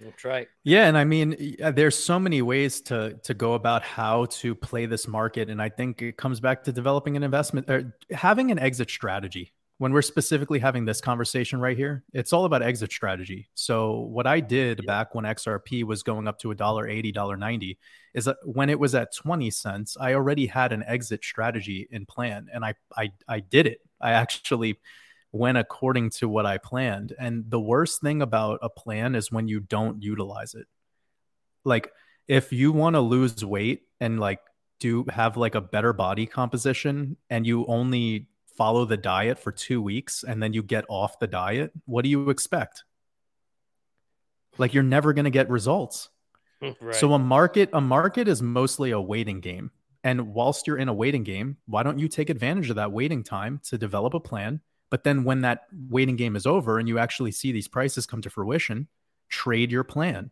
That's 0.00 0.24
right. 0.24 0.48
Yeah, 0.64 0.88
and 0.88 0.98
I 0.98 1.04
mean, 1.04 1.56
there's 1.60 1.96
so 1.96 2.18
many 2.18 2.42
ways 2.42 2.80
to 2.82 3.14
to 3.22 3.34
go 3.34 3.54
about 3.54 3.82
how 3.82 4.24
to 4.26 4.54
play 4.54 4.86
this 4.86 5.06
market, 5.06 5.48
and 5.48 5.62
I 5.62 5.68
think 5.68 6.02
it 6.02 6.16
comes 6.16 6.40
back 6.40 6.64
to 6.64 6.72
developing 6.72 7.16
an 7.16 7.22
investment 7.22 7.70
or 7.70 7.94
having 8.10 8.50
an 8.50 8.58
exit 8.58 8.90
strategy 8.90 9.52
when 9.82 9.92
we're 9.92 10.00
specifically 10.00 10.60
having 10.60 10.84
this 10.84 11.00
conversation 11.00 11.58
right 11.58 11.76
here, 11.76 12.04
it's 12.12 12.32
all 12.32 12.44
about 12.44 12.62
exit 12.62 12.92
strategy. 12.92 13.48
So 13.54 13.98
what 13.98 14.28
I 14.28 14.38
did 14.38 14.78
yeah. 14.78 14.86
back 14.86 15.12
when 15.12 15.24
XRP 15.24 15.82
was 15.82 16.04
going 16.04 16.28
up 16.28 16.38
to 16.38 16.52
a 16.52 16.54
dollar 16.54 16.88
eighty, 16.88 17.10
dollar 17.10 17.36
ninety, 17.36 17.78
is 18.14 18.26
that 18.26 18.36
when 18.44 18.70
it 18.70 18.78
was 18.78 18.94
at 18.94 19.12
20 19.12 19.50
cents, 19.50 19.96
I 20.00 20.14
already 20.14 20.46
had 20.46 20.72
an 20.72 20.84
exit 20.86 21.24
strategy 21.24 21.88
in 21.90 22.06
plan 22.06 22.46
and 22.54 22.64
I 22.64 22.74
I 22.96 23.10
I 23.26 23.40
did 23.40 23.66
it. 23.66 23.80
I 24.00 24.12
actually 24.12 24.78
went 25.32 25.58
according 25.58 26.10
to 26.10 26.28
what 26.28 26.46
I 26.46 26.58
planned. 26.58 27.12
And 27.18 27.50
the 27.50 27.60
worst 27.60 28.00
thing 28.00 28.22
about 28.22 28.60
a 28.62 28.70
plan 28.70 29.16
is 29.16 29.32
when 29.32 29.48
you 29.48 29.58
don't 29.58 30.00
utilize 30.00 30.54
it. 30.54 30.68
Like 31.64 31.90
if 32.28 32.52
you 32.52 32.70
want 32.70 32.94
to 32.94 33.00
lose 33.00 33.44
weight 33.44 33.82
and 33.98 34.20
like 34.20 34.38
do 34.78 35.04
have 35.10 35.36
like 35.36 35.56
a 35.56 35.60
better 35.60 35.92
body 35.92 36.26
composition 36.26 37.16
and 37.30 37.44
you 37.44 37.66
only 37.66 38.28
follow 38.62 38.84
the 38.84 38.96
diet 38.96 39.40
for 39.40 39.50
two 39.50 39.82
weeks 39.82 40.22
and 40.22 40.40
then 40.40 40.52
you 40.52 40.62
get 40.62 40.84
off 40.88 41.18
the 41.18 41.26
diet, 41.26 41.72
what 41.84 42.04
do 42.04 42.08
you 42.08 42.30
expect? 42.30 42.84
Like 44.56 44.72
you're 44.72 44.84
never 44.84 45.12
going 45.12 45.24
to 45.24 45.30
get 45.30 45.50
results. 45.50 46.08
Right. 46.80 46.94
So 46.94 47.12
a 47.12 47.18
market, 47.18 47.70
a 47.72 47.80
market 47.80 48.28
is 48.28 48.40
mostly 48.40 48.92
a 48.92 49.00
waiting 49.00 49.40
game. 49.40 49.72
And 50.04 50.32
whilst 50.32 50.68
you're 50.68 50.76
in 50.76 50.88
a 50.88 50.94
waiting 50.94 51.24
game, 51.24 51.56
why 51.66 51.82
don't 51.82 51.98
you 51.98 52.06
take 52.06 52.30
advantage 52.30 52.70
of 52.70 52.76
that 52.76 52.92
waiting 52.92 53.24
time 53.24 53.60
to 53.64 53.76
develop 53.76 54.14
a 54.14 54.20
plan? 54.20 54.60
But 54.88 55.02
then 55.02 55.24
when 55.24 55.40
that 55.40 55.62
waiting 55.90 56.14
game 56.14 56.36
is 56.36 56.46
over 56.46 56.78
and 56.78 56.86
you 56.86 57.00
actually 57.00 57.32
see 57.32 57.50
these 57.50 57.66
prices 57.66 58.06
come 58.06 58.22
to 58.22 58.30
fruition, 58.30 58.86
trade 59.28 59.72
your 59.72 59.82
plan. 59.82 60.30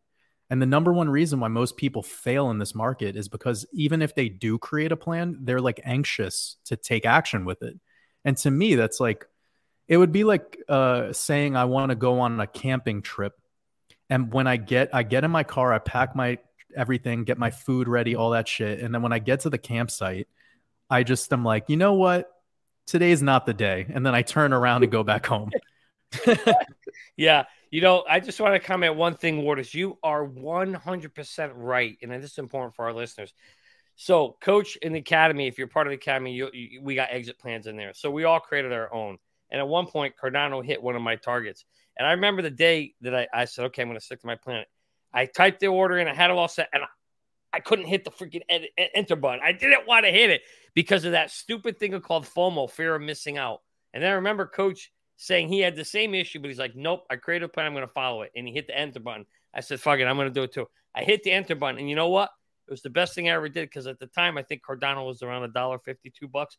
And 0.50 0.62
the 0.62 0.66
number 0.66 0.92
one 0.92 1.10
reason 1.10 1.40
why 1.40 1.48
most 1.48 1.76
people 1.76 2.04
fail 2.04 2.48
in 2.52 2.58
this 2.58 2.76
market 2.76 3.16
is 3.16 3.28
because 3.28 3.66
even 3.72 4.00
if 4.00 4.14
they 4.14 4.28
do 4.28 4.56
create 4.56 4.92
a 4.92 4.96
plan, 4.96 5.36
they're 5.40 5.60
like 5.60 5.80
anxious 5.82 6.58
to 6.66 6.76
take 6.76 7.04
action 7.04 7.44
with 7.44 7.60
it. 7.64 7.74
And 8.24 8.36
to 8.38 8.50
me, 8.50 8.74
that's 8.74 9.00
like, 9.00 9.26
it 9.88 9.96
would 9.96 10.12
be 10.12 10.24
like 10.24 10.58
uh, 10.68 11.12
saying 11.12 11.56
I 11.56 11.64
want 11.64 11.90
to 11.90 11.96
go 11.96 12.20
on 12.20 12.38
a 12.40 12.46
camping 12.46 13.02
trip. 13.02 13.32
And 14.08 14.32
when 14.32 14.46
I 14.46 14.56
get, 14.56 14.90
I 14.94 15.02
get 15.02 15.24
in 15.24 15.30
my 15.30 15.44
car, 15.44 15.72
I 15.72 15.78
pack 15.78 16.14
my 16.14 16.38
everything, 16.76 17.24
get 17.24 17.38
my 17.38 17.50
food 17.50 17.88
ready, 17.88 18.14
all 18.14 18.30
that 18.30 18.48
shit. 18.48 18.80
And 18.80 18.94
then 18.94 19.02
when 19.02 19.12
I 19.12 19.18
get 19.18 19.40
to 19.40 19.50
the 19.50 19.58
campsite, 19.58 20.28
I 20.88 21.02
just 21.02 21.32
am 21.32 21.44
like, 21.44 21.68
you 21.68 21.76
know 21.76 21.94
what? 21.94 22.30
Today's 22.86 23.22
not 23.22 23.46
the 23.46 23.54
day. 23.54 23.86
And 23.88 24.04
then 24.04 24.14
I 24.14 24.22
turn 24.22 24.52
around 24.52 24.82
and 24.82 24.90
go 24.90 25.04
back 25.04 25.26
home. 25.26 25.50
yeah. 27.16 27.44
You 27.70 27.80
know, 27.80 28.04
I 28.08 28.18
just 28.18 28.40
want 28.40 28.54
to 28.54 28.60
comment 28.60 28.96
one 28.96 29.14
thing, 29.14 29.42
Waters. 29.42 29.72
You 29.72 29.98
are 30.02 30.26
100% 30.26 31.52
right. 31.54 31.96
And 32.02 32.10
this 32.10 32.32
is 32.32 32.38
important 32.38 32.74
for 32.74 32.86
our 32.86 32.92
listeners. 32.92 33.32
So, 34.02 34.38
coach 34.40 34.76
in 34.76 34.94
the 34.94 34.98
academy, 35.00 35.46
if 35.46 35.58
you're 35.58 35.66
part 35.66 35.86
of 35.86 35.90
the 35.90 35.96
academy, 35.96 36.32
you, 36.32 36.48
you, 36.54 36.80
we 36.80 36.94
got 36.94 37.10
exit 37.10 37.38
plans 37.38 37.66
in 37.66 37.76
there. 37.76 37.92
So 37.92 38.10
we 38.10 38.24
all 38.24 38.40
created 38.40 38.72
our 38.72 38.90
own. 38.94 39.18
And 39.50 39.60
at 39.60 39.68
one 39.68 39.84
point, 39.84 40.14
Cardano 40.16 40.64
hit 40.64 40.82
one 40.82 40.96
of 40.96 41.02
my 41.02 41.16
targets. 41.16 41.66
And 41.98 42.08
I 42.08 42.12
remember 42.12 42.40
the 42.40 42.48
day 42.48 42.94
that 43.02 43.14
I, 43.14 43.28
I 43.30 43.44
said, 43.44 43.66
okay, 43.66 43.82
I'm 43.82 43.88
going 43.88 43.98
to 43.98 44.04
stick 44.04 44.22
to 44.22 44.26
my 44.26 44.36
plan. 44.36 44.64
I 45.12 45.26
typed 45.26 45.60
the 45.60 45.66
order 45.66 45.98
in, 45.98 46.08
I 46.08 46.14
had 46.14 46.30
it 46.30 46.32
all 46.38 46.48
set, 46.48 46.70
and 46.72 46.82
I, 46.82 46.86
I 47.52 47.60
couldn't 47.60 47.88
hit 47.88 48.04
the 48.04 48.10
freaking 48.10 48.40
ed- 48.48 48.68
enter 48.94 49.16
button. 49.16 49.40
I 49.44 49.52
didn't 49.52 49.86
want 49.86 50.06
to 50.06 50.10
hit 50.10 50.30
it 50.30 50.40
because 50.72 51.04
of 51.04 51.12
that 51.12 51.30
stupid 51.30 51.78
thing 51.78 52.00
called 52.00 52.24
FOMO, 52.24 52.70
fear 52.70 52.94
of 52.94 53.02
missing 53.02 53.36
out. 53.36 53.60
And 53.92 54.02
then 54.02 54.12
I 54.12 54.14
remember 54.14 54.46
coach 54.46 54.90
saying 55.18 55.48
he 55.48 55.60
had 55.60 55.76
the 55.76 55.84
same 55.84 56.14
issue, 56.14 56.40
but 56.40 56.48
he's 56.48 56.58
like, 56.58 56.74
nope, 56.74 57.04
I 57.10 57.16
created 57.16 57.44
a 57.44 57.48
plan, 57.48 57.66
I'm 57.66 57.74
going 57.74 57.86
to 57.86 57.92
follow 57.92 58.22
it. 58.22 58.32
And 58.34 58.48
he 58.48 58.54
hit 58.54 58.66
the 58.66 58.78
enter 58.78 59.00
button. 59.00 59.26
I 59.52 59.60
said, 59.60 59.78
fuck 59.78 59.98
it, 59.98 60.06
I'm 60.06 60.16
going 60.16 60.26
to 60.26 60.32
do 60.32 60.44
it 60.44 60.54
too. 60.54 60.68
I 60.94 61.04
hit 61.04 61.22
the 61.22 61.32
enter 61.32 61.54
button, 61.54 61.78
and 61.78 61.90
you 61.90 61.96
know 61.96 62.08
what? 62.08 62.30
It 62.70 62.74
was 62.74 62.82
the 62.82 62.90
best 62.90 63.16
thing 63.16 63.28
I 63.28 63.32
ever 63.32 63.48
did 63.48 63.68
because 63.68 63.88
at 63.88 63.98
the 63.98 64.06
time 64.06 64.38
I 64.38 64.44
think 64.44 64.62
Cardano 64.62 65.04
was 65.04 65.24
around 65.24 65.42
a 65.42 65.48
dollar 65.48 65.80
fifty-two 65.80 66.28
bucks, 66.28 66.56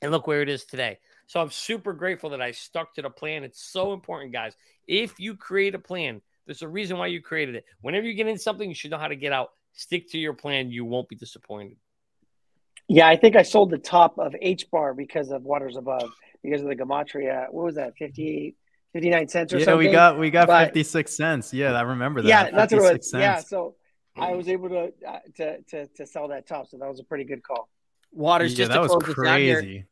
and 0.00 0.10
look 0.10 0.26
where 0.26 0.40
it 0.40 0.48
is 0.48 0.64
today. 0.64 0.98
So 1.26 1.40
I'm 1.40 1.50
super 1.50 1.92
grateful 1.92 2.30
that 2.30 2.40
I 2.40 2.52
stuck 2.52 2.94
to 2.94 3.02
the 3.02 3.10
plan. 3.10 3.44
It's 3.44 3.62
so 3.62 3.92
important, 3.92 4.32
guys. 4.32 4.56
If 4.88 5.20
you 5.20 5.36
create 5.36 5.74
a 5.74 5.78
plan, 5.78 6.22
there's 6.46 6.62
a 6.62 6.68
reason 6.68 6.96
why 6.96 7.08
you 7.08 7.20
created 7.20 7.54
it. 7.54 7.66
Whenever 7.82 8.06
you 8.06 8.14
get 8.14 8.28
in 8.28 8.38
something, 8.38 8.66
you 8.66 8.74
should 8.74 8.90
know 8.90 8.96
how 8.96 9.08
to 9.08 9.14
get 9.14 9.30
out. 9.30 9.50
Stick 9.74 10.10
to 10.12 10.18
your 10.18 10.32
plan. 10.32 10.70
You 10.70 10.86
won't 10.86 11.10
be 11.10 11.16
disappointed. 11.16 11.76
Yeah, 12.88 13.06
I 13.06 13.16
think 13.16 13.36
I 13.36 13.42
sold 13.42 13.72
the 13.72 13.78
top 13.78 14.18
of 14.18 14.32
HBAR 14.42 14.96
because 14.96 15.30
of 15.30 15.42
waters 15.42 15.76
above 15.76 16.10
because 16.42 16.62
of 16.62 16.68
the 16.68 16.76
gematria. 16.76 17.52
What 17.52 17.66
was 17.66 17.74
that? 17.74 17.92
58, 17.98 18.56
59 18.94 19.28
cents 19.28 19.52
or 19.52 19.58
yeah, 19.58 19.64
something. 19.66 19.86
we 19.86 19.92
got 19.92 20.18
we 20.18 20.30
got 20.30 20.46
but, 20.46 20.64
56 20.68 21.14
cents. 21.14 21.52
Yeah, 21.52 21.72
I 21.72 21.82
remember 21.82 22.22
that. 22.22 22.28
Yeah, 22.28 22.50
that's 22.50 22.72
what 22.72 22.84
it 22.84 22.98
was. 22.98 23.10
Cents. 23.10 23.20
Yeah, 23.20 23.40
so 23.40 23.74
I 24.16 24.34
was 24.34 24.48
able 24.48 24.68
to, 24.68 24.92
uh, 25.06 25.18
to 25.36 25.62
to 25.62 25.86
to 25.86 26.06
sell 26.06 26.28
that 26.28 26.46
top, 26.46 26.68
so 26.68 26.78
that 26.78 26.88
was 26.88 27.00
a 27.00 27.04
pretty 27.04 27.24
good 27.24 27.42
call. 27.42 27.68
Waters, 28.12 28.52
yeah, 28.52 28.58
just 28.58 28.70
that 28.70 28.82
to 28.82 28.88
close 28.88 29.06
was 29.06 29.14
crazy. 29.14 29.72
Here, 29.72 29.88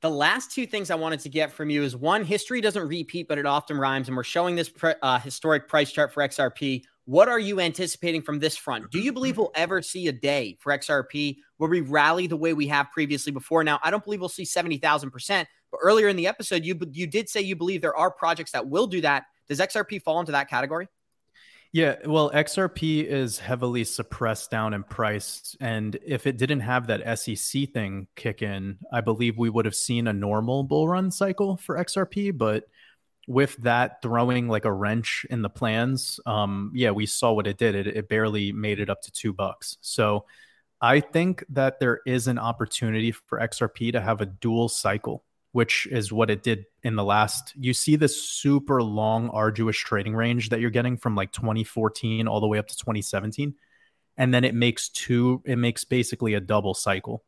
the 0.00 0.10
last 0.10 0.52
two 0.52 0.66
things 0.66 0.90
I 0.90 0.94
wanted 0.96 1.20
to 1.20 1.28
get 1.28 1.50
from 1.50 1.70
you 1.70 1.82
is 1.82 1.96
one, 1.96 2.24
history 2.24 2.60
doesn't 2.60 2.86
repeat, 2.86 3.26
but 3.26 3.38
it 3.38 3.46
often 3.46 3.78
rhymes, 3.78 4.08
and 4.08 4.16
we're 4.16 4.22
showing 4.22 4.54
this 4.54 4.68
pre- 4.68 4.94
uh, 5.02 5.18
historic 5.18 5.66
price 5.66 5.90
chart 5.90 6.12
for 6.12 6.22
XRP. 6.22 6.82
What 7.06 7.28
are 7.28 7.38
you 7.38 7.60
anticipating 7.60 8.22
from 8.22 8.38
this 8.38 8.56
front? 8.56 8.90
Do 8.90 8.98
you 8.98 9.12
believe 9.12 9.36
we'll 9.36 9.50
ever 9.54 9.82
see 9.82 10.08
a 10.08 10.12
day 10.12 10.56
for 10.60 10.72
XRP 10.72 11.36
where 11.58 11.68
we 11.68 11.80
rally 11.80 12.26
the 12.26 12.36
way 12.36 12.54
we 12.54 12.66
have 12.68 12.90
previously 12.92 13.32
before? 13.32 13.62
Now, 13.64 13.78
I 13.82 13.90
don't 13.90 14.02
believe 14.02 14.20
we'll 14.20 14.30
see 14.30 14.44
70,000%, 14.44 15.46
but 15.70 15.78
earlier 15.82 16.08
in 16.08 16.16
the 16.16 16.26
episode, 16.26 16.64
you, 16.64 16.78
you 16.92 17.06
did 17.06 17.28
say 17.28 17.42
you 17.42 17.56
believe 17.56 17.82
there 17.82 17.96
are 17.96 18.10
projects 18.10 18.52
that 18.52 18.68
will 18.68 18.86
do 18.86 19.02
that. 19.02 19.24
Does 19.48 19.58
XRP 19.58 20.00
fall 20.00 20.20
into 20.20 20.32
that 20.32 20.48
category? 20.48 20.88
Yeah, 21.74 21.96
well, 22.04 22.30
XRP 22.30 23.04
is 23.04 23.40
heavily 23.40 23.82
suppressed 23.82 24.48
down 24.48 24.74
in 24.74 24.84
price. 24.84 25.56
And 25.60 25.98
if 26.06 26.24
it 26.24 26.36
didn't 26.36 26.60
have 26.60 26.86
that 26.86 27.18
SEC 27.18 27.72
thing 27.72 28.06
kick 28.14 28.42
in, 28.42 28.78
I 28.92 29.00
believe 29.00 29.36
we 29.36 29.50
would 29.50 29.64
have 29.64 29.74
seen 29.74 30.06
a 30.06 30.12
normal 30.12 30.62
bull 30.62 30.86
run 30.86 31.10
cycle 31.10 31.56
for 31.56 31.76
XRP. 31.76 32.38
But 32.38 32.68
with 33.26 33.56
that 33.56 34.00
throwing 34.02 34.46
like 34.46 34.66
a 34.66 34.72
wrench 34.72 35.26
in 35.30 35.42
the 35.42 35.50
plans, 35.50 36.20
um, 36.26 36.70
yeah, 36.76 36.92
we 36.92 37.06
saw 37.06 37.32
what 37.32 37.48
it 37.48 37.58
did. 37.58 37.74
It, 37.74 37.88
it 37.88 38.08
barely 38.08 38.52
made 38.52 38.78
it 38.78 38.88
up 38.88 39.02
to 39.02 39.10
two 39.10 39.32
bucks. 39.32 39.76
So 39.80 40.26
I 40.80 41.00
think 41.00 41.44
that 41.48 41.80
there 41.80 42.02
is 42.06 42.28
an 42.28 42.38
opportunity 42.38 43.10
for 43.10 43.40
XRP 43.40 43.90
to 43.94 44.00
have 44.00 44.20
a 44.20 44.26
dual 44.26 44.68
cycle 44.68 45.24
which 45.54 45.86
is 45.88 46.12
what 46.12 46.30
it 46.30 46.42
did 46.42 46.66
in 46.82 46.96
the 46.96 47.04
last. 47.04 47.54
You 47.56 47.74
see 47.74 47.94
this 47.94 48.20
super 48.20 48.82
long, 48.82 49.30
arduous 49.30 49.76
trading 49.76 50.12
range 50.12 50.48
that 50.48 50.58
you're 50.58 50.68
getting 50.68 50.96
from 50.96 51.14
like 51.14 51.30
2014 51.30 52.26
all 52.26 52.40
the 52.40 52.48
way 52.48 52.58
up 52.58 52.66
to 52.66 52.76
2017. 52.76 53.54
And 54.16 54.34
then 54.34 54.42
it 54.42 54.52
makes 54.52 54.88
two, 54.88 55.42
it 55.44 55.54
makes 55.54 55.84
basically 55.84 56.34
a 56.34 56.40
double 56.40 56.74
cycle. 56.74 57.22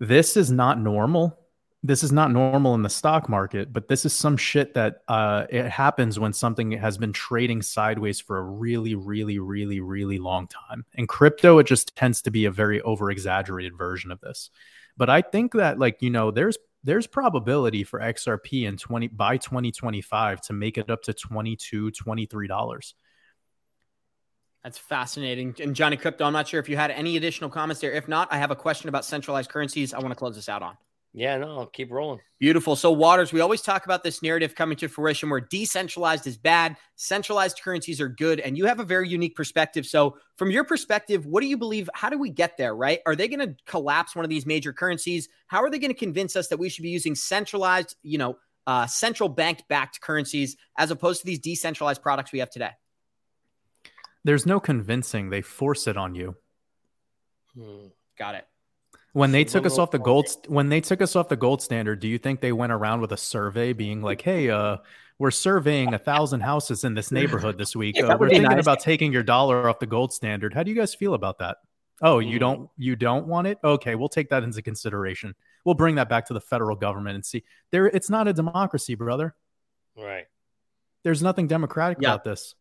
This 0.00 0.38
is 0.38 0.50
not 0.50 0.80
normal. 0.80 1.38
This 1.82 2.02
is 2.02 2.12
not 2.12 2.32
normal 2.32 2.74
in 2.74 2.82
the 2.82 2.88
stock 2.88 3.28
market, 3.28 3.74
but 3.74 3.88
this 3.88 4.06
is 4.06 4.14
some 4.14 4.38
shit 4.38 4.72
that 4.72 5.02
uh, 5.06 5.44
it 5.50 5.68
happens 5.68 6.18
when 6.18 6.32
something 6.32 6.72
has 6.72 6.96
been 6.96 7.12
trading 7.12 7.60
sideways 7.60 8.20
for 8.20 8.38
a 8.38 8.42
really, 8.42 8.94
really, 8.94 9.38
really, 9.38 9.80
really 9.80 10.16
long 10.16 10.48
time. 10.48 10.86
In 10.94 11.06
crypto, 11.06 11.58
it 11.58 11.66
just 11.66 11.94
tends 11.94 12.22
to 12.22 12.30
be 12.30 12.46
a 12.46 12.50
very 12.50 12.80
over 12.80 13.10
exaggerated 13.10 13.76
version 13.76 14.10
of 14.10 14.20
this. 14.22 14.48
But 14.96 15.10
I 15.10 15.20
think 15.20 15.52
that, 15.52 15.78
like, 15.78 16.00
you 16.00 16.08
know, 16.08 16.30
there's 16.30 16.56
there's 16.86 17.06
probability 17.08 17.82
for 17.82 17.98
XRP 17.98 18.62
in 18.66 18.76
20 18.76 19.08
by 19.08 19.36
2025 19.36 20.40
to 20.42 20.52
make 20.52 20.78
it 20.78 20.88
up 20.88 21.02
to 21.02 21.12
22 21.12 21.90
$23. 21.90 22.94
That's 24.62 24.78
fascinating. 24.78 25.54
And 25.60 25.76
Johnny 25.76 25.96
Krypto, 25.96 26.22
I'm 26.24 26.32
not 26.32 26.48
sure 26.48 26.60
if 26.60 26.68
you 26.68 26.76
had 26.76 26.92
any 26.92 27.16
additional 27.16 27.50
comments 27.50 27.80
there. 27.80 27.92
If 27.92 28.08
not, 28.08 28.32
I 28.32 28.38
have 28.38 28.50
a 28.50 28.56
question 28.56 28.88
about 28.88 29.04
centralized 29.04 29.50
currencies 29.50 29.92
I 29.92 29.98
want 29.98 30.10
to 30.10 30.16
close 30.16 30.36
this 30.36 30.48
out 30.48 30.62
on. 30.62 30.76
Yeah, 31.16 31.38
no, 31.38 31.60
I'll 31.60 31.66
keep 31.66 31.90
rolling. 31.90 32.20
Beautiful. 32.38 32.76
So, 32.76 32.92
Waters, 32.92 33.32
we 33.32 33.40
always 33.40 33.62
talk 33.62 33.86
about 33.86 34.04
this 34.04 34.22
narrative 34.22 34.54
coming 34.54 34.76
to 34.76 34.86
fruition 34.86 35.30
where 35.30 35.40
decentralized 35.40 36.26
is 36.26 36.36
bad, 36.36 36.76
centralized 36.96 37.62
currencies 37.62 38.02
are 38.02 38.08
good, 38.10 38.38
and 38.38 38.58
you 38.58 38.66
have 38.66 38.80
a 38.80 38.84
very 38.84 39.08
unique 39.08 39.34
perspective. 39.34 39.86
So, 39.86 40.18
from 40.36 40.50
your 40.50 40.62
perspective, 40.62 41.24
what 41.24 41.40
do 41.40 41.46
you 41.46 41.56
believe? 41.56 41.88
How 41.94 42.10
do 42.10 42.18
we 42.18 42.28
get 42.28 42.58
there, 42.58 42.76
right? 42.76 43.00
Are 43.06 43.16
they 43.16 43.28
going 43.28 43.48
to 43.48 43.56
collapse 43.64 44.14
one 44.14 44.26
of 44.26 44.28
these 44.28 44.44
major 44.44 44.74
currencies? 44.74 45.30
How 45.46 45.62
are 45.62 45.70
they 45.70 45.78
going 45.78 45.90
to 45.90 45.98
convince 45.98 46.36
us 46.36 46.48
that 46.48 46.58
we 46.58 46.68
should 46.68 46.82
be 46.82 46.90
using 46.90 47.14
centralized, 47.14 47.96
you 48.02 48.18
know, 48.18 48.36
uh, 48.66 48.86
central 48.86 49.30
bank 49.30 49.62
backed 49.70 50.02
currencies 50.02 50.58
as 50.76 50.90
opposed 50.90 51.20
to 51.20 51.26
these 51.26 51.38
decentralized 51.38 52.02
products 52.02 52.30
we 52.30 52.40
have 52.40 52.50
today? 52.50 52.72
There's 54.22 54.44
no 54.44 54.60
convincing. 54.60 55.30
They 55.30 55.40
force 55.40 55.86
it 55.86 55.96
on 55.96 56.14
you. 56.14 56.36
Hmm. 57.54 57.86
Got 58.18 58.34
it 58.34 58.46
when 59.16 59.32
they 59.32 59.44
took 59.44 59.64
us 59.64 59.78
off 59.78 59.90
the 59.90 59.98
gold 59.98 60.26
when 60.46 60.68
they 60.68 60.80
took 60.80 61.00
us 61.00 61.16
off 61.16 61.30
the 61.30 61.36
gold 61.36 61.62
standard 61.62 62.00
do 62.00 62.06
you 62.06 62.18
think 62.18 62.42
they 62.42 62.52
went 62.52 62.70
around 62.70 63.00
with 63.00 63.12
a 63.12 63.16
survey 63.16 63.72
being 63.72 64.02
like 64.02 64.20
hey 64.20 64.50
uh 64.50 64.76
we're 65.18 65.30
surveying 65.30 65.94
a 65.94 65.98
thousand 65.98 66.40
houses 66.40 66.84
in 66.84 66.92
this 66.92 67.10
neighborhood 67.10 67.56
this 67.56 67.74
week. 67.84 67.98
Uh, 67.98 68.18
we're 68.20 68.28
thinking 68.28 68.50
nice. 68.50 68.60
about 68.60 68.80
taking 68.80 69.14
your 69.14 69.22
dollar 69.22 69.66
off 69.66 69.78
the 69.78 69.86
gold 69.86 70.12
standard. 70.12 70.52
How 70.52 70.62
do 70.62 70.70
you 70.70 70.76
guys 70.76 70.94
feel 70.94 71.14
about 71.14 71.38
that? 71.38 71.56
Oh 72.02 72.18
you 72.18 72.38
don't 72.38 72.64
mm. 72.64 72.68
you 72.76 72.94
don't 72.96 73.26
want 73.26 73.46
it? 73.46 73.56
Okay 73.64 73.94
we'll 73.94 74.10
take 74.10 74.28
that 74.28 74.42
into 74.42 74.60
consideration. 74.60 75.34
We'll 75.64 75.74
bring 75.74 75.94
that 75.94 76.10
back 76.10 76.26
to 76.26 76.34
the 76.34 76.40
federal 76.42 76.76
government 76.76 77.14
and 77.14 77.24
see. 77.24 77.42
There 77.72 77.86
it's 77.86 78.10
not 78.10 78.28
a 78.28 78.34
democracy 78.34 78.96
brother. 78.96 79.34
Right. 79.96 80.26
There's 81.04 81.22
nothing 81.22 81.46
democratic 81.46 81.98
yeah. 82.02 82.10
about 82.10 82.24
this 82.24 82.54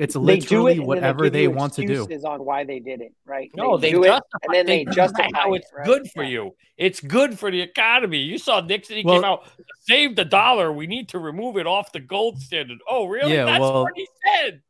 it's 0.00 0.16
literally 0.16 0.80
whatever 0.80 1.28
they, 1.28 1.40
they 1.40 1.48
want 1.48 1.74
to 1.74 1.86
do. 1.86 2.06
Is 2.08 2.24
on 2.24 2.42
why 2.42 2.64
they 2.64 2.80
did 2.80 3.02
it, 3.02 3.12
right? 3.26 3.50
No, 3.54 3.76
they, 3.76 3.92
they 3.92 4.00
justify, 4.00 4.38
and 4.44 4.54
then 4.54 4.66
they, 4.66 4.84
justify 4.86 5.28
how 5.34 5.52
it's 5.52 5.70
right? 5.76 5.84
good 5.84 6.10
for 6.14 6.22
yeah. 6.22 6.30
you. 6.30 6.56
It's 6.78 7.00
good 7.00 7.38
for 7.38 7.50
the 7.50 7.60
economy. 7.60 8.16
You 8.16 8.38
saw 8.38 8.62
Nixon. 8.62 8.96
He 8.96 9.02
well, 9.04 9.16
came 9.16 9.24
out, 9.24 9.46
save 9.82 10.16
the 10.16 10.24
dollar. 10.24 10.72
We 10.72 10.86
need 10.86 11.10
to 11.10 11.18
remove 11.18 11.58
it 11.58 11.66
off 11.66 11.92
the 11.92 12.00
gold 12.00 12.40
standard. 12.40 12.78
Oh, 12.88 13.04
really? 13.04 13.34
Yeah, 13.34 13.44
That's 13.44 13.60
well, 13.60 13.82
what 13.82 13.92
he 13.94 14.08
said. 14.24 14.62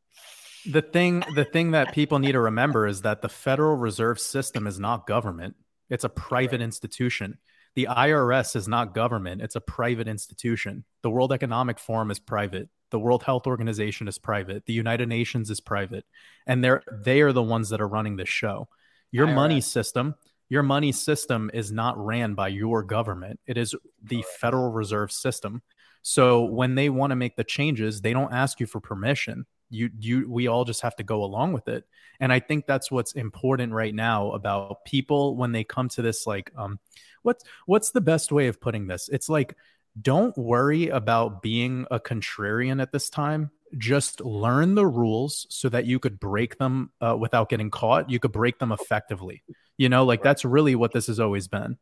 The 0.69 0.81
thing, 0.81 1.23
the 1.33 1.45
thing 1.45 1.71
that 1.71 1.93
people 1.93 2.19
need 2.19 2.33
to 2.33 2.41
remember 2.41 2.85
is 2.85 3.03
that 3.03 3.21
the 3.21 3.29
Federal 3.29 3.77
Reserve 3.77 4.19
System 4.19 4.67
is 4.67 4.81
not 4.81 5.07
government. 5.07 5.55
It's 5.89 6.03
a 6.03 6.09
private 6.09 6.57
right. 6.57 6.61
institution. 6.61 7.37
The 7.75 7.87
IRS 7.89 8.57
is 8.57 8.67
not 8.67 8.93
government. 8.93 9.41
It's 9.41 9.55
a 9.55 9.61
private 9.61 10.09
institution. 10.09 10.83
The 11.03 11.09
World 11.09 11.31
Economic 11.31 11.79
Forum 11.79 12.11
is 12.11 12.19
private 12.19 12.67
the 12.91 12.99
World 12.99 13.23
Health 13.23 13.47
Organization 13.47 14.07
is 14.07 14.17
private. 14.17 14.65
The 14.65 14.73
United 14.73 15.09
Nations 15.09 15.49
is 15.49 15.59
private. 15.59 16.05
And 16.45 16.63
they're 16.63 16.83
they 16.91 17.21
are 17.21 17.33
the 17.33 17.43
ones 17.43 17.69
that 17.69 17.81
are 17.81 17.87
running 17.87 18.17
this 18.17 18.29
show. 18.29 18.67
Your 19.11 19.27
IRS. 19.27 19.35
money 19.35 19.61
system, 19.61 20.15
your 20.49 20.63
money 20.63 20.91
system 20.91 21.49
is 21.53 21.71
not 21.71 21.97
ran 21.97 22.33
by 22.33 22.49
your 22.49 22.83
government. 22.83 23.39
It 23.47 23.57
is 23.57 23.73
the 24.03 24.23
Federal 24.39 24.71
Reserve 24.71 25.11
System. 25.11 25.61
So 26.01 26.43
when 26.43 26.75
they 26.75 26.89
want 26.89 27.11
to 27.11 27.15
make 27.15 27.35
the 27.35 27.43
changes, 27.43 28.01
they 28.01 28.13
don't 28.13 28.33
ask 28.33 28.59
you 28.59 28.67
for 28.67 28.79
permission. 28.79 29.45
You 29.69 29.89
you 29.99 30.29
we 30.29 30.47
all 30.47 30.65
just 30.65 30.81
have 30.81 30.95
to 30.97 31.03
go 31.03 31.23
along 31.23 31.53
with 31.53 31.67
it. 31.67 31.85
And 32.19 32.33
I 32.33 32.39
think 32.39 32.65
that's 32.65 32.91
what's 32.91 33.13
important 33.13 33.71
right 33.73 33.95
now 33.95 34.31
about 34.31 34.83
people 34.85 35.35
when 35.37 35.53
they 35.53 35.63
come 35.63 35.87
to 35.89 36.01
this 36.01 36.27
like 36.27 36.51
um 36.57 36.79
what's 37.23 37.43
what's 37.65 37.91
the 37.91 38.01
best 38.01 38.31
way 38.31 38.47
of 38.47 38.59
putting 38.59 38.87
this? 38.87 39.09
It's 39.11 39.29
like 39.29 39.55
don't 39.99 40.37
worry 40.37 40.87
about 40.87 41.41
being 41.41 41.85
a 41.91 41.99
contrarian 41.99 42.81
at 42.81 42.91
this 42.91 43.09
time. 43.09 43.51
Just 43.77 44.21
learn 44.21 44.75
the 44.75 44.85
rules 44.85 45.47
so 45.49 45.69
that 45.69 45.85
you 45.85 45.99
could 45.99 46.19
break 46.19 46.57
them 46.57 46.91
uh, 47.01 47.15
without 47.17 47.49
getting 47.49 47.69
caught. 47.69 48.09
You 48.09 48.19
could 48.19 48.31
break 48.31 48.59
them 48.59 48.71
effectively. 48.71 49.43
You 49.77 49.89
know, 49.89 50.05
like 50.05 50.23
that's 50.23 50.45
really 50.45 50.75
what 50.75 50.93
this 50.93 51.07
has 51.07 51.19
always 51.19 51.47
been. 51.47 51.77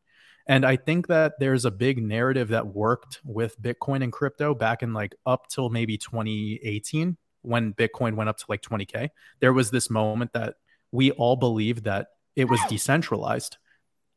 And 0.46 0.64
I 0.64 0.76
think 0.76 1.08
that 1.08 1.34
there's 1.38 1.64
a 1.64 1.70
big 1.70 2.02
narrative 2.02 2.48
that 2.48 2.66
worked 2.66 3.20
with 3.24 3.60
Bitcoin 3.60 4.02
and 4.02 4.12
crypto 4.12 4.54
back 4.54 4.82
in 4.82 4.92
like 4.92 5.14
up 5.26 5.48
till 5.48 5.68
maybe 5.68 5.98
2018 5.98 7.16
when 7.42 7.74
Bitcoin 7.74 8.16
went 8.16 8.30
up 8.30 8.38
to 8.38 8.44
like 8.48 8.62
20K. 8.62 9.10
There 9.40 9.52
was 9.52 9.70
this 9.70 9.90
moment 9.90 10.32
that 10.32 10.54
we 10.92 11.10
all 11.12 11.36
believed 11.36 11.84
that 11.84 12.08
it 12.36 12.46
was 12.46 12.60
decentralized 12.68 13.58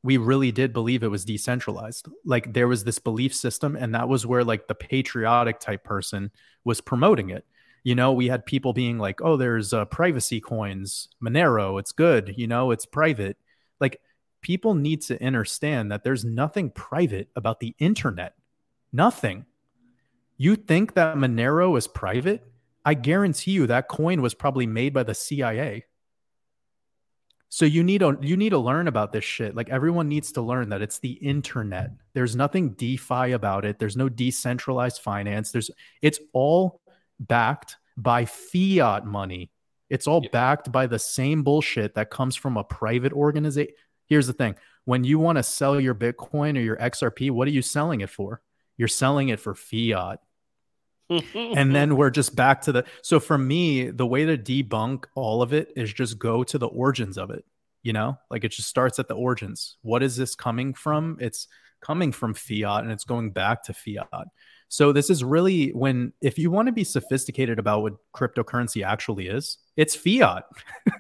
we 0.04 0.18
really 0.18 0.52
did 0.52 0.74
believe 0.74 1.02
it 1.02 1.08
was 1.08 1.24
decentralized. 1.24 2.08
Like 2.26 2.54
there 2.54 2.68
was 2.68 2.84
this 2.84 3.00
belief 3.00 3.34
system, 3.34 3.76
and 3.76 3.96
that 3.96 4.10
was 4.10 4.28
where 4.28 4.44
like 4.44 4.68
the 4.68 4.76
patriotic 4.76 5.60
type 5.60 5.84
person 5.84 6.32
was 6.66 6.82
promoting 6.82 7.30
it. 7.30 7.46
You 7.84 7.96
know, 7.96 8.12
we 8.14 8.28
had 8.28 8.46
people 8.46 8.74
being 8.74 8.98
like, 8.98 9.22
"Oh, 9.22 9.38
there's 9.38 9.74
uh, 9.74 9.86
privacy 9.86 10.42
coins, 10.42 11.08
Monero. 11.24 11.80
It's 11.80 11.94
good. 11.94 12.34
You 12.38 12.48
know, 12.48 12.72
it's 12.72 12.86
private." 12.86 13.38
Like 13.80 14.02
people 14.42 14.76
need 14.76 15.02
to 15.04 15.26
understand 15.26 15.92
that 15.92 16.04
there's 16.04 16.26
nothing 16.26 16.70
private 16.70 17.30
about 17.36 17.62
the 17.62 17.76
internet. 17.80 18.36
Nothing. 18.92 19.46
You 20.38 20.56
think 20.56 20.96
that 20.96 21.16
Monero 21.16 21.78
is 21.78 21.88
private? 21.88 22.46
I 22.86 22.94
guarantee 22.94 23.52
you 23.52 23.68
that 23.68 23.88
coin 23.88 24.22
was 24.22 24.34
probably 24.34 24.68
made 24.68 24.94
by 24.94 25.04
the 25.04 25.16
CIA. 25.16 25.86
So 27.54 27.66
you 27.66 27.84
need 27.84 28.00
to 28.00 28.18
you 28.20 28.36
need 28.36 28.50
to 28.50 28.58
learn 28.58 28.88
about 28.88 29.12
this 29.12 29.24
shit. 29.24 29.54
Like 29.54 29.70
everyone 29.70 30.10
needs 30.10 30.32
to 30.32 30.42
learn 30.42 30.70
that 30.70 30.82
it's 30.82 30.98
the 30.98 31.12
internet. 31.12 31.92
There's 32.16 32.36
nothing 32.36 32.72
DeFi 32.72 33.34
about 33.34 33.64
it. 33.64 33.78
There's 33.78 33.96
no 33.96 34.10
decentralized 34.10 35.00
finance. 35.04 35.52
There's 35.52 35.70
it's 36.02 36.20
all 36.34 36.82
backed 37.20 37.78
by 37.96 38.26
fiat 38.26 39.06
money. 39.06 39.52
It's 39.92 40.08
all 40.08 40.22
yeah. 40.24 40.30
backed 40.32 40.72
by 40.72 40.88
the 40.88 40.98
same 40.98 41.44
bullshit 41.44 41.94
that 41.94 42.10
comes 42.10 42.36
from 42.36 42.58
a 42.58 42.64
private 42.64 43.14
organization. 43.14 43.76
Here's 44.08 44.26
the 44.26 44.34
thing. 44.34 44.56
When 44.86 45.04
you 45.04 45.20
want 45.20 45.38
to 45.38 45.44
sell 45.44 45.80
your 45.80 45.94
Bitcoin 45.94 46.58
or 46.58 46.62
your 46.62 46.78
XRP, 46.78 47.30
what 47.30 47.48
are 47.48 47.52
you 47.52 47.62
selling 47.62 48.02
it 48.02 48.10
for? 48.10 48.42
You're 48.78 48.88
selling 48.88 49.30
it 49.30 49.40
for 49.40 49.54
fiat 49.54 50.22
and 51.10 51.76
then 51.76 51.96
we're 51.98 52.10
just 52.10 52.36
back 52.36 52.62
to 52.62 52.72
the 52.72 52.86
so 53.02 53.20
for 53.20 53.38
me 53.38 53.90
the 53.90 54.06
way 54.06 54.26
to 54.26 54.38
debunk 54.38 55.06
all 55.16 55.42
of 55.42 55.54
it 55.54 55.72
is 55.76 55.94
just 55.94 56.18
go 56.18 56.44
to 56.44 56.58
the 56.58 56.68
origins 56.68 57.18
of 57.18 57.30
it 57.30 57.46
you 57.84 57.94
know? 57.94 58.18
Like 58.32 58.44
it 58.44 58.52
just 58.52 58.70
starts 58.70 58.98
at 58.98 59.08
the 59.08 59.14
origins. 59.14 59.78
What 59.82 60.02
is 60.02 60.16
this 60.16 60.34
coming 60.34 60.74
from? 60.74 61.18
It's 61.20 61.48
coming 61.82 62.12
from 62.12 62.34
fiat 62.34 62.84
and 62.84 62.92
it's 62.92 63.04
going 63.04 63.32
back 63.32 63.64
to 63.64 63.74
fiat. 63.74 64.28
So 64.70 64.92
this 64.92 65.10
is 65.10 65.24
really 65.24 65.70
when 65.70 66.14
if 66.22 66.40
you 66.40 66.50
want 66.50 66.68
to 66.68 66.72
be 66.72 66.86
sophisticated 66.86 67.60
about 67.60 67.84
what 67.84 67.94
cryptocurrency 68.16 68.84
actually 68.84 69.28
is 69.28 69.60
it's 69.78 69.96
fiat 69.96 70.46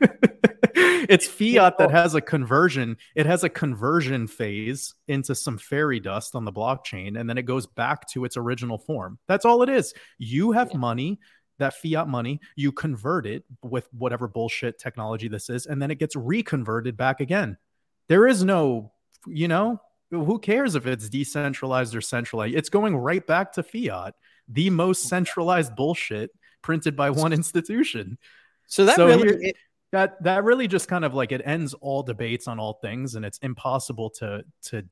it's 0.75 1.27
fiat 1.27 1.77
that 1.77 1.91
has 1.91 2.15
a 2.15 2.21
conversion. 2.21 2.97
It 3.15 3.25
has 3.25 3.43
a 3.43 3.49
conversion 3.49 4.27
phase 4.27 4.93
into 5.07 5.35
some 5.35 5.57
fairy 5.57 5.99
dust 5.99 6.35
on 6.35 6.45
the 6.45 6.51
blockchain, 6.51 7.19
and 7.19 7.29
then 7.29 7.37
it 7.37 7.43
goes 7.43 7.65
back 7.65 8.07
to 8.09 8.25
its 8.25 8.37
original 8.37 8.77
form. 8.77 9.19
That's 9.27 9.45
all 9.45 9.63
it 9.63 9.69
is. 9.69 9.93
You 10.17 10.51
have 10.51 10.71
yeah. 10.71 10.77
money, 10.77 11.19
that 11.59 11.75
fiat 11.75 12.07
money, 12.07 12.39
you 12.55 12.71
convert 12.71 13.25
it 13.25 13.43
with 13.61 13.87
whatever 13.93 14.27
bullshit 14.27 14.79
technology 14.79 15.27
this 15.27 15.49
is, 15.49 15.65
and 15.65 15.81
then 15.81 15.91
it 15.91 15.99
gets 15.99 16.15
reconverted 16.15 16.97
back 16.97 17.19
again. 17.19 17.57
There 18.09 18.27
is 18.27 18.43
no, 18.43 18.91
you 19.25 19.47
know, 19.47 19.79
who 20.11 20.39
cares 20.39 20.75
if 20.75 20.85
it's 20.85 21.09
decentralized 21.09 21.95
or 21.95 22.01
centralized? 22.01 22.55
It's 22.55 22.69
going 22.69 22.95
right 22.95 23.25
back 23.25 23.53
to 23.53 23.63
fiat, 23.63 24.13
the 24.47 24.69
most 24.69 25.03
centralized 25.03 25.75
bullshit 25.75 26.31
printed 26.61 26.95
by 26.95 27.09
one 27.09 27.33
institution. 27.33 28.17
So 28.67 28.85
that 28.85 28.95
so 28.95 29.07
really 29.07 29.49
it, 29.49 29.55
that 29.93 30.21
that 30.23 30.43
really 30.43 30.67
just 30.67 30.87
kind 30.87 31.05
of 31.05 31.13
like 31.13 31.31
it 31.31 31.41
ends 31.45 31.75
all 31.75 32.01
debates 32.01 32.47
on 32.47 32.59
all 32.59 32.73
things 32.81 33.13
and 33.13 33.23
it's 33.23 33.37
impossible 33.37 34.09
to 34.09 34.43
to 34.63 34.83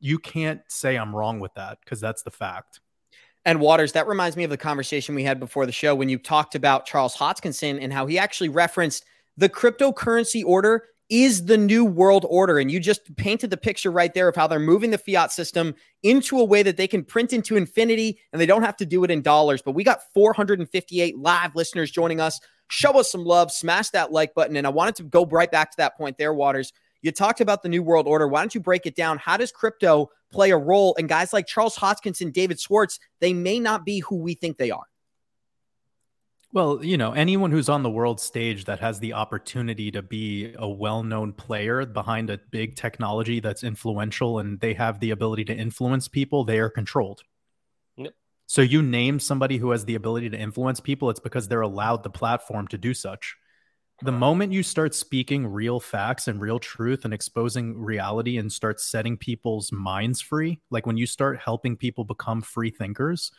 you 0.00 0.18
can't 0.18 0.60
say 0.66 0.96
i'm 0.96 1.14
wrong 1.14 1.38
with 1.38 1.54
that 1.54 1.78
because 1.82 2.00
that's 2.00 2.22
the 2.22 2.30
fact. 2.30 2.80
And 3.46 3.58
waters 3.58 3.92
that 3.92 4.06
reminds 4.06 4.36
me 4.36 4.44
of 4.44 4.50
the 4.50 4.58
conversation 4.58 5.14
we 5.14 5.22
had 5.22 5.40
before 5.40 5.64
the 5.64 5.72
show 5.72 5.94
when 5.94 6.08
you 6.10 6.18
talked 6.18 6.56
about 6.56 6.84
charles 6.84 7.16
hoskinson 7.16 7.78
and 7.80 7.92
how 7.92 8.06
he 8.06 8.18
actually 8.18 8.48
referenced 8.50 9.04
the 9.36 9.48
cryptocurrency 9.48 10.44
order 10.44 10.84
is 11.10 11.46
the 11.46 11.58
new 11.58 11.84
world 11.84 12.24
order 12.28 12.58
and 12.58 12.70
you 12.70 12.80
just 12.80 13.14
painted 13.16 13.50
the 13.50 13.56
picture 13.56 13.90
right 13.90 14.14
there 14.14 14.28
of 14.28 14.36
how 14.36 14.46
they're 14.46 14.58
moving 14.58 14.90
the 14.90 14.98
fiat 14.98 15.32
system 15.32 15.74
into 16.02 16.38
a 16.38 16.44
way 16.44 16.62
that 16.62 16.76
they 16.76 16.86
can 16.86 17.04
print 17.04 17.32
into 17.32 17.56
infinity 17.56 18.18
and 18.32 18.40
they 18.40 18.46
don't 18.46 18.62
have 18.62 18.76
to 18.76 18.86
do 18.86 19.04
it 19.04 19.10
in 19.10 19.20
dollars 19.20 19.60
but 19.60 19.72
we 19.72 19.84
got 19.84 20.00
458 20.14 21.18
live 21.18 21.54
listeners 21.54 21.90
joining 21.90 22.20
us 22.20 22.40
show 22.70 22.98
us 22.98 23.10
some 23.10 23.24
love, 23.24 23.52
smash 23.52 23.90
that 23.90 24.12
like 24.12 24.34
button. 24.34 24.56
And 24.56 24.66
I 24.66 24.70
wanted 24.70 24.96
to 24.96 25.02
go 25.02 25.26
right 25.26 25.50
back 25.50 25.70
to 25.72 25.76
that 25.78 25.96
point 25.96 26.16
there, 26.16 26.32
Waters. 26.32 26.72
You 27.02 27.12
talked 27.12 27.40
about 27.40 27.62
the 27.62 27.68
New 27.68 27.82
World 27.82 28.06
Order. 28.06 28.28
Why 28.28 28.40
don't 28.40 28.54
you 28.54 28.60
break 28.60 28.86
it 28.86 28.94
down? 28.94 29.18
How 29.18 29.36
does 29.36 29.52
crypto 29.52 30.10
play 30.30 30.50
a 30.50 30.56
role? 30.56 30.94
And 30.98 31.08
guys 31.08 31.32
like 31.32 31.46
Charles 31.46 31.76
Hoskinson, 31.76 32.32
David 32.32 32.60
Schwartz, 32.60 32.98
they 33.20 33.32
may 33.32 33.58
not 33.58 33.84
be 33.84 34.00
who 34.00 34.16
we 34.16 34.34
think 34.34 34.58
they 34.58 34.70
are. 34.70 34.84
Well, 36.52 36.84
you 36.84 36.96
know, 36.96 37.12
anyone 37.12 37.52
who's 37.52 37.68
on 37.68 37.82
the 37.84 37.90
world 37.90 38.20
stage 38.20 38.64
that 38.64 38.80
has 38.80 38.98
the 38.98 39.12
opportunity 39.12 39.90
to 39.92 40.02
be 40.02 40.52
a 40.58 40.68
well 40.68 41.02
known 41.04 41.32
player 41.32 41.86
behind 41.86 42.28
a 42.28 42.38
big 42.50 42.74
technology 42.74 43.38
that's 43.40 43.62
influential 43.62 44.38
and 44.40 44.58
they 44.60 44.74
have 44.74 44.98
the 44.98 45.10
ability 45.12 45.44
to 45.46 45.54
influence 45.54 46.08
people, 46.08 46.44
they 46.44 46.58
are 46.58 46.70
controlled. 46.70 47.22
Yep. 47.96 48.14
So 48.46 48.62
you 48.62 48.82
name 48.82 49.20
somebody 49.20 49.58
who 49.58 49.70
has 49.70 49.84
the 49.84 49.94
ability 49.94 50.30
to 50.30 50.38
influence 50.38 50.80
people, 50.80 51.10
it's 51.10 51.20
because 51.20 51.48
they're 51.48 51.60
allowed 51.60 52.02
the 52.02 52.10
platform 52.10 52.66
to 52.68 52.78
do 52.78 52.94
such. 52.94 53.36
the 54.02 54.12
moment 54.12 54.52
you 54.52 54.62
start 54.62 54.94
speaking 54.94 55.46
real 55.46 55.80
facts 55.80 56.28
and 56.28 56.40
real 56.40 56.58
truth 56.58 57.04
and 57.04 57.14
exposing 57.14 57.78
reality 57.78 58.38
and 58.38 58.52
start 58.52 58.80
setting 58.80 59.16
people's 59.16 59.72
minds 59.72 60.20
free, 60.20 60.60
like 60.70 60.86
when 60.86 60.96
you 60.96 61.06
start 61.06 61.38
helping 61.40 61.76
people 61.76 62.04
become 62.04 62.42
free 62.42 62.70
thinkers, 62.70 63.30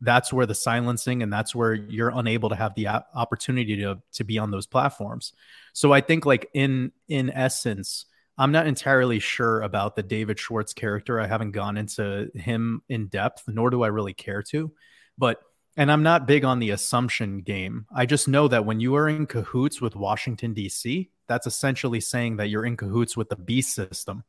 that's 0.00 0.32
where 0.32 0.46
the 0.46 0.54
silencing 0.54 1.22
and 1.22 1.32
that's 1.32 1.54
where 1.54 1.74
you're 1.74 2.12
unable 2.14 2.48
to 2.48 2.54
have 2.54 2.74
the 2.74 2.88
opportunity 2.88 3.76
to 3.76 4.00
to 4.12 4.24
be 4.24 4.38
on 4.38 4.50
those 4.50 4.66
platforms. 4.66 5.32
So 5.72 5.92
I 5.92 6.00
think 6.00 6.24
like 6.24 6.48
in 6.54 6.92
in 7.08 7.30
essence, 7.30 8.06
I'm 8.36 8.52
not 8.52 8.66
entirely 8.66 9.18
sure 9.18 9.62
about 9.62 9.96
the 9.96 10.02
David 10.02 10.38
Schwartz 10.38 10.72
character. 10.72 11.20
I 11.20 11.26
haven't 11.26 11.52
gone 11.52 11.76
into 11.76 12.30
him 12.34 12.82
in 12.88 13.08
depth, 13.08 13.44
nor 13.48 13.70
do 13.70 13.82
I 13.82 13.88
really 13.88 14.14
care 14.14 14.42
to. 14.44 14.72
But 15.16 15.40
and 15.76 15.90
I'm 15.90 16.02
not 16.02 16.26
big 16.26 16.44
on 16.44 16.58
the 16.58 16.70
assumption 16.70 17.40
game. 17.40 17.86
I 17.94 18.06
just 18.06 18.28
know 18.28 18.48
that 18.48 18.64
when 18.64 18.80
you 18.80 18.96
are 18.96 19.08
in 19.08 19.26
cahoots 19.26 19.80
with 19.80 19.94
Washington, 19.94 20.52
D.C., 20.52 21.10
that's 21.28 21.46
essentially 21.46 22.00
saying 22.00 22.36
that 22.36 22.48
you're 22.48 22.64
in 22.64 22.76
cahoots 22.76 23.16
with 23.16 23.28
the 23.28 23.36
beast 23.36 23.74
system. 23.74 24.24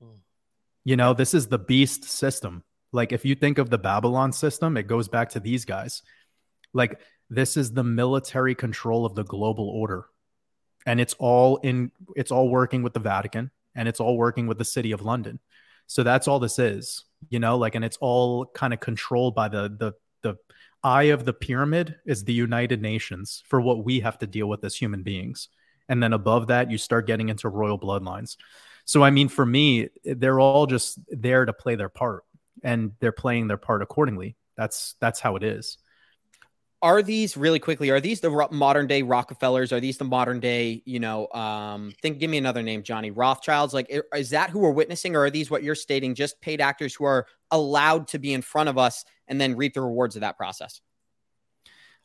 Hmm. 0.00 0.20
You 0.84 0.96
know, 0.96 1.12
this 1.12 1.34
is 1.34 1.48
the 1.48 1.58
beast 1.58 2.04
system. 2.04 2.64
Like, 2.92 3.12
if 3.12 3.24
you 3.24 3.34
think 3.34 3.58
of 3.58 3.70
the 3.70 3.78
Babylon 3.78 4.32
system, 4.32 4.76
it 4.76 4.86
goes 4.86 5.08
back 5.08 5.30
to 5.30 5.40
these 5.40 5.64
guys. 5.64 6.02
Like, 6.72 7.00
this 7.30 7.56
is 7.56 7.72
the 7.72 7.84
military 7.84 8.54
control 8.54 9.06
of 9.06 9.14
the 9.14 9.24
global 9.24 9.68
order. 9.68 10.06
And 10.84 11.00
it's 11.00 11.14
all 11.18 11.56
in, 11.58 11.90
it's 12.14 12.30
all 12.30 12.48
working 12.48 12.82
with 12.82 12.92
the 12.92 13.00
Vatican 13.00 13.50
and 13.74 13.88
it's 13.88 14.00
all 14.00 14.16
working 14.16 14.46
with 14.46 14.58
the 14.58 14.64
city 14.64 14.92
of 14.92 15.02
London. 15.02 15.38
So 15.86 16.02
that's 16.02 16.28
all 16.28 16.38
this 16.38 16.58
is, 16.58 17.04
you 17.30 17.38
know, 17.38 17.56
like, 17.56 17.74
and 17.74 17.84
it's 17.84 17.96
all 18.00 18.46
kind 18.46 18.74
of 18.74 18.80
controlled 18.80 19.34
by 19.34 19.48
the, 19.48 19.74
the, 19.78 19.92
the 20.22 20.36
eye 20.82 21.04
of 21.04 21.24
the 21.24 21.32
pyramid 21.32 21.96
is 22.04 22.24
the 22.24 22.32
United 22.32 22.82
Nations 22.82 23.42
for 23.46 23.60
what 23.60 23.84
we 23.84 24.00
have 24.00 24.18
to 24.18 24.26
deal 24.26 24.48
with 24.48 24.64
as 24.64 24.76
human 24.76 25.02
beings. 25.02 25.48
And 25.88 26.02
then 26.02 26.12
above 26.12 26.48
that, 26.48 26.70
you 26.70 26.78
start 26.78 27.06
getting 27.06 27.28
into 27.28 27.48
royal 27.48 27.78
bloodlines. 27.78 28.36
So, 28.84 29.02
I 29.02 29.10
mean, 29.10 29.28
for 29.28 29.46
me, 29.46 29.88
they're 30.04 30.40
all 30.40 30.66
just 30.66 30.98
there 31.08 31.44
to 31.44 31.52
play 31.52 31.76
their 31.76 31.88
part 31.88 32.24
and 32.62 32.92
they're 33.00 33.12
playing 33.12 33.48
their 33.48 33.56
part 33.56 33.82
accordingly. 33.82 34.36
That's 34.56 34.94
that's 35.00 35.20
how 35.20 35.36
it 35.36 35.42
is. 35.42 35.78
Are 36.82 37.00
these 37.00 37.36
really 37.36 37.60
quickly 37.60 37.90
are 37.90 38.00
these 38.00 38.20
the 38.20 38.48
modern 38.50 38.88
day 38.88 39.02
rockefellers? 39.02 39.72
Are 39.72 39.80
these 39.80 39.98
the 39.98 40.04
modern 40.04 40.40
day 40.40 40.82
you 40.84 40.98
know 40.98 41.28
um 41.28 41.92
think 42.02 42.18
give 42.18 42.30
me 42.30 42.38
another 42.38 42.62
name 42.62 42.82
johnny 42.82 43.10
rothschilds? 43.10 43.72
Like 43.72 43.90
is 44.14 44.30
that 44.30 44.50
who 44.50 44.58
we're 44.58 44.72
witnessing 44.72 45.14
or 45.14 45.24
are 45.24 45.30
these 45.30 45.50
what 45.50 45.62
you're 45.62 45.74
stating 45.74 46.14
just 46.14 46.40
paid 46.40 46.60
actors 46.60 46.94
who 46.94 47.04
are 47.04 47.26
allowed 47.50 48.08
to 48.08 48.18
be 48.18 48.32
in 48.32 48.42
front 48.42 48.68
of 48.68 48.78
us 48.78 49.04
and 49.28 49.40
then 49.40 49.56
reap 49.56 49.74
the 49.74 49.80
rewards 49.80 50.16
of 50.16 50.20
that 50.20 50.36
process? 50.36 50.80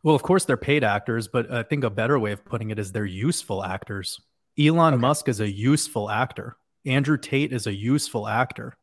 Well 0.03 0.15
of 0.15 0.21
course 0.21 0.45
they're 0.45 0.57
paid 0.57 0.84
actors 0.84 1.27
but 1.27 1.51
i 1.51 1.63
think 1.63 1.84
a 1.84 1.89
better 1.89 2.19
way 2.19 2.31
of 2.31 2.45
putting 2.45 2.69
it 2.69 2.79
is 2.79 2.91
they're 2.91 3.05
useful 3.05 3.63
actors. 3.63 4.21
Elon 4.59 4.95
okay. 4.95 5.01
musk 5.01 5.27
is 5.27 5.39
a 5.39 5.51
useful 5.51 6.09
actor. 6.09 6.57
Andrew 6.85 7.17
tate 7.17 7.51
is 7.51 7.67
a 7.67 7.73
useful 7.73 8.27
actor 8.27 8.75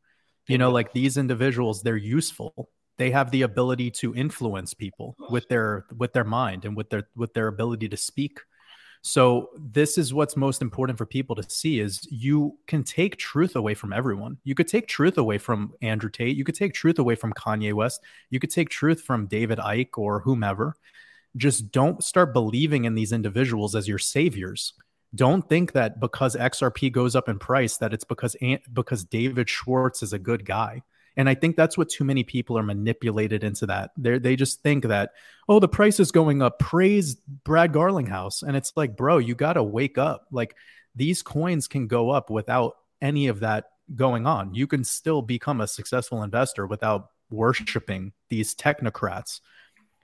you 0.47 0.59
know 0.59 0.71
like 0.71 0.93
these 0.93 1.17
individuals 1.17 1.83
they're 1.83 1.97
useful. 1.97 2.71
They 2.97 3.11
have 3.11 3.31
the 3.31 3.43
ability 3.43 3.91
to 3.93 4.15
influence 4.15 4.73
people 4.73 5.17
with 5.31 5.49
their 5.49 5.87
with 5.97 6.13
their 6.13 6.25
mind 6.25 6.65
and 6.65 6.77
with 6.77 6.91
their 6.91 7.09
with 7.17 7.35
their 7.35 7.49
ability 7.49 7.89
to 7.89 7.97
speak. 7.97 8.39
So 9.07 9.51
this 9.59 9.99
is 9.99 10.15
what's 10.15 10.35
most 10.35 10.63
important 10.63 10.97
for 10.97 11.05
people 11.05 11.37
to 11.37 11.43
see 11.43 11.79
is 11.79 12.09
you 12.11 12.59
can 12.67 12.83
take 12.83 13.19
truth 13.19 13.55
away 13.55 13.75
from 13.75 13.93
everyone. 13.93 14.39
You 14.45 14.55
could 14.55 14.67
take 14.67 14.89
truth 14.89 15.19
away 15.19 15.37
from 15.37 15.75
andrew 15.83 16.09
tate. 16.09 16.37
You 16.37 16.45
could 16.45 16.55
take 16.55 16.73
truth 16.73 16.99
away 16.99 17.15
from 17.15 17.35
kanye 17.35 17.75
west. 17.75 18.01
You 18.31 18.41
could 18.41 18.51
take 18.51 18.71
truth 18.71 19.03
from 19.03 19.27
david 19.27 19.59
icke 19.59 19.99
or 19.99 20.21
whomever. 20.21 20.75
Just 21.37 21.71
don't 21.71 22.03
start 22.03 22.33
believing 22.33 22.87
in 22.87 22.95
these 22.95 23.13
individuals 23.13 23.75
as 23.75 23.87
your 23.87 23.99
saviors 23.99 24.73
don't 25.15 25.49
think 25.49 25.73
that 25.73 26.01
because 26.01 26.37
xrp 26.37 26.91
goes 26.93 27.15
up 27.15 27.29
in 27.29 27.39
price 27.39 27.77
that 27.77 27.93
it's 27.93 28.05
because 28.05 28.37
because 28.73 29.05
david 29.05 29.49
schwartz 29.49 30.03
is 30.03 30.13
a 30.13 30.19
good 30.19 30.45
guy 30.45 30.83
and 31.17 31.29
I 31.29 31.35
think 31.35 31.57
that's 31.57 31.79
what 31.79 31.89
too 31.89 32.05
many 32.05 32.25
people 32.25 32.59
are 32.59 32.63
manipulated 32.63 33.45
into 33.45 33.67
that. 33.67 33.91
They 33.97 34.19
they 34.19 34.37
just 34.37 34.63
think 34.63 34.85
that, 34.87 35.13
oh, 35.49 35.61
the 35.61 35.69
price 35.69 36.01
is 36.01 36.11
going 36.11 36.43
up. 36.43 36.59
Praise 36.59 37.17
Brad 37.45 37.73
Garlinghouse. 37.73 38.43
And 38.43 38.57
it's 38.57 38.73
like, 38.77 38.97
bro, 38.97 39.19
you 39.19 39.35
got 39.35 39.53
to 39.55 39.63
wake 39.63 39.97
up. 39.97 40.27
Like 40.33 40.57
these 40.95 41.23
coins 41.23 41.69
can 41.69 41.87
go 41.87 42.11
up 42.11 42.31
without 42.31 42.77
any 43.01 43.29
of 43.29 43.41
that 43.41 43.67
going 43.95 44.27
on. 44.27 44.55
You 44.55 44.67
can 44.67 44.83
still 44.83 45.23
become 45.23 45.61
a 45.61 45.69
successful 45.69 46.23
investor 46.23 46.67
without 46.67 47.11
worshiping 47.31 48.13
these 48.29 48.55
technocrats. 48.55 49.41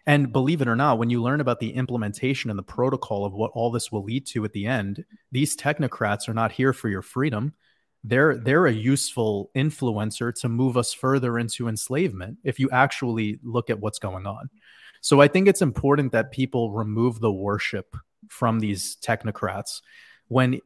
And 0.07 0.33
believe 0.33 0.63
it 0.63 0.69
or 0.69 0.77
not, 0.77 0.99
when 0.99 1.11
you 1.11 1.23
learn 1.23 1.41
about 1.41 1.61
the 1.61 1.73
implementation 1.73 2.51
and 2.51 2.59
the 2.59 2.65
protocol 2.65 3.25
of 3.25 3.33
what 3.33 3.53
all 3.55 3.71
this 3.71 3.93
will 3.93 4.03
lead 4.03 4.27
to 4.29 4.45
at 4.45 4.53
the 4.53 4.67
end, 4.67 5.05
these 5.31 5.57
technocrats 5.57 6.29
are 6.29 6.35
not 6.35 6.53
here 6.53 6.73
for 6.73 6.89
your 6.89 7.03
freedom. 7.03 7.53
They're 8.03 8.37
they're 8.37 8.67
a 8.67 8.73
useful 8.73 9.51
influencer 9.55 10.35
to 10.41 10.49
move 10.49 10.79
us 10.79 10.95
further 10.95 11.39
into 11.39 11.69
enslavement 11.69 12.39
if 12.45 12.59
you 12.59 12.71
actually 12.71 13.39
look 13.43 13.69
at 13.69 13.79
what's 13.79 13.99
going 13.99 14.27
on. 14.27 14.49
So 15.03 15.21
i 15.21 15.29
think 15.29 15.49
it's 15.49 15.63
important 15.63 16.13
that 16.13 16.31
people 16.31 16.73
remove 16.73 17.21
the 17.21 17.33
worship 17.33 17.95
from 18.29 18.61
these 18.61 18.97
technocrats. 19.03 19.83
When 20.29 20.61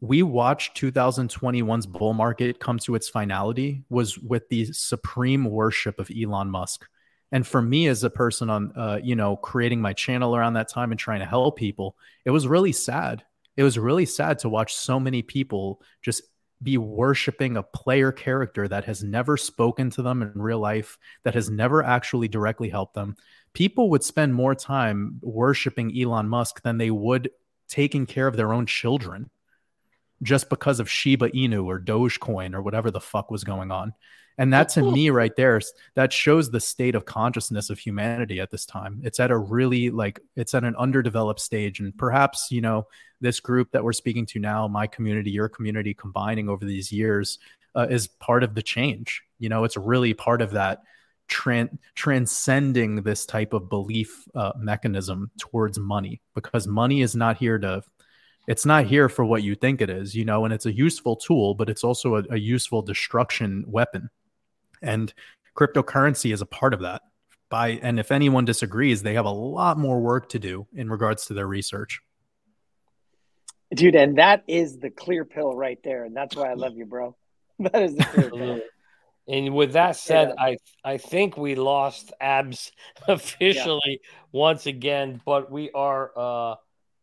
we 0.00 0.22
watched 0.22 0.80
2021's 0.80 1.86
bull 1.86 2.12
market 2.12 2.60
come 2.60 2.78
to 2.80 2.94
its 2.94 3.08
finality 3.08 3.82
was 3.88 4.18
with 4.18 4.48
the 4.48 4.66
supreme 4.72 5.44
worship 5.44 5.98
of 5.98 6.10
elon 6.10 6.50
musk 6.50 6.86
and 7.32 7.46
for 7.46 7.60
me 7.60 7.86
as 7.88 8.04
a 8.04 8.10
person 8.10 8.50
on 8.50 8.72
uh, 8.76 8.98
you 9.02 9.14
know 9.14 9.36
creating 9.36 9.80
my 9.80 9.92
channel 9.92 10.34
around 10.34 10.54
that 10.54 10.68
time 10.68 10.90
and 10.90 10.98
trying 10.98 11.20
to 11.20 11.26
help 11.26 11.56
people 11.56 11.96
it 12.24 12.30
was 12.30 12.46
really 12.46 12.72
sad 12.72 13.24
it 13.56 13.62
was 13.62 13.78
really 13.78 14.06
sad 14.06 14.38
to 14.38 14.48
watch 14.48 14.74
so 14.74 15.00
many 15.00 15.20
people 15.20 15.82
just 16.00 16.22
be 16.62 16.78
worshiping 16.78 17.56
a 17.56 17.62
player 17.62 18.10
character 18.10 18.66
that 18.66 18.84
has 18.84 19.02
never 19.02 19.36
spoken 19.36 19.90
to 19.90 20.02
them 20.02 20.22
in 20.22 20.32
real 20.34 20.58
life, 20.58 20.98
that 21.22 21.34
has 21.34 21.48
never 21.48 21.82
actually 21.82 22.28
directly 22.28 22.68
helped 22.68 22.94
them. 22.94 23.16
People 23.52 23.90
would 23.90 24.02
spend 24.02 24.34
more 24.34 24.54
time 24.54 25.18
worshiping 25.22 25.96
Elon 25.98 26.28
Musk 26.28 26.62
than 26.62 26.78
they 26.78 26.90
would 26.90 27.30
taking 27.68 28.06
care 28.06 28.26
of 28.26 28.36
their 28.36 28.52
own 28.52 28.66
children 28.66 29.30
just 30.22 30.48
because 30.48 30.80
of 30.80 30.90
Shiba 30.90 31.30
Inu 31.30 31.64
or 31.64 31.80
Dogecoin 31.80 32.54
or 32.54 32.62
whatever 32.62 32.90
the 32.90 33.00
fuck 33.00 33.30
was 33.30 33.44
going 33.44 33.70
on. 33.70 33.92
And 34.40 34.52
that 34.52 34.68
to 34.70 34.82
me 34.82 35.10
right 35.10 35.34
there, 35.36 35.60
that 35.96 36.12
shows 36.12 36.48
the 36.48 36.60
state 36.60 36.94
of 36.94 37.04
consciousness 37.04 37.70
of 37.70 37.78
humanity 37.78 38.38
at 38.38 38.52
this 38.52 38.64
time. 38.64 39.00
It's 39.02 39.18
at 39.18 39.32
a 39.32 39.36
really 39.36 39.90
like 39.90 40.20
it's 40.36 40.54
at 40.54 40.62
an 40.62 40.76
underdeveloped 40.76 41.40
stage. 41.40 41.80
And 41.80 41.96
perhaps, 41.96 42.46
you 42.52 42.60
know, 42.60 42.86
this 43.20 43.40
group 43.40 43.72
that 43.72 43.82
we're 43.82 43.92
speaking 43.92 44.26
to 44.26 44.38
now, 44.38 44.68
my 44.68 44.86
community, 44.86 45.32
your 45.32 45.48
community 45.48 45.92
combining 45.92 46.48
over 46.48 46.64
these 46.64 46.92
years 46.92 47.40
uh, 47.74 47.88
is 47.90 48.06
part 48.06 48.44
of 48.44 48.54
the 48.54 48.62
change. 48.62 49.22
You 49.40 49.48
know, 49.48 49.64
it's 49.64 49.76
really 49.76 50.14
part 50.14 50.40
of 50.40 50.52
that 50.52 50.82
tran- 51.28 51.78
transcending 51.96 53.02
this 53.02 53.26
type 53.26 53.52
of 53.52 53.68
belief 53.68 54.24
uh, 54.34 54.52
mechanism 54.56 55.30
towards 55.38 55.78
money 55.78 56.20
because 56.34 56.66
money 56.66 57.02
is 57.02 57.14
not 57.14 57.38
here 57.38 57.58
to 57.58 57.82
it's 58.48 58.64
not 58.64 58.86
here 58.86 59.10
for 59.10 59.26
what 59.26 59.42
you 59.42 59.54
think 59.54 59.82
it 59.82 59.90
is, 59.90 60.14
you 60.14 60.24
know, 60.24 60.46
and 60.46 60.54
it's 60.54 60.64
a 60.64 60.72
useful 60.72 61.16
tool, 61.16 61.54
but 61.54 61.68
it's 61.68 61.84
also 61.84 62.16
a, 62.16 62.24
a 62.30 62.38
useful 62.38 62.80
destruction 62.80 63.62
weapon. 63.68 64.08
And 64.80 65.12
cryptocurrency 65.54 66.32
is 66.32 66.40
a 66.40 66.46
part 66.46 66.72
of 66.72 66.80
that. 66.80 67.02
By 67.50 67.78
and 67.82 68.00
if 68.00 68.10
anyone 68.10 68.46
disagrees, 68.46 69.02
they 69.02 69.14
have 69.14 69.26
a 69.26 69.30
lot 69.30 69.78
more 69.78 70.00
work 70.00 70.30
to 70.30 70.38
do 70.38 70.66
in 70.74 70.88
regards 70.88 71.26
to 71.26 71.34
their 71.34 71.46
research. 71.46 72.00
Dude, 73.74 73.94
and 73.94 74.16
that 74.16 74.44
is 74.48 74.78
the 74.78 74.88
clear 74.88 75.26
pill 75.26 75.54
right 75.54 75.78
there. 75.84 76.04
And 76.04 76.16
that's 76.16 76.34
why 76.34 76.50
I 76.50 76.54
love 76.54 76.76
you, 76.76 76.86
bro. 76.86 77.14
That 77.58 77.82
is 77.82 77.96
the 77.96 78.04
clear 78.04 78.30
pill. 78.34 78.60
And 79.28 79.54
with 79.54 79.72
that 79.72 79.96
said, 79.96 80.32
yeah. 80.38 80.42
I 80.42 80.56
I 80.84 80.96
think 80.96 81.36
we 81.36 81.54
lost 81.54 82.14
abs 82.18 82.72
officially 83.08 84.00
yeah. 84.02 84.10
once 84.32 84.64
again, 84.64 85.20
but 85.26 85.50
we 85.50 85.70
are 85.72 86.12
uh 86.16 86.54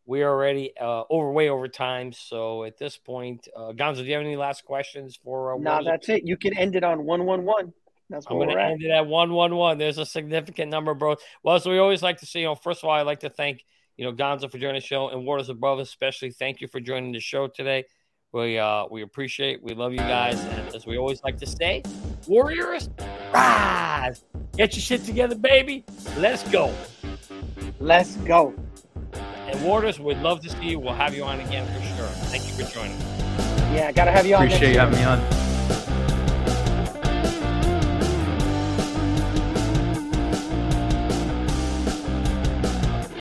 we 0.05 0.21
are 0.21 0.29
already 0.29 0.73
uh, 0.79 1.03
over 1.09 1.31
way 1.31 1.49
over 1.49 1.67
time. 1.67 2.13
So 2.13 2.63
at 2.63 2.77
this 2.77 2.97
point, 2.97 3.47
uh, 3.55 3.71
Gonzo, 3.71 3.97
do 3.97 4.03
you 4.03 4.13
have 4.13 4.21
any 4.21 4.35
last 4.35 4.65
questions 4.65 5.17
for? 5.23 5.55
Uh, 5.55 5.57
no, 5.57 5.83
that's 5.83 6.09
it. 6.09 6.25
You 6.25 6.37
can 6.37 6.57
end 6.57 6.75
it 6.75 6.83
on 6.83 7.05
one 7.05 7.25
one 7.25 7.45
one. 7.45 7.73
That's 8.09 8.25
I'm 8.29 8.37
going 8.37 8.49
to 8.49 8.61
end 8.61 8.83
it 8.83 8.91
at 8.91 9.07
one 9.07 9.33
one 9.33 9.55
one. 9.55 9.77
There's 9.79 9.97
a 9.97 10.05
significant 10.05 10.69
number, 10.69 10.93
bro. 10.93 11.15
Well, 11.41 11.59
so 11.59 11.71
we 11.71 11.79
always 11.79 12.03
like 12.03 12.19
to 12.19 12.25
see. 12.25 12.41
You 12.41 12.47
know, 12.47 12.55
first 12.55 12.83
of 12.83 12.89
all, 12.89 12.95
I'd 12.95 13.01
like 13.01 13.21
to 13.21 13.29
thank 13.29 13.65
you 13.97 14.05
know 14.05 14.13
Gonzo 14.13 14.51
for 14.51 14.59
joining 14.59 14.75
the 14.75 14.85
show 14.85 15.09
and 15.09 15.25
Waters 15.25 15.49
Above, 15.49 15.79
especially. 15.79 16.31
Thank 16.31 16.61
you 16.61 16.67
for 16.67 16.79
joining 16.79 17.11
the 17.11 17.19
show 17.19 17.47
today. 17.47 17.85
We 18.31 18.59
uh 18.59 18.85
we 18.91 19.01
appreciate, 19.01 19.63
we 19.63 19.73
love 19.73 19.93
you 19.93 19.99
guys, 19.99 20.39
and 20.39 20.75
as 20.75 20.85
we 20.85 20.97
always 20.97 21.23
like 21.23 21.37
to 21.37 21.47
say, 21.47 21.83
Warriors, 22.27 22.89
rise! 23.33 24.23
Get 24.57 24.75
your 24.75 24.81
shit 24.81 25.03
together, 25.05 25.35
baby. 25.35 25.85
Let's 26.17 26.43
go. 26.49 26.73
Let's 27.79 28.17
go. 28.17 28.53
And 29.47 29.63
Waters, 29.63 29.99
would 29.99 30.21
love 30.21 30.41
to 30.41 30.49
see 30.49 30.69
you. 30.69 30.79
We'll 30.79 30.93
have 30.93 31.13
you 31.13 31.23
on 31.23 31.39
again 31.39 31.65
for 31.67 31.81
sure. 31.95 32.07
Thank 32.29 32.47
you 32.47 32.53
for 32.53 32.71
joining. 32.71 32.99
Yeah, 33.73 33.91
gotta 33.91 34.11
have 34.11 34.25
you 34.25 34.35
on. 34.35 34.45
Appreciate 34.45 34.73
you 34.73 34.79
having 34.79 34.97
me 34.97 35.03
on. 35.03 35.44